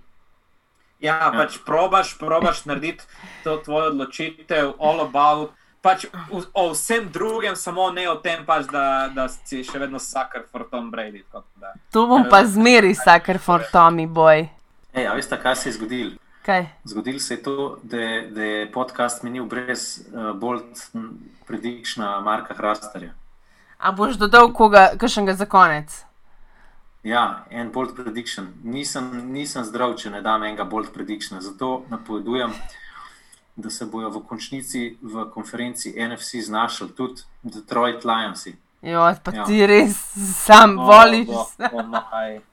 Ja, 1.01 1.17
ja, 1.17 1.31
pač 1.33 1.57
probaš, 1.65 2.13
probaš 2.19 2.65
narediti 2.69 3.03
to 3.43 3.57
tvojo 3.65 3.89
odločitev, 3.89 4.73
all 4.79 5.01
about. 5.01 5.57
Pač 5.81 6.05
v, 6.29 6.43
o 6.53 6.67
vsem 6.75 7.07
drugem, 7.09 7.55
samo 7.57 7.89
ne 7.89 8.05
o 8.05 8.15
tem, 8.21 8.45
pač, 8.45 8.67
da, 8.69 9.09
da 9.09 9.25
si 9.33 9.63
še 9.65 9.81
vedno 9.81 9.97
sucker 9.97 10.45
for 10.51 10.67
Tom 10.69 10.91
Brady. 10.93 11.23
Da, 11.57 11.73
to 11.89 12.05
bom 12.05 12.27
pa 12.29 12.43
zmeri 12.45 12.93
sucker 12.93 13.41
for 13.41 13.65
Tommy 13.73 14.05
Boy. 14.05 14.45
Ej, 14.93 15.07
a 15.09 15.15
veste, 15.17 15.39
kaj 15.41 15.55
se 15.57 15.69
je 15.69 15.73
zgodilo? 15.79 16.11
Kaj? 16.45 16.67
Zgodilo 16.85 17.19
se 17.19 17.33
je 17.33 17.43
to, 17.43 17.79
da, 17.81 17.97
da 18.29 18.43
je 18.43 18.71
podcast 18.71 19.23
minil 19.23 19.49
brez 19.49 20.05
uh, 20.13 20.37
bolj 20.37 20.61
predikšna 21.49 22.19
Marka 22.21 22.53
Hrastarja. 22.53 23.13
A 23.81 23.91
boš 23.91 24.21
dodal 24.21 24.53
koga, 24.53 24.91
kakšnega 25.01 25.33
za 25.33 25.49
konec? 25.49 26.05
Ja, 27.03 27.45
en 27.49 27.71
bold 27.71 27.95
prediction. 27.95 28.53
Nisem, 28.63 29.09
nisem 29.33 29.63
zdrav, 29.65 29.95
če 29.97 30.11
ne 30.13 30.21
dam 30.21 30.43
enega 30.43 30.67
bold 30.69 30.91
prediction. 30.93 31.41
Zato 31.41 31.83
napovedujem, 31.89 32.53
da 33.55 33.69
se 33.69 33.85
bojo 33.85 34.09
v 34.09 34.21
končnici 34.29 34.97
v 35.01 35.25
konferenci 35.33 35.95
NFC 35.97 36.43
znašli 36.45 36.91
tudi 36.97 37.25
Detroit 37.41 38.05
Lions. 38.05 38.47
Jo, 38.81 39.07
pa 39.23 39.33
ja. 39.33 39.45
ti 39.45 39.65
res 39.65 39.97
sam 40.45 40.77
oh, 40.77 40.87
voliš. 40.89 41.29
Oh, 41.29 41.49
oh, 41.73 41.97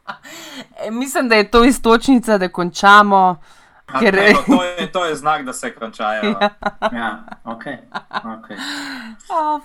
oh, 0.09 0.91
Mislim, 0.93 1.29
da 1.29 1.37
je 1.37 1.51
to 1.51 1.65
istočnica, 1.65 2.39
da 2.39 2.49
končamo. 2.49 3.37
Ker... 3.89 4.15
Ne, 4.15 4.33
no, 4.33 4.43
to, 4.57 4.65
je, 4.65 4.93
to 4.93 5.05
je 5.05 5.15
znak, 5.17 5.45
da 5.45 5.53
se 5.53 5.75
končajo. 5.75 6.23
ja, 6.41 6.51
ja 6.93 7.25
okay. 7.45 7.77
Okay. 8.25 8.57
Oh, 9.31 9.61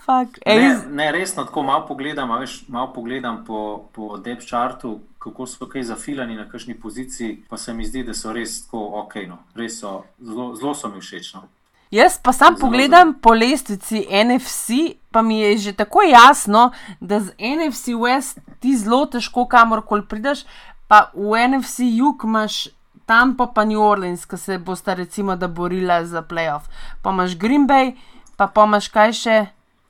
ne, 0.45 0.79
ne, 0.89 1.11
resno, 1.11 1.43
tako 1.43 1.63
malo 1.63 1.85
pogledam, 1.87 2.39
veš, 2.39 2.67
malo 2.67 2.93
pogledam 2.93 3.45
po, 3.47 3.89
po 3.93 4.17
depth 4.17 4.47
chartu, 4.49 4.99
kako 5.19 5.47
so 5.47 5.67
kaj 5.67 5.83
zafilani 5.83 6.35
na 6.35 6.49
kakšni 6.49 6.75
poziciji, 6.79 7.43
pa 7.49 7.57
se 7.57 7.73
mi 7.73 7.85
zdi, 7.85 8.03
da 8.03 8.13
so 8.13 8.33
res 8.33 8.65
tako 8.65 8.83
ok. 9.03 9.15
No. 9.27 9.37
Res 9.55 9.79
so, 9.79 10.03
zelo, 10.19 10.49
zelo 10.55 10.73
so 10.75 10.91
mi 10.91 10.99
všeč. 10.99 11.33
No. 11.33 11.47
Jaz 11.91 12.17
pa 12.19 12.33
sam 12.33 12.57
zelo 12.57 12.67
pogledam 12.67 13.13
zelo. 13.13 13.21
po 13.21 13.33
lestvici 13.33 14.03
NFC, 14.11 14.97
pa 15.11 15.21
mi 15.21 15.39
je 15.39 15.57
že 15.57 15.73
tako 15.73 16.01
jasno, 16.01 16.71
da 16.99 17.19
z 17.19 17.31
NFC 17.39 17.95
West 17.95 18.39
ti 18.59 18.75
zelo 18.77 19.05
težko 19.05 19.47
kamorkoli 19.47 20.03
prideš, 20.09 20.43
pa 20.87 21.11
v 21.15 21.47
NFC 21.47 21.87
Jug 21.87 22.23
imaš 22.23 22.67
tam 23.05 23.35
pa 23.37 23.47
pa 23.47 23.65
New 23.65 23.81
Orleans, 23.81 24.25
ki 24.25 24.37
se 24.37 24.57
bosta 24.57 24.93
recimo 24.93 25.35
da 25.35 25.47
borila 25.47 26.05
za 26.05 26.21
playoff. 26.21 26.69
Pa 27.01 27.09
imaš 27.11 27.35
Green 27.37 27.67
Bay, 27.67 27.95
pa 28.37 28.47
pa 28.47 28.63
imaš 28.63 28.87
kaj 28.87 29.13
še 29.13 29.37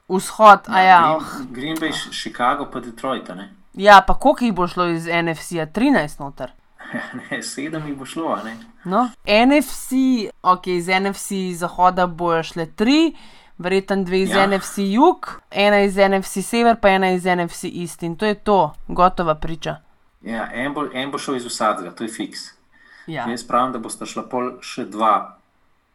vzhod. 0.07 0.69
Ja, 0.69 0.79
ja, 0.81 1.01
Green, 1.01 1.15
oh. 1.15 1.51
Green 1.51 1.77
Bay, 1.77 2.11
Chicago, 2.11 2.65
pa 2.71 2.79
Detroit. 2.79 3.29
Ne? 3.35 3.49
Ja, 3.73 4.01
pa 4.07 4.13
koliko 4.13 4.45
jih 4.45 4.53
bo 4.53 4.67
šlo 4.67 4.87
iz 4.93 5.07
NFC-a? 5.07 5.65
13 5.65 6.19
noter. 6.19 6.51
Ne, 7.31 7.41
sedem 7.41 7.87
jih 7.87 7.95
bo 7.97 8.05
šlo. 8.05 8.35
No, 8.85 9.09
NFC, 9.25 9.91
ok, 10.41 10.67
iz 10.67 10.87
NFC 10.87 11.55
zahoda 11.57 12.05
bojo 12.07 12.43
šle 12.43 12.65
tri, 12.65 13.15
verjetno 13.57 14.03
dve 14.03 14.21
iz 14.21 14.29
Ja. 14.29 14.47
NFC 14.47 14.77
jug, 14.77 15.41
ena 15.51 15.79
iz 15.81 15.97
NFC 15.97 16.43
sever, 16.45 16.75
pa 16.81 16.89
ena 16.89 17.11
iz 17.11 17.25
NFC 17.25 17.63
east. 17.73 18.03
In 18.03 18.15
to 18.15 18.25
je 18.25 18.35
to, 18.35 18.73
gotova 18.87 19.35
priča. 19.35 19.75
Ja, 20.21 20.49
en, 20.53 20.73
bo, 20.73 20.85
en 20.93 21.11
bo 21.11 21.17
šel 21.17 21.35
iz 21.35 21.45
vsakega, 21.45 21.91
to 21.95 22.03
je 22.03 22.09
fiks. 22.09 22.51
Ja. 23.07 23.27
Jaz 23.29 23.43
pravim, 23.47 23.73
da 23.73 23.79
bosta 23.79 24.05
šla 24.05 24.23
pol 24.29 24.57
še 24.63 24.85
dva 24.85 25.37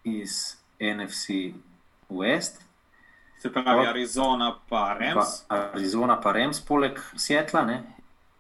iz 0.05 0.57
NFC 0.81 1.55
West, 2.09 2.63
Se 3.39 3.53
pravi, 3.53 3.81
Ok. 3.81 3.87
Arizona 3.87 4.53
pa 4.69 4.69
pa 4.69 4.97
Rams. 4.99 5.45
Arizona, 5.49 6.21
pa 6.21 6.33
Rams, 6.33 6.61
poleg 6.61 6.99
Sietla. 7.17 7.63
Ne? 7.63 7.83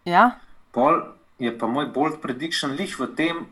ja? 0.04 0.40
Pol 0.72 1.02
je 1.38 1.58
pa 1.58 1.66
moj 1.66 1.86
bold 1.86 2.20
prediction 2.20 2.74
lih 2.74 2.98
v 2.98 3.06
tem, 3.14 3.46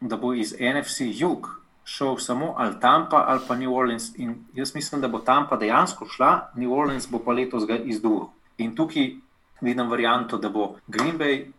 da 0.00 0.16
bo 0.16 0.32
iz 0.32 0.54
NFC 0.56 1.12
jug 1.12 1.50
šel 1.84 2.16
samo 2.18 2.54
ali 2.58 2.80
Tampa 2.80 3.24
ali 3.28 3.40
pa 3.48 3.54
New 3.54 3.74
Orleans. 3.74 4.12
In 4.16 4.46
jaz 4.54 4.74
mislim, 4.74 5.00
da 5.00 5.08
bo 5.08 5.18
Tampa 5.18 5.56
dejansko 5.56 6.06
šla, 6.08 6.50
New 6.54 6.72
Orleans 6.72 7.08
bo 7.10 7.18
pa 7.18 7.32
letos 7.32 7.66
ga 7.66 7.76
izdul. 7.76 8.30
In 8.58 8.74
tukaj 8.76 9.12
vidim 9.60 9.90
varianto, 9.90 10.38
da 10.38 10.48
bo 10.48 10.76
Green 10.86 11.18
Bay 11.18 11.52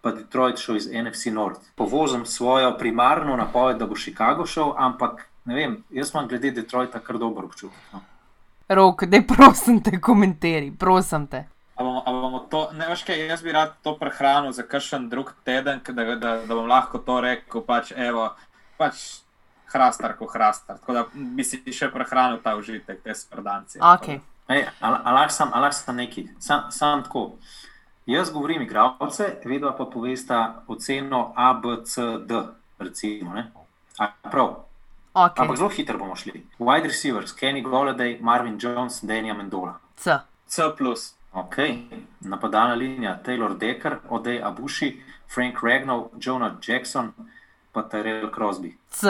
pa 0.00 0.12
Detroit 0.12 0.58
šel 0.58 0.76
iz 0.76 0.88
NFC 0.92 1.26
North. 1.26 1.60
Povozim 1.74 2.26
svojo 2.26 2.76
primarno 2.78 3.36
napoved, 3.36 3.78
da 3.78 3.86
bo 3.86 3.96
Chicago 3.96 4.46
šel, 4.46 4.72
ampak 4.76 5.26
ne 5.44 5.54
vem, 5.54 5.84
jaz 5.90 6.10
imam 6.14 6.28
glede 6.28 6.50
Detroita 6.50 7.00
kar 7.00 7.18
dober 7.18 7.44
občutek. 7.44 7.78
No. 7.92 8.00
Rok, 8.68 9.04
da 9.04 9.22
prosim 9.22 9.82
te 9.82 10.00
komentiraj, 10.00 10.72
prosim 10.78 11.26
te. 11.26 11.46
A 11.76 11.84
bomo, 11.84 12.02
a 12.06 12.12
bomo 12.12 12.38
to, 12.50 12.68
ne 12.72 12.88
veš 12.88 13.04
kaj, 13.06 13.26
jaz 13.26 13.42
bi 13.42 13.52
rad 13.52 13.76
to 13.82 13.94
prehranil 13.98 14.52
za 14.52 14.62
kakšen 14.62 15.08
drug 15.08 15.32
teden, 15.44 15.80
da, 15.88 16.04
da, 16.14 16.32
da 16.46 16.54
bom 16.54 16.66
lahko 16.68 16.98
to 16.98 17.20
rekel, 17.20 17.62
pač 17.62 17.92
evo, 17.96 18.28
pač 18.76 19.22
hrastar, 19.72 20.16
ko 20.18 20.26
hrastar. 20.26 20.78
Tako 20.78 20.92
da 20.92 21.04
bi 21.14 21.44
si 21.44 21.62
še 21.72 21.90
prehranil 21.92 22.42
ta 22.42 22.56
užitek, 22.56 23.02
te 23.02 23.14
sprdanci. 23.14 23.78
Okay. 23.78 24.20
Ej, 24.48 24.66
a- 24.80 25.00
a 25.04 25.12
lahko 25.12 25.32
lahko 25.60 25.76
sam 25.76 25.96
neki, 25.96 26.28
sam, 26.38 26.66
sam 26.70 27.02
tako. 27.02 27.38
Jaz 28.08 28.30
govorim 28.32 28.62
igralce, 28.62 29.36
vedno 29.44 29.74
pa 29.76 29.84
povesta 29.84 30.62
oceno 30.66 31.32
A, 31.36 31.52
B, 31.54 31.84
C, 31.84 32.02
D. 32.26 32.40
Recimo, 32.78 33.34
ne? 33.34 33.50
A, 33.98 34.06
prav. 34.30 34.54
Okay. 35.14 35.42
Ampak 35.42 35.56
zelo 35.56 35.68
hitro 35.68 35.98
bomo 35.98 36.16
šli. 36.16 36.46
Wide 36.58 36.86
receivers, 36.86 37.32
Kenny 37.32 37.62
Golladay, 37.62 38.18
Marvin 38.20 38.58
Jones, 38.58 39.00
Daniel 39.02 39.36
Mendola. 39.36 39.74
C. 39.96 40.10
C. 40.46 40.62
plus. 40.76 41.14
Ok, 41.32 41.56
napadalna 42.20 42.74
linija 42.74 43.18
Taylor 43.22 43.54
Decker, 43.58 43.98
Odej 44.08 44.40
Abushi, 44.42 45.02
Frank 45.34 45.54
Ragnall, 45.62 46.08
Jonah 46.18 46.52
Jackson, 46.68 47.12
pa 47.72 47.82
Tyrell 47.82 48.30
Crosby. 48.34 48.76
C. 48.90 49.06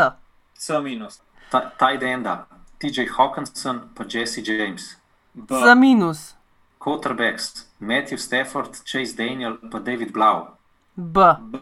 C 0.54 0.80
minus. 0.80 1.20
Ta- 1.50 1.70
Tight 1.78 2.02
enda, 2.02 2.46
TJ 2.78 3.06
Hawkinson, 3.16 3.80
pa 3.94 4.04
Jesse 4.08 4.42
James. 4.42 4.96
B. 5.34 5.54
C 5.54 5.74
minus. 5.74 6.34
Quarterbacks, 6.78 7.66
Matthew 7.78 8.18
Stafford, 8.18 8.84
Chase 8.84 9.14
Daniel, 9.14 9.58
pa 9.70 9.78
David 9.78 10.12
Blau. 10.12 10.56
B. 10.96 11.20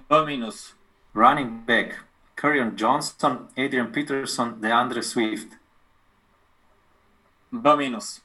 B 0.09 0.25
minus. 0.27 0.75
Running 1.15 1.65
back, 1.67 2.05
Currion 2.37 2.77
Johnson, 2.77 3.49
Adrian 3.57 3.93
Peterson, 3.93 4.61
DeAndre 4.61 5.03
Swift. 5.03 5.57
B 7.51 7.77
minus. 7.77 8.21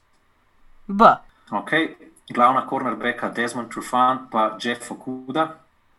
B. 0.86 1.04
Ok, 1.50 1.96
glavna 2.28 2.66
cornerbacka 2.66 3.28
Desmond 3.28 3.70
Trufant, 3.70 4.30
pa 4.30 4.56
Jeff 4.58 4.90
Okuda. 4.90 5.58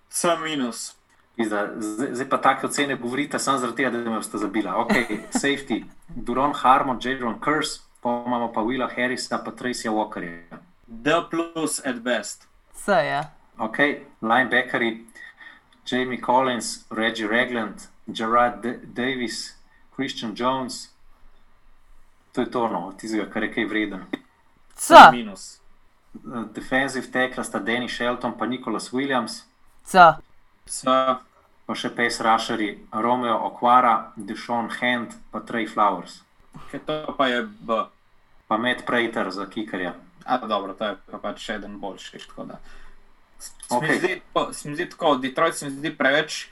C 0.09 0.29
minus. 0.43 0.95
Zdaj, 1.37 1.67
zdaj 2.13 2.29
pa 2.29 2.37
take 2.37 2.67
ocene 2.67 2.95
govorite, 2.95 3.39
samo 3.39 3.57
zaradi 3.57 3.77
tega, 3.77 3.89
da 3.89 3.97
me 3.97 4.17
boste 4.17 4.37
zabila. 4.37 4.75
Ok, 4.77 4.93
safety, 5.41 5.83
Duron 6.07 6.53
Harmon, 6.53 6.99
Jadron 7.01 7.39
Curse, 7.41 7.81
pa 8.01 8.23
imamo 8.27 8.51
pa 8.53 8.61
Willa 8.61 8.89
Harrisa, 8.95 9.41
pa 9.41 9.51
Tracyja 9.51 9.91
Walkerja. 9.91 10.61
D 11.01 11.11
plus 11.29 11.79
at 11.85 12.01
best. 12.03 12.47
C 12.73 12.91
je. 12.91 13.21
Ok, 13.57 13.77
linebackeri, 14.21 15.05
Jamie 15.85 16.21
Collins, 16.21 16.85
Reggie 16.89 17.27
Regland, 17.27 17.87
Gerard 18.07 18.61
D 18.61 18.79
Davis, 18.83 19.55
Christian 19.95 20.33
Jones. 20.35 20.89
To 22.33 22.41
je 22.41 22.49
to, 22.51 22.67
no, 22.67 22.93
tistega, 22.97 23.29
kar 23.29 23.43
je 23.43 23.53
kaj 23.53 23.65
vreden. 23.65 24.05
C. 24.75 24.93
C 24.95 25.11
minus. 25.11 25.59
Defensive 26.53 27.11
tackle 27.11 27.43
sta 27.43 27.59
Danny 27.59 27.87
Shelton, 27.89 28.33
pa 28.37 28.45
Nicholas 28.45 28.93
Williams, 28.93 29.43
C. 29.83 29.99
C. 30.65 30.85
pa 31.65 31.73
še 31.75 31.89
pace 31.95 32.21
rusheri 32.23 32.87
Romeo 32.91 33.37
Okvara, 33.47 34.11
Deshaun 34.17 34.69
Hand, 34.69 35.13
pa 35.31 35.39
Trey 35.41 35.65
Flowers, 35.67 36.21
Kaj 36.71 36.79
to 36.85 37.13
pa 37.17 37.27
je 37.27 37.41
B. 37.43 37.85
pa 38.47 38.57
Matt 38.57 38.85
Prater 38.85 39.31
za 39.31 39.45
kikarja. 39.45 39.93
A, 40.25 40.37
dobro, 40.47 40.73
to 40.73 40.85
je 40.85 40.97
pa 41.11 41.19
pač 41.21 41.41
še 41.45 41.57
eden 41.59 41.79
boljši. 41.79 42.21
Okej. 43.69 43.97
zdi 43.99 44.21
Se 44.51 44.69
mi 44.69 44.75
zdi 44.75 44.89
tako, 44.89 45.15
Detroit 45.15 45.55
se 45.55 45.69
mi 45.69 45.71
zdi 45.71 45.91
preveč 45.97 46.47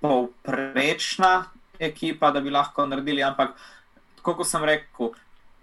povprečna 0.00 1.50
ekipa, 1.78 2.30
da 2.30 2.40
bi 2.40 2.50
lahko 2.50 2.86
naredili, 2.86 3.22
ampak 3.22 3.56
tako 4.20 4.34
kot 4.40 4.48
sem 4.48 4.64
rekel, 4.64 5.12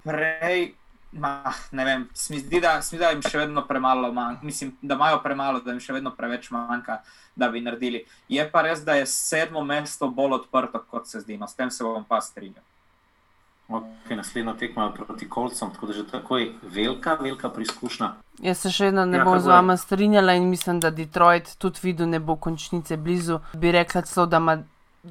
prej. 0.04 0.74
Ma, 1.18 1.54
ne 1.72 1.86
vem, 1.88 2.02
se 2.14 2.34
mi 2.34 2.40
zdi, 2.40 2.60
da, 2.62 2.76
mi 2.78 2.84
zdi, 2.84 2.98
da 3.00 3.14
jim 3.14 3.22
še 3.24 3.40
vedno 3.40 3.62
premalo 3.66 4.10
manjka, 4.14 4.44
mislim, 4.46 4.74
da 4.82 4.98
imajo 5.00 5.22
premalo, 5.24 5.62
da 5.64 5.72
jim 5.72 5.80
še 5.82 5.96
vedno 5.96 6.12
preveč 6.14 6.50
manjka, 6.52 7.00
da 7.36 7.48
bi 7.50 7.62
naredili. 7.64 8.04
Je 8.30 8.44
pa 8.52 8.66
res, 8.68 8.84
da 8.86 8.98
je 9.00 9.06
sedmo 9.08 9.64
mesto 9.66 10.10
bolj 10.12 10.42
odprto, 10.42 10.84
kot 10.92 11.08
se 11.08 11.24
zdi, 11.24 11.40
no, 11.40 11.48
s 11.48 11.56
tem 11.56 11.72
se 11.72 11.86
bom 11.88 12.04
pa 12.06 12.20
strinjal. 12.22 12.66
Okay, 13.68 14.16
naslednjo 14.16 14.54
tekmo 14.54 14.84
je 14.84 14.94
proti 14.94 15.30
Kolcom, 15.30 15.74
tako 15.74 15.86
da 15.86 15.94
že 15.94 16.08
takoj 16.08 16.52
velika, 16.64 17.14
velika 17.14 17.50
preizkušnja. 17.50 18.14
Jaz 18.40 18.62
se 18.64 18.72
še 18.72 18.86
vedno 18.86 19.04
ne 19.06 19.18
Ja, 19.18 19.26
bom 19.28 19.40
z 19.44 19.52
vama 19.52 19.76
strinjala 19.78 20.38
in 20.40 20.48
mislim, 20.48 20.80
da 20.80 20.92
Detroit 20.92 21.58
tudi 21.60 21.84
videl 21.84 22.08
ne 22.08 22.20
bo 22.20 22.36
končnice 22.36 22.98
blizu. 22.98 23.42
Bi 23.54 23.72
rekla 23.72 24.02
celo, 24.08 24.26
da 24.26 24.38
ima 24.38 24.58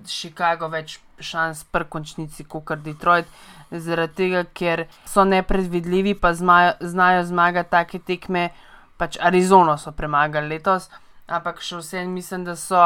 Chicago 0.04 0.68
več 0.72 0.98
šans 1.20 1.64
pri 1.72 1.84
končnici 1.84 2.44
kot 2.48 2.80
Detroit, 2.84 3.28
zaradi 3.70 4.14
tega, 4.22 4.44
ker 4.44 4.86
so 5.04 5.24
nepredvidljivi, 5.24 6.14
pa 6.14 6.32
zmajo, 6.34 6.72
znajo 6.80 7.24
zmagati 7.28 7.70
take 7.70 7.98
tekme. 7.98 8.48
Pač 8.96 9.18
Arizono 9.20 9.76
so 9.76 9.92
premagali 9.92 10.48
letos, 10.54 10.88
ampak 11.28 11.60
še 11.60 11.82
vsem 11.82 12.08
mislim, 12.08 12.46
da 12.48 12.54
so, 12.56 12.80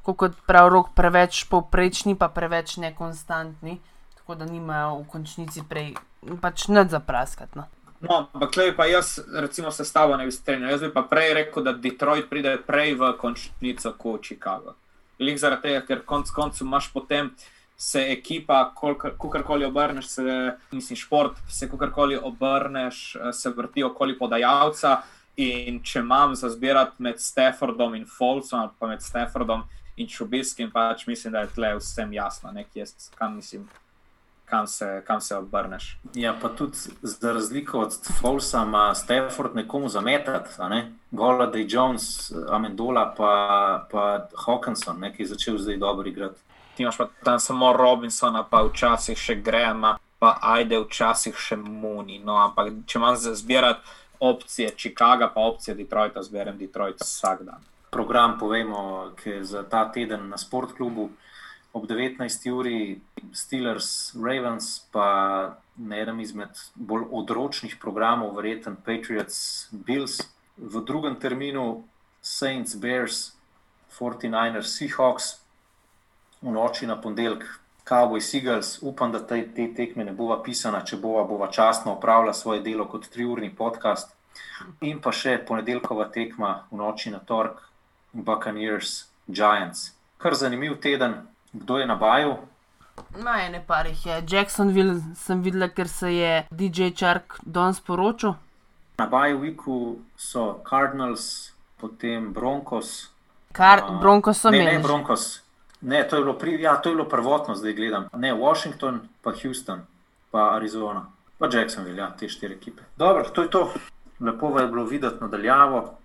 ko 0.00 0.14
kot 0.16 0.38
prav 0.48 0.70
rok, 0.72 0.94
preveč 0.96 1.44
povprečni, 1.52 2.16
pa 2.16 2.30
preveč 2.32 2.78
nekonstantni, 2.80 3.76
tako 4.30 4.44
da 4.44 4.52
nimajo 4.52 4.94
v 4.94 5.06
končnici 5.10 5.62
prej 5.68 5.94
pač 6.40 6.68
nad 6.68 6.90
zapraskati. 6.90 7.58
No. 7.58 7.64
No, 8.00 8.28
ampak 8.32 8.50
klej 8.54 8.76
pa 8.76 8.86
jaz, 8.86 9.18
recimo, 9.34 9.70
se 9.70 9.84
s 9.84 9.92
tabo 9.92 10.16
ne 10.16 10.24
bi 10.24 10.32
strinjal. 10.32 10.70
Jaz 10.70 10.80
bi 10.80 10.92
pa 10.92 11.02
prej 11.02 11.34
rekel, 11.34 11.64
da 11.64 11.72
Detroit 11.72 12.30
pride 12.30 12.56
prej 12.66 12.94
v 12.94 13.12
končnico 13.18 13.92
kot 13.98 14.22
Chicago. 14.22 14.74
Lik 15.18 15.38
zaradi 15.38 15.62
tega, 15.62 15.80
ker 15.86 16.04
konc 16.06 16.30
koncev 16.30 16.66
imaš 16.66 16.92
potem 16.92 17.32
se 17.76 18.06
ekipa, 18.12 18.72
kakorkoli 18.74 19.64
obrneš, 19.64 20.06
se, 20.06 20.22
mislim, 20.72 20.96
šport, 20.96 21.36
se 21.48 21.68
kakorkoli 21.68 22.16
obrneš, 22.22 23.16
se 23.32 23.50
vrti 23.50 23.84
okoli 23.84 24.18
podajalca. 24.18 25.00
In 25.36 25.82
če 25.82 26.04
imam 26.04 26.34
za 26.36 26.50
zbirati 26.52 27.02
med 27.02 27.20
Staffordom 27.20 27.94
in 27.94 28.06
Folsom, 28.06 28.60
ali 28.60 28.70
pa 28.78 28.86
med 28.86 29.02
Staffordom 29.02 29.66
in 29.96 30.08
Čubiskim, 30.08 30.70
pač 30.70 31.06
mislim, 31.06 31.32
da 31.32 31.44
je 31.44 31.54
tle 31.54 31.74
vsem 31.78 32.12
jasno, 32.12 32.52
nekje, 32.52 32.86
kam, 33.18 33.36
mislim, 33.36 33.66
kam, 34.50 34.66
se, 34.66 35.02
kam 35.06 35.20
se 35.20 35.36
obrneš. 35.36 35.98
Ja, 36.14 36.34
pa 36.42 36.48
tudi 36.48 36.76
za 37.02 37.32
razliko 37.32 37.78
od 37.78 37.92
Folsa 38.20 38.62
ima 38.62 38.94
Stafford 38.94 39.54
nekomu 39.54 39.88
zametati, 39.88 40.50
a 40.58 40.68
ne? 40.68 40.92
Golladay 41.10 41.66
Jones, 41.68 42.32
Amendola 42.50 43.14
pa, 43.16 43.86
pa 43.90 44.28
Hawkinson, 44.44 44.98
ne, 45.00 45.14
ki 45.14 45.22
je 45.22 45.26
začel 45.26 45.58
zdaj 45.58 45.76
dobro 45.76 46.08
igrati. 46.08 46.40
Ti 46.76 46.82
imaš 46.82 46.96
pa 46.96 47.08
tam 47.24 47.40
samo 47.40 47.72
Robinsona, 47.72 48.44
pa 48.50 48.62
včasih 48.62 49.18
še 49.18 49.34
Grema, 49.34 49.98
pa 50.18 50.38
ajde 50.42 50.78
včasih 50.84 51.36
še 51.36 51.56
Muni. 51.56 52.18
No, 52.24 52.36
ampak 52.36 52.72
če 52.86 52.98
imam 52.98 53.16
za 53.16 53.34
zbirati 53.34 53.80
opcije 54.20 54.70
Chicaga, 54.76 55.30
pa 55.34 55.40
opcije 55.40 55.74
Detroita, 55.74 56.22
zberem 56.22 56.58
Detroit 56.58 57.00
vsak 57.00 57.42
dan. 57.42 57.64
Program 57.90 58.38
povemo, 58.38 59.10
ki 59.22 59.30
je 59.30 59.44
za 59.44 59.62
ta 59.62 59.88
teden 59.92 60.28
na 60.28 60.38
sportklubu 60.38 61.08
ob 61.72 61.86
19. 61.86 62.50
uri 62.52 63.00
Steelers, 63.32 64.14
Ravens, 64.14 64.78
pa 64.92 65.56
na 65.76 65.96
enem 65.96 66.20
izmed 66.20 66.58
bolj 66.74 67.06
odročnih 67.10 67.76
programov, 67.80 68.34
verjeten 68.36 68.76
Patriots, 68.76 69.68
Bills, 69.70 70.20
v 70.56 70.82
drugem 70.84 71.16
terminu 71.16 71.84
Saints, 72.20 72.74
Bears, 72.74 73.32
49ers, 73.98 74.76
Seahawks, 74.76 75.40
v 76.42 76.52
noči 76.52 76.86
na 76.86 77.00
ponedeljek, 77.00 77.46
Cowboys, 77.84 78.34
Eagles. 78.34 78.78
Upam, 78.82 79.12
da 79.12 79.18
te, 79.26 79.40
te 79.54 79.66
tekme 79.74 80.04
ne 80.04 80.12
bova 80.12 80.42
pisana, 80.42 80.84
če 80.86 80.96
bova, 80.96 81.24
bova 81.24 81.48
častno 81.50 81.96
opravila 81.96 82.34
svoje 82.34 82.62
delo 82.62 82.86
kot 82.86 83.08
triurni 83.10 83.50
podcast. 83.56 84.12
In 84.86 85.00
pa 85.00 85.12
še 85.12 85.38
ponedeljkova 85.46 86.10
tekma 86.14 86.52
v 86.70 86.78
noči 86.82 87.10
na 87.10 87.18
torek, 87.18 87.58
Buccaneers, 88.12 89.08
Giants. 89.26 89.90
Kar 90.20 90.34
zanimiv 90.34 90.76
teden, 90.82 91.16
kdo 91.52 91.78
je 91.78 91.86
na 91.86 91.94
baju, 91.94 92.36
Na 93.16 93.46
ene 93.46 93.64
parih 93.66 94.06
je. 94.06 94.22
Jacksonville 94.28 95.00
sem 95.14 95.42
videla, 95.42 95.68
ker 95.68 95.88
se 95.88 96.14
je 96.14 96.46
DJ 96.50 96.90
Čark 96.96 97.38
danes 97.42 97.80
poročil. 97.80 98.34
Na 98.98 99.06
Bajviku 99.06 99.96
so 100.16 100.60
Cardinals, 100.68 101.52
potem 101.80 102.32
Broncos. 102.32 103.08
Kar 103.52 103.82
a, 103.82 103.98
Bronco 104.00 104.32
so 104.32 104.50
ne, 104.50 104.58
ne, 104.58 104.64
imeli. 104.64 104.82
Broncos. 104.82 105.40
Ne, 105.80 106.02
to 106.08 106.16
je, 106.16 106.22
bilo 106.22 106.34
pri, 106.38 106.60
ja, 106.62 106.76
to 106.76 106.88
je 106.88 106.94
bilo 106.94 107.08
prvotno, 107.08 107.54
zdaj 107.54 107.72
gledam. 107.72 108.08
Ne, 108.14 108.34
Washington, 108.34 109.00
pa 109.22 109.32
Houston, 109.42 109.80
pa 110.30 110.50
Arizona, 110.54 111.06
pa 111.38 111.48
Jacksonville, 111.52 111.98
ja, 112.02 112.10
te 112.18 112.28
štiri 112.28 112.54
ekipe. 112.54 112.82
Dobro, 112.96 113.24
to 113.24 113.42
je 113.42 113.50
to. 113.50 113.72
Lepo 114.20 114.58
je 114.60 114.66
bilo 114.66 114.84
videti 114.84 115.16
nadaljavo. 115.20 115.96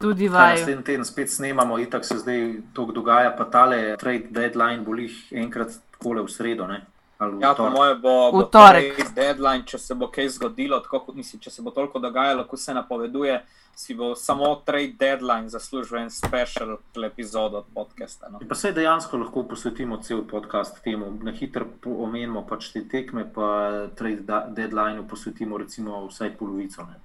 Tudi 0.00 0.28
vaju. 0.28 0.56
naslednji 0.56 0.84
teden 0.84 1.04
spet 1.04 1.30
snemamo, 1.30 1.78
itak 1.78 2.04
se 2.04 2.18
zdaj 2.18 2.38
to 2.72 2.84
dogaja, 2.86 3.30
pa 3.30 3.44
tale 3.44 3.96
trade 3.96 4.26
deadline 4.30 4.80
bo 4.80 4.94
jih 4.94 5.12
enkrat 5.32 5.68
takole 5.90 6.22
v 6.22 6.28
sredo. 6.28 6.66
Ne? 6.66 6.86
Ali 7.18 7.36
v 7.36 7.40
Ja, 7.40 7.50
po 7.50 7.56
torek. 7.56 7.72
mojem 7.74 8.00
bo, 8.00 8.32
bo 8.32 8.38
V 8.38 8.50
torek. 8.50 8.96
trade 8.96 9.10
deadline, 9.14 9.64
če 9.64 9.78
se 9.78 9.94
bo 9.94 10.08
kaj 10.08 10.28
zgodilo, 10.30 10.80
tako 10.80 11.00
kot 11.00 11.14
mislim, 11.14 11.40
če 11.40 11.50
se 11.50 11.62
bo 11.62 11.70
toliko 11.70 11.98
dogajalo, 11.98 12.44
kot 12.44 12.58
se 12.58 12.74
napoveduje, 12.74 13.42
si 13.74 13.94
bo 13.94 14.14
samo 14.14 14.62
trade 14.64 14.94
deadline 14.94 15.48
zaslužil 15.48 15.98
en 15.98 16.10
special 16.10 16.78
epizod 17.04 17.54
od 17.54 17.64
podcasta. 17.74 18.28
No. 18.28 18.40
Pa 18.48 18.54
se 18.54 18.72
dejansko 18.72 19.16
lahko 19.16 19.42
posvetimo 19.42 19.96
cel 19.98 20.22
podcast 20.24 20.80
temu. 20.82 21.12
Na 21.22 21.30
hitro 21.30 21.66
omenimo 21.86 22.46
pač 22.46 22.72
te 22.72 22.88
tekme, 22.88 23.24
pa 23.26 23.70
trade 23.94 24.24
deadlineu 24.48 25.04
posvetimo 25.04 25.58
recimo 25.58 26.06
vsaj 26.06 26.30
polovico. 26.32 26.82
Ne? 26.82 26.96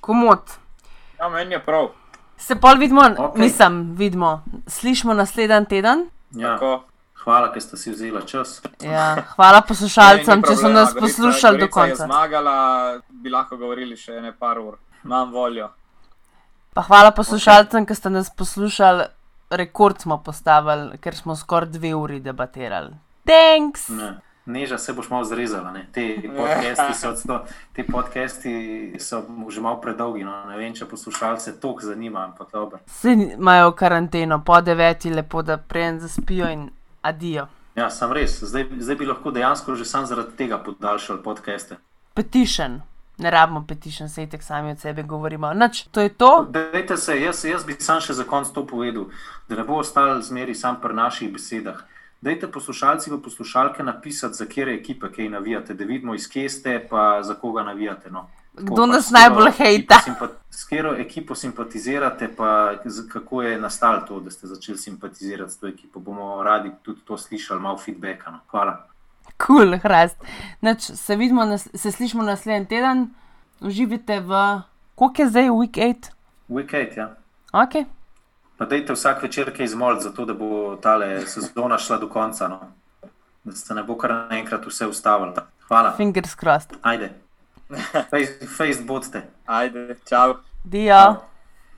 Komod. 0.00 0.40
Ja, 1.20 1.28
meni 1.28 1.52
je 1.52 1.60
prav. 1.60 1.88
Se 2.38 2.56
pol 2.56 2.76
vidimo, 2.76 3.02
okay. 3.02 3.38
Mislim, 3.38 3.94
vidimo, 3.94 4.30
slišimo 4.66 5.14
naslednji 5.14 5.66
teden. 5.66 6.06
Ja, 6.32 6.54
Tako. 6.54 6.84
hvala, 7.16 7.52
ker 7.52 7.62
ste 7.62 7.76
si 7.76 7.90
vzeli 7.90 8.26
čas. 8.26 8.62
Ja, 8.80 9.16
hvala 9.34 9.60
poslušalcem, 9.60 10.40
Ne, 10.40 10.48
če 10.48 10.56
so 10.56 10.68
nas 10.68 10.88
Gorica- 10.88 11.00
poslušali 11.00 11.58
do 11.58 11.66
Gorica 11.66 11.80
je 11.82 11.90
konca. 11.90 12.04
zmagala, 12.04 12.54
bi 13.10 13.30
lahko 13.30 13.56
govorili 13.56 13.96
še 13.96 14.12
ene 14.14 14.32
par 14.32 14.58
ur. 14.58 14.78
Imam 15.04 15.30
voljo. 15.30 15.68
Pa 16.74 16.82
hvala 16.82 17.10
poslušalcem, 17.10 17.86
ki 17.86 17.94
ste 17.94 18.10
nas 18.10 18.30
poslušali. 18.30 19.04
Rekord 19.50 19.98
smo 19.98 20.18
postavili, 20.18 20.98
ker 20.98 21.16
smo 21.16 21.36
skoraj 21.36 21.68
dve 21.68 21.94
uri 21.94 22.20
debatirali. 22.20 22.94
Thanks! 23.26 23.88
Ne. 23.88 24.20
Neža 24.46 24.78
se 24.78 24.92
boš 24.92 25.10
malo 25.10 25.24
zrezala. 25.24 25.72
Ne? 25.72 25.86
Te 25.92 26.16
podcasti 26.36 26.94
so, 27.00 27.08
odsto, 27.10 27.44
te 27.72 27.84
podcasti 27.84 28.96
so 28.98 29.22
že 29.48 29.60
malo 29.60 29.80
predolgi. 29.80 30.24
No? 30.24 30.44
Ne 30.48 30.58
vem, 30.58 30.74
če 30.74 30.88
poslušalce 30.88 31.60
toliko 31.60 31.86
zanima, 31.86 32.24
ampak 32.24 32.52
dobro. 32.52 32.78
Vsi 32.86 33.12
imajo 33.36 33.72
karanteno, 33.72 34.42
po 34.44 34.60
deveti, 34.60 35.10
lepo 35.10 35.42
da 35.42 35.56
prejem 35.56 36.00
zaspijo 36.00 36.48
in 36.50 36.70
adijo. 37.02 37.46
Ja, 37.76 37.90
sem 37.90 38.12
res. 38.12 38.40
Zdaj, 38.42 38.66
zdaj 38.80 38.96
bi 38.96 39.06
lahko 39.06 39.30
dejansko 39.30 39.74
že 39.74 39.84
sam 39.84 40.06
zaradi 40.06 40.36
tega 40.36 40.58
podaljšal 40.58 41.22
podcaste. 41.22 41.76
Petition. 42.14 42.80
Ne 43.20 43.30
rabimo 43.30 43.60
petition, 43.68 44.08
sej 44.08 44.30
tek 44.32 44.42
sami 44.42 44.72
od 44.72 44.80
sebe 44.80 45.02
govorimo. 45.02 45.52
Nač, 45.54 45.84
to 45.92 46.00
je 46.00 46.08
to. 46.08 46.46
Dajte 46.50 46.96
se, 46.96 47.20
jaz, 47.20 47.44
jaz 47.44 47.66
bi 47.68 47.76
sam 47.78 48.00
še 48.00 48.16
za 48.16 48.24
konec 48.24 48.48
to 48.56 48.64
povedal, 48.66 49.10
da 49.48 49.60
ne 49.60 49.64
bo 49.68 49.76
ostal 49.82 50.22
zmeri 50.24 50.54
sam 50.56 50.80
pri 50.80 50.96
naših 50.96 51.32
besedah. 51.32 51.84
Dajte 52.20 52.50
poslušalci 52.52 53.10
v 53.10 53.22
poslušalke 53.22 53.82
napisati, 53.82 54.34
za 54.34 54.46
kere 54.46 54.74
ekipe 54.74 55.08
kaj 55.12 55.28
navijate, 55.28 55.74
da 55.74 55.84
vidimo 55.84 56.14
iz 56.14 56.28
kje 56.28 56.48
ste, 56.48 56.86
pa 56.90 57.22
za 57.22 57.34
koga 57.34 57.62
navijate. 57.62 58.10
No. 58.10 58.28
Kdo 58.52 58.74
Tako, 58.74 58.76
pa 58.76 58.86
nas 58.86 59.06
s 59.06 59.08
katero 59.08 59.20
najbolj 59.20 59.52
hejta? 59.58 60.00
S 60.50 60.64
katero 60.64 60.94
ekipo 60.96 61.34
simpatizirate, 61.34 62.28
pa 62.36 62.74
kako 63.12 63.42
je 63.42 63.60
nastalo 63.60 64.00
to, 64.00 64.20
da 64.20 64.30
ste 64.30 64.46
začeli 64.46 64.78
simpatizirati 64.78 65.52
s 65.52 65.58
to 65.58 65.66
ekipo. 65.66 66.00
Bomo 66.00 66.42
radi 66.42 66.70
tudi 66.82 67.00
to 67.04 67.18
slišali, 67.18 67.60
malo 67.60 67.78
feedbacka. 67.78 68.30
No. 68.30 68.38
Hvala. 68.50 68.86
Kul, 69.46 69.56
cool, 69.56 69.78
hrast. 69.78 70.16
Nač, 70.60 70.90
se, 70.94 71.16
vidimo, 71.16 71.44
nas, 71.44 71.68
se 71.74 71.92
slišimo 71.92 72.22
naslednji 72.22 72.66
teden, 72.66 73.08
uživite 73.60 74.20
v. 74.20 74.60
Koliko 74.94 75.22
je 75.22 75.28
zdaj, 75.28 75.48
week 75.48 75.76
8? 75.78 76.10
Weekend, 76.48 76.96
ja. 76.96 77.16
Ok, 77.52 77.86
Pa 78.60 78.66
dajte 78.66 78.92
vsak 78.92 79.22
večer 79.22 79.56
kaj 79.56 79.64
izmoliti, 79.64 80.02
zato 80.04 80.24
da 80.24 80.34
bo 80.34 80.76
tale 80.76 81.26
sezona 81.26 81.78
šla 81.78 81.96
do 81.98 82.08
konca. 82.08 82.48
No. 82.48 82.60
Da 83.44 83.52
se 83.52 83.74
ne 83.74 83.82
bo 83.82 83.96
kar 83.96 84.12
naenkrat 84.12 84.66
vse 84.66 84.86
ustavilo. 84.86 85.32
Hvala. 85.68 85.94
fingers 85.96 86.34
crossed. 86.34 86.76
Ajde. 86.82 87.10
Face, 88.10 88.46
face 88.56 88.82
bodte. 88.84 89.22
Ajde, 89.46 89.96
čau. 90.08 90.34
Dio. 90.64 91.29